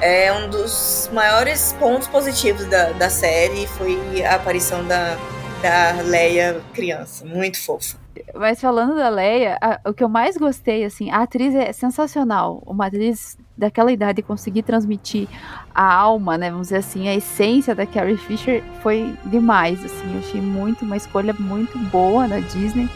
é, 0.00 0.32
um 0.32 0.48
dos 0.50 1.08
maiores 1.12 1.74
pontos 1.78 2.06
positivos 2.08 2.64
da, 2.66 2.90
da 2.92 3.10
série, 3.10 3.66
foi 3.66 4.24
a 4.24 4.34
aparição 4.36 4.84
da, 4.86 5.16
da 5.62 6.00
Leia 6.02 6.60
criança, 6.74 7.24
muito 7.24 7.60
fofa. 7.62 7.96
Mas 8.34 8.60
falando 8.60 8.94
da 8.94 9.08
Leia, 9.08 9.58
a- 9.60 9.80
o 9.88 9.92
que 9.94 10.02
eu 10.04 10.08
mais 10.08 10.36
gostei, 10.36 10.84
assim, 10.84 11.10
a 11.10 11.22
atriz 11.22 11.54
é 11.54 11.72
sensacional. 11.72 12.62
Uma 12.66 12.86
atriz 12.86 13.36
daquela 13.56 13.90
idade 13.92 14.22
conseguir 14.22 14.62
transmitir 14.62 15.28
a 15.74 15.94
alma, 15.94 16.36
né? 16.36 16.50
Vamos 16.50 16.68
dizer 16.68 16.78
assim, 16.78 17.08
a 17.08 17.14
essência 17.14 17.74
da 17.74 17.86
Carrie 17.86 18.16
Fisher 18.16 18.62
foi 18.82 19.14
demais, 19.24 19.84
assim. 19.84 20.12
Eu 20.14 20.18
achei 20.20 20.40
muito, 20.40 20.84
uma 20.84 20.96
escolha 20.96 21.34
muito 21.38 21.78
boa 21.78 22.28
da 22.28 22.38
Disney. 22.40 22.88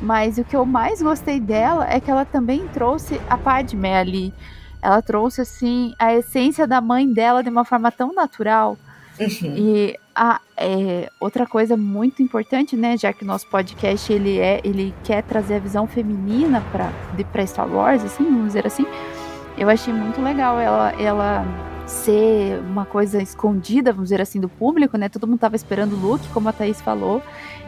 Mas 0.00 0.38
o 0.38 0.44
que 0.44 0.56
eu 0.56 0.64
mais 0.64 1.02
gostei 1.02 1.38
dela 1.38 1.86
é 1.88 2.00
que 2.00 2.10
ela 2.10 2.24
também 2.24 2.66
trouxe 2.68 3.20
a 3.28 3.36
Padme 3.36 3.92
ali. 3.92 4.34
Ela 4.80 5.00
trouxe, 5.00 5.40
assim, 5.42 5.94
a 5.98 6.14
essência 6.14 6.66
da 6.66 6.80
mãe 6.80 7.10
dela 7.10 7.42
de 7.42 7.48
uma 7.50 7.64
forma 7.64 7.90
tão 7.90 8.12
natural. 8.12 8.76
Uhum. 9.18 9.54
E 9.56 9.98
a, 10.14 10.40
é, 10.56 11.10
outra 11.18 11.46
coisa 11.46 11.76
muito 11.76 12.22
importante, 12.22 12.76
né, 12.76 12.96
já 12.96 13.12
que 13.12 13.24
o 13.24 13.26
nosso 13.26 13.46
podcast 13.48 14.12
ele 14.12 14.38
é, 14.38 14.60
ele 14.62 14.94
quer 15.02 15.22
trazer 15.22 15.56
a 15.56 15.58
visão 15.58 15.86
feminina 15.86 16.62
para 16.70 16.92
para 17.32 17.46
Star 17.46 17.68
Wars, 17.68 18.04
assim, 18.04 18.24
vamos 18.24 18.48
dizer 18.48 18.66
assim. 18.66 18.86
Eu 19.56 19.68
achei 19.68 19.92
muito 19.92 20.20
legal 20.20 20.58
ela 20.58 20.92
ela 21.00 21.44
ser 21.86 22.60
uma 22.60 22.84
coisa 22.84 23.22
escondida, 23.22 23.92
vamos 23.92 24.08
dizer 24.08 24.20
assim, 24.20 24.40
do 24.40 24.48
público, 24.48 24.96
né? 24.96 25.08
Todo 25.08 25.26
mundo 25.26 25.38
tava 25.38 25.56
esperando 25.56 25.94
o 25.94 25.96
Luke, 25.96 26.26
como 26.32 26.48
a 26.48 26.52
Thaís 26.52 26.80
falou, 26.80 27.22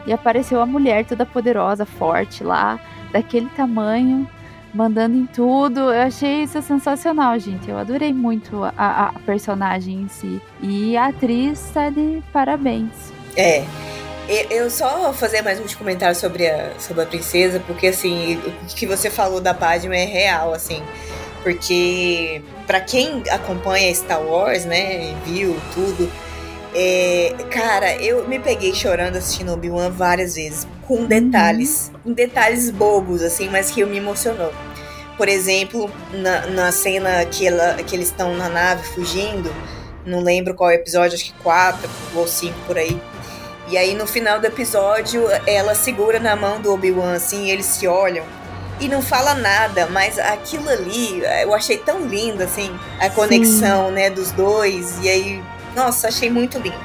e 0.05 0.13
apareceu 0.13 0.61
a 0.61 0.65
mulher 0.65 1.05
toda 1.05 1.25
poderosa, 1.25 1.85
forte 1.85 2.43
lá, 2.43 2.79
daquele 3.11 3.47
tamanho, 3.49 4.27
mandando 4.73 5.15
em 5.17 5.25
tudo. 5.25 5.79
Eu 5.79 6.01
achei 6.01 6.43
isso 6.43 6.61
sensacional, 6.61 7.37
gente. 7.39 7.69
Eu 7.69 7.77
adorei 7.77 8.13
muito 8.13 8.63
a, 8.63 8.71
a- 8.77 9.13
personagem 9.25 10.01
em 10.01 10.07
si. 10.07 10.41
E 10.61 10.95
a 10.97 11.07
atriz 11.07 11.59
tá 11.73 11.89
de 11.89 12.21
parabéns. 12.33 12.91
É. 13.35 13.63
Eu 14.49 14.69
só 14.69 15.13
fazer 15.13 15.41
mais 15.41 15.57
um 15.57 15.63
comentário 15.77 16.13
sobre 16.15 16.49
a, 16.49 16.71
sobre 16.79 17.03
a 17.03 17.05
princesa, 17.05 17.61
porque 17.65 17.87
assim, 17.87 18.35
o 18.35 18.75
que 18.75 18.85
você 18.85 19.09
falou 19.09 19.39
da 19.39 19.53
Padme 19.53 19.95
é 19.95 20.03
real, 20.03 20.53
assim. 20.53 20.81
Porque 21.43 22.41
pra 22.65 22.81
quem 22.81 23.23
acompanha 23.31 23.93
Star 23.95 24.21
Wars, 24.21 24.65
né, 24.65 25.15
viu 25.25 25.55
tudo, 25.73 26.11
é, 26.79 27.33
cara, 27.49 27.95
eu 27.95 28.27
me 28.27 28.37
peguei 28.37 28.71
chorando 28.71 29.15
assistindo 29.15 29.51
Obi-Wan 29.51 29.89
várias 29.89 30.35
vezes, 30.35 30.67
com 30.87 31.05
detalhes, 31.05 31.91
com 32.03 32.13
detalhes 32.13 32.69
bobos, 32.69 33.23
assim, 33.23 33.49
mas 33.49 33.71
que 33.71 33.83
me 33.83 33.97
emocionou. 33.97 34.53
Por 35.17 35.27
exemplo, 35.27 35.89
na, 36.13 36.45
na 36.45 36.71
cena 36.71 37.25
que, 37.25 37.47
ela, 37.47 37.81
que 37.81 37.95
eles 37.95 38.09
estão 38.09 38.35
na 38.35 38.47
nave 38.47 38.83
fugindo, 38.89 39.51
não 40.05 40.21
lembro 40.21 40.53
qual 40.53 40.69
episódio, 40.69 41.15
acho 41.15 41.25
que 41.25 41.33
4 41.41 41.89
ou 42.15 42.27
5 42.27 42.53
por 42.67 42.77
aí. 42.77 43.01
E 43.69 43.75
aí 43.75 43.95
no 43.95 44.05
final 44.05 44.39
do 44.39 44.45
episódio, 44.45 45.25
ela 45.47 45.73
segura 45.73 46.19
na 46.19 46.35
mão 46.35 46.61
do 46.61 46.71
Obi-Wan 46.71 47.13
assim, 47.13 47.45
e 47.45 47.49
eles 47.49 47.65
se 47.65 47.87
olham 47.87 48.23
e 48.79 48.87
não 48.87 49.01
fala 49.01 49.33
nada, 49.33 49.87
mas 49.87 50.19
aquilo 50.19 50.69
ali 50.69 51.23
eu 51.41 51.55
achei 51.55 51.77
tão 51.79 52.05
lindo 52.05 52.43
assim, 52.43 52.71
a 52.99 53.09
conexão, 53.09 53.89
né, 53.89 54.11
dos 54.11 54.31
dois. 54.31 54.99
E 55.01 55.09
aí, 55.09 55.43
nossa, 55.77 56.07
achei 56.09 56.29
muito 56.29 56.57
lindo. 56.57 56.75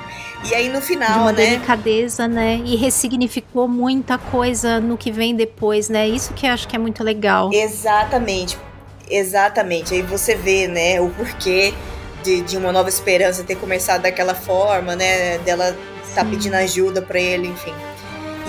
E 0.44 0.54
aí 0.54 0.68
no 0.68 0.80
De 0.80 0.86
final, 0.86 1.20
uma 1.20 1.32
né? 1.32 1.36
delicadeza, 1.50 2.26
né? 2.28 2.60
E 2.64 2.76
ressignificou 2.76 3.68
muita 3.68 4.18
coisa 4.18 4.80
no 4.80 4.96
que 4.98 5.10
vem 5.10 5.34
depois, 5.36 5.88
né? 5.88 6.08
Isso 6.08 6.34
que 6.34 6.46
eu 6.46 6.50
acho 6.52 6.66
que 6.68 6.74
é 6.76 6.78
muito 6.78 7.02
legal. 7.04 7.50
Exatamente, 7.52 8.58
exatamente. 9.08 9.94
Aí 9.94 10.02
você 10.02 10.34
vê, 10.34 10.66
né, 10.66 11.00
o 11.00 11.08
porquê 11.10 11.72
de, 12.24 12.40
de 12.42 12.56
uma 12.56 12.72
nova 12.72 12.88
esperança 12.88 13.44
ter 13.44 13.56
começado 13.56 14.02
daquela 14.02 14.34
forma, 14.34 14.96
né, 14.96 15.38
dela 15.38 15.76
estar 16.08 16.24
pedindo 16.24 16.54
ajuda 16.54 17.00
pra 17.02 17.20
ele, 17.20 17.48
enfim. 17.48 17.74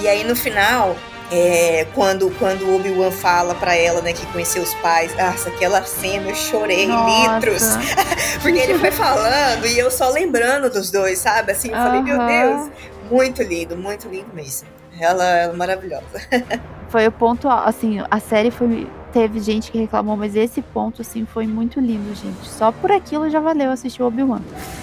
E 0.02 0.08
aí 0.08 0.24
no 0.24 0.36
final, 0.36 0.96
é, 1.32 1.88
quando, 1.94 2.30
quando 2.38 2.64
o 2.66 2.76
Obi-Wan 2.76 3.12
fala 3.12 3.56
pra 3.56 3.76
ela, 3.76 4.02
né, 4.02 4.14
que 4.14 4.26
conheceu 4.28 4.62
os 4.62 4.74
pais, 4.76 5.16
nossa, 5.18 5.50
aquela 5.50 5.84
cena 5.84 6.30
eu 6.30 6.36
chorei 6.36 6.86
Nossa. 6.86 7.36
litros, 7.36 7.64
porque 8.42 8.60
ele 8.60 8.78
foi 8.78 8.92
falando 8.92 9.66
e 9.66 9.80
eu 9.80 9.90
só 9.90 10.10
lembrando 10.10 10.70
dos 10.70 10.92
dois, 10.92 11.20
sabe? 11.20 11.52
Assim, 11.52 11.70
eu 11.70 11.76
falei, 11.76 12.02
meu. 12.02 12.18
Deus, 12.24 12.72
muito 13.10 13.42
lindo, 13.42 13.76
muito 13.76 14.08
lindo 14.08 14.30
mesmo. 14.34 14.68
Ela 15.00 15.14
ela 15.24 15.54
é 15.54 15.54
maravilhosa. 15.54 16.04
Foi 16.90 17.08
o 17.08 17.12
ponto, 17.12 17.50
assim, 17.50 18.04
a 18.12 18.20
série 18.20 18.52
foi. 18.52 18.88
Teve 19.12 19.40
gente 19.40 19.72
que 19.72 19.80
reclamou, 19.80 20.16
mas 20.16 20.36
esse 20.36 20.62
ponto, 20.62 21.02
assim, 21.02 21.26
foi 21.26 21.48
muito 21.48 21.80
lindo, 21.80 22.14
gente. 22.14 22.48
Só 22.48 22.72
por 22.72 22.92
aquilo 22.92 23.30
já 23.32 23.40
valeu 23.40 23.72
assistir 23.72 24.04
o 24.04 24.08
Obi-Wan. 24.08 24.42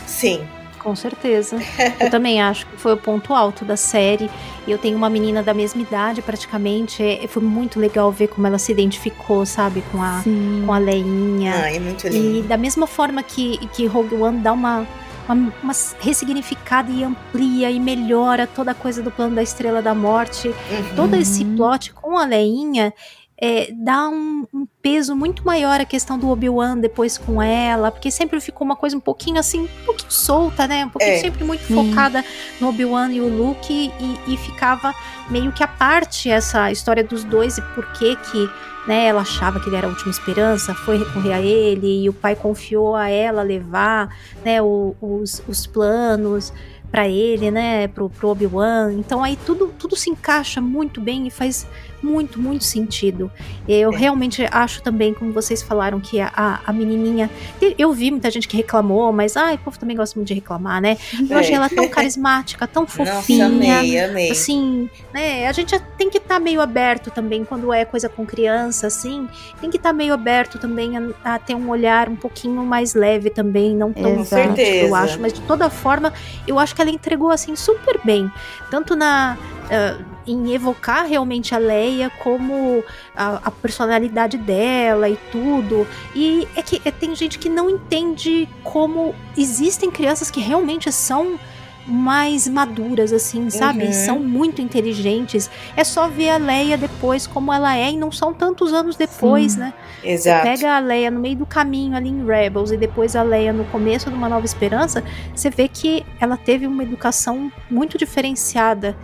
Sim, 0.09 0.44
Com 0.83 0.97
certeza. 0.97 1.59
Eu 2.01 2.11
também 2.11 2.40
acho 2.40 2.66
que 2.66 2.77
foi 2.77 2.95
o 2.95 2.97
ponto 2.97 3.35
alto 3.35 3.64
da 3.64 3.77
série. 3.77 4.31
Eu 4.66 4.79
tenho 4.79 4.97
uma 4.97 5.11
menina 5.11 5.43
da 5.43 5.53
mesma 5.53 5.83
idade, 5.83 6.23
praticamente. 6.23 7.03
É, 7.03 7.27
foi 7.29 7.43
muito 7.43 7.79
legal 7.79 8.11
ver 8.11 8.29
como 8.29 8.47
ela 8.47 8.59
se 8.59 8.73
identificou, 8.73 9.45
sabe, 9.45 9.83
com 9.92 10.02
a, 10.02 10.21
Sim. 10.23 10.63
com 10.65 10.73
a 10.73 10.79
Leinha. 10.79 11.52
Ah, 11.54 11.73
é 11.73 11.79
muito 11.79 12.07
E 12.07 12.11
lindo. 12.11 12.48
da 12.48 12.57
mesma 12.57 12.87
forma 12.87 13.23
que, 13.23 13.59
que 13.75 13.85
Rogue 13.87 14.15
One 14.15 14.38
dá 14.38 14.52
uma, 14.54 14.87
uma, 15.29 15.52
uma 15.63 15.73
ressignificada 16.00 16.90
e 16.90 17.04
amplia 17.04 17.71
e 17.71 17.79
melhora 17.79 18.46
toda 18.46 18.71
a 18.71 18.75
coisa 18.75 19.02
do 19.02 19.11
plano 19.11 19.35
da 19.35 19.42
Estrela 19.42 19.83
da 19.83 19.94
Morte, 19.94 20.48
Uhum. 20.48 20.94
todo 20.96 21.15
esse 21.15 21.44
plot 21.44 21.92
com 21.92 22.17
a 22.17 22.25
Leinha 22.25 22.92
é, 23.41 23.71
dá 23.73 24.09
um, 24.09 24.47
um 24.53 24.67
peso 24.83 25.17
muito 25.17 25.45
maior 25.45 25.81
à 25.81 25.85
questão 25.85 26.19
do 26.19 26.29
Obi-Wan 26.29 26.77
depois 26.79 27.17
com 27.17 27.41
ela, 27.41 27.91
porque 27.91 28.11
sempre 28.11 28.41
ficou 28.41 28.65
uma 28.65 28.77
coisa 28.77 28.97
um 28.97 29.01
pouquinho 29.01 29.38
assim, 29.38 29.61
um 29.63 29.85
pouquinho 29.87 30.11
solta, 30.13 30.67
né? 30.67 30.85
Um 30.85 30.91
pouquinho 30.91 31.13
É. 31.15 31.19
sempre 31.21 31.43
muito 31.45 31.65
Sim. 31.65 31.75
focada 31.91 32.25
no 32.61 32.69
Obi-Wan 32.69 33.11
e 33.13 33.21
o 33.21 33.29
Luke 33.29 33.73
e, 33.73 34.33
e 34.33 34.37
ficava 34.37 34.93
meio 35.31 35.53
que 35.53 35.63
à 35.65 35.69
parte 35.69 36.31
essa 36.31 36.71
história 36.71 37.03
dos 37.03 37.25
dois 37.25 37.57
e 37.59 37.63
por 37.75 37.87
que 37.93 38.17
que 38.17 38.51
né, 38.87 39.07
ela 39.07 39.21
achava 39.21 39.61
que 39.61 39.69
ele 39.69 39.77
era 39.77 39.87
a 39.87 39.91
última 39.91 40.11
esperança, 40.11 40.75
foi 40.75 40.99
recorrer 40.99 41.33
a 41.35 41.41
ele 41.41 42.03
e 42.05 42.09
o 42.09 42.13
pai 42.15 42.35
confiou 42.35 42.97
a 42.97 43.09
ela 43.11 43.43
levar 43.43 44.09
né, 44.45 44.61
o- 44.63 44.97
os, 45.01 45.43
os 45.47 45.67
planos 45.67 46.51
para 46.91 47.07
ele, 47.07 47.51
né, 47.53 47.87
pro, 47.88 48.09
pro 48.11 48.31
Obi-Wan. 48.31 48.95
Então 48.95 49.23
aí 49.23 49.38
tudo, 49.47 49.73
tudo 49.79 49.95
se 49.95 50.11
encaixa 50.11 50.61
muito 50.61 51.01
bem 51.01 51.27
e 51.27 51.31
faz 51.31 51.67
muito, 52.03 52.40
muito 52.40 52.65
sentido. 52.65 53.31
Eu 53.69 53.92
É. 53.92 53.96
realmente 53.96 54.46
acho 54.51 54.83
também, 54.83 55.13
como 55.15 55.33
vocês 55.33 55.63
falaram, 55.63 56.01
que 56.01 56.21
a, 56.21 56.61
a, 56.67 56.73
menininha. 56.73 57.31
Eu 57.79 57.92
vi 57.92 58.11
muita 58.11 58.31
gente 58.31 58.48
que 58.48 58.57
reclamou, 58.57 59.13
mas 59.13 59.37
ai, 59.37 59.55
o 59.55 59.59
povo 59.59 59.79
também 59.79 59.96
gosta 59.96 60.19
muito 60.19 60.29
de 60.29 60.35
reclamar, 60.35 60.81
né? 60.81 60.96
Eu 61.29 61.37
É. 61.37 61.40
achei 61.40 61.55
ela 61.55 61.69
tão 61.69 61.88
carismática, 61.88 62.67
tão 62.67 62.83
Nossa, 62.98 63.05
fofinha. 63.15 63.46
amei, 63.46 63.98
amei. 64.01 64.31
Assim, 64.31 64.88
né? 65.13 65.46
A 65.46 65.53
gente 65.53 65.79
tem 65.98 66.09
que 66.11 66.19
estar 66.19 66.40
meio 66.40 66.61
aberto 66.61 67.11
também 67.11 67.44
quando 67.44 67.73
é 67.73 67.85
coisa 67.85 68.09
com 68.09 68.25
criança, 68.27 68.87
assim. 68.87 69.29
Tem 69.61 69.71
que 69.71 69.77
estar 69.77 69.92
meio 69.92 70.13
aberto 70.15 70.59
também 70.59 70.96
a, 70.96 71.35
a 71.35 71.38
ter 71.38 71.55
um 71.55 71.69
olhar 71.69 72.09
um 72.09 72.17
pouquinho 72.17 72.63
mais 72.65 72.94
leve 72.94 73.31
também, 73.31 73.75
não 73.77 73.92
tão 73.92 74.17
Com 74.17 74.25
certeza. 74.25 74.87
eu 74.87 74.94
acho. 74.94 75.21
Mas 75.21 75.33
de 75.33 75.40
toda 75.42 75.69
forma, 75.71 76.13
eu 76.46 76.59
acho 76.59 76.75
que 76.75 76.81
ela 76.81 76.90
entregou 76.90 77.31
assim 77.31 77.55
super 77.57 78.01
bem, 78.05 78.31
tanto 78.71 78.94
na 78.96 79.37
ah, 79.71 79.96
em 80.33 80.52
evocar 80.52 81.06
realmente 81.06 81.54
a 81.54 81.58
Leia 81.58 82.10
como 82.22 82.83
a, 83.14 83.40
a 83.44 83.50
personalidade 83.50 84.37
dela 84.37 85.08
e 85.08 85.16
tudo. 85.31 85.87
E 86.14 86.46
é 86.56 86.62
que 86.62 86.81
é, 86.85 86.90
tem 86.90 87.14
gente 87.14 87.38
que 87.38 87.48
não 87.48 87.68
entende 87.68 88.48
como 88.62 89.14
existem 89.37 89.90
crianças 89.90 90.31
que 90.31 90.40
realmente 90.40 90.90
são 90.92 91.38
mais 91.87 92.46
maduras, 92.46 93.12
assim, 93.12 93.50
sabe? 93.50 93.87
Uhum. 93.87 93.92
São 93.92 94.18
muito 94.18 94.62
inteligentes. 94.62 95.50
É 95.76 95.83
só 95.83 96.08
ver 96.08 96.31
a 96.31 96.37
Leia 96.37 96.78
depois 96.78 97.26
como 97.26 97.52
ela 97.52 97.76
é, 97.76 97.90
e 97.90 97.96
não 97.96 98.12
são 98.12 98.33
tantos 98.33 98.72
anos 98.72 98.96
depois, 98.96 99.52
Sim. 99.52 99.60
né? 99.60 99.74
Exato. 100.04 100.42
Pega 100.44 100.76
a 100.76 100.78
Leia 100.78 101.10
no 101.10 101.20
meio 101.20 101.37
do 101.37 101.46
caminho 101.46 101.96
ali 101.96 102.08
em 102.08 102.24
Rebels 102.24 102.70
e 102.70 102.76
depois 102.76 103.16
a 103.16 103.22
Leia 103.22 103.52
no 103.52 103.64
começo 103.66 104.08
de 104.08 104.14
Uma 104.14 104.28
Nova 104.28 104.44
Esperança, 104.44 105.02
você 105.35 105.50
vê 105.50 105.68
que 105.68 106.04
ela 106.20 106.37
teve 106.37 106.66
uma 106.66 106.83
educação 106.83 107.50
muito 107.70 107.98
diferenciada 107.98 108.96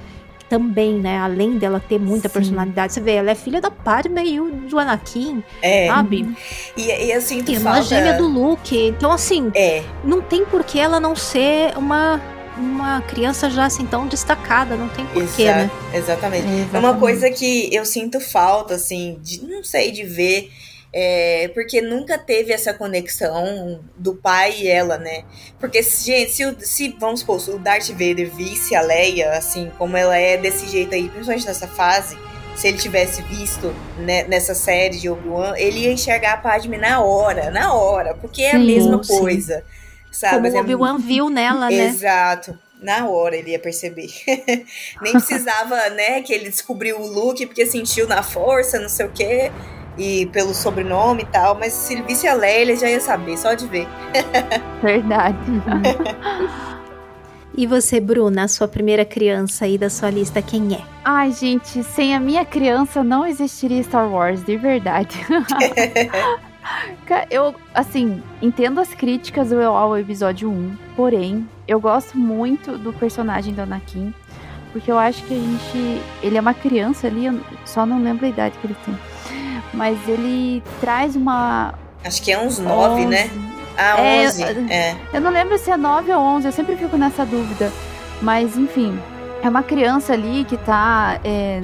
também, 0.48 0.94
né? 0.94 1.18
Além 1.18 1.58
dela 1.58 1.80
ter 1.86 1.98
muita 1.98 2.28
Sim. 2.28 2.34
personalidade. 2.34 2.92
Você 2.92 3.00
vê, 3.00 3.12
ela 3.14 3.30
é 3.30 3.34
filha 3.34 3.60
da 3.60 3.70
Padme 3.70 4.22
e 4.22 4.40
do 4.68 4.78
Anakin, 4.78 5.42
É. 5.62 5.88
sabe? 5.88 6.28
E, 6.76 6.82
e 6.82 7.10
eu 7.12 7.20
sinto 7.20 7.50
E 7.50 7.58
uma 7.58 7.74
falta. 7.74 7.82
gêmea 7.88 8.14
do 8.14 8.26
Luke. 8.26 8.76
Então, 8.88 9.10
assim, 9.12 9.50
É, 9.54 9.82
não 10.04 10.20
tem 10.20 10.44
por 10.44 10.62
que 10.64 10.78
ela 10.78 11.00
não 11.00 11.16
ser 11.16 11.76
uma, 11.76 12.20
uma 12.56 13.00
criança 13.02 13.50
já 13.50 13.64
assim 13.66 13.84
tão 13.86 14.06
destacada. 14.06 14.76
Não 14.76 14.88
tem 14.88 15.04
porquê, 15.06 15.42
exa- 15.42 15.54
né? 15.56 15.70
exatamente. 15.92 16.46
É 16.46 16.50
uma 16.50 16.60
Exatamente. 16.62 16.98
coisa 17.00 17.30
que 17.30 17.68
eu 17.74 17.84
sinto 17.84 18.20
falta, 18.20 18.74
assim, 18.74 19.18
de 19.22 19.42
não 19.44 19.62
sei, 19.64 19.90
de 19.90 20.04
ver. 20.04 20.50
É, 20.98 21.48
porque 21.52 21.82
nunca 21.82 22.16
teve 22.16 22.52
essa 22.54 22.72
conexão 22.72 23.80
do 23.98 24.14
pai 24.14 24.60
e 24.62 24.66
ela, 24.68 24.96
né? 24.96 25.24
Porque, 25.60 25.82
gente, 25.82 26.32
se, 26.32 26.46
o- 26.46 26.56
se 26.58 26.96
vamos 26.98 27.20
supor, 27.20 27.38
se 27.38 27.50
o 27.50 27.58
Darth 27.58 27.88
Vader 27.90 28.30
visse 28.34 28.74
a 28.74 28.80
Leia, 28.80 29.32
assim, 29.32 29.70
como 29.76 29.94
ela 29.94 30.16
é 30.16 30.38
desse 30.38 30.66
jeito 30.68 30.94
aí, 30.94 31.08
principalmente 31.10 31.46
nessa 31.46 31.68
fase, 31.68 32.16
se 32.56 32.68
ele 32.68 32.78
tivesse 32.78 33.20
visto 33.22 33.74
né, 33.98 34.24
nessa 34.24 34.54
série 34.54 34.96
de 34.96 35.10
Obi-Wan, 35.10 35.52
ele 35.58 35.80
ia 35.80 35.92
enxergar 35.92 36.32
a 36.32 36.36
Padme 36.38 36.78
na 36.78 37.00
hora, 37.02 37.50
na 37.50 37.74
hora, 37.74 38.14
porque 38.14 38.40
é 38.40 38.52
a 38.52 38.58
Sim, 38.58 38.64
mesma 38.66 39.02
sim. 39.04 39.18
coisa. 39.18 39.62
Sabe? 40.10 40.32
Como 40.36 40.42
Mas 40.44 40.54
o 40.54 40.56
é 40.56 40.60
Obi-Wan 40.62 40.98
viu 40.98 41.28
nela, 41.28 41.68
né? 41.70 41.88
Exato. 41.88 42.58
Na 42.80 43.06
hora 43.08 43.36
ele 43.36 43.50
ia 43.50 43.58
perceber. 43.58 44.08
Nem 45.02 45.12
precisava, 45.12 45.90
né, 45.90 46.22
que 46.22 46.32
ele 46.32 46.48
descobriu 46.48 46.98
o 47.00 47.06
look 47.06 47.44
porque 47.46 47.66
sentiu 47.66 48.06
na 48.06 48.22
força, 48.22 48.78
não 48.78 48.88
sei 48.88 49.06
o 49.06 49.12
quê, 49.12 49.50
e 49.96 50.26
pelo 50.26 50.54
sobrenome 50.54 51.22
e 51.22 51.26
tal, 51.26 51.54
mas 51.54 51.72
se 51.72 51.94
ele 51.94 52.02
visse 52.02 52.26
a 52.26 52.34
Leia, 52.34 52.60
ele 52.62 52.76
já 52.76 52.88
ia 52.88 53.00
saber, 53.00 53.36
só 53.38 53.54
de 53.54 53.66
ver. 53.66 53.88
Verdade. 54.82 55.38
E 57.58 57.66
você, 57.66 57.98
Bruna, 57.98 58.44
a 58.44 58.48
sua 58.48 58.68
primeira 58.68 59.02
criança 59.02 59.64
aí 59.64 59.78
da 59.78 59.88
sua 59.88 60.10
lista, 60.10 60.42
quem 60.42 60.74
é? 60.74 60.80
Ai, 61.02 61.32
gente, 61.32 61.82
sem 61.82 62.14
a 62.14 62.20
minha 62.20 62.44
criança 62.44 63.02
não 63.02 63.26
existiria 63.26 63.82
Star 63.82 64.12
Wars, 64.12 64.44
de 64.44 64.58
verdade. 64.58 65.18
Eu, 67.30 67.54
assim, 67.72 68.22
entendo 68.42 68.80
as 68.80 68.92
críticas 68.92 69.52
ao 69.52 69.74
ao 69.74 69.96
episódio 69.96 70.50
1, 70.50 70.76
porém, 70.96 71.48
eu 71.66 71.80
gosto 71.80 72.18
muito 72.18 72.76
do 72.76 72.92
personagem 72.92 73.54
do 73.54 73.62
Anakin, 73.62 74.12
porque 74.72 74.90
eu 74.90 74.98
acho 74.98 75.22
que 75.24 75.32
a 75.32 75.38
gente. 75.38 76.02
Ele 76.22 76.36
é 76.36 76.40
uma 76.40 76.52
criança 76.52 77.06
ali, 77.06 77.26
eu 77.26 77.40
só 77.64 77.86
não 77.86 78.02
lembro 78.02 78.26
a 78.26 78.28
idade 78.28 78.58
que 78.58 78.66
ele 78.66 78.76
tem. 78.84 78.98
Mas 79.76 79.98
ele 80.08 80.62
traz 80.80 81.14
uma. 81.14 81.74
Acho 82.04 82.22
que 82.22 82.32
é 82.32 82.38
uns 82.38 82.58
nove, 82.58 83.04
né? 83.06 83.24
11. 83.24 83.56
Ah, 83.78 84.00
É, 84.00 84.26
11. 84.26 84.42
É. 84.70 84.96
Eu 85.12 85.20
não 85.20 85.30
lembro 85.30 85.58
se 85.58 85.70
é 85.70 85.76
9 85.76 86.10
ou 86.12 86.20
11, 86.20 86.46
eu 86.46 86.52
sempre 86.52 86.76
fico 86.76 86.96
nessa 86.96 87.24
dúvida. 87.26 87.70
Mas, 88.22 88.56
enfim, 88.56 88.98
é 89.42 89.48
uma 89.48 89.62
criança 89.62 90.14
ali 90.14 90.44
que 90.48 90.56
tá, 90.56 91.20
é, 91.22 91.60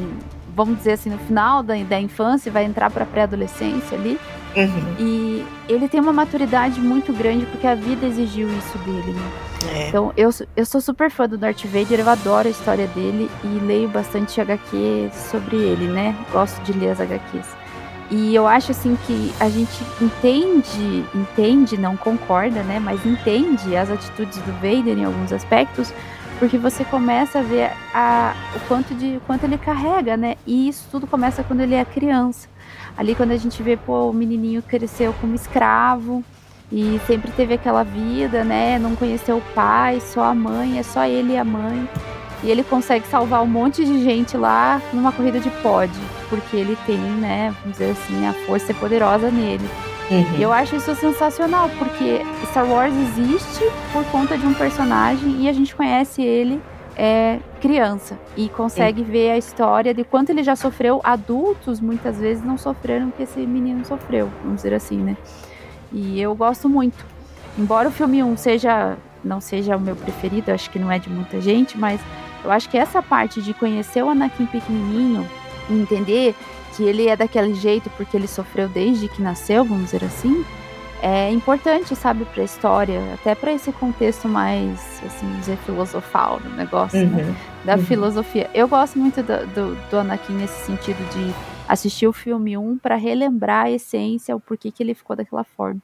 vamos 0.54 0.76
dizer 0.76 0.92
assim, 0.92 1.08
no 1.08 1.16
final 1.18 1.62
da, 1.62 1.74
da 1.76 1.98
infância, 1.98 2.52
vai 2.52 2.64
entrar 2.64 2.90
pra 2.90 3.06
pré-adolescência 3.06 3.96
ali. 3.96 4.20
Uhum. 4.54 4.94
E 4.98 5.46
ele 5.66 5.88
tem 5.88 5.98
uma 5.98 6.12
maturidade 6.12 6.78
muito 6.78 7.10
grande 7.14 7.46
porque 7.46 7.66
a 7.66 7.74
vida 7.74 8.04
exigiu 8.06 8.46
isso 8.58 8.76
dele, 8.78 9.12
né? 9.12 9.30
É. 9.74 9.88
Então, 9.88 10.12
eu, 10.14 10.30
sou- 10.30 10.46
eu 10.54 10.66
sou 10.66 10.78
super 10.82 11.10
fã 11.10 11.26
do 11.26 11.38
Darth 11.38 11.64
Vader, 11.64 12.00
eu 12.00 12.08
adoro 12.10 12.48
a 12.48 12.50
história 12.50 12.86
dele 12.88 13.30
e 13.42 13.46
leio 13.64 13.88
bastante 13.88 14.38
HQ 14.38 15.08
sobre 15.30 15.56
ele, 15.56 15.86
né? 15.86 16.14
Gosto 16.30 16.60
de 16.64 16.72
ler 16.74 16.90
as 16.90 17.00
HQs. 17.00 17.46
E 18.12 18.34
eu 18.34 18.46
acho 18.46 18.72
assim 18.72 18.94
que 19.06 19.32
a 19.40 19.48
gente 19.48 19.82
entende, 19.98 21.02
entende, 21.14 21.78
não 21.78 21.96
concorda, 21.96 22.62
né? 22.62 22.78
Mas 22.78 23.06
entende 23.06 23.74
as 23.74 23.90
atitudes 23.90 24.36
do 24.42 24.52
Vader 24.52 24.98
em 24.98 25.04
alguns 25.06 25.32
aspectos, 25.32 25.94
porque 26.38 26.58
você 26.58 26.84
começa 26.84 27.38
a 27.38 27.42
ver 27.42 27.70
a, 27.94 28.34
o 28.54 28.60
quanto 28.68 28.94
de 28.94 29.16
o 29.16 29.20
quanto 29.22 29.44
ele 29.44 29.56
carrega, 29.56 30.14
né? 30.14 30.36
E 30.46 30.68
isso 30.68 30.86
tudo 30.90 31.06
começa 31.06 31.42
quando 31.42 31.62
ele 31.62 31.74
é 31.74 31.86
criança. 31.86 32.48
Ali 32.98 33.14
quando 33.14 33.30
a 33.30 33.36
gente 33.38 33.62
vê, 33.62 33.78
pô, 33.78 34.10
o 34.10 34.12
menininho 34.12 34.60
cresceu 34.60 35.14
como 35.18 35.34
escravo 35.34 36.22
e 36.70 37.00
sempre 37.06 37.30
teve 37.32 37.54
aquela 37.54 37.82
vida, 37.82 38.44
né? 38.44 38.78
Não 38.78 38.94
conheceu 38.94 39.38
o 39.38 39.54
pai, 39.54 40.00
só 40.00 40.24
a 40.24 40.34
mãe, 40.34 40.78
é 40.78 40.82
só 40.82 41.06
ele 41.06 41.32
e 41.32 41.38
a 41.38 41.44
mãe. 41.44 41.88
E 42.42 42.50
ele 42.50 42.64
consegue 42.64 43.06
salvar 43.06 43.42
um 43.42 43.46
monte 43.46 43.84
de 43.84 44.02
gente 44.02 44.36
lá 44.36 44.82
numa 44.92 45.12
corrida 45.12 45.38
de 45.38 45.50
pod, 45.62 45.92
porque 46.28 46.56
ele 46.56 46.76
tem, 46.84 46.98
né, 46.98 47.54
vamos 47.60 47.78
dizer 47.78 47.92
assim, 47.92 48.26
a 48.26 48.32
força 48.46 48.72
é 48.72 48.74
poderosa 48.74 49.30
nele. 49.30 49.68
Uhum. 50.10 50.38
E 50.38 50.42
eu 50.42 50.52
acho 50.52 50.76
isso 50.76 50.94
sensacional, 50.96 51.70
porque 51.78 52.20
Star 52.46 52.68
Wars 52.68 52.92
existe 52.94 53.64
por 53.92 54.04
conta 54.06 54.36
de 54.36 54.44
um 54.44 54.52
personagem 54.54 55.42
e 55.42 55.48
a 55.48 55.52
gente 55.52 55.74
conhece 55.74 56.20
ele 56.20 56.60
é, 56.96 57.38
criança 57.60 58.18
e 58.36 58.48
consegue 58.48 59.02
ver 59.02 59.30
a 59.30 59.38
história 59.38 59.94
de 59.94 60.04
quanto 60.04 60.30
ele 60.30 60.42
já 60.42 60.56
sofreu. 60.56 61.00
Adultos 61.04 61.80
muitas 61.80 62.18
vezes 62.18 62.44
não 62.44 62.58
sofreram 62.58 63.08
o 63.08 63.12
que 63.12 63.22
esse 63.22 63.40
menino 63.40 63.84
sofreu, 63.84 64.28
vamos 64.42 64.56
dizer 64.56 64.74
assim, 64.74 64.98
né? 64.98 65.16
E 65.92 66.20
eu 66.20 66.34
gosto 66.34 66.68
muito. 66.68 67.04
Embora 67.58 67.88
o 67.88 67.92
filme 67.92 68.22
1 68.22 68.36
seja 68.36 68.96
não 69.24 69.40
seja 69.40 69.76
o 69.76 69.80
meu 69.80 69.94
preferido, 69.94 70.50
acho 70.50 70.68
que 70.68 70.78
não 70.78 70.90
é 70.90 70.98
de 70.98 71.08
muita 71.08 71.40
gente, 71.40 71.78
mas 71.78 72.00
eu 72.44 72.50
acho 72.50 72.68
que 72.68 72.76
essa 72.78 73.02
parte 73.02 73.40
de 73.42 73.54
conhecer 73.54 74.02
o 74.02 74.08
Anakin 74.10 74.46
pequenininho 74.46 75.28
e 75.70 75.74
entender 75.74 76.34
que 76.76 76.82
ele 76.82 77.06
é 77.06 77.16
daquele 77.16 77.54
jeito 77.54 77.90
porque 77.96 78.16
ele 78.16 78.26
sofreu 78.26 78.68
desde 78.68 79.08
que 79.08 79.20
nasceu, 79.22 79.64
vamos 79.64 79.86
dizer 79.86 80.04
assim, 80.04 80.44
é 81.02 81.30
importante, 81.30 81.96
sabe, 81.96 82.24
para 82.24 82.42
a 82.42 82.44
história, 82.44 83.00
até 83.14 83.34
para 83.34 83.52
esse 83.52 83.72
contexto 83.72 84.28
mais, 84.28 84.80
assim, 85.04 85.28
dizer, 85.40 85.58
filosofal 85.66 86.38
do 86.38 86.48
negócio, 86.50 87.04
né? 87.08 87.24
Uhum. 87.24 87.34
da 87.64 87.74
Uhum. 87.76 87.82
filosofia. 87.84 88.48
Eu 88.54 88.68
gosto 88.68 88.98
muito 88.98 89.20
do, 89.22 89.46
do, 89.48 89.90
do 89.90 89.98
Anakin 89.98 90.34
nesse 90.34 90.64
sentido 90.64 90.98
de 91.12 91.34
assistir 91.68 92.06
o 92.06 92.12
filme 92.12 92.56
1 92.56 92.78
para 92.78 92.94
relembrar 92.96 93.66
a 93.66 93.70
essência, 93.70 94.34
o 94.36 94.40
porquê 94.40 94.70
que 94.70 94.82
ele 94.82 94.94
ficou 94.94 95.16
daquela 95.16 95.42
forma. 95.44 95.80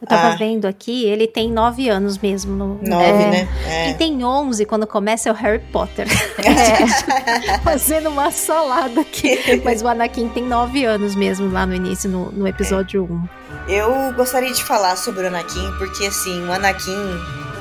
Eu 0.00 0.06
tava 0.08 0.28
Ah. 0.28 0.36
vendo 0.36 0.66
aqui, 0.66 1.04
ele 1.04 1.26
tem 1.26 1.50
nove 1.52 1.88
anos 1.90 2.16
mesmo. 2.16 2.56
No, 2.56 2.74
no- 2.74 2.88
Nove, 2.88 3.04
É. 3.22 3.30
né? 3.30 3.48
É. 3.90 3.92
tem 3.94 4.24
11 4.24 4.64
quando 4.64 4.86
começa 4.86 5.28
é 5.28 5.32
o 5.32 5.34
Harry 5.34 5.58
Potter. 5.70 6.06
Fazendo 7.62 8.08
uma 8.08 8.30
salada 8.30 9.00
aqui. 9.00 9.38
Mas 9.64 9.82
o 9.82 9.88
Anakin 9.88 10.28
tem 10.28 10.42
9 10.44 10.84
anos 10.84 11.14
mesmo 11.14 11.50
lá 11.50 11.66
no 11.66 11.74
início, 11.74 12.08
no, 12.08 12.30
no 12.32 12.46
episódio 12.46 13.04
1. 13.04 13.70
Eu 13.70 14.12
gostaria 14.14 14.52
de 14.52 14.62
falar 14.64 14.96
sobre 14.96 15.24
o 15.24 15.26
Anakin, 15.26 15.70
porque 15.78 16.06
assim, 16.06 16.46
o 16.46 16.52
Anakin 16.52 16.96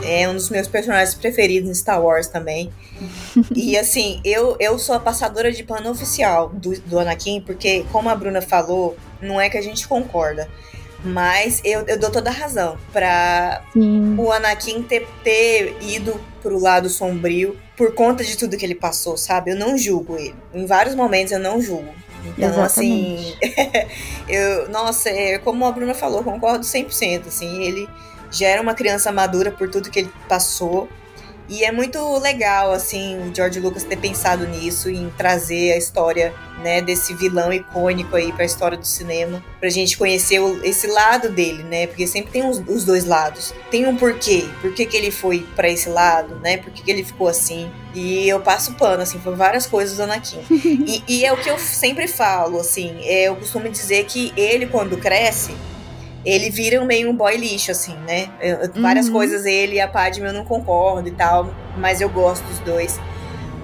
é 0.03 0.27
um 0.29 0.33
dos 0.33 0.49
meus 0.49 0.67
personagens 0.67 1.13
preferidos 1.13 1.69
em 1.69 1.73
Star 1.73 2.01
Wars 2.01 2.27
também. 2.27 2.71
e 3.55 3.77
assim, 3.77 4.21
eu, 4.23 4.55
eu 4.59 4.79
sou 4.79 4.95
a 4.95 4.99
passadora 4.99 5.51
de 5.51 5.63
pano 5.63 5.89
oficial 5.91 6.49
do, 6.49 6.79
do 6.81 6.99
Anakin, 6.99 7.41
porque, 7.41 7.85
como 7.91 8.09
a 8.09 8.15
Bruna 8.15 8.41
falou, 8.41 8.95
não 9.21 9.39
é 9.39 9.49
que 9.49 9.57
a 9.57 9.61
gente 9.61 9.87
concorda. 9.87 10.47
Mas 11.03 11.61
eu, 11.63 11.85
eu 11.87 11.97
dou 11.97 12.11
toda 12.11 12.29
a 12.29 12.33
razão 12.33 12.77
pra 12.91 13.63
Sim. 13.71 14.15
o 14.17 14.31
Anakin 14.31 14.83
ter, 14.83 15.07
ter 15.23 15.77
ido 15.81 16.19
pro 16.41 16.59
lado 16.59 16.89
sombrio 16.89 17.57
por 17.77 17.93
conta 17.93 18.23
de 18.23 18.37
tudo 18.37 18.57
que 18.57 18.65
ele 18.65 18.75
passou, 18.75 19.15
sabe? 19.15 19.51
Eu 19.51 19.55
não 19.55 19.77
julgo 19.77 20.17
ele. 20.17 20.35
Em 20.53 20.65
vários 20.65 20.95
momentos 20.95 21.31
eu 21.31 21.39
não 21.39 21.61
julgo. 21.61 21.93
Então, 22.37 22.61
assim, 22.61 23.33
eu, 24.27 24.69
nossa, 24.69 25.09
é, 25.09 25.37
como 25.39 25.65
a 25.65 25.71
Bruna 25.71 25.93
falou, 25.93 26.21
concordo 26.21 26.65
100%, 26.65 27.27
assim, 27.27 27.63
ele 27.63 27.87
já 28.29 28.47
era 28.47 28.61
uma 28.61 28.73
criança 28.73 29.11
madura 29.11 29.51
por 29.51 29.69
tudo 29.69 29.89
que 29.89 29.99
ele 29.99 30.11
passou. 30.27 30.89
E 31.49 31.63
é 31.65 31.71
muito 31.71 31.97
legal, 32.19 32.71
assim, 32.71 33.17
o 33.27 33.35
George 33.35 33.59
Lucas 33.59 33.83
ter 33.83 33.97
pensado 33.97 34.45
nisso, 34.47 34.87
em 34.89 35.09
trazer 35.17 35.73
a 35.73 35.77
história, 35.77 36.31
né, 36.63 36.79
desse 36.79 37.13
vilão 37.15 37.51
icônico 37.51 38.15
aí 38.15 38.31
pra 38.31 38.45
história 38.45 38.77
do 38.77 38.85
cinema, 38.85 39.43
pra 39.59 39.67
gente 39.69 39.97
conhecer 39.97 40.39
o- 40.39 40.63
esse 40.63 40.85
lado 40.85 41.29
dele, 41.29 41.63
né, 41.63 41.87
porque 41.87 42.05
sempre 42.05 42.31
tem 42.31 42.47
os, 42.47 42.61
os 42.67 42.85
dois 42.85 43.03
lados. 43.05 43.51
Tem 43.71 43.87
um 43.87 43.95
porquê, 43.95 44.45
por 44.61 44.73
que 44.73 44.85
que 44.85 44.95
ele 44.95 45.09
foi 45.09 45.39
pra 45.55 45.67
esse 45.67 45.89
lado, 45.89 46.35
né, 46.35 46.57
por 46.57 46.71
que 46.71 46.83
que 46.83 46.91
ele 46.91 47.03
ficou 47.03 47.27
assim. 47.27 47.71
E 47.95 48.29
eu 48.29 48.39
passo 48.39 48.73
pano, 48.75 49.01
assim, 49.01 49.17
por 49.17 49.35
várias 49.35 49.65
coisas 49.65 49.97
do 49.97 50.03
Anakin. 50.03 50.41
e, 50.85 51.03
e 51.07 51.25
é 51.25 51.33
o 51.33 51.37
que 51.37 51.49
eu 51.49 51.57
sempre 51.57 52.07
falo, 52.07 52.59
assim, 52.59 52.95
é, 53.03 53.23
eu 53.23 53.35
costumo 53.35 53.67
dizer 53.69 54.05
que 54.05 54.31
ele, 54.37 54.67
quando 54.67 54.97
cresce, 54.97 55.55
ele 56.26 56.49
vira 56.49 56.84
meio 56.86 57.09
um 57.09 57.15
boy 57.15 57.36
lixo, 57.38 57.72
assim, 57.72 57.95
né? 58.07 58.30
Eu- 58.41 58.82
várias 58.82 59.07
Uhum. 59.07 59.13
coisas 59.13 59.45
ele 59.45 59.76
e 59.76 59.80
a 59.82 59.88
Padme 59.88 60.28
eu 60.28 60.34
não 60.34 60.43
concordo 60.45 61.07
e 61.07 61.11
tal, 61.11 61.53
mas 61.78 62.01
eu 62.01 62.09
gosto 62.09 62.43
dos 62.45 62.59
dois. 62.59 62.99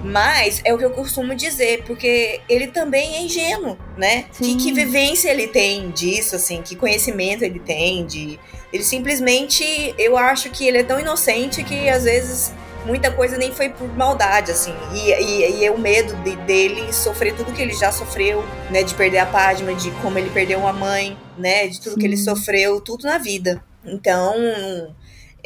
Mas 0.02 0.60
é 0.64 0.72
o 0.72 0.78
que 0.78 0.84
eu 0.84 0.90
costumo 0.90 1.34
dizer, 1.34 1.82
porque 1.84 2.40
ele 2.48 2.68
também 2.68 3.16
é 3.16 3.22
ingênuo, 3.22 3.76
né? 3.96 4.26
Que, 4.38 4.54
que 4.56 4.72
vivência 4.72 5.30
ele 5.30 5.48
tem 5.48 5.90
disso, 5.90 6.36
assim, 6.36 6.62
que 6.62 6.76
conhecimento 6.76 7.42
ele 7.44 7.58
tem 7.58 8.06
de. 8.06 8.38
Ele 8.72 8.84
simplesmente. 8.84 9.64
Eu 9.98 10.16
acho 10.16 10.50
que 10.50 10.66
ele 10.66 10.78
é 10.78 10.82
tão 10.84 11.00
inocente 11.00 11.64
que 11.64 11.88
às 11.88 12.04
vezes 12.04 12.52
muita 12.86 13.10
coisa 13.10 13.36
nem 13.36 13.52
foi 13.52 13.68
por 13.68 13.88
maldade, 13.96 14.50
assim. 14.52 14.72
E, 14.94 15.10
e, 15.12 15.60
e 15.60 15.64
é 15.64 15.70
o 15.70 15.78
medo 15.78 16.14
de- 16.22 16.36
dele 16.36 16.92
sofrer 16.92 17.34
tudo 17.36 17.52
que 17.52 17.60
ele 17.60 17.74
já 17.74 17.92
sofreu, 17.92 18.44
né? 18.70 18.82
De 18.82 18.94
perder 18.94 19.18
a 19.18 19.26
Padma, 19.26 19.74
de 19.74 19.90
como 20.02 20.18
ele 20.18 20.30
perdeu 20.30 20.60
uma 20.60 20.72
mãe, 20.72 21.16
né? 21.36 21.66
De 21.68 21.80
tudo 21.80 21.96
que 21.98 22.06
ele 22.06 22.16
sofreu, 22.16 22.80
tudo 22.80 23.04
na 23.04 23.18
vida. 23.18 23.62
Então. 23.84 24.34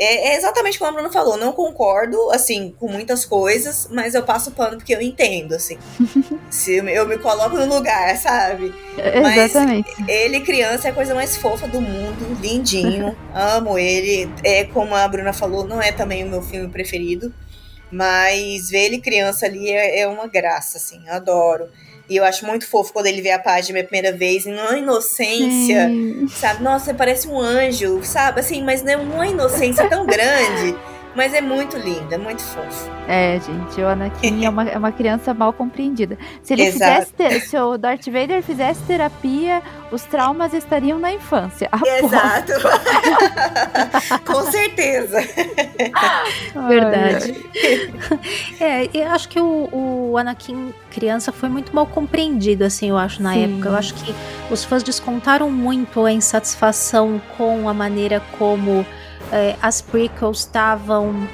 É, 0.02 0.28
é 0.32 0.36
exatamente 0.36 0.78
como 0.78 0.90
a 0.90 0.94
Bruna 0.94 1.12
falou, 1.12 1.36
não 1.36 1.52
concordo, 1.52 2.30
assim, 2.30 2.74
com 2.80 2.88
muitas 2.88 3.26
coisas, 3.26 3.86
mas 3.90 4.14
eu 4.14 4.22
passo 4.22 4.50
pano 4.52 4.78
porque 4.78 4.94
eu 4.94 5.02
entendo, 5.02 5.52
assim. 5.54 5.76
Se 6.50 6.76
eu, 6.76 7.06
me- 7.06 7.18
coloco 7.18 7.54
no 7.56 7.66
lugar, 7.66 8.16
sabe? 8.16 8.74
Mas- 9.22 9.50
Exatamente. 9.50 9.90
Ele, 10.08 10.40
criança, 10.40 10.88
é 10.88 10.90
a 10.90 10.94
coisa 10.94 11.14
mais 11.14 11.36
fofa 11.36 11.68
do 11.68 11.80
mundo, 11.82 12.36
lindinho, 12.40 13.14
amo 13.34 13.78
ele. 13.78 14.32
É 14.42 14.64
como 14.64 14.94
a 14.94 15.06
Bruna 15.06 15.32
falou, 15.34 15.66
não 15.66 15.82
é 15.82 15.92
também 15.92 16.24
o 16.24 16.28
meu 16.30 16.40
filme 16.40 16.68
preferido, 16.68 17.32
mas 17.92 18.70
ver 18.70 18.86
ele 18.86 18.98
criança 19.00 19.46
ali 19.46 19.70
é, 19.70 20.00
é 20.00 20.08
uma 20.08 20.26
graça, 20.26 20.78
assim, 20.78 21.00
eu 21.06 21.12
adoro. 21.14 21.68
E 22.10 22.16
eu 22.16 22.24
acho 22.24 22.44
muito 22.44 22.66
fofo 22.66 22.92
quando 22.92 23.06
ele 23.06 23.22
vê 23.22 23.30
a 23.30 23.38
Padme 23.38 23.78
a 23.78 23.84
primeira 23.84 24.10
vez, 24.10 24.44
em 24.44 24.52
uma 24.52 24.76
inocência, 24.76 25.86
Sim. 25.86 26.26
sabe? 26.28 26.60
Nossa, 26.60 26.86
você 26.86 26.94
parece 26.94 27.28
um 27.28 27.40
anjo, 27.40 28.02
sabe? 28.02 28.40
Assim, 28.40 28.60
mas 28.64 28.82
não 28.82 28.92
é 28.92 28.96
uma 28.96 29.26
inocência 29.28 29.88
tão 29.88 30.04
grande, 30.04 30.76
mas 31.14 31.34
é 31.34 31.40
muito 31.40 31.76
lindo, 31.76 32.12
é 32.12 32.18
muito 32.18 32.42
fofo. 32.42 32.90
É, 33.08 33.40
gente, 33.40 33.80
o 33.80 33.88
Anakin 33.88 34.44
é 34.44 34.48
uma, 34.48 34.68
é 34.68 34.78
uma 34.78 34.92
criança 34.92 35.34
mal 35.34 35.52
compreendida. 35.52 36.16
Se 36.42 36.52
ele 36.52 36.62
Exato. 36.62 37.12
fizesse, 37.16 37.48
se 37.48 37.58
o 37.58 37.76
Darth 37.76 38.06
Vader 38.06 38.42
fizesse 38.42 38.82
terapia, 38.82 39.62
os 39.90 40.02
traumas 40.02 40.54
estariam 40.54 40.98
na 40.98 41.12
infância. 41.12 41.68
Aposto. 41.72 42.04
Exato. 42.04 42.52
Com 44.24 44.42
certeza. 44.50 45.18
Verdade. 46.68 47.44
É, 48.60 48.88
eu 48.94 49.10
acho 49.10 49.28
que 49.28 49.40
o, 49.40 49.68
o 50.12 50.16
Anakin 50.16 50.72
criança 50.90 51.32
foi 51.32 51.48
muito 51.48 51.74
mal 51.74 51.86
compreendido, 51.86 52.64
assim, 52.64 52.90
eu 52.90 52.98
acho, 52.98 53.22
na 53.22 53.32
Sim. 53.34 53.44
época. 53.44 53.68
Eu 53.68 53.76
acho 53.76 53.94
que 53.94 54.14
os 54.50 54.64
fãs 54.64 54.82
descontaram 54.82 55.50
muito 55.50 56.04
a 56.04 56.12
insatisfação 56.12 57.20
com 57.36 57.68
a 57.68 57.74
maneira 57.74 58.20
como 58.38 58.84
é, 59.32 59.56
as 59.62 59.80
prequels 59.80 60.40
estavam 60.40 61.28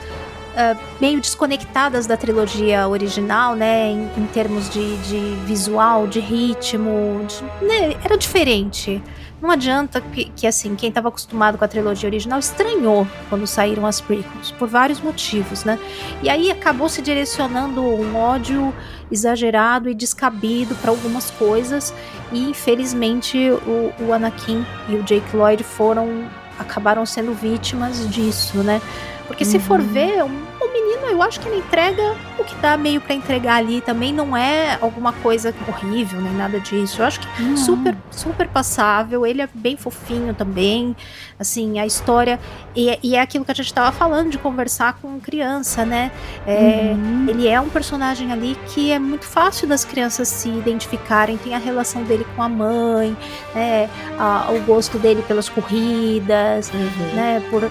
é, 0.56 0.76
meio 1.00 1.20
desconectadas 1.20 2.06
da 2.06 2.16
trilogia 2.16 2.88
original, 2.88 3.54
né? 3.54 3.90
Em, 3.90 4.10
em 4.16 4.26
termos 4.32 4.70
de, 4.70 4.96
de 4.98 5.18
visual, 5.44 6.06
de 6.06 6.18
ritmo. 6.20 7.24
de- 7.26 7.64
né, 7.66 7.96
era 8.02 8.16
diferente. 8.16 9.02
Não 9.40 9.50
adianta 9.50 10.00
que, 10.00 10.24
que, 10.34 10.46
assim, 10.46 10.74
quem 10.74 10.88
estava 10.88 11.08
acostumado 11.08 11.58
com 11.58 11.64
a 11.64 11.68
trilogia 11.68 12.08
original 12.08 12.38
estranhou 12.38 13.06
quando 13.28 13.46
saíram 13.46 13.84
as 13.84 14.00
prequels, 14.00 14.50
por 14.52 14.66
vários 14.66 14.98
motivos, 14.98 15.62
né? 15.62 15.78
E 16.22 16.30
aí 16.30 16.50
acabou 16.50 16.88
se 16.88 17.02
direcionando 17.02 17.82
um 17.82 18.16
ódio 18.16 18.72
exagerado 19.12 19.90
e 19.90 19.94
descabido 19.94 20.74
para 20.76 20.90
algumas 20.90 21.30
coisas, 21.30 21.92
e 22.32 22.48
infelizmente 22.48 23.36
o, 23.50 23.92
o 24.06 24.12
Anakin 24.14 24.64
e 24.88 24.94
o 24.96 25.02
Jake 25.02 25.36
Lloyd 25.36 25.62
foram 25.62 26.24
acabaram 26.58 27.04
sendo 27.06 27.32
vítimas 27.32 28.08
disso, 28.08 28.58
né? 28.62 28.80
Porque 29.26 29.44
se 29.44 29.58
for 29.58 29.80
Uhum. 29.80 29.86
ver, 29.86 30.22
o, 30.24 30.28
menino, 30.72 31.06
eu 31.08 31.22
acho 31.22 31.40
que 31.40 31.48
ele 31.48 31.58
entrega 31.58 32.14
o 32.38 32.44
que 32.44 32.54
dá 32.56 32.76
meio 32.76 33.00
para 33.00 33.14
entregar 33.14 33.56
ali, 33.56 33.80
também 33.80 34.12
não 34.12 34.36
é 34.36 34.78
alguma 34.80 35.12
coisa 35.12 35.54
horrível, 35.68 36.20
nem 36.20 36.32
nada 36.34 36.60
disso. 36.60 37.00
Eu 37.02 37.06
acho 37.06 37.20
que 37.20 37.42
Não. 37.42 37.56
super, 37.56 37.96
super 38.10 38.48
passável. 38.48 39.26
Ele 39.26 39.40
é 39.42 39.48
bem 39.52 39.76
fofinho 39.76 40.34
também. 40.34 40.94
Assim, 41.38 41.78
a 41.78 41.86
história. 41.86 42.38
E, 42.74 42.88
é- 42.90 42.98
e 43.02 43.14
é 43.16 43.20
aquilo 43.20 43.44
que 43.44 43.50
a 43.50 43.54
gente 43.54 43.72
tava 43.72 43.92
falando 43.92 44.30
de 44.30 44.38
conversar 44.38 44.94
com 45.02 45.18
criança, 45.20 45.84
né? 45.84 46.10
É, 46.46 46.92
Uhum. 46.94 47.26
Ele 47.28 47.48
é 47.48 47.60
um 47.60 47.68
personagem 47.68 48.32
ali 48.32 48.56
que 48.68 48.90
é 48.90 48.98
muito 48.98 49.24
fácil 49.26 49.66
das 49.68 49.84
crianças 49.84 50.28
se 50.28 50.48
identificarem. 50.48 51.36
Tem 51.36 51.54
a 51.54 51.58
relação 51.58 52.02
dele 52.04 52.26
com 52.36 52.42
a 52.42 52.48
mãe, 52.48 53.16
né? 53.54 53.88
a- 54.18 54.50
o 54.50 54.60
gosto 54.60 54.98
dele 54.98 55.22
pelas 55.26 55.48
corridas, 55.48 56.70
né? 57.14 57.42
Por 57.50 57.70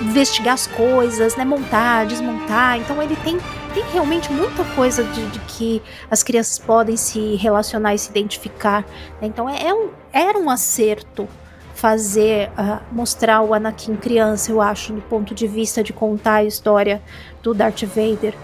investigar 0.00 0.54
as 0.54 0.66
coisas, 0.66 1.36
né? 1.36 1.44
Montar, 1.44 2.06
desmontar. 2.06 2.78
Então 2.78 3.02
ele 3.02 3.16
tem, 3.16 3.38
tem 3.74 3.84
realmente 3.92 4.32
muita 4.32 4.64
coisa 4.74 5.04
de, 5.04 5.26
de 5.26 5.38
que 5.40 5.82
as 6.10 6.22
crianças 6.22 6.58
podem 6.58 6.96
se 6.96 7.36
relacionar 7.36 7.94
e 7.94 7.98
se 7.98 8.10
identificar. 8.10 8.82
né? 9.20 9.28
Então 9.28 9.48
é, 9.48 9.66
é 9.66 9.74
um, 9.74 9.90
era 10.12 10.38
um 10.38 10.50
acerto 10.50 11.28
fazer, 11.74 12.50
ah, 12.56 12.80
mostrar 12.90 13.42
o 13.42 13.52
Anakin 13.52 13.96
criança, 13.96 14.50
eu 14.50 14.62
acho, 14.62 14.94
do 14.94 15.02
ponto 15.02 15.34
de 15.34 15.46
vista 15.46 15.82
de 15.82 15.92
contar 15.92 16.36
a 16.36 16.44
história 16.44 17.02
do 17.42 17.52
Darth 17.52 17.82
Vader. 17.82 18.34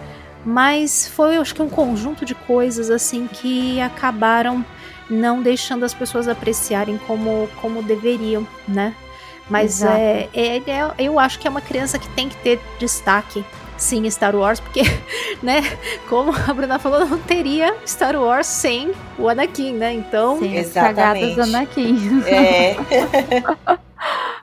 Mas 0.45 1.09
foi, 1.09 1.37
acho 1.37 1.55
que 1.55 1.63
um 1.63 1.69
conjunto 1.69 2.25
de 2.25 2.35
coisas 2.35 2.91
assim 2.91 3.27
que 3.27 3.81
acabaram 3.81 4.65
não 5.09 5.41
deixando 5.43 5.85
as 5.85 5.95
pessoas 5.95 6.29
apreciarem 6.29 6.99
como, 7.07 7.49
como 7.61 7.83
deveriam, 7.83 8.47
né? 8.67 8.95
Mas 9.51 9.80
Exato. 9.82 9.97
é, 9.97 10.28
é, 10.32 10.57
é- 10.59 10.95
eu 10.99 11.18
acho 11.18 11.38
que 11.38 11.47
é 11.47 11.51
uma 11.51 11.61
criança 11.61 11.99
que 11.99 12.09
tem 12.11 12.28
que 12.28 12.36
ter 12.36 12.61
destaque, 12.78 13.45
sim, 13.76 14.09
Star 14.11 14.34
Wars, 14.36 14.61
porque, 14.61 14.82
né, 15.43 15.61
como 16.09 16.32
a 16.32 16.53
Bruna 16.55 16.78
falou, 16.78 17.07
não 17.07 17.18
teria 17.18 17.74
Star 17.86 18.16
Wars 18.16 18.47
sem 18.47 18.93
o 19.18 19.28
Anakin, 19.28 19.72
né? 19.74 19.93
Então, 19.93 20.38
Sim, 20.38 20.57
as 20.59 20.66
Exatamente. 20.68 20.95
cagadas 20.97 21.38
Anakin. 21.38 22.22
É. 22.26 22.76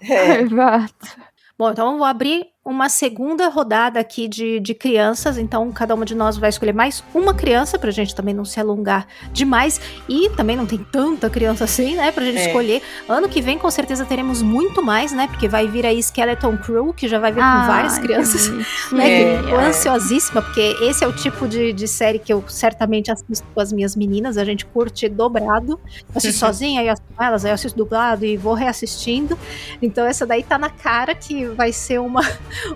É. 0.02 0.42
Exato. 0.42 0.94
bom, 1.58 1.72
então 1.72 1.92
eu 1.94 1.98
vou 1.98 2.06
abrir 2.08 2.48
uma 2.64 2.90
segunda 2.90 3.48
rodada 3.48 4.00
aqui 4.00 4.28
de, 4.28 4.60
de 4.60 4.74
crianças, 4.76 5.38
então 5.38 5.72
cada 5.72 5.96
uma 5.96 6.06
de 6.06 6.14
nós 6.14 6.38
vai 6.38 6.50
escolher 6.50 6.74
mais 6.74 7.04
uma 7.16 7.34
criança, 7.34 7.80
pra 7.80 7.90
gente 7.90 8.14
também 8.14 8.34
não 8.34 8.46
se 8.46 8.60
alongar 8.60 9.08
demais, 9.32 9.80
e 10.08 10.30
também 10.32 10.56
não 10.56 10.66
tem 10.66 10.78
tanta 10.92 11.30
criança 11.30 11.64
assim, 11.64 11.96
né, 11.96 12.12
pra 12.12 12.24
gente 12.24 12.38
É. 12.38 12.46
escolher. 12.48 12.82
Ano 13.08 13.28
que 13.30 13.42
vem, 13.42 13.58
com 13.58 13.72
certeza, 13.72 14.06
teremos 14.06 14.42
muito 14.42 14.84
mais, 14.84 15.12
né, 15.12 15.28
porque 15.28 15.48
vai 15.48 15.68
vir 15.68 15.86
aí 15.86 15.98
Skeleton 16.00 16.58
Crew, 16.58 16.94
que 16.94 17.08
já 17.08 17.18
vai 17.18 17.32
vir 17.32 17.40
com 17.42 17.68
várias 17.68 17.98
crianças. 17.98 18.50
Né, 18.92 19.22
É, 19.34 19.42
tô 19.42 19.50
é. 19.60 19.66
ansiosíssima, 19.68 20.42
porque 20.42 20.76
esse 20.82 21.04
é 21.04 21.08
o 21.08 21.14
tipo 21.14 21.48
de, 21.48 21.72
de 21.74 21.88
série 21.88 22.20
que 22.20 22.32
eu 22.32 22.44
certamente 22.48 23.12
assisto 23.12 23.46
com 23.54 23.62
as 23.62 23.72
minhas 23.72 23.96
meninas. 23.96 24.38
A 24.38 24.44
gente 24.44 24.66
curte 24.66 25.08
dobrado. 25.08 25.80
Eu 25.94 26.06
assisto 26.16 26.40
sozinha, 26.40 26.82
aí 26.82 26.88
eu 26.88 26.94
assisto 26.94 27.14
com 27.16 27.24
elas, 27.24 27.46
aí 27.46 27.52
eu 27.52 27.56
assisto 27.56 27.78
dublado 27.78 28.26
e 28.26 28.36
vou 28.36 28.54
reassistindo. 28.54 29.38
Então 29.82 30.06
essa 30.06 30.26
daí 30.26 30.44
tá 30.44 30.58
na 30.58 30.70
cara 30.70 31.14
que 31.16 31.46
vai 31.46 31.72
ser 31.72 32.00
uma, 32.00 32.22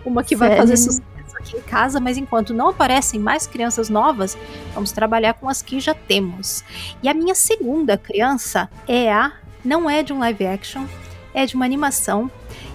uma 0.06 0.24
que 0.24 0.36
vai 0.36 0.56
fazer 0.58 0.78
sucesso 0.78 1.02
aqui 1.38 1.58
em 1.58 1.62
casa, 1.62 2.00
mas 2.00 2.18
enquanto 2.18 2.54
não 2.54 2.70
aparecem 2.70 3.20
mais 3.20 3.46
crianças 3.46 3.90
novas, 3.90 4.38
vamos 4.74 4.92
trabalhar 4.92 5.34
com 5.34 5.50
as 5.50 5.62
que 5.62 5.80
já 5.80 5.94
temos. 5.94 6.64
E 7.02 7.10
a 7.10 7.14
minha 7.14 7.36
segunda 7.36 7.98
criança 7.98 8.70
é 8.88 9.12
a. 9.12 9.34
Não 9.64 9.90
é 9.90 10.04
de 10.04 10.12
um 10.12 10.20
live 10.20 10.46
action, 10.46 10.86
é 11.34 11.46
de 11.46 11.56
uma 11.56 11.66
animação. 11.66 12.30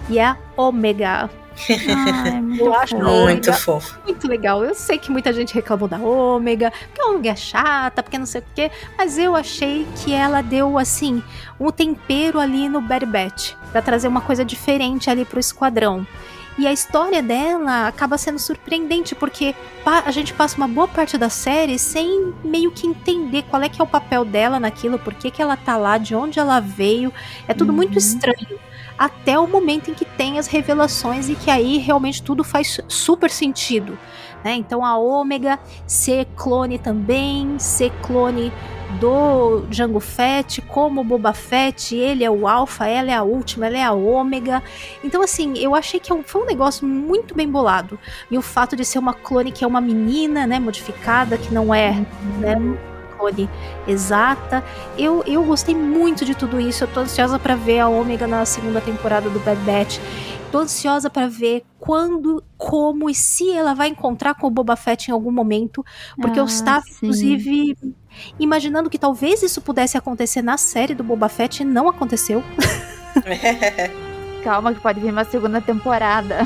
E 0.09 0.17
é 0.17 0.25
a 0.25 0.37
Omega. 0.57 1.29
Ai, 1.69 2.39
muito 2.41 2.63
Eu 2.63 2.73
acho 2.73 2.95
fofo. 2.95 3.03
Muito 3.03 3.21
Ômega. 3.21 3.53
fofo. 3.53 3.99
Muito 4.05 4.27
legal. 4.27 4.63
Eu 4.63 4.73
sei 4.73 4.97
que 4.97 5.11
muita 5.11 5.33
gente 5.33 5.53
reclamou 5.53 5.87
da 5.87 5.97
ômega, 5.97 6.71
porque 6.87 7.01
a 7.01 7.07
ômega 7.07 7.31
é 7.31 7.35
chata, 7.35 8.01
porque 8.01 8.17
não 8.17 8.25
sei 8.25 8.41
o 8.41 8.45
quê, 8.55 8.71
mas 8.97 9.17
eu 9.17 9.35
achei 9.35 9.85
que 9.97 10.13
ela 10.13 10.41
deu, 10.41 10.77
assim, 10.77 11.21
um 11.59 11.69
tempero 11.69 12.39
ali 12.39 12.69
no 12.69 12.81
Bad 12.81 13.05
Batch, 13.05 13.53
pra 13.71 13.81
trazer 13.81 14.07
uma 14.07 14.21
coisa 14.21 14.45
diferente 14.45 15.09
ali 15.09 15.25
pro 15.25 15.39
esquadrão. 15.39 16.07
E 16.59 16.67
a 16.67 16.73
história 16.73 17.23
dela 17.23 17.87
acaba 17.87 18.17
sendo 18.17 18.37
surpreendente, 18.37 19.15
porque 19.15 19.55
a 19.85 20.11
gente 20.11 20.33
passa 20.33 20.57
uma 20.57 20.67
boa 20.67 20.89
parte 20.89 21.17
da 21.17 21.29
série 21.29 21.79
sem 21.79 22.33
meio 22.43 22.69
que 22.69 22.85
entender 22.85 23.43
qual 23.43 23.61
é 23.61 23.69
que 23.69 23.79
é 23.79 23.83
o 23.83 23.87
papel 23.87 24.25
dela 24.25 24.59
naquilo, 24.59 24.99
por 24.99 25.13
que, 25.13 25.31
que 25.31 25.41
ela 25.41 25.55
tá 25.55 25.77
lá, 25.77 25.97
de 25.97 26.13
onde 26.13 26.37
ela 26.37 26.59
veio. 26.59 27.13
É 27.47 27.53
tudo 27.53 27.71
muito 27.71 27.93
Uhum. 27.93 27.97
estranho. 27.97 28.59
Até 28.97 29.39
o 29.39 29.47
momento 29.47 29.89
em 29.89 29.93
que 29.93 30.03
tem 30.03 30.37
as 30.37 30.47
revelações 30.47 31.29
e 31.29 31.35
que 31.35 31.49
aí 31.49 31.77
realmente 31.77 32.21
tudo 32.21 32.43
faz 32.43 32.81
super 32.89 33.31
sentido. 33.31 33.97
Né? 34.43 34.55
Então 34.55 34.83
a 34.83 34.97
Ômega 34.97 35.57
ser 35.87 36.27
clone 36.35 36.77
também, 36.77 37.57
ser 37.57 37.89
clone 38.01 38.51
do 38.89 39.65
Jango 39.69 39.99
Fett, 39.99 40.61
como 40.63 41.01
o 41.01 41.03
Boba 41.03 41.31
Fett, 41.33 41.95
ele 41.95 42.23
é 42.23 42.29
o 42.31 42.47
Alpha, 42.47 42.87
ela 42.87 43.11
é 43.11 43.13
a 43.13 43.23
última, 43.23 43.67
ela 43.67 43.77
é 43.77 43.83
a 43.83 43.91
Ômega. 43.93 44.63
Então, 45.03 45.21
assim, 45.21 45.53
eu 45.57 45.75
achei 45.75 45.99
que 45.99 46.11
foi 46.23 46.41
um 46.41 46.45
negócio 46.45 46.87
muito 46.87 47.35
bem 47.35 47.47
bolado. 47.49 47.99
E 48.31 48.37
o 48.37 48.41
fato 48.41 48.75
de 48.75 48.83
ser 48.83 48.97
uma 48.99 49.13
clone 49.13 49.51
que 49.51 49.63
é 49.63 49.67
uma 49.67 49.79
menina, 49.81 50.47
né, 50.47 50.59
modificada, 50.59 51.37
que 51.37 51.53
não 51.53 51.73
é, 51.73 52.03
né, 52.39 52.55
uma 52.55 52.77
clone 53.17 53.49
exata. 53.87 54.63
Eu, 54.97 55.23
eu 55.25 55.43
gostei 55.43 55.75
muito 55.75 56.25
de 56.25 56.33
tudo 56.35 56.59
isso. 56.59 56.83
Eu 56.83 56.87
tô 56.87 57.01
ansiosa 57.01 57.37
pra 57.37 57.55
ver 57.55 57.79
a 57.79 57.87
Ômega 57.89 58.25
na 58.27 58.43
segunda 58.45 58.81
temporada 58.81 59.29
do 59.29 59.39
Bad 59.39 59.61
Batch. 59.61 59.99
Tô 60.51 60.59
ansiosa 60.59 61.09
pra 61.11 61.27
ver 61.27 61.63
quando, 61.79 62.43
como 62.57 63.07
e 63.09 63.13
se 63.13 63.51
ela 63.51 63.75
vai 63.75 63.89
encontrar 63.89 64.33
com 64.35 64.47
o 64.47 64.49
Boba 64.49 64.75
Fett 64.75 65.09
em 65.09 65.13
algum 65.13 65.31
momento, 65.31 65.85
porque 66.19 66.39
eu 66.39 66.45
Ah, 66.47 66.47
estava, 66.47 66.83
sim. 66.87 66.95
inclusive, 67.03 67.77
imaginando 68.39 68.89
que 68.89 68.97
talvez 68.97 69.43
isso 69.43 69.61
pudesse 69.61 69.97
acontecer 69.97 70.41
na 70.41 70.57
série 70.57 70.95
do 70.95 71.03
Boba 71.03 71.29
Fett 71.29 71.61
e 71.61 71.65
não 71.65 71.87
aconteceu. 71.87 72.43
Calma 74.43 74.73
que 74.73 74.79
pode 74.79 74.99
vir 74.99 75.11
uma 75.11 75.25
segunda 75.25 75.61
temporada. 75.61 76.45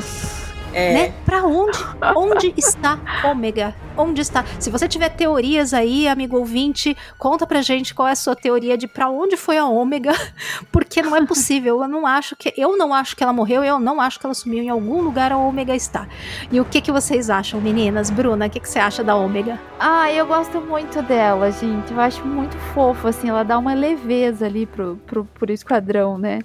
É. 0.74 0.92
né? 0.92 1.14
Pra 1.24 1.44
onde? 1.44 1.78
Onde 2.16 2.54
está 2.56 2.98
Ômega? 3.24 3.74
Onde 3.96 4.20
está? 4.20 4.44
Se 4.58 4.70
você 4.70 4.88
tiver 4.88 5.08
teorias 5.10 5.72
aí, 5.72 6.08
amigo 6.08 6.36
ouvinte, 6.36 6.96
conta 7.16 7.46
pra 7.46 7.62
gente 7.62 7.94
qual 7.94 8.08
é 8.08 8.12
a 8.12 8.16
sua 8.16 8.34
teoria 8.34 8.76
de 8.76 8.88
pra 8.88 9.08
onde 9.08 9.36
foi 9.36 9.56
a 9.56 9.66
Ômega, 9.66 10.12
porque 10.72 11.00
não 11.00 11.14
é 11.16 11.24
possível. 11.24 11.82
Eu 11.82 11.88
não 11.88 12.06
acho 12.06 12.34
que 12.34 12.52
eu 12.56 12.76
não 12.76 12.92
acho 12.92 13.16
que 13.16 13.22
ela 13.22 13.32
morreu, 13.32 13.62
eu 13.62 13.78
não 13.78 14.00
acho 14.00 14.18
que 14.18 14.26
ela 14.26 14.34
sumiu 14.34 14.62
em 14.62 14.68
algum 14.68 15.00
lugar 15.00 15.30
a 15.30 15.38
Ômega 15.38 15.74
está. 15.74 16.08
E 16.50 16.60
o 16.60 16.64
que 16.64 16.80
que 16.80 16.90
vocês 16.90 17.30
acham, 17.30 17.60
meninas? 17.60 18.10
Bruna, 18.10 18.46
o 18.46 18.50
que 18.50 18.60
que 18.60 18.68
você 18.68 18.78
acha 18.78 19.04
da 19.04 19.14
Ômega? 19.14 19.60
Ah, 19.78 20.10
eu 20.10 20.26
gosto 20.26 20.60
muito 20.60 21.00
dela, 21.02 21.50
gente. 21.52 21.92
Eu 21.92 22.00
acho 22.00 22.26
muito 22.26 22.56
fofo, 22.74 23.06
assim. 23.06 23.28
Ela 23.28 23.44
dá 23.44 23.58
uma 23.58 23.74
leveza 23.74 24.46
ali 24.46 24.66
pro, 24.66 24.96
pro, 25.06 25.24
pro 25.24 25.52
esquadrão, 25.52 26.18
né? 26.18 26.40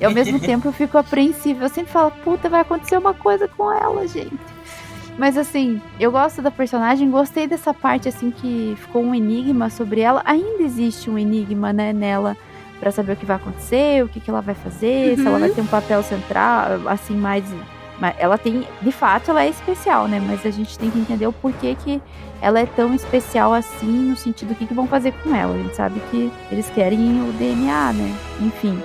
E 0.00 0.04
ao 0.04 0.12
mesmo 0.12 0.38
tempo 0.38 0.68
eu 0.68 0.72
fico 0.72 0.96
apreensiva. 0.98 1.64
Eu 1.64 1.68
sempre 1.68 1.92
falo, 1.92 2.10
puta, 2.24 2.48
vai 2.48 2.60
acontecer 2.60 2.96
uma 2.96 3.14
coisa 3.14 3.48
com 3.48 3.72
ela, 3.72 4.06
gente. 4.06 4.36
Mas 5.18 5.36
assim, 5.36 5.80
eu 5.98 6.12
gosto 6.12 6.40
da 6.40 6.50
personagem, 6.50 7.10
gostei 7.10 7.48
dessa 7.48 7.74
parte, 7.74 8.08
assim, 8.08 8.30
que 8.30 8.76
ficou 8.78 9.02
um 9.02 9.12
enigma 9.14 9.68
sobre 9.70 10.00
ela. 10.00 10.22
Ainda 10.24 10.62
existe 10.62 11.10
um 11.10 11.18
enigma, 11.18 11.72
né, 11.72 11.92
nela, 11.92 12.36
pra 12.78 12.92
saber 12.92 13.14
o 13.14 13.16
que 13.16 13.26
vai 13.26 13.34
acontecer, 13.34 14.04
o 14.04 14.08
que, 14.08 14.20
que 14.20 14.30
ela 14.30 14.40
vai 14.40 14.54
fazer, 14.54 15.16
se 15.16 15.22
ela 15.26 15.32
Uhum. 15.34 15.40
vai 15.40 15.50
ter 15.50 15.60
um 15.60 15.66
papel 15.66 16.00
central, 16.04 16.86
assim, 16.86 17.16
mais. 17.16 17.42
mas 17.98 18.14
Ela 18.16 18.38
tem, 18.38 18.64
de 18.80 18.92
fato, 18.92 19.32
ela 19.32 19.42
é 19.42 19.48
especial, 19.48 20.06
né? 20.06 20.22
Mas 20.24 20.46
a 20.46 20.50
gente 20.52 20.78
tem 20.78 20.88
que 20.88 21.00
entender 21.00 21.26
o 21.26 21.32
porquê 21.32 21.76
que 21.82 22.00
ela 22.40 22.60
é 22.60 22.66
tão 22.66 22.94
especial 22.94 23.52
assim, 23.52 23.88
no 24.10 24.16
sentido 24.16 24.50
do 24.50 24.54
que, 24.54 24.66
que 24.66 24.74
vão 24.74 24.86
fazer 24.86 25.12
com 25.24 25.34
ela. 25.34 25.52
A 25.52 25.58
gente 25.58 25.74
sabe 25.74 26.00
que 26.12 26.30
eles 26.52 26.70
querem 26.70 27.28
o 27.28 27.32
DNA, 27.32 27.92
né? 27.92 28.14
Enfim. 28.40 28.80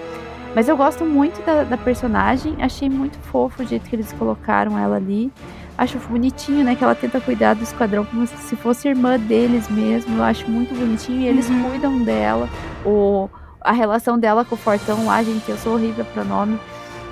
Mas 0.56 0.70
eu 0.70 0.78
gosto 0.78 1.04
muito 1.06 1.44
da, 1.46 1.64
da 1.64 1.78
personagem, 1.78 2.56
achei 2.62 2.90
muito 2.90 3.18
fofo 3.20 3.64
o 3.64 3.66
jeito 3.66 3.90
que 3.90 3.96
eles 3.96 4.14
colocaram 4.14 4.78
ela 4.78 4.98
ali. 4.98 5.32
Acho 5.76 5.98
bonitinho, 5.98 6.64
né? 6.64 6.76
Que 6.76 6.84
ela 6.84 6.94
tenta 6.94 7.20
cuidar 7.20 7.56
do 7.56 7.64
esquadrão 7.64 8.06
como 8.06 8.28
se 8.28 8.56
fosse 8.56 8.88
irmã 8.88 9.18
deles 9.20 9.68
mesmo. 9.70 10.18
Eu 10.18 10.24
acho 10.24 10.48
muito 10.50 10.76
bonitinho. 10.76 11.22
E 11.22 11.28
eles 11.28 11.50
Uhum. 11.50 11.64
cuidam 11.64 12.04
dela. 12.04 12.48
O, 12.86 13.28
a 13.60 13.72
relação 13.72 14.20
dela 14.20 14.46
com 14.46 14.54
o 14.54 14.58
Fortão 14.58 15.08
lá, 15.08 15.24
gente, 15.24 15.50
eu 15.50 15.58
sou 15.58 15.74
horrível 15.74 16.06
pra 16.14 16.24
nome. 16.24 16.60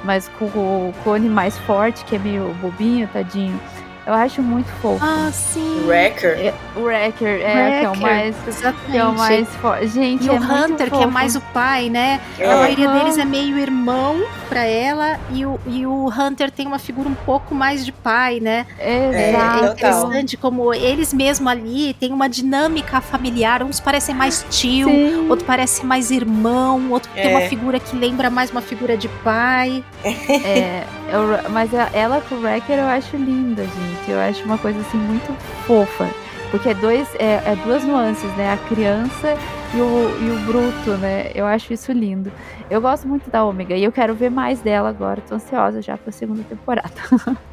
Mas 0.04 0.30
com 0.38 0.46
o 0.46 0.94
clone 1.04 1.28
mais 1.28 1.58
forte, 1.60 2.06
que 2.06 2.16
é 2.16 2.20
meio 2.20 2.54
bobinho, 2.62 3.08
tadinho. 3.12 3.60
Eu 4.06 4.14
acho 4.16 4.41
muito 4.41 4.68
fofo. 4.82 5.04
Ah, 5.04 5.30
sim. 5.32 5.84
Wrecker. 5.86 6.32
É, 6.32 6.54
o 6.76 6.82
Wrecker, 6.84 7.41
é, 7.41 7.80
que 7.80 7.86
é 7.86 7.88
o 7.88 7.91
Wrecker, 7.91 8.02
mais. 8.02 8.36
Exatamente. 8.47 8.91
Que 8.91 8.97
é 8.97 9.06
o 9.06 9.14
mais 9.14 9.47
forte. 9.56 9.88
Gente, 9.88 10.26
E 10.26 10.30
é 10.30 10.32
o 10.32 10.36
Hunter, 10.38 10.89
que 10.91 11.04
é 11.04 11.06
mais 11.06 11.36
o 11.36 11.41
pai, 11.54 11.89
né? 11.89 12.20
É. 12.39 12.52
A 12.52 12.56
maioria 12.58 12.89
deles 12.93 13.18
é 13.20 13.26
meio 13.26 13.60
irmão 13.60 14.24
pra 14.49 14.64
ela, 14.66 15.18
e 15.32 15.45
o, 15.45 15.60
e 15.68 15.86
o 15.86 16.08
Hunter 16.10 16.49
tem 16.52 16.66
uma 16.68 16.80
figura 16.80 17.08
um 17.08 17.14
pouco 17.14 17.54
mais 17.56 17.86
de 17.86 17.91
pai, 17.91 18.39
né? 18.41 18.66
É, 18.80 19.30
Exato. 19.30 19.45
é 19.66 19.68
total. 19.70 19.72
interessante 19.74 20.36
como 20.38 20.74
eles 20.74 21.14
mesmo 21.14 21.47
ali 21.47 21.93
têm 21.93 22.12
uma 22.12 22.28
dinâmica 22.28 22.99
familiar. 23.02 23.62
Uns 23.64 23.80
parecem 23.80 24.16
mais 24.16 24.45
tio, 24.49 24.89
Sim. 24.89 25.28
outro 25.30 25.45
parece 25.45 25.86
mais 25.86 26.10
irmão, 26.12 26.89
outro 26.91 27.10
tem 27.14 27.30
uma 27.30 27.41
É. 27.43 27.47
figura 27.49 27.80
que 27.80 27.95
lembra 27.95 28.30
mais 28.30 28.49
uma 28.52 28.62
figura 28.62 28.97
de 28.97 29.08
pai. 29.24 29.84
É, 30.04 30.84
eu- 31.12 31.49
mas 31.51 31.74
a- 31.74 31.89
ela 31.93 32.22
com 32.22 32.36
o 32.36 32.41
Wrecker 32.41 32.78
eu 32.80 32.88
acho 32.88 33.16
linda, 33.18 33.64
gente. 33.64 34.09
Eu 34.12 34.20
acho 34.20 34.43
uma 34.45 34.57
coisa 34.57 34.80
assim 34.80 34.97
muito 34.97 35.32
fofa. 35.66 36.07
Porque 36.49 36.70
é, 36.70 36.74
dois, 36.74 37.07
é, 37.16 37.41
é 37.45 37.55
duas 37.64 37.84
nuances, 37.84 38.30
né? 38.36 38.51
A 38.51 38.57
criança 38.68 39.38
e 39.74 39.78
o, 39.80 40.18
e 40.22 40.32
o 40.32 40.39
bruto, 40.45 40.91
né? 40.99 41.32
Eu 41.34 41.45
acho 41.45 41.72
isso 41.72 41.91
lindo. 41.93 42.30
Eu 42.70 42.82
gosto 42.82 43.07
muito 43.07 43.30
da 43.30 43.43
Ômega 43.43 43.76
e 43.76 43.84
eu 43.84 43.91
quero 43.91 44.14
ver 44.14 44.30
mais 44.30 44.59
dela 44.59 44.89
agora. 44.89 45.22
Tô 45.22 45.36
ansiosa 45.36 45.82
já 45.82 45.97
pra 45.97 46.12
segunda 46.12 46.43
temporada. 46.43 46.91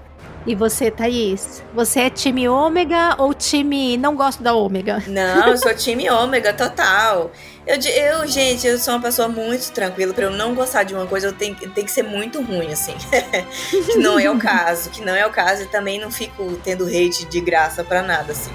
E 0.48 0.54
você, 0.54 0.90
Thaís? 0.90 1.62
Você 1.74 2.00
é 2.00 2.08
time 2.08 2.48
ômega 2.48 3.16
ou 3.18 3.34
time 3.34 3.98
não 3.98 4.16
gosto 4.16 4.42
da 4.42 4.54
ômega? 4.54 5.02
Não, 5.06 5.48
eu 5.48 5.58
sou 5.58 5.74
time 5.76 6.08
ômega 6.08 6.54
total. 6.54 7.30
Eu, 7.66 7.76
eu, 7.76 8.26
gente, 8.26 8.66
eu 8.66 8.78
sou 8.78 8.94
uma 8.94 9.02
pessoa 9.02 9.28
muito 9.28 9.70
tranquila. 9.72 10.14
Pra 10.14 10.24
eu 10.24 10.30
não 10.30 10.54
gostar 10.54 10.84
de 10.84 10.94
uma 10.94 11.06
coisa, 11.06 11.26
eu 11.26 11.32
tenho, 11.34 11.54
tem 11.54 11.84
que 11.84 11.90
ser 11.90 12.02
muito 12.02 12.40
ruim, 12.40 12.72
assim. 12.72 12.94
que 13.68 13.98
não 13.98 14.18
é 14.18 14.30
o 14.30 14.38
caso. 14.38 14.88
Que 14.88 15.04
não 15.04 15.14
é 15.14 15.26
o 15.26 15.30
caso. 15.30 15.64
E 15.64 15.66
também 15.66 16.00
não 16.00 16.10
fico 16.10 16.58
tendo 16.64 16.86
hate 16.86 17.26
de 17.26 17.40
graça 17.42 17.84
pra 17.84 18.00
nada, 18.00 18.32
assim. 18.32 18.50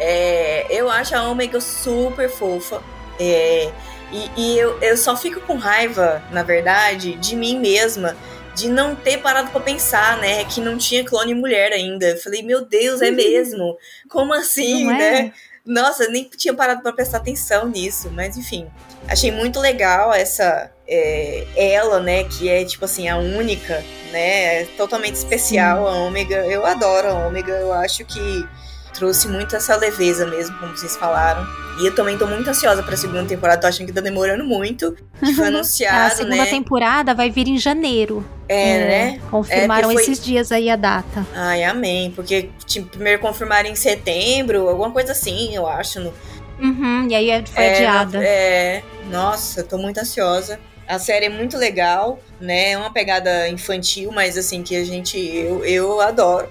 É, 0.00 0.66
eu 0.68 0.90
acho 0.90 1.14
a 1.14 1.28
ômega 1.28 1.60
super 1.60 2.28
fofa. 2.28 2.82
É, 3.20 3.70
e 4.10 4.30
e 4.36 4.58
eu, 4.58 4.76
eu 4.82 4.96
só 4.96 5.16
fico 5.16 5.38
com 5.42 5.54
raiva, 5.54 6.20
na 6.32 6.42
verdade, 6.42 7.14
de 7.14 7.36
mim 7.36 7.56
mesma. 7.60 8.16
De 8.60 8.68
não 8.68 8.94
ter 8.94 9.18
parado 9.18 9.50
pra 9.50 9.60
pensar, 9.60 10.18
né? 10.18 10.44
Que 10.44 10.60
não 10.60 10.76
tinha 10.76 11.02
clone 11.02 11.32
mulher 11.34 11.72
ainda. 11.72 12.16
Falei, 12.18 12.42
meu 12.42 12.62
Deus, 12.64 13.00
é 13.00 13.10
mesmo? 13.10 13.76
Como 14.08 14.34
assim, 14.34 14.84
Não 14.84 14.92
é? 14.92 14.98
né? 15.22 15.32
Nossa, 15.64 16.08
nem 16.08 16.24
tinha 16.24 16.52
parado 16.52 16.82
pra 16.82 16.92
prestar 16.92 17.18
atenção 17.18 17.68
nisso, 17.68 18.10
mas 18.10 18.36
enfim. 18.36 18.66
Achei 19.08 19.30
muito 19.30 19.58
legal 19.60 20.12
essa. 20.12 20.70
é, 20.86 21.46
ela, 21.56 22.00
né, 22.00 22.24
que 22.24 22.48
é 22.48 22.64
tipo 22.64 22.84
assim, 22.84 23.08
a 23.08 23.16
única, 23.16 23.82
né? 24.12 24.62
é 24.62 24.64
Totalmente 24.76 25.14
especial, 25.14 25.86
a 25.86 25.94
Ômega. 25.94 26.44
Eu 26.46 26.66
adoro 26.66 27.08
a 27.08 27.26
Ômega, 27.26 27.52
eu 27.52 27.72
acho 27.72 28.04
que 28.04 28.46
trouxe 28.92 29.28
muito 29.28 29.54
essa 29.56 29.76
leveza 29.76 30.26
mesmo, 30.26 30.56
como 30.58 30.76
vocês 30.76 30.96
falaram. 30.96 31.46
E 31.80 31.86
eu 31.86 31.94
também 31.94 32.18
tô 32.18 32.26
muito 32.26 32.48
ansiosa 32.48 32.82
pra 32.82 32.96
segunda 32.96 33.24
temporada, 33.24 33.60
tô 33.62 33.66
achando 33.66 33.86
que 33.86 33.92
tá 33.92 34.00
demorando 34.00 34.44
muito. 34.44 34.94
Que 35.18 35.32
foi 35.34 35.46
anunciado, 35.48 36.06
a 36.06 36.10
segunda 36.10 36.36
né? 36.36 36.46
temporada 36.46 37.14
vai 37.14 37.30
vir 37.30 37.48
em 37.48 37.58
janeiro. 37.58 38.24
É, 38.48 38.78
né? 39.14 39.20
Confirmaram 39.30 39.90
É, 39.90 39.94
foi- 39.94 40.02
esses 40.02 40.22
dias 40.22 40.52
aí 40.52 40.68
a 40.68 40.76
data. 40.76 41.26
Ai, 41.34 41.62
amém. 41.64 42.10
Porque 42.10 42.50
tipo, 42.66 42.88
primeiro 42.88 43.20
confirmaram 43.20 43.68
em 43.68 43.74
setembro, 43.76 44.68
alguma 44.68 44.90
coisa 44.90 45.12
assim, 45.12 45.54
eu 45.54 45.66
acho. 45.66 46.00
No, 46.00 46.12
Uhum, 46.60 47.06
e 47.08 47.14
aí 47.14 47.44
foi 47.46 47.64
é, 47.64 47.74
adiada. 47.78 48.18
é, 48.22 48.82
nossa, 49.10 49.62
tô 49.64 49.78
muito 49.78 49.98
ansiosa. 49.98 50.60
A 50.86 50.98
série 50.98 51.26
é 51.26 51.28
muito 51.30 51.56
legal, 51.56 52.18
né? 52.40 52.72
É 52.72 52.76
uma 52.78 52.92
pegada 52.92 53.48
infantil, 53.48 54.10
mas 54.12 54.36
assim, 54.36 54.62
que 54.62 54.76
a 54.76 54.84
gente. 54.84 55.16
Eu, 55.18 55.64
eu 55.64 56.00
adoro. 56.02 56.48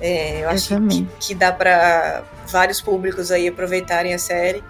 É, 0.00 0.44
eu 0.44 0.48
acho 0.50 0.68
que, 0.88 1.06
que 1.20 1.34
dá 1.34 1.52
pra 1.52 2.22
vários 2.46 2.80
públicos 2.80 3.30
aí 3.30 3.48
aproveitarem 3.48 4.14
a 4.14 4.18
série. 4.18 4.62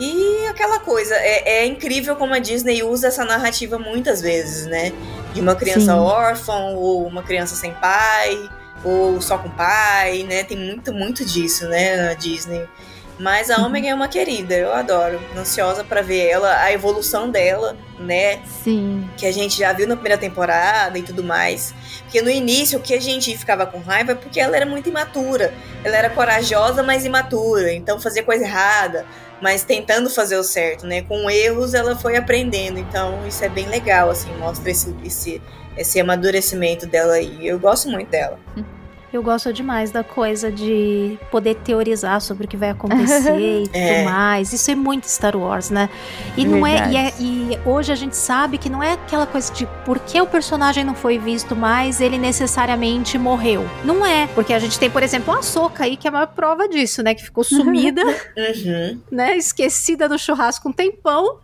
E 0.00 0.46
aquela 0.48 0.80
coisa, 0.80 1.14
é, 1.14 1.60
é 1.60 1.66
incrível 1.66 2.16
como 2.16 2.34
a 2.34 2.38
Disney 2.38 2.82
usa 2.82 3.08
essa 3.08 3.24
narrativa 3.24 3.78
muitas 3.78 4.20
vezes, 4.20 4.66
né? 4.66 4.92
De 5.32 5.40
uma 5.40 5.54
criança 5.54 5.92
Sim. 5.92 5.98
órfã, 5.98 6.54
ou 6.74 7.06
uma 7.06 7.22
criança 7.22 7.54
sem 7.54 7.72
pai, 7.74 8.48
ou 8.82 9.20
só 9.20 9.38
com 9.38 9.50
pai, 9.50 10.24
né? 10.24 10.42
Tem 10.44 10.56
muito, 10.56 10.92
muito 10.92 11.24
disso, 11.24 11.68
né, 11.68 11.96
na 11.96 12.14
Disney. 12.14 12.66
Mas 13.18 13.50
a 13.50 13.64
Omega 13.64 13.88
é 13.88 13.94
uma 13.94 14.08
querida, 14.08 14.54
eu 14.54 14.72
adoro. 14.72 15.20
Ansiosa 15.36 15.84
pra 15.84 16.02
ver 16.02 16.28
ela, 16.28 16.60
a 16.62 16.72
evolução 16.72 17.30
dela, 17.30 17.76
né? 17.98 18.40
Sim. 18.64 19.08
que 19.16 19.26
a 19.26 19.32
gente 19.32 19.58
já 19.58 19.72
viu 19.72 19.86
na 19.86 19.94
primeira 19.94 20.18
temporada 20.18 20.98
e 20.98 21.02
tudo 21.02 21.22
mais. 21.22 21.74
Porque 22.02 22.20
no 22.20 22.30
início 22.30 22.78
o 22.78 22.82
que 22.82 22.94
a 22.94 23.00
gente 23.00 23.36
ficava 23.36 23.66
com 23.66 23.78
raiva 23.78 24.12
é 24.12 24.14
porque 24.14 24.40
ela 24.40 24.56
era 24.56 24.66
muito 24.66 24.88
imatura. 24.88 25.52
Ela 25.84 25.96
era 25.96 26.10
corajosa, 26.10 26.82
mas 26.82 27.04
imatura. 27.04 27.72
Então 27.72 28.00
fazia 28.00 28.22
coisa 28.22 28.44
errada, 28.44 29.06
mas 29.40 29.62
tentando 29.62 30.10
fazer 30.10 30.36
o 30.36 30.42
certo, 30.42 30.86
né? 30.86 31.02
Com 31.02 31.30
erros 31.30 31.74
ela 31.74 31.96
foi 31.96 32.16
aprendendo. 32.16 32.78
Então 32.78 33.26
isso 33.26 33.44
é 33.44 33.48
bem 33.48 33.66
legal, 33.68 34.10
assim, 34.10 34.34
mostra 34.36 34.70
esse, 34.70 34.94
esse, 35.04 35.42
esse 35.76 36.00
amadurecimento 36.00 36.86
dela 36.86 37.14
aí. 37.14 37.46
Eu 37.46 37.58
gosto 37.58 37.88
muito 37.88 38.08
dela. 38.08 38.38
Eu 39.12 39.22
gosto 39.22 39.52
demais 39.52 39.90
da 39.90 40.02
coisa 40.02 40.50
de 40.50 41.18
poder 41.30 41.56
teorizar 41.56 42.18
sobre 42.20 42.46
o 42.46 42.48
que 42.48 42.56
vai 42.56 42.70
acontecer 42.70 43.36
e 43.38 43.64
tudo 43.66 43.76
É. 43.76 44.04
mais. 44.04 44.52
Isso 44.54 44.70
é 44.70 44.74
muito 44.74 45.04
Star 45.06 45.36
Wars, 45.36 45.68
né? 45.68 45.90
E 46.36 46.46
não 46.46 46.66
é 46.66 46.90
e, 46.90 46.96
é 46.96 47.12
e 47.20 47.58
hoje 47.66 47.92
a 47.92 47.94
gente 47.94 48.16
sabe 48.16 48.56
que 48.56 48.70
não 48.70 48.82
é 48.82 48.92
aquela 48.94 49.26
coisa 49.26 49.52
de 49.52 49.66
por 49.84 49.98
que 49.98 50.18
o 50.20 50.26
personagem 50.26 50.82
não 50.82 50.94
foi 50.94 51.18
visto 51.18 51.54
mais, 51.54 52.00
ele 52.00 52.16
necessariamente 52.16 53.18
morreu. 53.18 53.68
Não 53.84 54.04
é, 54.06 54.26
porque 54.28 54.54
a 54.54 54.58
gente 54.58 54.78
tem, 54.78 54.88
por 54.90 55.02
exemplo, 55.02 55.34
a 55.34 55.42
Soca 55.42 55.84
aí 55.84 55.96
que 55.96 56.06
é 56.06 56.10
a 56.10 56.12
maior 56.12 56.28
prova 56.28 56.66
disso, 56.66 57.02
né, 57.02 57.14
que 57.14 57.22
ficou 57.22 57.44
sumida, 57.44 58.02
Uhum. 58.36 58.98
né, 59.10 59.36
esquecida 59.36 60.08
no 60.08 60.18
churrasco 60.18 60.68
um 60.68 60.72
tempão. 60.72 61.36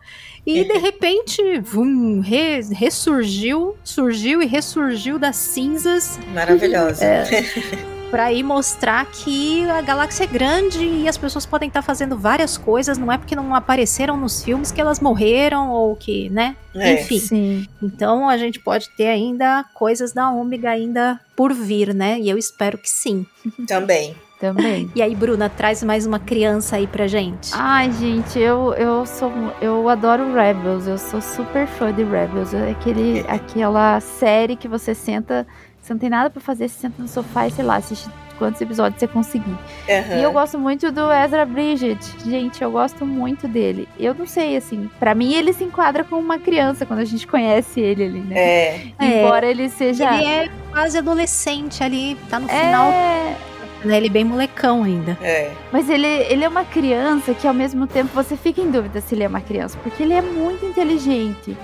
E 0.47 0.64
de 0.64 0.78
repente, 0.78 1.43
vum, 1.61 2.20
re- 2.20 2.61
ressurgiu, 2.72 3.76
surgiu 3.84 4.43
e 4.43 4.47
ressurgiu 4.47 5.18
das 5.18 5.36
cinzas 5.36 6.18
Maravilhosa. 6.32 7.05
Pra 8.11 8.32
ir 8.32 8.43
mostrar 8.43 9.05
que 9.05 9.68
a 9.68 9.82
galáxia 9.82 10.24
é 10.24 10.26
grande 10.26 10.82
e 10.82 11.07
as 11.07 11.18
pessoas 11.18 11.45
podem 11.45 11.68
estar 11.68 11.82
fazendo 11.82 12.16
várias 12.16 12.57
coisas, 12.57 12.97
não 12.97 13.12
é 13.12 13.18
porque 13.18 13.36
não 13.36 13.55
apareceram 13.55 14.16
nos 14.16 14.43
filmes 14.43 14.72
que 14.72 14.80
elas 14.80 14.99
morreram 14.99 15.68
ou 15.70 15.95
que, 15.95 16.30
né? 16.30 16.57
É. 16.74 16.95
Enfim. 17.03 17.18
Sim. 17.18 17.66
Então 17.82 18.26
a 18.26 18.39
gente 18.39 18.61
pode 18.61 18.89
ter 18.97 19.09
ainda 19.09 19.62
coisas 19.74 20.14
da 20.14 20.30
Ômega 20.30 20.70
ainda 20.70 21.20
por 21.36 21.53
vir, 21.53 21.93
né? 21.95 22.18
E 22.18 22.30
eu 22.30 22.39
espero 22.39 22.78
que 22.78 22.89
sim. 22.89 23.26
Também. 23.66 24.16
Também. 24.39 24.91
E 24.95 25.03
aí, 25.03 25.14
Bruna, 25.14 25.49
traz 25.49 25.82
mais 25.82 26.07
uma 26.07 26.18
criança 26.18 26.76
aí 26.76 26.86
pra 26.86 27.07
gente. 27.07 27.51
Ai, 27.53 27.91
gente, 27.93 28.39
eu, 28.39 28.72
eu 28.74 29.05
sou. 29.05 29.32
Eu 29.61 29.89
adoro 29.89 30.32
Rebels. 30.32 30.86
Eu 30.86 30.97
sou 30.97 31.20
super 31.20 31.66
fã 31.66 31.93
de 31.93 32.05
Rebels. 32.05 32.55
É 32.55 32.70
aquele, 32.70 33.24
aquela 33.28 33.99
série 34.01 34.55
que 34.55 34.68
você 34.68 34.95
senta. 34.95 35.47
Você 35.80 35.93
não 35.93 35.99
tem 35.99 36.11
nada 36.11 36.30
pra 36.30 36.41
fazer, 36.41 36.68
você 36.68 36.80
senta 36.80 37.03
no 37.03 37.09
sofá 37.09 37.49
e, 37.49 37.51
sei 37.51 37.64
lá, 37.64 37.76
assiste 37.76 38.09
quantos 38.39 38.61
episódios 38.61 39.01
você 39.01 39.07
conseguir. 39.09 39.57
Aham. 39.89 40.18
E 40.18 40.22
eu 40.22 40.32
gosto 40.32 40.59
muito 40.59 40.91
do 40.91 41.12
Ezra 41.12 41.45
Bridget. 41.45 41.99
Gente, 42.24 42.62
eu 42.62 42.70
gosto 42.70 43.05
muito 43.05 43.47
dele. 43.49 43.89
Eu 43.99 44.14
não 44.14 44.26
sei, 44.26 44.57
assim, 44.57 44.89
pra 44.99 45.14
mim 45.14 45.34
ele 45.34 45.53
se 45.53 45.64
enquadra 45.64 46.05
como 46.05 46.22
uma 46.22 46.39
criança 46.39 46.86
quando 46.86 47.01
a 47.01 47.05
gente 47.05 47.26
conhece 47.26 47.80
ele 47.80 48.05
ali, 48.05 48.20
né? 48.20 48.39
É. 48.39 48.80
Embora 49.01 49.47
ele 49.47 49.68
seja. 49.68 50.14
Ele 50.14 50.24
é 50.24 50.49
quase 50.72 50.97
adolescente 50.99 51.82
ali, 51.82 52.16
tá 52.30 52.39
no 52.39 52.49
final, 52.49 52.91
É, 52.91 53.36
né? 53.84 53.97
Ele 53.97 54.07
é 54.07 54.11
bem 54.11 54.24
molecão 54.24 54.82
ainda. 54.84 55.16
É. 55.20 55.51
Mas 55.72 55.89
ele, 55.91 56.07
ele 56.07 56.45
é 56.45 56.49
uma 56.49 56.64
criança 56.64 57.34
que 57.34 57.47
ao 57.47 57.55
mesmo 57.55 57.86
tempo 57.86 58.11
você 58.14 58.36
fica 58.36 58.61
em 58.61 58.70
dúvida 58.70 59.01
se 59.01 59.14
ele 59.14 59.24
é 59.24 59.28
uma 59.28 59.41
criança, 59.41 59.78
porque 59.82 60.03
ele 60.03 60.12
é 60.14 60.22
muito 60.22 60.64
inteligente. 60.64 61.57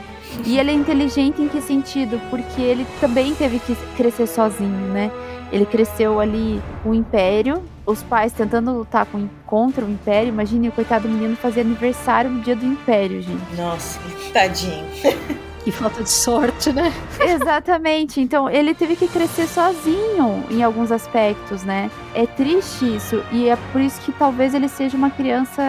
E 0.44 0.58
ele 0.58 0.70
é 0.70 0.74
inteligente 0.74 1.40
em 1.40 1.48
que 1.48 1.60
sentido? 1.60 2.20
Porque 2.28 2.60
ele 2.60 2.84
também 3.00 3.34
teve 3.34 3.60
que 3.60 3.76
crescer 3.96 4.26
sozinho, 4.26 4.88
né? 4.92 5.10
Ele 5.54 5.64
cresceu 5.64 6.18
ali 6.18 6.60
com 6.82 6.90
o 6.90 6.94
Império, 6.94 7.62
os 7.86 8.02
pais 8.02 8.32
tentando 8.32 8.72
lutar 8.72 9.06
com, 9.06 9.28
contra 9.46 9.84
o 9.84 9.88
Império. 9.90 10.30
Imagine 10.30 10.68
o 10.68 10.72
coitado 10.72 11.08
menino 11.08 11.36
fazer 11.36 11.60
aniversário 11.60 12.28
no 12.28 12.40
dia 12.40 12.56
do 12.56 12.66
Império, 12.66 13.22
gente. 13.22 13.54
Nossa, 13.56 14.00
tadinho. 14.32 14.84
Que 15.64 15.72
falta 15.72 16.02
de 16.02 16.10
sorte, 16.10 16.70
né? 16.74 16.92
Exatamente. 17.18 18.20
Então 18.20 18.50
ele 18.50 18.74
teve 18.74 18.96
que 18.96 19.08
crescer 19.08 19.46
sozinho 19.46 20.44
em 20.50 20.62
alguns 20.62 20.92
aspectos, 20.92 21.62
né? 21.62 21.90
É 22.14 22.26
triste 22.26 22.84
isso 22.96 23.22
e 23.32 23.48
é 23.48 23.56
por 23.72 23.80
isso 23.80 23.98
que 24.02 24.12
talvez 24.12 24.52
ele 24.52 24.68
seja 24.68 24.94
uma 24.94 25.08
criança 25.08 25.62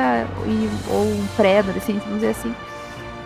e- 0.45 0.69
ou 0.91 1.01
um 1.03 1.25
pré-adolescente, 1.37 1.99
vamos 1.99 2.15
dizer 2.15 2.31
assim, 2.31 2.53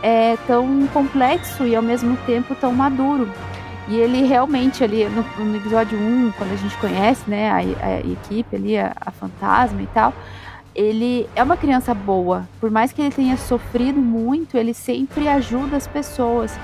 é 0.03 0.37
tão 0.45 0.85
complexo 0.93 1.63
e 1.65 1.75
ao 1.75 1.81
mesmo 1.81 2.15
tempo 2.27 2.53
tão 2.53 2.71
maduro. 2.71 3.27
E 3.89 3.95
ele 3.97 4.21
realmente 4.23 4.83
ali 4.83 5.05
no, 5.09 5.23
no 5.45 5.57
episódio 5.57 5.97
1, 5.97 6.31
quando 6.37 6.53
a 6.53 6.55
gente 6.55 6.77
conhece, 6.77 7.21
né, 7.27 7.49
a, 7.49 7.55
a 7.85 7.99
equipe 7.99 8.55
ali, 8.55 8.77
a, 8.77 8.93
a 9.03 9.09
fantasma 9.11 9.81
e 9.81 9.87
tal, 9.87 10.13
ele 10.75 11.27
é 11.35 11.41
uma 11.41 11.57
criança 11.57 11.93
boa. 11.93 12.47
Por 12.61 12.69
mais 12.69 12.93
que 12.93 13.01
ele 13.01 13.11
tenha 13.11 13.35
sofrido 13.35 13.99
muito, 13.99 14.55
ele 14.57 14.73
sempre 14.73 15.27
ajuda 15.27 15.75
as 15.75 15.87
pessoas. 15.87 16.55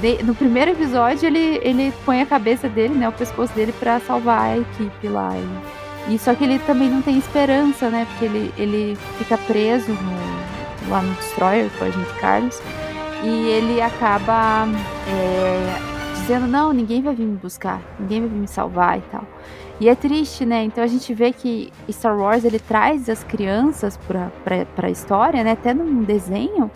De- 0.00 0.22
no 0.22 0.34
primeiro 0.34 0.70
episódio, 0.70 1.26
ele, 1.26 1.60
ele 1.64 1.92
põe 2.04 2.22
a 2.22 2.26
cabeça 2.26 2.68
dele, 2.68 2.94
né, 2.94 3.08
o 3.08 3.12
pescoço 3.12 3.52
dele, 3.54 3.72
pra 3.72 3.98
salvar 4.00 4.42
a 4.52 4.58
equipe 4.58 5.08
lá. 5.08 5.32
E, 6.06 6.14
e 6.14 6.18
só 6.18 6.32
que 6.34 6.44
ele 6.44 6.58
também 6.60 6.88
não 6.88 7.02
tem 7.02 7.18
esperança, 7.18 7.90
né, 7.90 8.06
porque 8.10 8.24
ele, 8.26 8.54
ele 8.56 8.98
fica 9.18 9.36
preso 9.36 9.90
no- 9.92 10.90
lá 10.90 11.02
no 11.02 11.12
Destroyer 11.14 11.68
com 11.76 11.84
a 11.84 11.90
gente 11.90 12.14
Carlos. 12.20 12.60
E 13.24 13.28
ele 13.48 13.80
acaba 13.82 14.68
é, 15.08 15.97
dizendo: 16.28 16.46
Não, 16.46 16.72
ninguém 16.72 17.00
vai 17.00 17.14
vir 17.14 17.24
me 17.24 17.36
buscar, 17.36 17.80
ninguém 17.98 18.20
vai 18.20 18.28
vir 18.28 18.36
me 18.36 18.48
salvar 18.48 18.98
e 18.98 19.02
tal. 19.10 19.24
E 19.80 19.88
é 19.88 19.94
triste, 19.94 20.44
né? 20.44 20.64
Então 20.64 20.84
a 20.84 20.86
gente 20.86 21.14
vê 21.14 21.32
que 21.32 21.72
Star 21.90 22.16
Wars 22.18 22.44
ele 22.44 22.58
traz 22.58 23.08
as 23.08 23.24
crianças 23.24 23.96
pra, 23.96 24.30
pra 24.76 24.90
história, 24.90 25.42
né? 25.42 25.52
Até 25.52 25.72
num 25.72 26.02
desenho, 26.02 26.68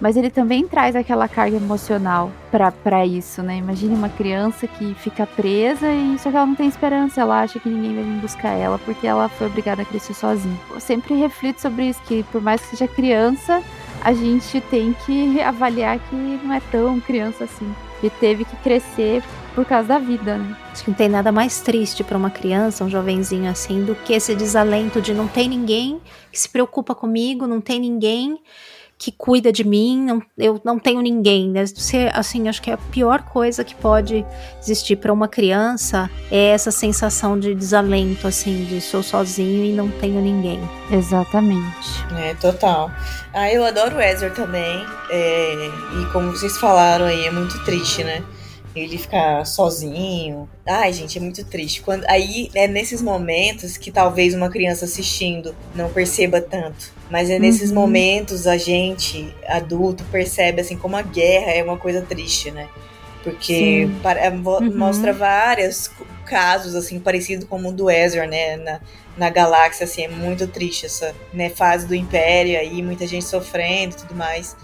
mas 0.00 0.16
ele 0.16 0.30
também 0.30 0.66
traz 0.66 0.94
aquela 0.94 1.26
carga 1.28 1.56
emocional 1.56 2.30
pra 2.82 3.04
isso, 3.04 3.42
né? 3.42 3.58
Imagine 3.58 3.96
uma 3.96 4.08
criança 4.08 4.66
que 4.66 4.94
fica 4.94 5.26
presa 5.26 5.92
e 5.92 6.16
só 6.18 6.30
que 6.30 6.36
ela 6.36 6.46
não 6.46 6.54
tem 6.54 6.68
esperança, 6.68 7.20
ela 7.20 7.42
acha 7.42 7.58
que 7.58 7.68
ninguém 7.68 7.96
vai 7.96 8.04
vir 8.04 8.20
buscar 8.20 8.52
ela 8.52 8.78
porque 8.78 9.06
ela 9.06 9.28
foi 9.28 9.48
obrigada 9.48 9.82
a 9.82 9.84
crescer 9.84 10.14
sozinha. 10.14 10.56
Eu 10.70 10.80
sempre 10.80 11.14
reflito 11.14 11.60
sobre 11.60 11.88
isso, 11.88 12.00
que 12.02 12.22
por 12.30 12.40
mais 12.40 12.60
que 12.60 12.76
seja 12.76 12.86
criança, 12.86 13.60
a 14.04 14.12
gente 14.12 14.60
tem 14.60 14.94
que 15.04 15.42
avaliar 15.42 15.98
que 15.98 16.14
não 16.14 16.54
é 16.54 16.60
tão 16.70 17.00
criança 17.00 17.42
assim. 17.42 17.74
Que 18.00 18.10
teve 18.10 18.44
que 18.44 18.56
crescer 18.56 19.22
por 19.54 19.64
causa 19.64 19.88
da 19.88 19.98
vida, 19.98 20.36
né? 20.36 20.56
Acho 20.70 20.84
que 20.84 20.90
não 20.90 20.96
tem 20.96 21.08
nada 21.08 21.32
mais 21.32 21.60
triste 21.60 22.04
pra 22.04 22.18
uma 22.18 22.30
criança, 22.30 22.84
um 22.84 22.90
jovenzinho 22.90 23.50
assim, 23.50 23.82
do 23.84 23.94
que 23.94 24.12
esse 24.12 24.34
desalento 24.34 25.00
de 25.00 25.14
não 25.14 25.26
tem 25.26 25.48
ninguém 25.48 26.00
que 26.30 26.38
se 26.38 26.48
preocupa 26.48 26.94
comigo, 26.94 27.46
não 27.46 27.60
tem 27.60 27.80
ninguém 27.80 28.38
que 28.98 29.12
cuida 29.12 29.52
de 29.52 29.62
mim, 29.62 30.04
não, 30.04 30.22
eu 30.38 30.60
não 30.64 30.78
tenho 30.78 31.00
ninguém. 31.00 31.50
Né? 31.50 31.66
Você, 31.66 32.10
assim, 32.12 32.48
acho 32.48 32.62
que 32.62 32.70
a 32.70 32.76
pior 32.78 33.22
coisa 33.22 33.62
que 33.62 33.74
pode 33.74 34.24
existir 34.60 34.96
pra 34.96 35.12
uma 35.12 35.28
criança 35.28 36.10
é 36.30 36.48
essa 36.48 36.70
sensação 36.70 37.38
de 37.38 37.54
desalento, 37.54 38.26
assim, 38.26 38.64
de 38.64 38.80
sou 38.80 39.02
sozinho 39.02 39.64
e 39.64 39.72
não 39.72 39.88
tenho 39.88 40.20
ninguém. 40.20 40.60
Exatamente. 40.90 42.04
É, 42.18 42.34
total. 42.34 42.90
Ah, 43.34 43.52
eu 43.52 43.64
adoro 43.64 43.96
o 43.96 44.00
Ezra 44.00 44.30
também. 44.30 44.84
é, 45.10 45.70
e 46.00 46.06
como 46.12 46.30
vocês 46.30 46.56
falaram 46.58 47.04
aí, 47.04 47.26
é 47.26 47.30
muito 47.30 47.62
triste, 47.64 48.02
né? 48.02 48.22
Ele 48.76 48.98
ficar 48.98 49.44
sozinho. 49.46 50.48
Ai, 50.66 50.92
gente, 50.92 51.16
é 51.16 51.20
muito 51.20 51.42
triste. 51.46 51.80
Quando, 51.80 52.04
aí 52.08 52.50
é 52.54 52.68
nesses 52.68 53.00
momentos 53.00 53.76
que 53.78 53.90
talvez 53.90 54.34
uma 54.34 54.50
criança 54.50 54.84
assistindo 54.84 55.54
não 55.74 55.88
perceba 55.88 56.40
tanto. 56.42 56.92
Mas 57.10 57.30
é 57.30 57.38
nesses 57.38 57.70
Uhum. 57.70 57.76
momentos 57.76 58.46
a 58.46 58.58
gente, 58.58 59.34
adulto, 59.48 60.04
percebe 60.12 60.60
assim 60.60 60.76
como 60.76 60.94
a 60.96 61.02
guerra 61.02 61.52
é 61.52 61.62
uma 61.64 61.78
coisa 61.78 62.02
triste, 62.02 62.50
né? 62.50 62.68
Porque 63.24 63.88
para- 64.02 64.30
mo- 64.30 64.58
Uhum. 64.58 64.76
mostra 64.76 65.12
vários 65.12 65.90
casos, 66.26 66.74
assim, 66.74 67.00
parecidos 67.00 67.46
com 67.48 67.58
o 67.58 67.72
do 67.72 67.90
Ezra, 67.90 68.26
né? 68.26 68.56
Na, 68.56 68.80
na 69.16 69.30
galáxia, 69.30 69.84
assim, 69.84 70.02
é 70.02 70.08
muito 70.08 70.46
triste 70.46 70.84
essa 70.86 71.14
né, 71.32 71.48
fase 71.48 71.86
do 71.86 71.94
Império 71.94 72.58
aí, 72.58 72.82
muita 72.82 73.06
gente 73.06 73.24
sofrendo 73.24 73.94
e 73.94 73.96
tudo 73.98 74.14
mais. 74.14 74.54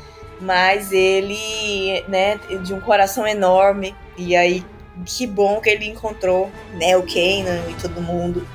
Mas 0.43 0.91
ele, 0.93 2.05
né, 2.09 2.39
de 2.63 2.75
um 2.75 2.81
coração 2.81 3.27
enorme. 3.27 3.95
E 4.19 4.35
aí, 4.37 4.65
que 5.07 5.27
bom 5.27 5.61
que 5.61 5.71
ele 5.71 5.87
encontrou, 5.89 6.51
né, 6.75 6.97
o 6.97 7.03
Kanan 7.03 7.63
e 7.71 7.75
todo 7.81 8.01
mundo. 8.03 8.47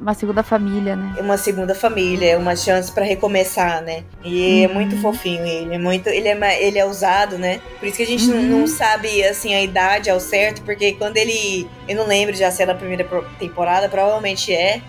Uma 0.00 0.14
segunda 0.14 0.42
família, 0.42 0.96
né? 0.96 1.14
Uma 1.20 1.36
segunda 1.36 1.76
família, 1.76 2.36
uma 2.36 2.56
chance 2.56 2.90
pra 2.90 3.04
recomeçar, 3.04 3.80
né? 3.82 4.02
E 4.24 4.64
é 4.64 4.66
Uhum. 4.66 4.74
muito 4.74 4.96
fofinho 4.96 5.46
ele, 5.46 5.76
é 5.76 5.78
muito, 5.78 6.08
ele 6.08 6.26
é, 6.26 6.62
ele 6.66 6.76
é 6.76 6.84
usado, 6.84 7.38
né? 7.38 7.60
Por 7.78 7.86
isso 7.86 7.98
que 7.98 8.02
a 8.02 8.06
gente 8.06 8.26
não- 8.26 8.38
Uhum. 8.38 8.48
não 8.62 8.66
sabe 8.66 9.22
assim 9.22 9.54
a 9.54 9.62
idade 9.62 10.10
ao 10.10 10.18
certo, 10.18 10.60
porque 10.62 10.94
quando 10.94 11.16
ele, 11.18 11.68
eu 11.88 11.94
não 11.94 12.04
lembro 12.08 12.34
já 12.34 12.50
se 12.50 12.64
é 12.64 12.66
na 12.66 12.74
primeira 12.74 13.06
temporada, 13.38 13.88
provavelmente 13.88 14.52
é, 14.52 14.82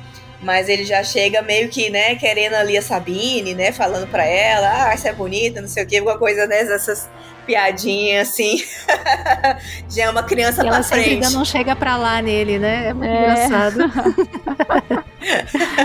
mas 0.44 0.70
ele 0.70 0.84
já 0.86 1.04
chega 1.04 1.42
meio 1.42 1.70
que, 1.70 1.90
né, 1.90 2.16
querendo 2.16 2.54
ali 2.56 2.78
a 2.78 2.82
Sabine, 2.82 3.54
né, 3.56 3.72
falando 3.72 4.08
pra 4.08 4.26
ela, 4.26 4.92
ah, 4.92 4.98
você 4.98 5.10
é 5.10 5.14
bonita, 5.14 5.62
não 5.62 5.68
sei 5.68 5.84
o 5.84 5.88
que, 5.88 5.98
alguma 5.98 6.18
coisa 6.18 6.46
dessas 6.48 7.10
piadinhas 7.46 8.30
assim. 8.30 8.58
já 9.90 10.04
é 10.04 10.10
uma 10.10 10.24
criança 10.24 10.64
E 10.64 10.68
ela 10.68 10.78
pra 10.78 10.84
sempre 10.84 11.04
frente. 11.06 11.26
ainda 11.26 11.30
não 11.38 11.44
chega 11.46 11.76
pra 11.76 11.98
lá 11.98 12.22
nele, 12.22 12.58
né? 12.60 12.88
É 12.90 12.94
muito 12.94 13.10
É. 13.12 13.20
engraçado. 13.22 13.80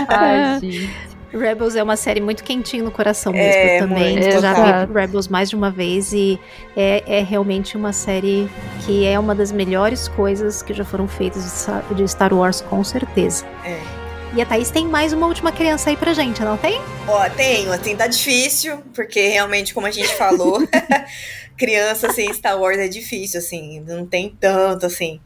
Ai, 0.07 0.59
gente. 0.61 1.09
Rebels 1.31 1.75
é 1.75 1.83
uma 1.83 1.95
série 1.95 2.19
muito 2.19 2.43
quentinha 2.43 2.81
no 2.83 2.89
coração 2.89 3.31
mesmo 3.31 3.61
É, 3.61 3.77
também. 3.79 4.13
muito, 4.13 4.27
Eu 4.27 4.41
já 4.41 4.53
vi 4.85 4.91
Rebels 4.93 5.27
mais 5.27 5.47
de 5.47 5.55
uma 5.55 5.69
vez 5.69 6.11
e 6.11 6.39
é, 6.75 7.03
é 7.05 7.21
realmente 7.23 7.77
uma 7.77 7.93
série 7.93 8.49
que 8.83 9.05
é 9.05 9.19
uma 9.19 9.35
das 9.35 9.51
melhores 9.51 10.07
coisas 10.07 10.63
que 10.63 10.73
já 10.73 10.83
foram 10.83 11.07
feitas 11.07 11.67
de 11.95 12.07
Star 12.07 12.33
Wars, 12.33 12.61
com 12.61 12.83
certeza. 12.83 13.45
É. 13.63 13.77
E 14.33 14.41
a 14.41 14.45
Thaís 14.45 14.69
tem 14.69 14.85
mais 14.85 15.11
uma 15.11 15.25
última 15.25 15.51
criança 15.51 15.89
aí 15.89 15.97
pra 15.97 16.13
gente, 16.13 16.41
não 16.41 16.55
tem? 16.55 16.79
Ó, 17.07 17.29
tenho, 17.31 17.71
assim, 17.73 17.95
tá 17.95 18.05
difícil, 18.05 18.77
porque 18.93 19.27
realmente, 19.27 19.73
como 19.73 19.87
a 19.87 19.91
gente 19.91 20.15
falou, 20.15 20.59
criança 21.57 22.11
sem 22.13 22.31
Star 22.33 22.59
Wars 22.59 22.77
é 22.77 22.87
difícil, 22.87 23.39
assim, 23.39 23.79
não 23.81 24.05
tem 24.05 24.35
tanto, 24.39 24.85
assim. 24.85 25.19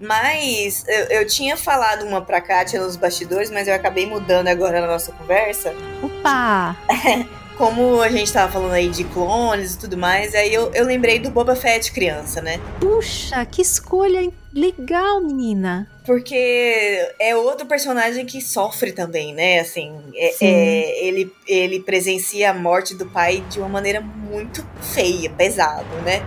Mas 0.00 0.84
eu, 0.88 1.04
eu 1.20 1.26
tinha 1.26 1.56
falado 1.56 2.04
uma 2.04 2.20
pra 2.20 2.40
Kátia 2.40 2.80
nos 2.80 2.96
bastidores, 2.96 3.50
mas 3.50 3.68
eu 3.68 3.74
acabei 3.74 4.06
mudando 4.06 4.48
agora 4.48 4.80
na 4.80 4.86
nossa 4.88 5.12
conversa. 5.12 5.72
Opa! 6.02 6.76
Como 7.58 8.00
a 8.00 8.08
gente 8.08 8.32
tava 8.32 8.52
falando 8.52 8.72
aí 8.72 8.88
de 8.88 9.02
clones 9.02 9.74
e 9.74 9.78
tudo 9.80 9.96
mais, 9.96 10.32
aí 10.32 10.54
eu, 10.54 10.70
eu 10.72 10.84
lembrei 10.84 11.18
do 11.18 11.28
Boba 11.28 11.56
Fett 11.56 11.90
criança, 11.90 12.40
né? 12.40 12.60
Puxa, 12.80 13.44
que 13.44 13.60
escolha 13.60 14.30
legal, 14.54 15.20
menina. 15.20 15.90
Porque 16.06 17.12
é 17.20 17.34
outro 17.34 17.66
personagem 17.66 18.24
que 18.24 18.40
sofre 18.40 18.92
também, 18.92 19.34
né? 19.34 19.58
Assim, 19.58 19.92
é- 20.14 20.36
é- 20.40 21.04
ele, 21.04 21.32
ele 21.48 21.80
presencia 21.80 22.50
a 22.50 22.54
morte 22.54 22.94
do 22.94 23.06
pai 23.06 23.42
de 23.50 23.58
uma 23.58 23.68
maneira 23.68 24.00
muito 24.00 24.64
feia, 24.80 25.28
pesado, 25.28 25.84
né? 26.04 26.22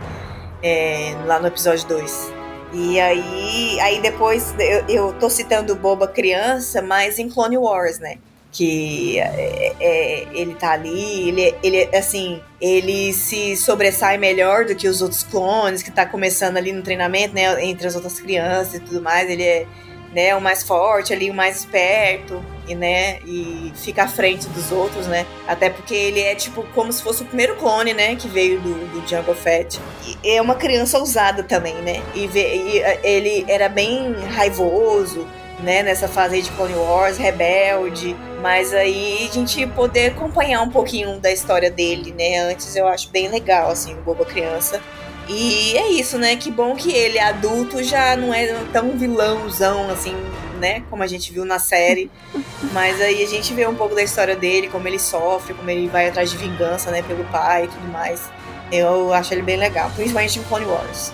É, 0.61 1.15
lá 1.25 1.39
no 1.39 1.47
episódio 1.47 1.87
2. 1.87 2.29
E 2.73 2.99
aí, 2.99 3.79
aí 3.79 4.01
depois 4.01 4.53
eu, 4.59 4.85
eu 4.89 5.13
tô 5.13 5.29
citando 5.29 5.71
o 5.71 5.75
Boba 5.77 6.09
criança, 6.09 6.81
mas 6.81 7.17
em 7.19 7.29
Clone 7.29 7.57
Wars, 7.57 7.99
né? 7.99 8.17
Que 8.51 9.17
é, 9.17 9.73
é, 9.79 10.27
ele 10.33 10.55
tá 10.55 10.71
ali, 10.71 11.29
ele, 11.29 11.55
ele 11.63 11.95
assim, 11.95 12.41
ele 12.59 13.13
se 13.13 13.55
sobressai 13.55 14.17
melhor 14.17 14.65
do 14.65 14.75
que 14.75 14.87
os 14.89 15.01
outros 15.01 15.23
clones 15.23 15.81
que 15.81 15.89
tá 15.89 16.05
começando 16.05 16.57
ali 16.57 16.73
no 16.73 16.81
treinamento, 16.81 17.33
né? 17.33 17.63
Entre 17.63 17.87
as 17.87 17.95
outras 17.95 18.19
crianças 18.19 18.75
e 18.75 18.79
tudo 18.81 19.01
mais. 19.01 19.29
Ele 19.29 19.43
é 19.43 19.65
né, 20.13 20.35
o 20.35 20.41
mais 20.41 20.63
forte 20.63 21.13
ali, 21.13 21.29
o 21.29 21.33
mais 21.33 21.59
esperto, 21.59 22.43
e 22.67 22.75
né, 22.75 23.19
e 23.25 23.71
fica 23.75 24.03
à 24.03 24.07
frente 24.07 24.47
dos 24.49 24.71
outros, 24.71 25.07
né? 25.07 25.25
Até 25.47 25.69
porque 25.69 25.95
ele 25.95 26.19
é 26.19 26.35
tipo 26.35 26.63
como 26.75 26.91
se 26.91 27.01
fosse 27.01 27.23
o 27.23 27.25
primeiro 27.25 27.55
clone, 27.55 27.93
né, 27.93 28.15
que 28.15 28.27
veio 28.27 28.59
do, 28.59 28.73
do 28.87 29.07
Jungle 29.07 29.35
Fett. 29.35 29.79
E 30.23 30.35
é 30.35 30.41
uma 30.41 30.55
criança 30.55 30.99
ousada 30.99 31.43
também, 31.43 31.75
né? 31.75 32.01
E, 32.13 32.25
e, 32.25 32.79
eh, 32.79 32.99
ele 33.03 33.45
era 33.47 33.69
bem 33.69 34.13
raivoso, 34.35 35.25
né, 35.61 35.83
nessa 35.83 36.07
fase 36.07 36.35
aí 36.35 36.41
de 36.41 36.49
Clone 36.51 36.73
Wars, 36.75 37.17
rebelde, 37.17 38.15
mas 38.41 38.73
aí 38.73 39.27
a 39.29 39.33
gente 39.33 39.65
poder 39.67 40.11
acompanhar 40.11 40.61
um 40.61 40.69
pouquinho 40.69 41.19
da 41.19 41.31
história 41.31 41.69
dele, 41.69 42.13
né? 42.17 42.39
Antes 42.39 42.75
eu 42.75 42.87
acho 42.87 43.09
bem 43.09 43.27
legal 43.29 43.69
assim, 43.69 43.93
o 43.93 43.97
Boba 44.01 44.25
criança. 44.25 44.81
E 45.29 45.77
é 45.77 45.87
isso, 45.91 46.17
né? 46.17 46.35
Que 46.35 46.51
bom 46.51 46.75
que 46.75 46.91
ele, 46.91 47.19
adulto, 47.19 47.81
já 47.83 48.15
não 48.17 48.33
é 48.33 48.47
tão 48.73 48.97
vilãozão, 48.97 49.89
assim, 49.89 50.15
né? 50.59 50.83
Como 50.89 51.03
a 51.03 51.07
gente 51.07 51.31
viu 51.31 51.45
na 51.45 51.59
série. 51.59 52.09
Mas 52.73 52.99
aí 52.99 53.23
a 53.23 53.27
gente 53.27 53.53
vê 53.53 53.65
um 53.67 53.75
pouco 53.75 53.93
da 53.95 54.01
história 54.03 54.35
dele, 54.35 54.67
como 54.67 54.87
ele 54.87 54.99
sofre, 54.99 55.53
como 55.53 55.69
ele 55.69 55.87
vai 55.87 56.09
atrás 56.09 56.31
de 56.31 56.37
vingança, 56.37 56.89
né? 56.91 57.01
Pelo 57.03 57.23
pai 57.25 57.65
e 57.65 57.67
tudo 57.67 57.87
mais. 57.91 58.29
Eu 58.71 59.13
acho 59.13 59.33
ele 59.33 59.41
bem 59.43 59.57
legal, 59.57 59.89
principalmente 59.95 60.39
em 60.39 60.43
Clone 60.43 60.65
Wars. 60.65 61.13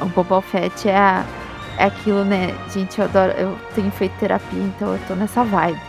O 0.00 0.06
Boba 0.06 0.42
Fett 0.42 0.88
é, 0.88 0.96
a- 0.96 1.24
é 1.78 1.84
aquilo, 1.84 2.24
né? 2.24 2.54
Gente, 2.72 2.98
eu 2.98 3.04
adoro. 3.04 3.32
Eu 3.32 3.58
tenho 3.74 3.90
feito 3.90 4.12
terapia, 4.18 4.62
então 4.62 4.92
eu 4.92 5.00
tô 5.06 5.14
nessa 5.14 5.42
vibe. 5.44 5.80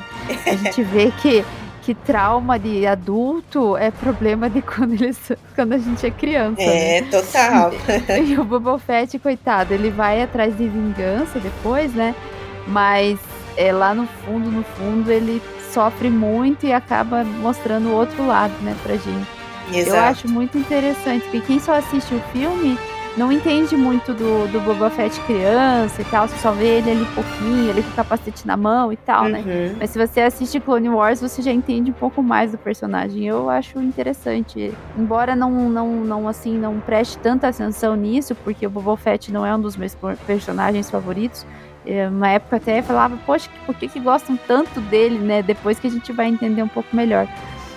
A 0.47 0.55
gente 0.55 0.81
vê 0.83 1.11
que, 1.21 1.45
que 1.81 1.93
trauma 1.93 2.57
de 2.57 2.85
adulto 2.87 3.77
é 3.77 3.91
problema 3.91 4.49
de 4.49 4.61
quando, 4.61 4.93
eles, 4.93 5.31
quando 5.55 5.73
a 5.73 5.77
gente 5.77 6.05
é 6.05 6.11
criança. 6.11 6.57
né? 6.61 6.97
É, 6.97 7.01
total. 7.03 7.71
E 8.25 8.37
o 8.39 8.43
Boba 8.43 8.79
Fett, 8.79 9.17
coitado, 9.19 9.73
ele 9.73 9.89
vai 9.89 10.21
atrás 10.21 10.57
de 10.57 10.67
vingança 10.67 11.39
depois, 11.39 11.93
né? 11.93 12.15
Mas 12.67 13.19
é, 13.57 13.71
lá 13.71 13.93
no 13.93 14.07
fundo, 14.07 14.49
no 14.49 14.63
fundo, 14.63 15.11
ele 15.11 15.41
sofre 15.71 16.09
muito 16.09 16.65
e 16.65 16.73
acaba 16.73 17.23
mostrando 17.23 17.89
o 17.89 17.93
outro 17.93 18.25
lado, 18.25 18.53
né, 18.61 18.75
pra 18.81 18.93
gente. 18.95 19.27
Eu 19.71 19.79
Exato. 19.79 19.97
acho 19.97 20.29
muito 20.29 20.57
interessante, 20.57 21.21
porque 21.23 21.41
quem 21.41 21.59
só 21.59 21.73
assiste 21.73 22.13
o 22.13 22.19
filme 22.31 22.77
não 23.17 23.31
entende 23.31 23.77
muito 23.77 24.13
do, 24.13 24.47
do 24.51 24.59
Boba 24.59 24.89
Fett 24.89 25.19
criança 25.21 26.01
e 26.01 26.05
tal, 26.05 26.27
você 26.27 26.37
só 26.37 26.51
vê 26.51 26.79
ele 26.79 26.91
ali 26.91 27.01
um 27.01 27.13
pouquinho, 27.13 27.69
ele 27.69 27.81
com 27.81 27.89
o 27.89 27.93
capacete 27.93 28.45
na 28.45 28.57
mão 28.57 28.91
e 28.91 28.97
tal, 28.97 29.25
né? 29.25 29.39
Uhum. 29.39 29.75
Mas 29.79 29.91
se 29.91 29.97
você 29.97 30.21
assiste 30.21 30.59
Clone 30.59 30.89
Wars, 30.89 31.21
você 31.21 31.41
já 31.41 31.51
entende 31.51 31.91
um 31.91 31.93
pouco 31.93 32.21
mais 32.21 32.51
do 32.51 32.57
personagem. 32.57 33.25
Eu 33.25 33.49
acho 33.49 33.79
interessante. 33.79 34.73
Embora 34.97 35.35
não, 35.35 35.51
não, 35.69 35.87
não 35.87 36.27
assim, 36.27 36.57
não 36.57 36.79
preste 36.79 37.17
tanta 37.19 37.47
atenção 37.47 37.95
nisso, 37.95 38.35
porque 38.35 38.67
o 38.67 38.69
Boba 38.69 38.97
Fett 38.97 39.31
não 39.31 39.45
é 39.45 39.55
um 39.55 39.61
dos 39.61 39.77
meus 39.77 39.95
personagens 40.27 40.89
favoritos. 40.89 41.45
É, 41.85 42.07
Uma 42.07 42.29
época 42.29 42.57
até 42.57 42.79
eu 42.79 42.83
falava, 42.83 43.17
poxa, 43.25 43.49
por 43.65 43.75
que, 43.75 43.87
que 43.87 43.99
gostam 43.99 44.37
tanto 44.47 44.81
dele, 44.81 45.19
né? 45.19 45.41
Depois 45.41 45.79
que 45.79 45.87
a 45.87 45.91
gente 45.91 46.11
vai 46.11 46.27
entender 46.27 46.61
um 46.63 46.67
pouco 46.67 46.93
melhor. 46.95 47.27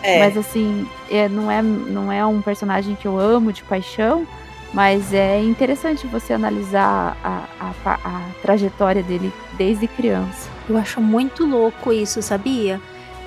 É. 0.03 0.19
Mas 0.21 0.37
assim, 0.37 0.89
é, 1.11 1.29
não, 1.29 1.51
é, 1.51 1.63
não 1.63 2.11
é 2.11 2.25
um 2.25 2.41
personagem 2.41 2.95
que 2.95 3.07
eu 3.07 3.19
amo 3.19 3.53
de 3.53 3.63
paixão, 3.65 4.27
mas 4.73 5.13
é 5.13 5.43
interessante 5.43 6.07
você 6.07 6.33
analisar 6.33 7.17
a, 7.23 7.45
a, 7.61 7.95
a 8.05 8.21
trajetória 8.43 9.03
dele 9.03 9.33
desde 9.57 9.87
criança. 9.89 10.49
Eu 10.69 10.77
acho 10.77 11.01
muito 11.01 11.47
louco 11.47 11.93
isso, 11.93 12.21
sabia? 12.23 12.81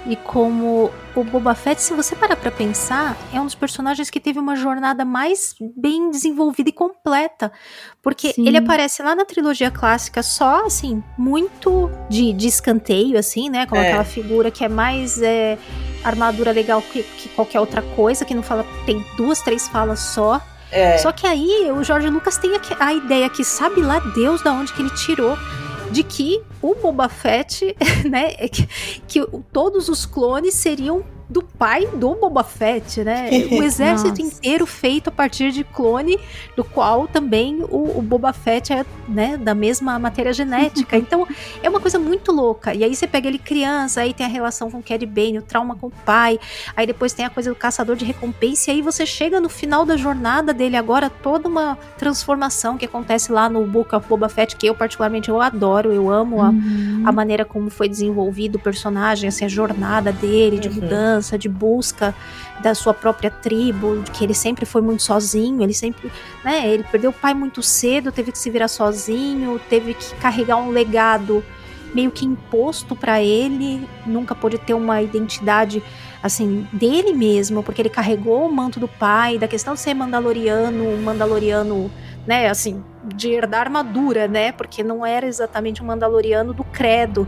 E 0.06 0.16
como 0.16 0.90
o 1.16 1.24
Boba 1.24 1.54
Fett, 1.54 1.80
se 1.80 1.94
você 1.94 2.16
parar 2.16 2.36
pra 2.36 2.50
pensar, 2.50 3.16
é 3.32 3.40
um 3.40 3.46
dos 3.46 3.54
personagens 3.54 4.10
que 4.10 4.20
teve 4.20 4.40
uma 4.40 4.56
jornada 4.56 5.06
mais 5.06 5.56
bem 5.78 6.10
desenvolvida 6.10 6.70
e 6.70 6.74
completa. 6.74 7.52
Porque 8.02 8.34
Sim. 8.34 8.48
ele 8.48 8.58
aparece 8.58 9.04
lá 9.04 9.14
na 9.14 9.26
trilogia 9.26 9.70
clássica 9.70 10.24
só, 10.24 10.66
assim, 10.66 11.04
muito 11.16 11.92
de, 12.10 12.34
de 12.34 12.48
escanteio, 12.48 13.18
assim, 13.18 13.48
né? 13.50 13.68
Como 13.68 13.80
É. 13.80 13.90
aquela 13.90 14.04
figura 14.04 14.50
que 14.50 14.64
é 14.64 14.70
mais 14.70 15.22
é, 15.22 15.58
armadura 16.04 16.52
legal 16.52 16.82
que, 16.82 17.04
que 17.04 17.30
qualquer 17.30 17.60
outra 17.60 17.84
coisa, 17.96 18.26
que 18.26 18.34
não 18.34 18.42
fala, 18.42 18.66
tem 18.88 19.06
duas, 19.16 19.40
três 19.42 19.68
falas 19.68 20.00
só. 20.00 20.42
É. 20.72 20.98
Só 20.98 21.12
que 21.12 21.28
aí 21.28 21.70
o 21.72 21.84
Jorge 21.84 22.10
Lucas 22.10 22.38
tem 22.38 22.52
a, 22.80 22.94
ideia 22.94 23.30
que 23.30 23.44
sabe 23.44 23.82
lá 23.82 24.00
Deus 24.00 24.42
da 24.42 24.54
onde 24.54 24.72
que 24.74 24.82
ele 24.82 24.90
tirou 24.92 25.38
de 25.92 26.04
que 26.04 26.42
o 26.62 26.74
Boba 26.74 27.10
Fett, 27.10 27.76
né, 28.10 28.34
é 28.38 28.48
que, 28.48 28.68
que 29.08 29.28
todos 29.52 29.90
os 29.90 30.06
clones 30.06 30.54
seriam 30.54 31.04
do 31.32 31.42
pai 31.42 31.88
do 31.96 32.14
Boba 32.16 32.44
Fett, 32.44 33.04
né? 33.06 33.30
O 33.58 33.64
exército 33.64 34.22
inteiro 34.22 34.66
feito 34.66 35.08
a 35.08 35.12
partir 35.12 35.52
de 35.54 35.64
clone, 35.64 36.20
do 36.58 36.64
qual 36.64 37.08
também 37.08 37.64
o, 37.70 37.98
o 37.98 38.02
Boba 38.02 38.34
Fett 38.34 38.74
é, 38.74 38.86
né, 39.08 39.38
da 39.38 39.56
mesma 39.56 39.98
matéria 39.98 40.34
genética. 40.34 40.98
Então, 41.02 41.26
é 41.64 41.70
uma 41.70 41.80
coisa 41.80 41.98
muito 41.98 42.32
louca. 42.34 42.74
E 42.74 42.84
aí 42.84 42.94
você 42.94 43.08
pega 43.08 43.28
ele 43.30 43.38
criança, 43.40 44.02
aí 44.02 44.14
tem 44.14 44.26
a 44.26 44.30
relação 44.30 44.70
com 44.70 44.80
o 44.80 44.84
Cad 44.84 45.06
Bane, 45.06 45.40
o 45.40 45.42
trauma 45.42 45.76
com 45.76 45.88
o 45.88 45.92
pai, 46.06 46.38
aí 46.76 46.86
depois 46.86 47.14
tem 47.14 47.26
a 47.26 47.30
coisa 47.30 47.50
do 47.50 47.56
caçador 47.56 47.96
de 47.96 48.04
recompensa, 48.06 48.70
e 48.70 48.74
aí 48.76 48.82
você 48.82 49.06
chega 49.06 49.40
no 49.40 49.48
final 49.50 49.86
da 49.86 49.96
jornada 49.96 50.54
dele 50.54 50.76
agora, 50.76 51.10
toda 51.10 51.48
uma 51.48 51.78
transformação 51.98 52.78
que 52.78 52.86
acontece 52.86 53.32
lá 53.32 53.48
no 53.50 53.66
Book 53.66 53.96
of 53.96 54.06
Boba 54.08 54.28
Fett, 54.28 54.56
que 54.58 54.68
eu 54.68 54.76
particularmente 54.76 55.30
eu 55.30 55.40
adoro, 55.42 55.94
eu 55.94 56.10
amo 56.12 56.42
a, 56.42 56.50
Uhum. 56.50 57.04
a 57.06 57.12
maneira 57.12 57.46
como 57.46 57.70
foi 57.70 57.88
desenvolvido 57.88 58.56
o 58.56 58.60
personagem, 58.60 59.30
assim, 59.30 59.46
a 59.46 59.48
jornada 59.48 60.12
dele 60.12 60.60
de 60.60 60.68
Uhum. 60.68 60.76
mudança 60.76 61.21
de 61.38 61.50
busca 61.50 62.14
da 62.62 62.76
sua 62.76 62.94
própria 62.94 63.30
tribo, 63.30 64.04
que 64.14 64.24
ele 64.24 64.34
sempre 64.34 64.66
foi 64.66 64.82
muito 64.82 65.04
sozinho, 65.04 65.62
ele 65.62 65.74
sempre, 65.74 66.12
né, 66.44 66.68
ele 66.68 66.84
perdeu 66.84 67.10
o 67.10 67.14
pai 67.14 67.34
muito 67.34 67.62
cedo, 67.62 68.12
teve 68.12 68.32
que 68.32 68.38
se 68.38 68.50
virar 68.50 68.68
sozinho, 68.68 69.60
teve 69.70 69.94
que 69.94 70.16
carregar 70.16 70.58
um 70.58 70.70
legado 70.70 71.44
meio 71.94 72.12
que 72.12 72.26
imposto 72.26 72.96
para 72.96 73.22
ele, 73.22 73.88
nunca 74.06 74.34
pôde 74.34 74.58
ter 74.58 74.74
uma 74.74 75.02
identidade 75.02 75.84
assim 76.24 76.68
dele 76.72 77.14
mesmo, 77.14 77.64
porque 77.64 77.82
ele 77.82 77.90
carregou 77.90 78.48
o 78.48 78.52
manto 78.52 78.80
do 78.80 78.88
pai, 78.88 79.38
da 79.38 79.48
questão 79.48 79.74
de 79.74 79.80
ser 79.80 79.94
mandaloriano, 79.94 80.84
um 80.88 81.02
mandaloriano, 81.02 81.92
né, 82.28 82.48
assim, 82.48 82.84
de 83.04 83.32
herdar 83.32 83.62
armadura, 83.62 84.28
né? 84.28 84.52
Porque 84.52 84.84
não 84.84 85.04
era 85.04 85.26
exatamente 85.26 85.82
um 85.82 85.86
mandaloriano 85.88 86.54
do 86.54 86.64
credo. 86.64 87.28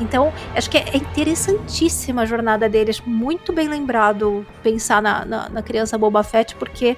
Então, 0.00 0.32
acho 0.56 0.68
que 0.68 0.78
é 0.78 0.96
interessantíssima 0.96 2.22
a 2.22 2.26
jornada 2.26 2.68
dele. 2.68 2.90
Acho 2.90 3.08
muito 3.08 3.52
bem 3.52 3.68
lembrado 3.68 4.44
pensar 4.62 5.00
na, 5.00 5.24
na, 5.24 5.48
na 5.48 5.62
criança 5.62 5.96
Boba 5.96 6.24
Fett, 6.24 6.56
porque 6.56 6.96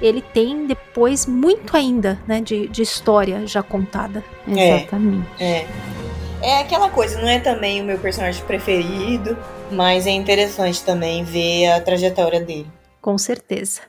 ele 0.00 0.20
tem 0.20 0.66
depois 0.66 1.26
muito 1.26 1.76
ainda, 1.76 2.18
né, 2.26 2.40
de, 2.40 2.66
de 2.68 2.82
história 2.82 3.46
já 3.46 3.62
contada. 3.62 4.24
É. 4.48 4.78
Exatamente. 4.78 5.26
É. 5.38 5.66
É 6.42 6.60
aquela 6.60 6.88
coisa, 6.88 7.20
não 7.20 7.28
é 7.28 7.38
também 7.38 7.80
o 7.82 7.84
meu 7.84 7.98
personagem 7.98 8.42
preferido, 8.44 9.36
mas 9.70 10.06
é 10.06 10.10
interessante 10.10 10.82
também 10.82 11.22
ver 11.22 11.66
a 11.72 11.80
trajetória 11.80 12.40
dele. 12.40 12.66
Com 13.00 13.18
certeza. 13.18 13.82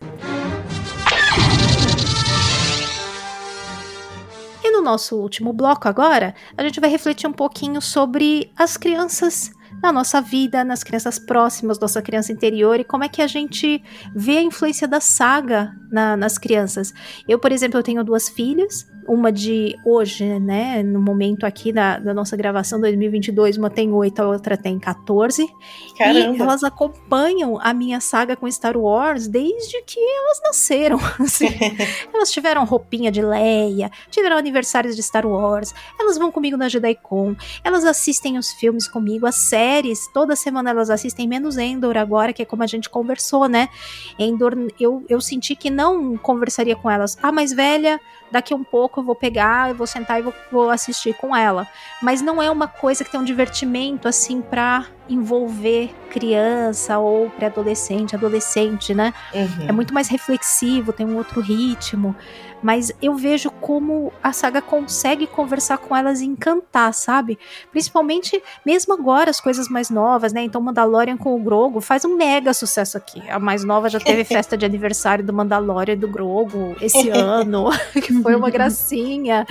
E 4.63 4.71
no 4.71 4.81
nosso 4.81 5.15
último 5.17 5.53
bloco 5.53 5.87
agora, 5.87 6.35
a 6.57 6.63
gente 6.63 6.79
vai 6.79 6.89
refletir 6.89 7.27
um 7.27 7.33
pouquinho 7.33 7.81
sobre 7.81 8.51
as 8.57 8.75
crianças 8.77 9.51
na 9.81 9.91
nossa 9.91 10.21
vida, 10.21 10.63
nas 10.63 10.83
crianças 10.83 11.17
próximas, 11.17 11.79
nossa 11.79 12.01
criança 12.03 12.31
interior 12.31 12.79
e 12.79 12.83
como 12.83 13.03
é 13.03 13.09
que 13.09 13.21
a 13.21 13.25
gente 13.27 13.81
vê 14.13 14.37
a 14.37 14.41
influência 14.43 14.87
da 14.87 14.99
saga 14.99 15.71
na- 15.91 16.15
nas 16.15 16.37
crianças. 16.37 16.93
Eu, 17.27 17.39
por 17.39 17.51
exemplo, 17.51 17.79
eu 17.79 17.83
tenho 17.83 18.03
duas 18.03 18.29
filhas, 18.29 18.85
uma 19.07 19.31
de 19.31 19.75
hoje, 19.85 20.39
né, 20.39 20.83
no 20.83 21.01
momento 21.01 21.45
aqui 21.45 21.71
da, 21.71 21.97
da 21.97 22.13
nossa 22.13 22.35
gravação 22.35 22.79
2022, 22.79 23.57
uma 23.57 23.69
tem 23.69 23.91
8, 23.91 24.21
a 24.21 24.27
outra 24.27 24.57
tem 24.57 24.79
14. 24.79 25.43
E 25.43 25.97
Caramba! 25.97 26.43
elas 26.43 26.63
acompanham 26.63 27.59
a 27.61 27.73
minha 27.73 27.99
saga 27.99 28.35
com 28.35 28.49
Star 28.51 28.77
Wars 28.77 29.27
desde 29.27 29.81
que 29.83 29.99
elas 29.99 30.41
nasceram. 30.43 30.99
assim. 31.19 31.47
elas 32.13 32.31
tiveram 32.31 32.63
roupinha 32.65 33.11
de 33.11 33.21
Leia, 33.21 33.91
tiveram 34.09 34.37
aniversários 34.37 34.95
de 34.95 35.03
Star 35.03 35.25
Wars, 35.25 35.73
elas 35.99 36.17
vão 36.17 36.31
comigo 36.31 36.57
na 36.57 36.69
JediCon, 36.69 37.35
elas 37.63 37.85
assistem 37.85 38.37
os 38.37 38.51
filmes 38.51 38.87
comigo, 38.87 39.25
as 39.25 39.35
séries, 39.35 40.07
toda 40.13 40.35
semana 40.35 40.69
elas 40.69 40.89
assistem, 40.89 41.27
menos 41.27 41.57
Endor 41.57 41.97
agora, 41.97 42.33
que 42.33 42.41
é 42.41 42.45
como 42.45 42.63
a 42.63 42.67
gente 42.67 42.89
conversou, 42.89 43.47
né? 43.47 43.69
Endor, 44.17 44.53
eu, 44.79 45.05
eu 45.09 45.21
senti 45.21 45.55
que 45.55 45.69
não 45.69 46.17
conversaria 46.17 46.75
com 46.75 46.89
elas. 46.89 47.17
Ah, 47.21 47.31
mais 47.31 47.53
velha, 47.53 47.99
daqui 48.31 48.53
um 48.53 48.63
pouco 48.63 49.01
eu 49.01 49.03
vou 49.03 49.15
pegar, 49.15 49.69
eu 49.69 49.75
vou 49.75 49.85
sentar 49.85 50.19
e 50.19 50.23
vou, 50.23 50.33
vou 50.51 50.69
assistir 50.69 51.13
com 51.13 51.35
ela. 51.35 51.67
Mas 52.01 52.21
não 52.21 52.41
é 52.41 52.49
uma 52.49 52.67
coisa 52.67 53.03
que 53.03 53.11
tem 53.11 53.19
um 53.19 53.23
divertimento 53.23 54.07
assim 54.07 54.41
pra 54.41 54.85
envolver 55.09 55.93
criança 56.09 56.97
ou 56.97 57.29
pré-adolescente, 57.29 58.15
adolescente, 58.15 58.93
né? 58.93 59.13
Uhum. 59.33 59.67
É 59.67 59.71
muito 59.71 59.93
mais 59.93 60.07
reflexivo, 60.07 60.93
tem 60.93 61.05
um 61.05 61.17
outro 61.17 61.41
ritmo. 61.41 62.15
Mas 62.61 62.91
eu 63.01 63.15
vejo 63.15 63.49
como 63.49 64.13
a 64.21 64.31
saga 64.31 64.61
consegue 64.61 65.25
conversar 65.25 65.77
com 65.77 65.95
elas 65.95 66.21
e 66.21 66.25
encantar, 66.25 66.93
sabe? 66.93 67.39
Principalmente, 67.71 68.41
mesmo 68.65 68.93
agora, 68.93 69.29
as 69.29 69.39
coisas 69.39 69.67
mais 69.67 69.89
novas, 69.89 70.31
né? 70.31 70.43
Então, 70.43 70.61
Mandalorian 70.61 71.17
com 71.17 71.35
o 71.35 71.39
Grogo 71.39 71.81
faz 71.81 72.05
um 72.05 72.15
mega 72.15 72.53
sucesso 72.53 72.97
aqui. 72.97 73.21
A 73.29 73.39
mais 73.39 73.63
nova 73.63 73.89
já 73.89 73.99
teve 73.99 74.23
festa 74.25 74.57
de 74.57 74.65
aniversário 74.65 75.25
do 75.25 75.33
Mandalorian 75.33 75.93
e 75.93 75.97
do 75.97 76.07
Grogo 76.07 76.75
esse 76.81 77.09
ano, 77.11 77.69
que 77.93 78.13
foi 78.21 78.35
uma 78.35 78.49
gracinha. 78.49 79.45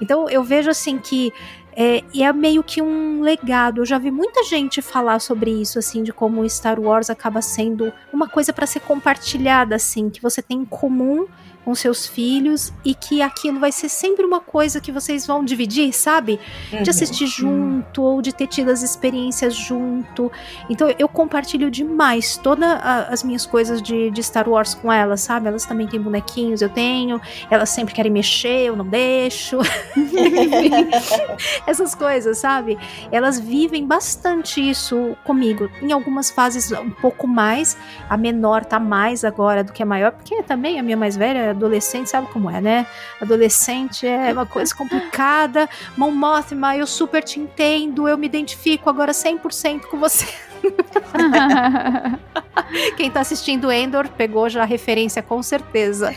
Então, 0.00 0.28
eu 0.28 0.42
vejo 0.42 0.70
assim 0.70 0.98
que 0.98 1.32
é, 1.76 2.02
e 2.12 2.22
é 2.22 2.32
meio 2.32 2.62
que 2.62 2.80
um 2.80 3.20
legado. 3.20 3.80
Eu 3.80 3.86
já 3.86 3.98
vi 3.98 4.10
muita 4.10 4.44
gente 4.44 4.80
falar 4.80 5.18
sobre 5.18 5.50
isso, 5.50 5.78
assim, 5.78 6.02
de 6.02 6.12
como 6.12 6.48
Star 6.48 6.78
Wars 6.78 7.10
acaba 7.10 7.42
sendo 7.42 7.92
uma 8.12 8.28
coisa 8.28 8.52
para 8.52 8.66
ser 8.66 8.80
compartilhada, 8.80 9.74
assim, 9.74 10.08
que 10.08 10.22
você 10.22 10.40
tem 10.40 10.58
em 10.58 10.64
comum 10.64 11.26
com 11.64 11.74
seus 11.74 12.06
filhos 12.06 12.72
e 12.84 12.94
que 12.94 13.22
aquilo 13.22 13.58
vai 13.58 13.72
ser 13.72 13.88
sempre 13.88 14.24
uma 14.24 14.40
coisa 14.40 14.80
que 14.80 14.92
vocês 14.92 15.26
vão 15.26 15.44
dividir, 15.44 15.92
sabe? 15.92 16.38
De 16.70 16.76
Uhum. 16.76 16.82
assistir 16.90 17.26
junto 17.26 18.02
ou 18.02 18.20
de 18.22 18.32
ter 18.34 18.46
tido 18.46 18.70
as 18.70 18.82
experiências 18.82 19.54
junto. 19.54 20.30
Então 20.68 20.92
eu 20.98 21.08
compartilho 21.08 21.70
demais 21.70 22.36
todas 22.36 22.68
as 23.10 23.22
minhas 23.22 23.46
coisas 23.46 23.80
de, 23.82 24.10
de 24.10 24.22
Star 24.22 24.48
Wars 24.48 24.74
com 24.74 24.92
elas, 24.92 25.20
sabe? 25.22 25.48
Elas 25.48 25.64
também 25.64 25.86
têm 25.86 26.00
bonequinhos, 26.00 26.60
eu 26.60 26.68
tenho. 26.68 27.20
Elas 27.50 27.70
sempre 27.70 27.94
querem 27.94 28.12
mexer, 28.12 28.66
eu 28.66 28.76
não 28.76 28.84
deixo. 28.86 29.58
Essas 31.66 31.94
coisas, 31.94 32.38
sabe? 32.38 32.78
Elas 33.10 33.38
vivem 33.40 33.86
bastante 33.86 34.60
isso 34.68 35.16
comigo. 35.24 35.70
Em 35.80 35.92
algumas 35.92 36.30
fases 36.30 36.70
um 36.72 36.90
pouco 36.90 37.26
mais. 37.26 37.76
A 38.08 38.16
menor 38.16 38.64
tá 38.64 38.78
mais 38.78 39.24
agora 39.24 39.64
do 39.64 39.72
que 39.72 39.82
a 39.82 39.86
maior, 39.86 40.12
porque 40.12 40.42
também 40.42 40.78
a 40.78 40.82
minha 40.82 40.96
mais 40.96 41.16
velha 41.16 41.53
adolescente, 41.54 42.10
sabe 42.10 42.28
como 42.28 42.50
é, 42.50 42.60
né? 42.60 42.86
Adolescente 43.20 44.06
é 44.06 44.32
uma 44.32 44.46
coisa 44.46 44.74
complicada. 44.74 45.68
Mon 45.96 46.10
Mothma, 46.10 46.76
eu 46.76 46.86
super 46.86 47.22
te 47.22 47.40
entendo, 47.40 48.08
eu 48.08 48.18
me 48.18 48.26
identifico 48.26 48.90
agora 48.90 49.12
100% 49.12 49.82
com 49.82 49.98
você. 49.98 50.26
Quem 52.96 53.10
tá 53.10 53.20
assistindo 53.20 53.70
Endor 53.70 54.08
pegou 54.08 54.48
já 54.48 54.62
a 54.62 54.66
referência 54.66 55.22
com 55.22 55.42
certeza. 55.42 56.14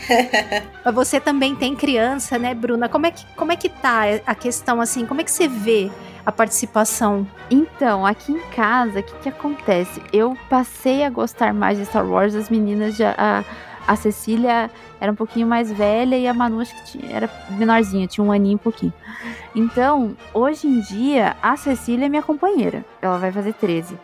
Mas 0.84 0.94
você 0.94 1.20
também 1.20 1.54
tem 1.54 1.74
criança, 1.74 2.38
né, 2.38 2.54
Bruna? 2.54 2.88
Como 2.88 3.06
é 3.06 3.10
que, 3.10 3.24
como 3.36 3.52
é 3.52 3.56
que 3.56 3.68
tá 3.68 4.02
a 4.26 4.34
questão 4.34 4.80
assim? 4.80 5.06
Como 5.06 5.20
é 5.20 5.24
que 5.24 5.30
você 5.30 5.48
vê 5.48 5.90
a 6.24 6.32
participação? 6.32 7.26
Então, 7.50 8.06
aqui 8.06 8.32
em 8.32 8.40
casa, 8.50 9.00
o 9.00 9.02
que, 9.02 9.14
que 9.18 9.28
acontece? 9.28 10.02
Eu 10.12 10.36
passei 10.48 11.04
a 11.04 11.10
gostar 11.10 11.52
mais 11.52 11.78
de 11.78 11.84
Star 11.84 12.06
Wars, 12.06 12.34
as 12.34 12.50
meninas 12.50 12.96
já. 12.96 13.14
A, 13.16 13.44
a 13.86 13.96
Cecília 13.96 14.70
era 15.00 15.10
um 15.12 15.14
pouquinho 15.14 15.46
mais 15.46 15.70
velha 15.72 16.16
e 16.16 16.26
a 16.26 16.34
Manu 16.34 16.60
acho 16.60 16.74
que 16.74 16.84
tinha- 16.98 17.12
era 17.16 17.30
menorzinha, 17.50 18.06
tinha 18.06 18.24
um 18.24 18.32
aninho 18.32 18.56
e 18.56 18.58
pouquinho. 18.58 18.92
Então, 19.54 20.16
hoje 20.32 20.66
em 20.66 20.80
dia, 20.80 21.36
a 21.42 21.56
Cecília 21.56 22.06
é 22.06 22.08
minha 22.08 22.22
companheira. 22.22 22.84
Ela 23.00 23.18
vai 23.18 23.32
fazer 23.32 23.54
13. 23.54 23.96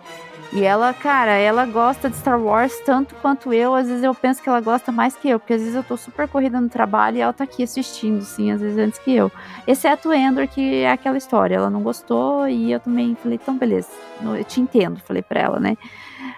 E 0.52 0.62
ela, 0.62 0.92
cara, 0.94 1.32
ela 1.32 1.66
gosta 1.66 2.08
de 2.08 2.16
Star 2.16 2.40
Wars 2.40 2.72
tanto 2.86 3.12
quanto 3.16 3.52
eu. 3.52 3.74
Às 3.74 3.88
vezes 3.88 4.04
eu 4.04 4.14
penso 4.14 4.40
que 4.40 4.48
ela 4.48 4.60
gosta 4.60 4.92
mais 4.92 5.16
que 5.16 5.28
eu, 5.28 5.40
porque 5.40 5.54
às 5.54 5.60
vezes 5.60 5.74
eu 5.74 5.82
tô 5.82 5.96
super 5.96 6.28
corrida 6.28 6.60
no 6.60 6.68
trabalho 6.68 7.16
e 7.16 7.20
ela 7.20 7.32
tá 7.32 7.42
aqui 7.42 7.64
assistindo, 7.64 8.22
sim, 8.22 8.52
às 8.52 8.60
vezes 8.60 8.78
antes 8.78 8.98
que 9.00 9.12
eu. 9.12 9.32
Exceto 9.66 10.12
Endor, 10.12 10.46
que 10.46 10.82
é 10.82 10.92
aquela 10.92 11.16
história. 11.18 11.56
Ela 11.56 11.70
não 11.70 11.82
gostou 11.82 12.46
e 12.48 12.70
eu 12.70 12.78
também 12.78 13.16
falei, 13.20 13.38
então 13.42 13.56
beleza, 13.58 13.88
eu 14.22 14.44
te 14.44 14.60
entendo, 14.60 15.00
falei 15.00 15.22
pra 15.22 15.40
ela, 15.40 15.58
né? 15.58 15.76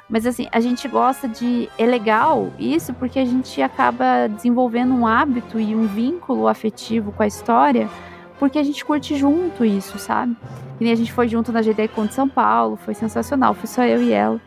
Mas 0.08 0.24
assim, 0.24 0.46
a 0.52 0.60
gente 0.60 0.86
gosta 0.86 1.28
de. 1.28 1.68
É 1.76 1.84
legal 1.84 2.52
isso 2.58 2.94
porque 2.94 3.18
a 3.18 3.24
gente 3.24 3.60
acaba 3.60 4.28
desenvolvendo 4.28 4.94
um 4.94 5.06
hábito 5.06 5.58
e 5.58 5.74
um 5.74 5.86
vínculo 5.86 6.46
afetivo 6.46 7.10
com 7.10 7.22
a 7.22 7.26
história, 7.26 7.88
porque 8.38 8.58
a 8.58 8.62
gente 8.62 8.84
curte 8.84 9.16
junto 9.16 9.64
isso, 9.64 9.98
sabe? 9.98 10.36
E 10.80 10.92
a 10.92 10.94
gente 10.94 11.12
foi 11.12 11.26
junto 11.26 11.50
na 11.50 11.62
GDCon 11.62 12.06
de 12.06 12.14
São 12.14 12.28
Paulo, 12.28 12.76
foi 12.76 12.94
sensacional, 12.94 13.54
foi 13.54 13.66
só 13.66 13.82
eu 13.82 14.00
e 14.02 14.12
ela. 14.12 14.40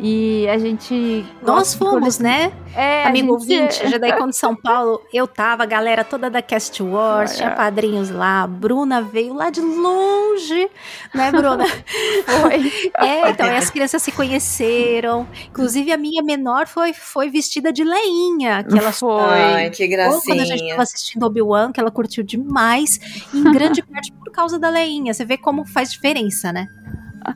E 0.00 0.46
a 0.48 0.56
gente. 0.58 1.26
Nós 1.42 1.74
fomos, 1.74 2.20
né? 2.20 2.52
É, 2.76 3.04
Amigo 3.04 3.40
gente- 3.40 3.58
ouvinte, 3.60 3.88
já 3.88 3.98
daí 3.98 4.12
quando 4.16 4.32
São 4.32 4.54
Paulo, 4.54 5.02
eu 5.12 5.26
tava, 5.26 5.64
a 5.64 5.66
galera 5.66 6.04
toda 6.04 6.30
da 6.30 6.40
Cast 6.40 6.80
Wars, 6.82 7.36
tinha 7.36 7.50
padrinhos 7.50 8.08
lá, 8.08 8.42
a 8.42 8.46
Bruna 8.46 9.02
veio 9.02 9.34
lá 9.34 9.50
de 9.50 9.60
longe, 9.60 10.70
né, 11.12 11.32
Bruna? 11.32 11.64
Foi. 12.26 12.72
É, 12.98 13.30
então, 13.30 13.46
e 13.46 13.56
as 13.56 13.70
crianças 13.70 14.02
se 14.02 14.10
conheceram. 14.12 15.26
Inclusive, 15.48 15.92
a 15.92 15.96
minha 15.96 16.22
menor 16.22 16.66
foi, 16.66 16.92
foi 16.92 17.28
vestida 17.30 17.72
de 17.72 17.82
leinha, 17.84 18.62
que 18.64 18.78
ela 18.78 18.92
Foi. 18.92 19.20
Ai, 19.20 19.70
que 19.70 19.82
Ou 19.84 19.88
quando 19.88 20.40
a 20.40 20.44
gente 20.44 20.48
gracinha. 20.48 20.64
estava 20.70 20.82
assistindo 20.82 21.22
Obi-Wan, 21.24 21.72
que 21.72 21.80
ela 21.80 21.90
curtiu 21.90 22.22
demais, 22.24 22.98
em 23.34 23.42
grande 23.52 23.82
parte 23.82 24.12
por 24.12 24.30
causa 24.32 24.58
da 24.58 24.68
leinha. 24.68 25.12
Você 25.14 25.24
vê 25.24 25.36
como 25.36 25.64
faz 25.64 25.90
diferença, 25.92 26.52
né? 26.52 26.66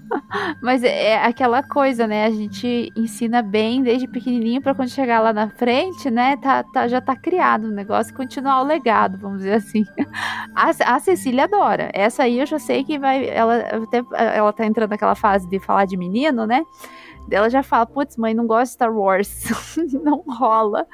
Mas 0.63 0.83
é 0.83 1.23
aquela 1.23 1.63
coisa, 1.63 2.07
né? 2.07 2.25
A 2.25 2.31
gente 2.31 2.93
ensina 2.97 3.43
bem 3.43 3.83
desde 3.83 4.07
pequenininho 4.09 4.61
pra 4.63 4.75
quando 4.75 4.89
chegar 4.89 5.21
lá 5.21 5.33
na 5.33 5.49
frente, 5.49 6.11
né? 6.11 6.37
Tá, 6.37 6.63
tá- 6.63 6.89
já 6.89 7.01
tá 7.01 7.17
criado 7.17 7.65
o 7.65 7.71
negócio 7.71 8.13
e 8.13 8.17
continuar 8.17 8.61
o 8.61 8.65
legado, 8.65 9.19
vamos 9.19 9.39
dizer 9.39 9.55
assim. 9.55 9.85
A, 10.55 10.95
a 10.97 10.99
Cecília 11.01 11.45
adora. 11.45 11.91
Essa 11.95 12.25
aí 12.25 12.39
eu 12.39 12.47
já 12.47 12.59
sei 12.59 12.85
que 12.85 12.99
vai. 12.99 13.27
Ela, 13.29 13.59
até, 13.85 14.03
ela 14.37 14.53
tá 14.53 14.67
entrando 14.67 14.91
naquela 14.91 15.15
fase 15.15 15.49
de 15.49 15.59
falar 15.59 15.87
de 15.87 15.97
menino, 15.97 16.47
né? 16.47 16.63
Ela 17.31 17.49
já 17.49 17.63
fala, 17.63 17.87
putz, 17.87 18.17
mãe, 18.17 18.35
não 18.35 18.47
gosto 18.47 18.71
de 18.71 18.75
Star 18.75 18.93
Wars. 18.93 19.45
não 20.03 20.23
rola. 20.29 20.87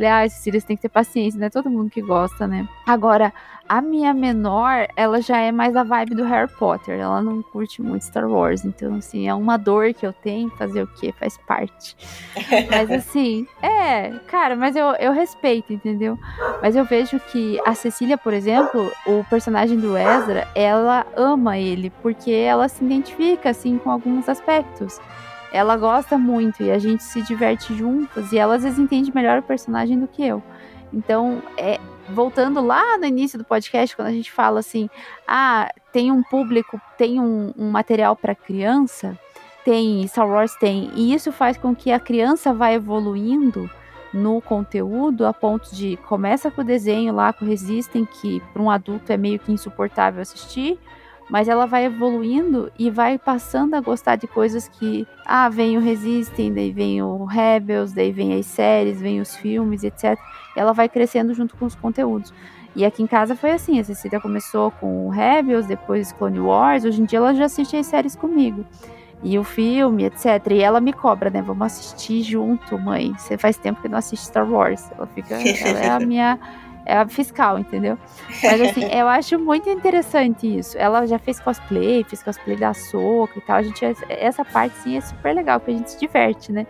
Falei, 0.00 0.08
ah, 0.08 0.28
Cecília, 0.28 0.60
você 0.60 0.66
tem 0.66 0.76
que 0.76 0.82
ter 0.82 0.88
paciência, 0.88 1.38
não 1.38 1.46
é 1.46 1.50
todo 1.50 1.68
mundo 1.68 1.90
que 1.90 2.00
gosta, 2.00 2.46
né? 2.46 2.66
Agora, 2.86 3.32
a 3.68 3.80
minha 3.80 4.12
menor, 4.12 4.88
ela 4.96 5.20
já 5.20 5.38
é 5.38 5.52
mais 5.52 5.76
a 5.76 5.84
vibe 5.84 6.16
do 6.16 6.24
Harry 6.24 6.50
Potter. 6.58 6.98
Ela 6.98 7.22
não 7.22 7.40
curte 7.40 7.80
muito 7.80 8.04
Star 8.04 8.28
Wars. 8.28 8.64
Então, 8.64 8.96
assim, 8.96 9.28
é 9.28 9.34
uma 9.34 9.56
dor 9.56 9.94
que 9.94 10.04
eu 10.04 10.12
tenho. 10.12 10.50
Fazer 10.50 10.82
o 10.82 10.86
quê? 10.88 11.14
Faz 11.16 11.36
parte. 11.36 11.96
Mas, 12.68 12.90
assim, 12.90 13.46
é, 13.62 14.10
cara, 14.26 14.56
mas 14.56 14.74
eu, 14.74 14.86
eu 14.94 15.12
respeito, 15.12 15.72
entendeu? 15.72 16.18
Mas 16.60 16.74
eu 16.74 16.84
vejo 16.84 17.20
que 17.20 17.60
a 17.64 17.74
Cecília, 17.74 18.18
por 18.18 18.32
exemplo, 18.32 18.90
o 19.06 19.24
personagem 19.30 19.78
do 19.78 19.96
Ezra, 19.96 20.48
ela 20.54 21.06
ama 21.16 21.56
ele. 21.56 21.90
Porque 22.02 22.32
ela 22.32 22.68
se 22.68 22.84
identifica, 22.84 23.50
assim, 23.50 23.78
com 23.78 23.90
alguns 23.90 24.28
aspectos. 24.28 25.00
Ela 25.52 25.76
gosta 25.76 26.16
muito 26.16 26.62
e 26.62 26.70
a 26.70 26.78
gente 26.78 27.02
se 27.02 27.22
diverte 27.22 27.74
juntas. 27.74 28.32
E 28.32 28.38
ela, 28.38 28.54
às 28.54 28.62
vezes, 28.62 28.78
entende 28.78 29.14
melhor 29.14 29.38
o 29.38 29.42
personagem 29.42 29.98
do 29.98 30.06
que 30.06 30.24
eu. 30.24 30.42
Então, 30.92 31.42
é, 31.56 31.78
voltando 32.08 32.60
lá 32.60 32.98
no 32.98 33.04
início 33.04 33.38
do 33.38 33.44
podcast, 33.44 33.94
quando 33.94 34.08
a 34.08 34.12
gente 34.12 34.30
fala 34.30 34.60
assim, 34.60 34.88
ah, 35.26 35.70
tem 35.92 36.10
um 36.10 36.22
público, 36.22 36.80
tem 36.98 37.20
um, 37.20 37.52
um 37.56 37.70
material 37.70 38.16
para 38.16 38.34
criança, 38.34 39.18
tem, 39.64 40.06
Star 40.06 40.28
Wars 40.28 40.54
tem, 40.56 40.90
e 40.94 41.14
isso 41.14 41.30
faz 41.32 41.56
com 41.56 41.74
que 41.74 41.92
a 41.92 42.00
criança 42.00 42.52
vá 42.52 42.72
evoluindo 42.72 43.70
no 44.12 44.40
conteúdo 44.40 45.24
a 45.24 45.32
ponto 45.32 45.72
de 45.74 45.96
começa 46.08 46.50
com 46.50 46.62
o 46.62 46.64
desenho 46.64 47.14
lá 47.14 47.32
com 47.32 47.44
Resistem, 47.44 48.04
que 48.04 48.40
para 48.52 48.60
um 48.60 48.70
adulto 48.70 49.12
é 49.12 49.16
meio 49.16 49.38
que 49.38 49.52
insuportável 49.52 50.20
assistir, 50.20 50.78
mas 51.30 51.48
ela 51.48 51.64
vai 51.64 51.84
evoluindo 51.84 52.70
e 52.78 52.90
vai 52.90 53.16
passando 53.16 53.74
a 53.74 53.80
gostar 53.80 54.16
de 54.16 54.26
coisas 54.26 54.68
que, 54.68 55.06
ah, 55.24 55.48
vem 55.48 55.78
o 55.78 55.80
Resistem, 55.80 56.52
daí 56.52 56.72
vem 56.72 57.00
o 57.00 57.24
Rebels, 57.24 57.92
daí 57.92 58.10
vem 58.10 58.34
as 58.34 58.46
séries, 58.46 59.00
vem 59.00 59.20
os 59.20 59.36
filmes, 59.36 59.84
etc. 59.84 60.18
Ela 60.56 60.72
vai 60.72 60.88
crescendo 60.88 61.32
junto 61.32 61.56
com 61.56 61.64
os 61.64 61.74
conteúdos. 61.74 62.34
E 62.74 62.84
aqui 62.84 63.02
em 63.02 63.06
casa 63.06 63.34
foi 63.36 63.52
assim, 63.52 63.78
a 63.78 63.84
Cecília 63.84 64.20
começou 64.20 64.70
com 64.72 65.06
o 65.06 65.10
Rebels, 65.10 65.66
depois 65.66 66.12
Clone 66.12 66.40
Wars, 66.40 66.84
hoje 66.84 67.00
em 67.00 67.04
dia 67.04 67.18
ela 67.18 67.34
já 67.34 67.44
assiste 67.44 67.76
as 67.76 67.86
séries 67.86 68.16
comigo. 68.16 68.64
E 69.22 69.38
o 69.38 69.44
filme, 69.44 70.04
etc. 70.04 70.46
E 70.50 70.62
ela 70.62 70.80
me 70.80 70.94
cobra, 70.94 71.28
né? 71.28 71.42
Vamos 71.42 71.66
assistir 71.66 72.22
junto, 72.22 72.78
mãe. 72.78 73.12
Você 73.18 73.36
faz 73.36 73.56
tempo 73.58 73.82
que 73.82 73.88
não 73.88 73.98
assiste 73.98 74.24
Star 74.24 74.50
Wars. 74.50 74.90
Ela 74.96 75.06
fica. 75.08 75.34
Ela 75.34 75.78
é 75.78 75.90
a 75.90 76.00
minha 76.00 76.38
é 76.90 76.96
a 76.98 77.08
fiscal, 77.08 77.58
entendeu? 77.58 77.96
Mas 78.42 78.60
assim, 78.60 78.84
eu 78.92 79.06
acho 79.06 79.38
muito 79.38 79.70
interessante 79.70 80.58
isso. 80.58 80.76
Ela 80.76 81.06
já 81.06 81.18
fez 81.18 81.38
cosplay, 81.38 82.04
fez 82.04 82.22
cosplay 82.22 82.56
da 82.56 82.74
Soca 82.74 83.38
e 83.38 83.40
tal. 83.40 83.56
A 83.56 83.62
gente, 83.62 83.84
essa 84.08 84.44
parte 84.44 84.76
sim 84.78 84.96
é 84.96 85.00
super 85.00 85.32
legal, 85.32 85.60
porque 85.60 85.72
a 85.72 85.76
gente 85.76 85.90
se 85.92 86.00
diverte, 86.00 86.50
né? 86.50 86.66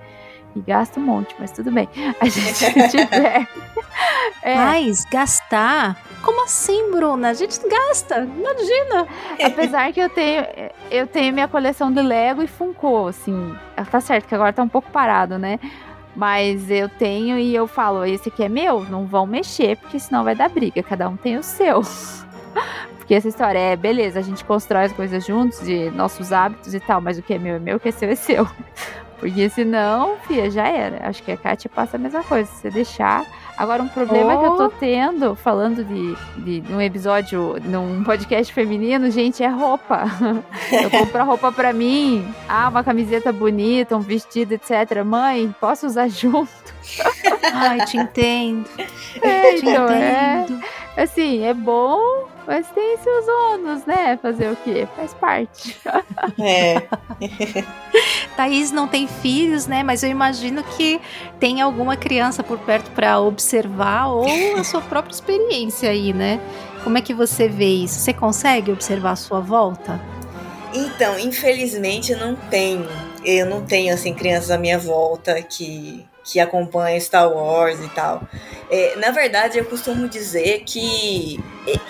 E 0.55 0.61
gasta 0.61 0.99
um 0.99 1.05
monte, 1.05 1.35
mas 1.39 1.53
tudo 1.53 1.71
bem. 1.71 1.89
A 2.21 2.25
gente 2.27 2.55
se 2.55 2.73
diverte. 2.91 3.49
É. 4.43 4.55
Mas 4.57 5.05
gastar? 5.05 5.97
Como 6.23 6.45
assim, 6.45 6.91
Bruna? 6.91 7.31
A 7.31 7.35
gente 7.35 7.59
gasta, 7.67 8.19
imagina. 8.19 9.07
Apesar 9.43 9.93
que 9.93 10.01
eu 10.01 10.09
tenho, 10.11 10.45
eu 10.91 11.07
tenho 11.07 11.33
minha 11.33 11.49
coleção 11.49 11.91
de 11.91 12.03
Lego 12.03 12.43
e 12.43 12.47
Funko, 12.47 13.09
assim. 13.09 13.55
Tá 13.91 14.01
certo 14.01 14.27
que 14.27 14.35
agora 14.35 14.53
tá 14.53 14.63
um 14.63 14.69
pouco 14.69 14.91
parado, 14.91 15.39
né? 15.39 15.59
Mas 16.15 16.71
eu 16.71 16.89
tenho 16.89 17.39
e 17.39 17.55
eu 17.55 17.67
falo, 17.67 18.05
esse 18.05 18.29
aqui 18.29 18.43
é 18.43 18.49
meu, 18.49 18.85
não 18.85 19.07
vão 19.07 19.27
mexer, 19.27 19.77
porque 19.77 19.99
senão 19.99 20.25
vai 20.25 20.35
dar 20.35 20.49
briga, 20.49 20.83
cada 20.83 21.09
um 21.09 21.17
tem 21.17 21.37
o 21.37 21.43
seu. 21.43 21.83
porque 22.99 23.15
essa 23.15 23.29
história 23.29 23.59
é, 23.59 23.77
beleza, 23.77 24.19
a 24.19 24.23
gente 24.23 24.45
constrói 24.45 24.85
as 24.85 24.93
coisas 24.93 25.25
juntos, 25.25 25.61
nossos 25.95 26.33
hábitos 26.33 26.75
e 26.75 26.81
tal, 26.81 27.01
mas 27.01 27.19
o 27.19 27.23
que 27.23 27.35
é 27.35 27.39
meu 27.39 27.57
é 27.57 27.59
meu, 27.59 27.77
o 27.77 27.81
que 27.81 27.89
é 27.89 27.93
seu 27.93 28.09
é 28.09 28.15
seu. 28.15 28.47
Porque 29.21 29.51
senão, 29.51 30.17
fia, 30.27 30.51
já 30.51 30.67
era. 30.67 31.07
Acho 31.07 31.23
que 31.23 31.31
a 31.31 31.37
Kátia 31.37 31.69
passa 31.69 31.99
a 31.99 32.01
mesma 32.01 32.25
coisa. 32.25 32.51
Se 32.51 32.63
você 32.63 32.71
deixar, 32.71 33.27
Agora, 33.61 33.83
um 33.83 33.89
problema 33.89 34.37
oh. 34.37 34.39
que 34.39 34.47
eu 34.47 34.57
tô 34.57 34.65
oh. 34.65 34.71
tendo, 34.71 35.35
falando 35.35 35.85
de, 35.85 36.17
de, 36.43 36.61
de, 36.63 36.73
um 36.73 36.81
episódio, 36.81 37.57
num 37.63 38.03
podcast 38.03 38.51
feminino, 38.55 39.11
gente, 39.11 39.43
é 39.43 39.49
roupa. 39.49 40.05
Eu 40.73 40.91
compro 40.91 41.23
roupa 41.27 41.53
pra 41.53 41.71
mim. 41.71 42.27
Ah, 42.49 42.71
uma 42.71 42.83
camiseta 42.83 43.31
bonita, 43.31 43.95
um 43.95 44.01
vestido, 44.01 44.55
etc. 44.55 45.05
Mãe, 45.05 45.55
posso 45.61 45.87
usar 45.87 46.09
junto? 46.09 46.49
Ai, 47.53 47.85
te 47.85 47.97
entendo. 47.97 48.69
É, 49.23 49.55
te 49.55 49.67
então, 49.69 49.89
é, 49.89 50.43
entendo. 50.45 50.63
É, 50.97 51.03
assim, 51.03 51.45
é 51.45 51.53
bom, 51.53 52.29
mas 52.47 52.67
tem 52.69 52.97
seus 52.99 53.27
ônus, 53.29 53.85
né? 53.85 54.17
Fazer 54.23 54.51
o 54.51 54.57
quê? 54.57 54.87
Faz 54.97 55.13
parte. 55.15 55.77
É. 56.39 56.83
Thaís 58.37 58.71
não 58.71 58.87
tem 58.87 59.07
filhos, 59.07 59.67
né? 59.67 59.83
Mas 59.83 60.03
eu 60.03 60.11
imagino 60.11 60.63
que 60.63 61.01
tem 61.39 61.61
alguma 61.61 61.97
criança 61.97 62.43
por 62.43 62.59
perto 62.61 62.91
para 62.93 63.21
observar 63.21 64.07
ou 64.07 64.27
a 64.57 64.65
sua 64.65 64.81
própria 64.81 65.13
experiência 65.13 65.91
aí, 65.91 66.13
né? 66.13 66.41
Como 66.83 66.97
é 66.97 67.01
que 67.01 67.13
você 67.13 67.49
vê 67.49 67.69
isso? 67.69 67.99
Você 67.99 68.13
consegue 68.13 68.73
observar 68.73 69.13
a 69.13 69.17
sua 69.17 69.41
volta? 69.41 70.01
Então, 70.73 71.19
infelizmente, 71.19 72.13
eu 72.13 72.19
não 72.19 72.35
tenho. 72.35 72.89
Eu 73.25 73.47
não 73.47 73.65
tenho, 73.65 73.93
assim, 73.93 74.15
crianças 74.15 74.51
à 74.51 74.57
minha 74.57 74.79
volta 74.79 75.43
que 75.43 76.07
que 76.31 76.41
acompanha 76.41 77.01
Star 77.01 77.31
Wars 77.33 77.81
e 77.81 77.89
tal. 77.89 78.23
É, 78.71 78.97
na 78.97 79.11
verdade, 79.11 79.59
eu 79.59 79.65
costumo 79.65 80.09
dizer 80.09 80.63
que 80.65 81.43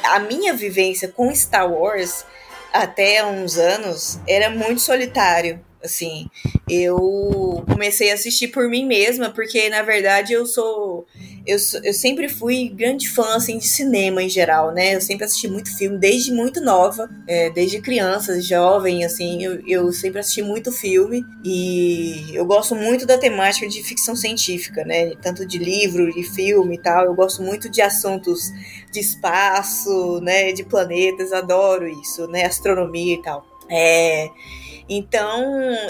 a 0.04 0.18
minha 0.20 0.54
vivência 0.54 1.08
com 1.08 1.34
Star 1.34 1.70
Wars 1.70 2.24
até 2.72 3.24
uns 3.24 3.58
anos 3.58 4.18
era 4.26 4.50
muito 4.50 4.80
solitário. 4.80 5.60
Assim, 5.82 6.28
eu 6.68 7.64
comecei 7.66 8.10
a 8.10 8.14
assistir 8.14 8.48
por 8.48 8.68
mim 8.68 8.84
mesma, 8.84 9.30
porque 9.30 9.68
na 9.70 9.82
verdade 9.82 10.32
eu 10.32 10.44
sou 10.44 11.06
eu, 11.46 11.56
eu 11.82 11.94
sempre 11.94 12.28
fui 12.28 12.68
grande 12.68 13.08
fã 13.08 13.36
assim, 13.36 13.58
de 13.58 13.66
cinema 13.66 14.22
em 14.22 14.28
geral, 14.28 14.72
né? 14.72 14.94
Eu 14.94 15.00
sempre 15.00 15.24
assisti 15.24 15.48
muito 15.48 15.74
filme, 15.76 15.98
desde 15.98 16.32
muito 16.32 16.60
nova, 16.60 17.08
é, 17.26 17.50
desde 17.50 17.80
criança, 17.80 18.40
jovem, 18.40 19.04
assim, 19.04 19.42
eu, 19.42 19.66
eu 19.66 19.92
sempre 19.92 20.20
assisti 20.20 20.42
muito 20.42 20.70
filme 20.70 21.24
e 21.44 22.30
eu 22.34 22.44
gosto 22.44 22.74
muito 22.74 23.06
da 23.06 23.16
temática 23.16 23.66
de 23.66 23.82
ficção 23.82 24.14
científica, 24.14 24.84
né? 24.84 25.14
Tanto 25.22 25.46
de 25.46 25.58
livro, 25.58 26.12
de 26.12 26.22
filme 26.22 26.74
e 26.76 26.78
tal. 26.78 27.06
Eu 27.06 27.14
gosto 27.14 27.42
muito 27.42 27.70
de 27.70 27.80
assuntos 27.80 28.52
de 28.92 29.00
espaço, 29.00 30.20
né? 30.20 30.52
De 30.52 30.62
planetas, 30.62 31.32
adoro 31.32 31.88
isso, 31.88 32.26
né? 32.28 32.44
Astronomia 32.44 33.14
e 33.14 33.22
tal. 33.22 33.46
É, 33.68 34.28
então, 34.92 35.40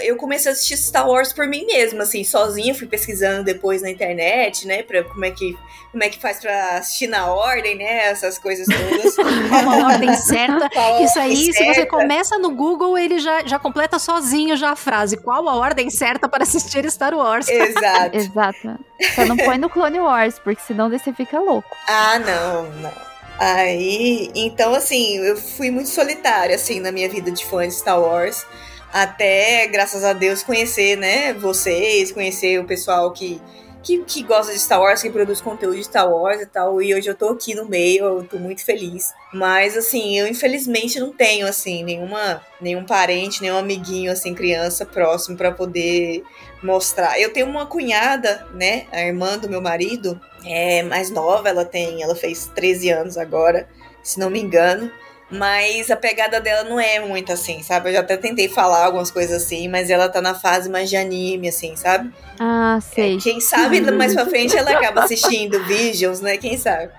eu 0.03 0.15
comecei 0.17 0.51
a 0.51 0.53
assistir 0.53 0.77
Star 0.77 1.09
Wars 1.09 1.33
por 1.33 1.47
mim 1.47 1.65
mesma, 1.65 2.03
assim, 2.03 2.23
sozinha, 2.23 2.75
fui 2.75 2.87
pesquisando 2.87 3.43
depois 3.43 3.81
na 3.81 3.89
internet, 3.89 4.67
né, 4.67 4.83
pra 4.83 5.03
como 5.03 5.25
é 5.25 5.31
que, 5.31 5.57
como 5.91 6.05
é 6.05 6.11
que 6.11 6.19
faz 6.19 6.39
pra 6.39 6.77
assistir 6.77 7.07
na 7.07 7.33
ordem, 7.33 7.79
né, 7.79 8.11
essas 8.11 8.39
coisas 8.39 8.67
todas. 8.67 9.17
Qual 9.49 9.71
a 9.71 9.87
ordem 9.87 10.15
certa? 10.17 10.69
Qual 10.75 11.03
Isso 11.03 11.19
aí, 11.19 11.51
certa? 11.51 11.59
se 11.59 11.81
você 11.81 11.87
começa 11.87 12.39
no 12.39 12.51
Google, 12.51 12.99
ele 12.99 13.19
já, 13.19 13.43
já 13.47 13.59
completa 13.59 13.99
sozinho 13.99 14.55
já 14.55 14.73
a 14.73 14.77
frase, 14.77 15.17
qual 15.17 15.49
a 15.49 15.55
ordem 15.55 15.89
certa 15.89 16.29
para 16.29 16.43
assistir 16.43 16.89
Star 16.91 17.15
Wars? 17.15 17.49
Exato. 17.49 18.11
Exato. 18.19 18.79
Só 19.15 19.25
não 19.25 19.37
põe 19.39 19.57
no 19.57 19.71
Clone 19.71 20.01
Wars, 20.01 20.39
porque 20.39 20.61
senão 20.61 20.91
você 20.91 21.11
fica 21.11 21.41
louco. 21.41 21.75
Ah, 21.89 22.19
não, 22.19 22.71
não. 22.83 22.93
Aí, 23.39 24.31
então 24.35 24.75
assim, 24.75 25.17
eu 25.21 25.39
fui 25.39 25.71
muito 25.71 25.89
solitária, 25.89 26.55
assim, 26.55 26.81
na 26.81 26.93
minha 26.93 27.09
vida 27.09 27.31
de 27.31 27.47
fã 27.47 27.67
de 27.67 27.73
Star 27.73 27.99
Wars 27.99 28.45
até, 28.93 29.67
graças 29.69 30.05
a 30.05 30.13
Deus, 30.13 30.43
conhecer, 30.43 30.97
né, 30.97 31.33
vocês, 31.33 32.13
conhecer 32.13 32.59
o 32.59 32.65
pessoal 32.65 33.13
que, 33.13 33.41
que, 33.83 33.99
que 34.05 34.23
gosta 34.23 34.53
de 34.53 34.59
Star 34.59 34.81
Wars, 34.81 35.01
que 35.01 35.11
produz 35.11 35.41
conteúdo 35.41 35.77
de 35.77 35.85
Star 35.85 36.11
Wars 36.11 36.41
e 36.41 36.47
tal, 36.47 36.83
e 36.83 36.95
hoje 36.95 37.09
eu 37.09 37.15
tô 37.15 37.29
aqui 37.29 37.55
no 37.55 37.67
meio, 37.67 38.05
eu 38.05 38.25
tô 38.25 38.39
muito 38.39 38.65
feliz. 38.65 39.13
Mas, 39.33 39.77
assim, 39.77 40.19
eu 40.19 40.27
infelizmente 40.27 40.99
não 40.99 41.13
tenho, 41.13 41.47
assim, 41.47 41.85
nenhuma, 41.85 42.45
nenhum 42.61 42.85
parente, 42.85 43.41
nenhum 43.41 43.57
amiguinho, 43.57 44.11
assim, 44.11 44.35
criança 44.35 44.85
próximo 44.85 45.37
para 45.37 45.53
poder 45.53 46.23
mostrar. 46.63 47.19
Eu 47.19 47.33
tenho 47.33 47.47
uma 47.47 47.67
cunhada, 47.67 48.47
né, 48.55 48.87
a 48.93 49.03
irmã 49.03 49.39
do 49.39 49.49
meu 49.49 49.63
marido, 49.63 50.21
é 50.45 50.83
mais 50.83 51.11
nova, 51.11 51.49
ela 51.49 51.65
tem, 51.65 52.03
ela 52.03 52.17
fez 52.17 52.51
13 52.55 52.91
anos 52.91 53.17
agora, 53.17 53.69
se 54.03 54.19
não 54.19 54.31
me 54.31 54.41
engano. 54.41 54.91
Mas 55.31 55.91
a 55.91 55.97
pegada 55.97 56.41
dela 56.41 56.69
não 56.69 56.81
é 56.81 56.99
muito 56.99 57.33
assim, 57.33 57.63
sabe? 57.63 57.91
Eu 57.91 57.95
já 57.95 58.01
até 58.01 58.17
tentei 58.17 58.49
falar 58.49 58.85
algumas 58.85 59.11
coisas 59.11 59.43
assim, 59.43 59.69
mas 59.69 59.89
ela 59.89 60.09
tá 60.09 60.21
na 60.21 60.35
fase 60.35 60.69
mais 60.69 60.91
de 60.91 60.97
anime, 60.97 61.49
assim, 61.49 61.77
sabe? 61.77 62.11
Ah, 62.39 62.79
sei. 62.81 63.17
É, 63.17 63.21
quem 63.21 63.41
sabe 63.41 63.81
mais 63.93 64.13
pra 64.13 64.27
frente 64.27 64.57
ela 64.57 64.73
acaba 64.73 65.05
assistindo 65.05 65.63
Visions, 65.65 66.21
né? 66.21 66.37
Quem 66.37 66.59
sabe? 66.59 66.91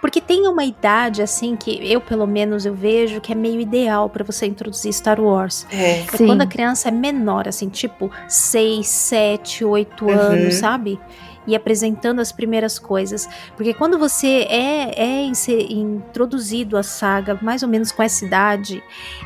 Porque 0.00 0.20
tem 0.20 0.46
uma 0.46 0.64
idade, 0.64 1.22
assim, 1.22 1.56
que 1.56 1.80
eu, 1.90 2.00
pelo 2.00 2.26
menos, 2.26 2.66
eu 2.66 2.74
vejo 2.74 3.20
que 3.20 3.32
é 3.32 3.34
meio 3.34 3.60
ideal 3.60 4.10
para 4.10 4.24
você 4.24 4.46
introduzir 4.46 4.92
Star 4.92 5.20
Wars. 5.20 5.66
É. 5.70 6.00
é 6.00 6.06
quando 6.26 6.42
a 6.42 6.46
criança 6.46 6.88
é 6.88 6.90
menor, 6.90 7.48
assim, 7.48 7.68
tipo 7.68 8.10
6, 8.28 8.86
7, 8.86 9.64
8 9.64 10.04
uhum. 10.04 10.10
anos, 10.10 10.54
sabe? 10.56 11.00
E 11.46 11.54
apresentando 11.54 12.20
as 12.20 12.32
primeiras 12.32 12.78
coisas. 12.78 13.28
Porque 13.56 13.72
quando 13.74 13.98
você 13.98 14.46
é, 14.48 15.02
é 15.02 15.22
introduzido 15.70 16.76
à 16.76 16.82
saga, 16.82 17.38
mais 17.42 17.62
ou 17.62 17.68
menos 17.68 17.92
com 17.92 18.02
essa 18.02 18.24
idade, 18.24 18.82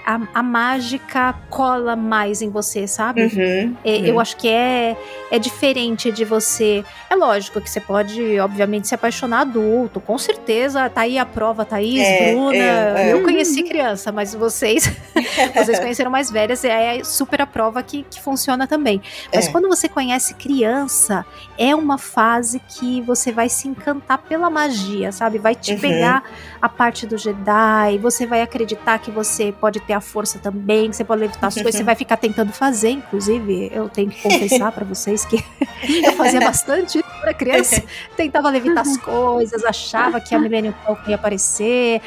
a, 0.06 0.20
a 0.34 0.42
mágica 0.42 1.34
cola 1.48 1.96
mais 1.96 2.42
em 2.42 2.50
você, 2.50 2.86
sabe? 2.86 3.22
Uhum. 3.24 3.76
É, 3.84 3.96
Eu 4.10 4.18
acho 4.20 4.36
que 4.36 4.48
é, 4.48 4.96
é 5.30 5.38
diferente 5.38 6.10
de 6.12 6.24
você. 6.24 6.84
É 7.08 7.14
lógico 7.14 7.60
que 7.60 7.68
você 7.70 7.80
pode, 7.80 8.38
obviamente, 8.40 8.88
se 8.88 8.94
apaixonar 8.94 9.40
adulto, 9.40 10.00
com 10.00 10.18
certeza. 10.18 10.88
Tá 10.90 11.02
aí 11.02 11.18
a 11.18 11.24
prova, 11.26 11.64
Thaís, 11.64 12.00
É, 12.00 12.32
Bruna. 12.32 12.54
é, 12.56 13.08
é. 13.08 13.12
Eu 13.12 13.22
conheci 13.22 13.62
criança, 13.62 14.12
mas 14.12 14.34
vocês, 14.34 14.90
vocês 15.54 15.78
conheceram 15.78 16.10
mais 16.10 16.30
velhas, 16.30 16.64
é 16.64 17.02
super 17.04 17.40
a 17.42 17.46
prova 17.46 17.82
que, 17.82 18.04
que 18.10 18.20
funciona 18.20 18.66
também. 18.66 19.00
Mas 19.34 19.46
É. 19.46 19.50
quando 19.50 19.68
você 19.68 19.88
conhece 19.88 20.34
criança, 20.34 21.24
é 21.58 21.74
uma 21.74 21.98
fase 22.12 22.60
que 22.60 23.00
você 23.02 23.30
vai 23.32 23.48
se 23.48 23.68
encantar 23.68 24.18
pela 24.18 24.50
magia, 24.50 25.12
sabe? 25.12 25.38
Vai 25.38 25.54
te 25.54 25.72
Uhum. 25.74 25.80
pegar 25.80 26.22
a 26.60 26.68
parte 26.68 27.06
do 27.06 27.16
Jedi, 27.16 27.98
você 27.98 28.26
vai 28.26 28.42
acreditar 28.42 28.98
que 28.98 29.10
você 29.10 29.52
pode 29.52 29.80
ter 29.80 29.92
a 29.92 30.00
força 30.00 30.38
também, 30.38 30.90
que 30.90 30.96
você 30.96 31.04
pode 31.04 31.20
levitar 31.22 31.48
as 31.48 31.54
coisas, 31.54 31.74
você 31.76 31.82
vai 31.84 31.94
ficar 31.94 32.16
tentando 32.16 32.52
fazer, 32.52 32.90
inclusive, 32.90 33.70
eu 33.72 33.88
tenho 33.88 34.10
que 34.10 34.20
confessar 34.22 34.72
pra 34.72 34.84
vocês 34.84 35.24
que 35.24 35.36
eu 36.04 36.12
fazia 36.14 36.40
bastante 36.40 36.98
isso 36.98 37.08
pra 37.20 37.32
criança, 37.34 37.82
tentava 38.16 38.48
levitar 38.50 38.80
as 38.82 38.96
coisas, 38.96 39.64
achava 39.64 40.20
que 40.20 40.34
a 40.34 40.38
Millennium 40.38 40.74
Falcon 40.84 41.10
ia 41.10 41.14
aparecer, 41.16 42.00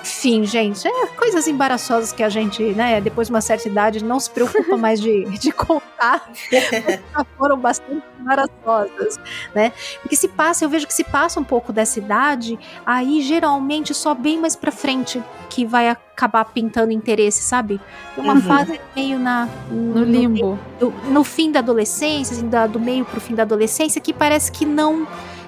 enfim, 0.00 0.44
gente, 0.44 0.86
é 0.88 1.06
coisas 1.16 1.46
embaraçosas 1.46 2.12
que 2.12 2.22
a 2.22 2.28
gente, 2.28 2.62
né, 2.74 3.00
depois 3.00 3.28
de 3.28 3.32
uma 3.34 3.40
certa 3.40 3.68
idade, 3.68 4.02
não 4.04 4.18
se 4.18 4.30
preocupa 4.30 4.76
mais 4.76 5.00
de, 5.00 5.24
de 5.38 5.52
contar, 5.52 6.28
foram 7.38 7.58
bastante 7.58 8.02
embaraçosas, 8.20 9.18
né, 9.54 9.72
porque 10.02 10.14
se 10.14 10.28
passa, 10.28 10.64
eu 10.64 10.68
vejo 10.68 10.86
que 10.86 10.94
se 10.94 11.02
passa 11.04 11.40
um 11.40 11.44
pouco 11.44 11.72
dessa 11.72 11.98
idade, 11.98 12.58
aí 12.86 13.20
geralmente 13.22 13.92
só 13.94 14.14
bem 14.14 14.38
mais 14.40 14.54
pra 14.54 14.70
frente 14.70 15.22
que 15.50 15.64
vai 15.64 15.88
acabar 15.88 16.44
pintando 16.46 16.92
interesse, 16.92 17.42
sabe? 17.42 17.80
Tem 18.14 18.22
uma 18.24 18.34
Uhum. 18.34 18.40
fase 18.42 18.80
meio 18.94 19.18
na 19.18 19.48
No 19.70 20.04
limbo. 20.04 20.58
do- 20.80 20.92
no 21.10 21.22
fim 21.24 21.50
da 21.52 21.60
adolescência, 21.60 22.36
assim, 22.36 22.48
da- 22.48 22.66
do 22.66 22.80
meio 22.80 23.04
pro 23.04 23.20
fim 23.20 23.34
da 23.34 23.42
adolescência, 23.42 24.00
que 24.00 24.12
parece 24.12 24.50
que 24.50 24.64
não. 24.64 25.06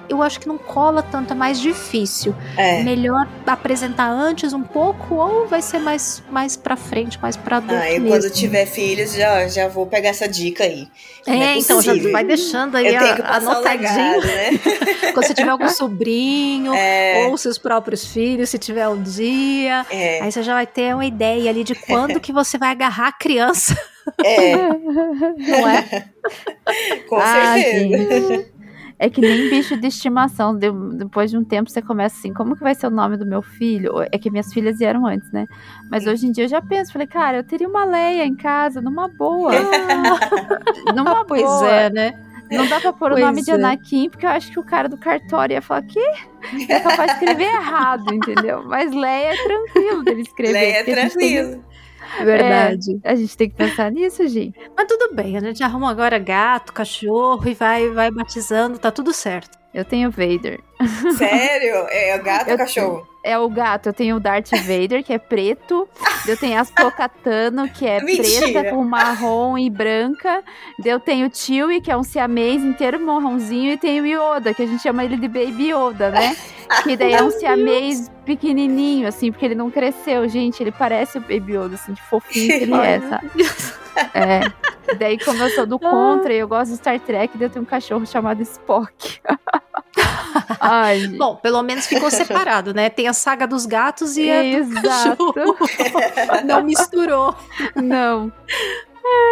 Eu 0.09 0.21
acho 0.23 0.39
que 0.39 0.47
não 0.47 0.57
cola 0.57 1.01
tanto, 1.03 1.33
é 1.33 1.35
mais 1.35 1.59
difícil. 1.59 2.35
É. 2.57 2.81
Melhor 2.83 3.27
apresentar 3.45 4.09
antes 4.09 4.53
um 4.53 4.63
pouco, 4.63 5.15
ou 5.15 5.47
vai 5.47 5.61
ser 5.61 5.79
mais, 5.79 6.23
mais 6.29 6.55
pra 6.55 6.75
frente, 6.75 7.19
mais 7.21 7.35
pra 7.35 7.57
adulto 7.57 7.75
Ah, 7.75 7.91
eu 7.91 8.01
mesmo. 8.01 8.07
quando 8.09 8.29
tiver 8.31 8.65
filhos, 8.65 9.13
já, 9.13 9.47
já 9.47 9.67
vou 9.67 9.85
pegar 9.85 10.09
essa 10.09 10.27
dica 10.27 10.63
aí. 10.63 10.87
É, 11.25 11.31
é 11.35 11.57
então 11.57 11.81
já 11.81 11.93
vai 12.11 12.23
deixando 12.23 12.75
aí 12.77 12.87
Eu 12.93 12.99
a- 13.01 13.35
anotadinho. 13.37 14.21
legado, 14.21 14.27
né? 14.27 14.49
Quando 15.13 15.25
você 15.27 15.33
tiver 15.33 15.49
algum 15.49 15.67
sobrinho, 15.69 16.73
É, 16.73 17.27
ou 17.27 17.37
seus 17.37 17.57
próprios 17.57 18.05
filhos, 18.05 18.49
se 18.49 18.57
tiver 18.57 18.87
um 18.87 19.01
dia. 19.01 19.85
é, 19.89 20.21
Aí 20.21 20.31
você 20.31 20.41
já 20.43 20.53
vai 20.53 20.65
ter 20.67 20.93
uma 20.93 21.05
ideia 21.05 21.49
ali 21.49 21.63
de 21.63 21.75
quando 21.75 22.19
que 22.21 22.31
você 22.31 22.57
vai 22.57 22.69
agarrar 22.69 23.07
a 23.07 23.11
criança, 23.11 23.75
é, 24.23 24.55
não 24.55 25.67
é? 25.69 26.05
com 27.09 27.17
Ah, 27.17 27.53
certeza. 27.55 28.27
gente. 28.29 28.56
É 28.99 29.09
que 29.11 29.21
nem 29.21 29.49
bicho 29.49 29.77
de 29.77 29.87
estimação. 29.87 30.57
De- 30.57 30.71
depois 30.97 31.29
de 31.29 31.37
um 31.37 31.43
tempo 31.43 31.69
você 31.69 31.81
começa 31.81 32.17
assim, 32.17 32.33
como 32.33 32.55
que 32.55 32.63
vai 32.63 32.73
ser 32.73 32.87
o 32.87 32.89
nome 32.89 33.15
do 33.15 33.25
meu 33.27 33.41
filho? 33.43 33.93
É 34.11 34.17
que 34.17 34.31
minhas 34.31 34.51
filhas 34.51 34.79
vieram 34.79 35.05
antes, 35.05 35.31
né? 35.31 35.45
Mas 35.89 36.07
hoje 36.07 36.25
em 36.27 36.31
dia 36.31 36.45
eu 36.45 36.49
já 36.49 36.61
penso, 36.61 36.91
falei, 36.93 37.07
cara, 37.07 37.37
eu 37.37 37.43
teria 37.43 37.67
uma 37.69 37.85
Leia 37.85 38.25
em 38.25 38.35
casa, 38.35 38.81
numa 38.81 39.07
boa. 39.07 39.51
numa 40.95 41.25
Pois 41.25 41.41
boa. 41.43 41.67
é, 41.69 41.89
né? 41.89 42.13
Não 42.49 42.65
dá 42.67 42.79
pra 42.79 42.93
pôr 42.93 43.11
o 43.11 43.15
Pois 43.15 43.25
nome 43.25 43.41
de 43.43 43.51
é. 43.51 43.55
Anakin, 43.55 44.09
porque 44.09 44.25
eu 44.25 44.29
acho 44.29 44.49
que 44.51 44.59
o 44.59 44.63
cara 44.63 44.87
do 44.87 44.97
cartório 44.97 45.53
ia 45.53 45.61
falar, 45.61 45.81
quê? 45.83 45.99
É 46.69 46.79
capaz 46.79 47.07
de 47.11 47.17
escrever 47.25 47.43
errado, 47.53 48.13
entendeu? 48.13 48.63
Mas 48.65 48.93
Leia 48.93 49.33
é 49.33 49.43
tranquilo 49.43 50.03
dele 50.03 50.21
escrever. 50.21 50.53
Leia 50.53 50.77
é 50.77 50.83
porque 51.09 51.59
tranquilo. 52.15 52.31
É 52.31 52.37
verdade. 52.37 52.99
A 53.03 53.15
gente 53.15 53.37
tem 53.37 53.49
que 53.49 53.55
pensar 53.55 53.91
nisso, 53.91 54.27
gente. 54.27 54.57
Mas 54.75 54.87
tudo 54.87 55.13
bem, 55.13 55.37
a 55.37 55.39
gente 55.39 55.63
arruma 55.63 55.89
agora 55.91 56.17
gato, 56.17 56.73
cachorro 56.73 57.47
e 57.47 57.53
vai, 57.53 57.89
vai 57.89 58.11
batizando, 58.11 58.79
tá 58.79 58.91
tudo 58.91 59.13
certo. 59.13 59.57
Eu 59.73 59.85
tenho 59.85 60.09
Vader. 60.09 60.59
Sério? 61.17 61.75
É 61.89 62.15
o 62.15 62.23
gato 62.23 62.51
ou 62.51 62.57
cachorro? 62.57 63.07
É 63.27 63.37
o 63.37 63.49
gato, 63.49 63.89
eu 63.89 63.93
tenho 63.93 64.15
o 64.15 64.19
Darth 64.21 64.51
Vader, 64.51 65.03
que 65.03 65.11
é 65.11 65.17
preto. 65.17 65.85
eu 66.25 66.37
tenho 66.37 66.57
as 66.57 66.71
Pocatano, 66.71 67.67
que 67.67 67.85
é 67.85 67.99
Mentira. 68.03 68.51
preta 68.53 68.69
com 68.69 68.81
marrom 68.85 69.57
e 69.57 69.69
branca. 69.69 70.41
Eu 70.83 70.97
tenho 70.97 71.27
o 71.27 71.29
Chewie, 71.35 71.81
que 71.81 71.91
é 71.91 71.97
um 71.97 72.03
siamês 72.03 72.63
inteiro 72.63 72.97
marronzinho. 72.99 73.73
E 73.73 73.77
tenho 73.77 74.03
o 74.03 74.07
Yoda, 74.07 74.53
que 74.53 74.63
a 74.63 74.65
gente 74.65 74.81
chama 74.81 75.03
ele 75.03 75.17
de 75.17 75.27
Baby 75.27 75.73
Yoda, 75.73 76.09
né? 76.09 76.37
Que 76.83 76.97
daí 76.97 77.13
é 77.13 77.23
um 77.23 77.31
siamês 77.31 78.11
pequenininho, 78.25 79.07
assim, 79.07 79.31
porque 79.31 79.45
ele 79.45 79.55
não 79.55 79.71
cresceu. 79.71 80.27
Gente, 80.27 80.61
ele 80.61 80.71
parece 80.71 81.17
o 81.17 81.21
Baby 81.21 81.53
Yoda, 81.53 81.75
assim, 81.75 81.93
de 81.93 82.01
fofinho 82.03 82.47
que 82.57 82.63
ele 82.63 82.73
é, 82.73 82.99
sabe? 82.99 83.29
É. 84.13 84.95
Daí, 84.95 85.17
como 85.17 85.41
eu 85.41 85.49
sou 85.49 85.65
do 85.65 85.79
contra 85.79 86.33
e 86.33 86.37
eu 86.37 86.47
gosto 86.47 86.71
de 86.71 86.77
Star 86.77 86.99
Trek, 86.99 87.41
eu 87.41 87.49
tenho 87.49 87.63
um 87.63 87.65
cachorro 87.65 88.05
chamado 88.05 88.41
Spock. 88.41 89.19
Ai. 90.59 91.07
Bom, 91.07 91.35
pelo 91.35 91.61
menos 91.63 91.85
ficou 91.87 92.09
separado, 92.11 92.73
né? 92.73 92.89
Tem 92.89 93.07
a 93.07 93.13
saga 93.13 93.47
dos 93.47 93.65
gatos 93.65 94.17
e 94.17 94.29
a 94.29 94.41
do 94.41 94.47
Exato. 94.47 95.33
cachorro. 95.33 95.55
Não 96.45 96.63
misturou. 96.63 97.35
Não. 97.75 98.31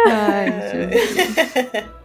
Ai, 0.06 0.52
gente. 0.72 1.96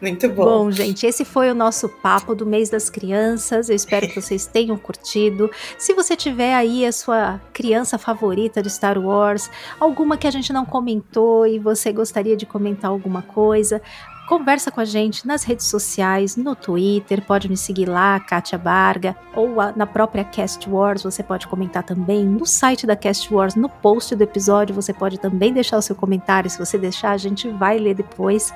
Muito 0.00 0.28
bom. 0.28 0.44
Bom, 0.44 0.70
gente, 0.70 1.06
esse 1.06 1.24
foi 1.24 1.50
o 1.50 1.54
nosso 1.54 1.88
papo 1.88 2.34
do 2.34 2.44
mês 2.44 2.68
das 2.68 2.90
crianças. 2.90 3.70
Eu 3.70 3.76
espero 3.76 4.06
que 4.06 4.20
vocês 4.20 4.46
tenham 4.46 4.76
curtido. 4.76 5.50
Se 5.78 5.94
você 5.94 6.14
tiver 6.14 6.54
aí 6.54 6.84
a 6.84 6.92
sua 6.92 7.40
criança 7.54 7.96
favorita 7.96 8.62
de 8.62 8.68
Star 8.68 8.98
Wars, 8.98 9.50
alguma 9.80 10.18
que 10.18 10.26
a 10.26 10.30
gente 10.30 10.52
não 10.52 10.66
comentou 10.66 11.46
e 11.46 11.58
você 11.58 11.90
gostaria 11.90 12.36
de 12.36 12.44
comentar 12.44 12.90
alguma 12.90 13.22
coisa, 13.22 13.80
conversa 14.26 14.70
com 14.70 14.80
a 14.80 14.84
gente 14.84 15.26
nas 15.26 15.44
redes 15.44 15.66
sociais, 15.66 16.36
no 16.36 16.54
Twitter, 16.56 17.22
pode 17.24 17.48
me 17.48 17.56
seguir 17.56 17.86
lá, 17.86 18.18
Kátia 18.20 18.56
Barga, 18.58 19.16
ou 19.34 19.60
a- 19.60 19.72
na 19.76 19.86
própria 19.86 20.24
Cast 20.24 20.68
Wars, 20.68 21.02
você 21.02 21.22
pode 21.22 21.46
comentar 21.46 21.82
também 21.82 22.24
no 22.24 22.46
site 22.46 22.86
da 22.86 22.96
Cast 22.96 23.32
Wars, 23.32 23.54
no 23.54 23.68
post 23.68 24.14
do 24.16 24.22
episódio, 24.22 24.74
você 24.74 24.92
pode 24.92 25.18
também 25.18 25.52
deixar 25.52 25.76
o 25.78 25.82
seu 25.82 25.94
comentário, 25.94 26.48
se 26.50 26.58
você 26.58 26.78
deixar 26.78 27.10
a 27.10 27.16
gente 27.16 27.48
vai 27.50 27.78
ler 27.78 27.94
depois. 27.94 28.52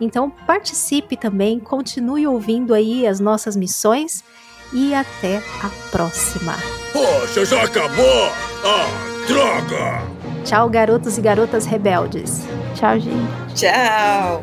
Então 0.00 0.30
participe 0.30 1.16
também, 1.16 1.60
continue 1.60 2.26
ouvindo 2.26 2.74
aí 2.74 3.06
as 3.06 3.20
nossas 3.20 3.54
missões 3.54 4.24
e 4.72 4.94
até 4.94 5.36
a 5.62 5.68
próxima. 5.90 6.54
Poxa, 6.92 7.44
já 7.44 7.62
acabou? 7.62 8.30
Ah, 8.64 8.88
droga! 9.28 10.02
Tchau, 10.44 10.68
garotos 10.68 11.18
e 11.18 11.20
garotas 11.20 11.66
rebeldes. 11.66 12.42
Tchau, 12.74 12.98
gente. 12.98 13.54
Tchau. 13.54 14.42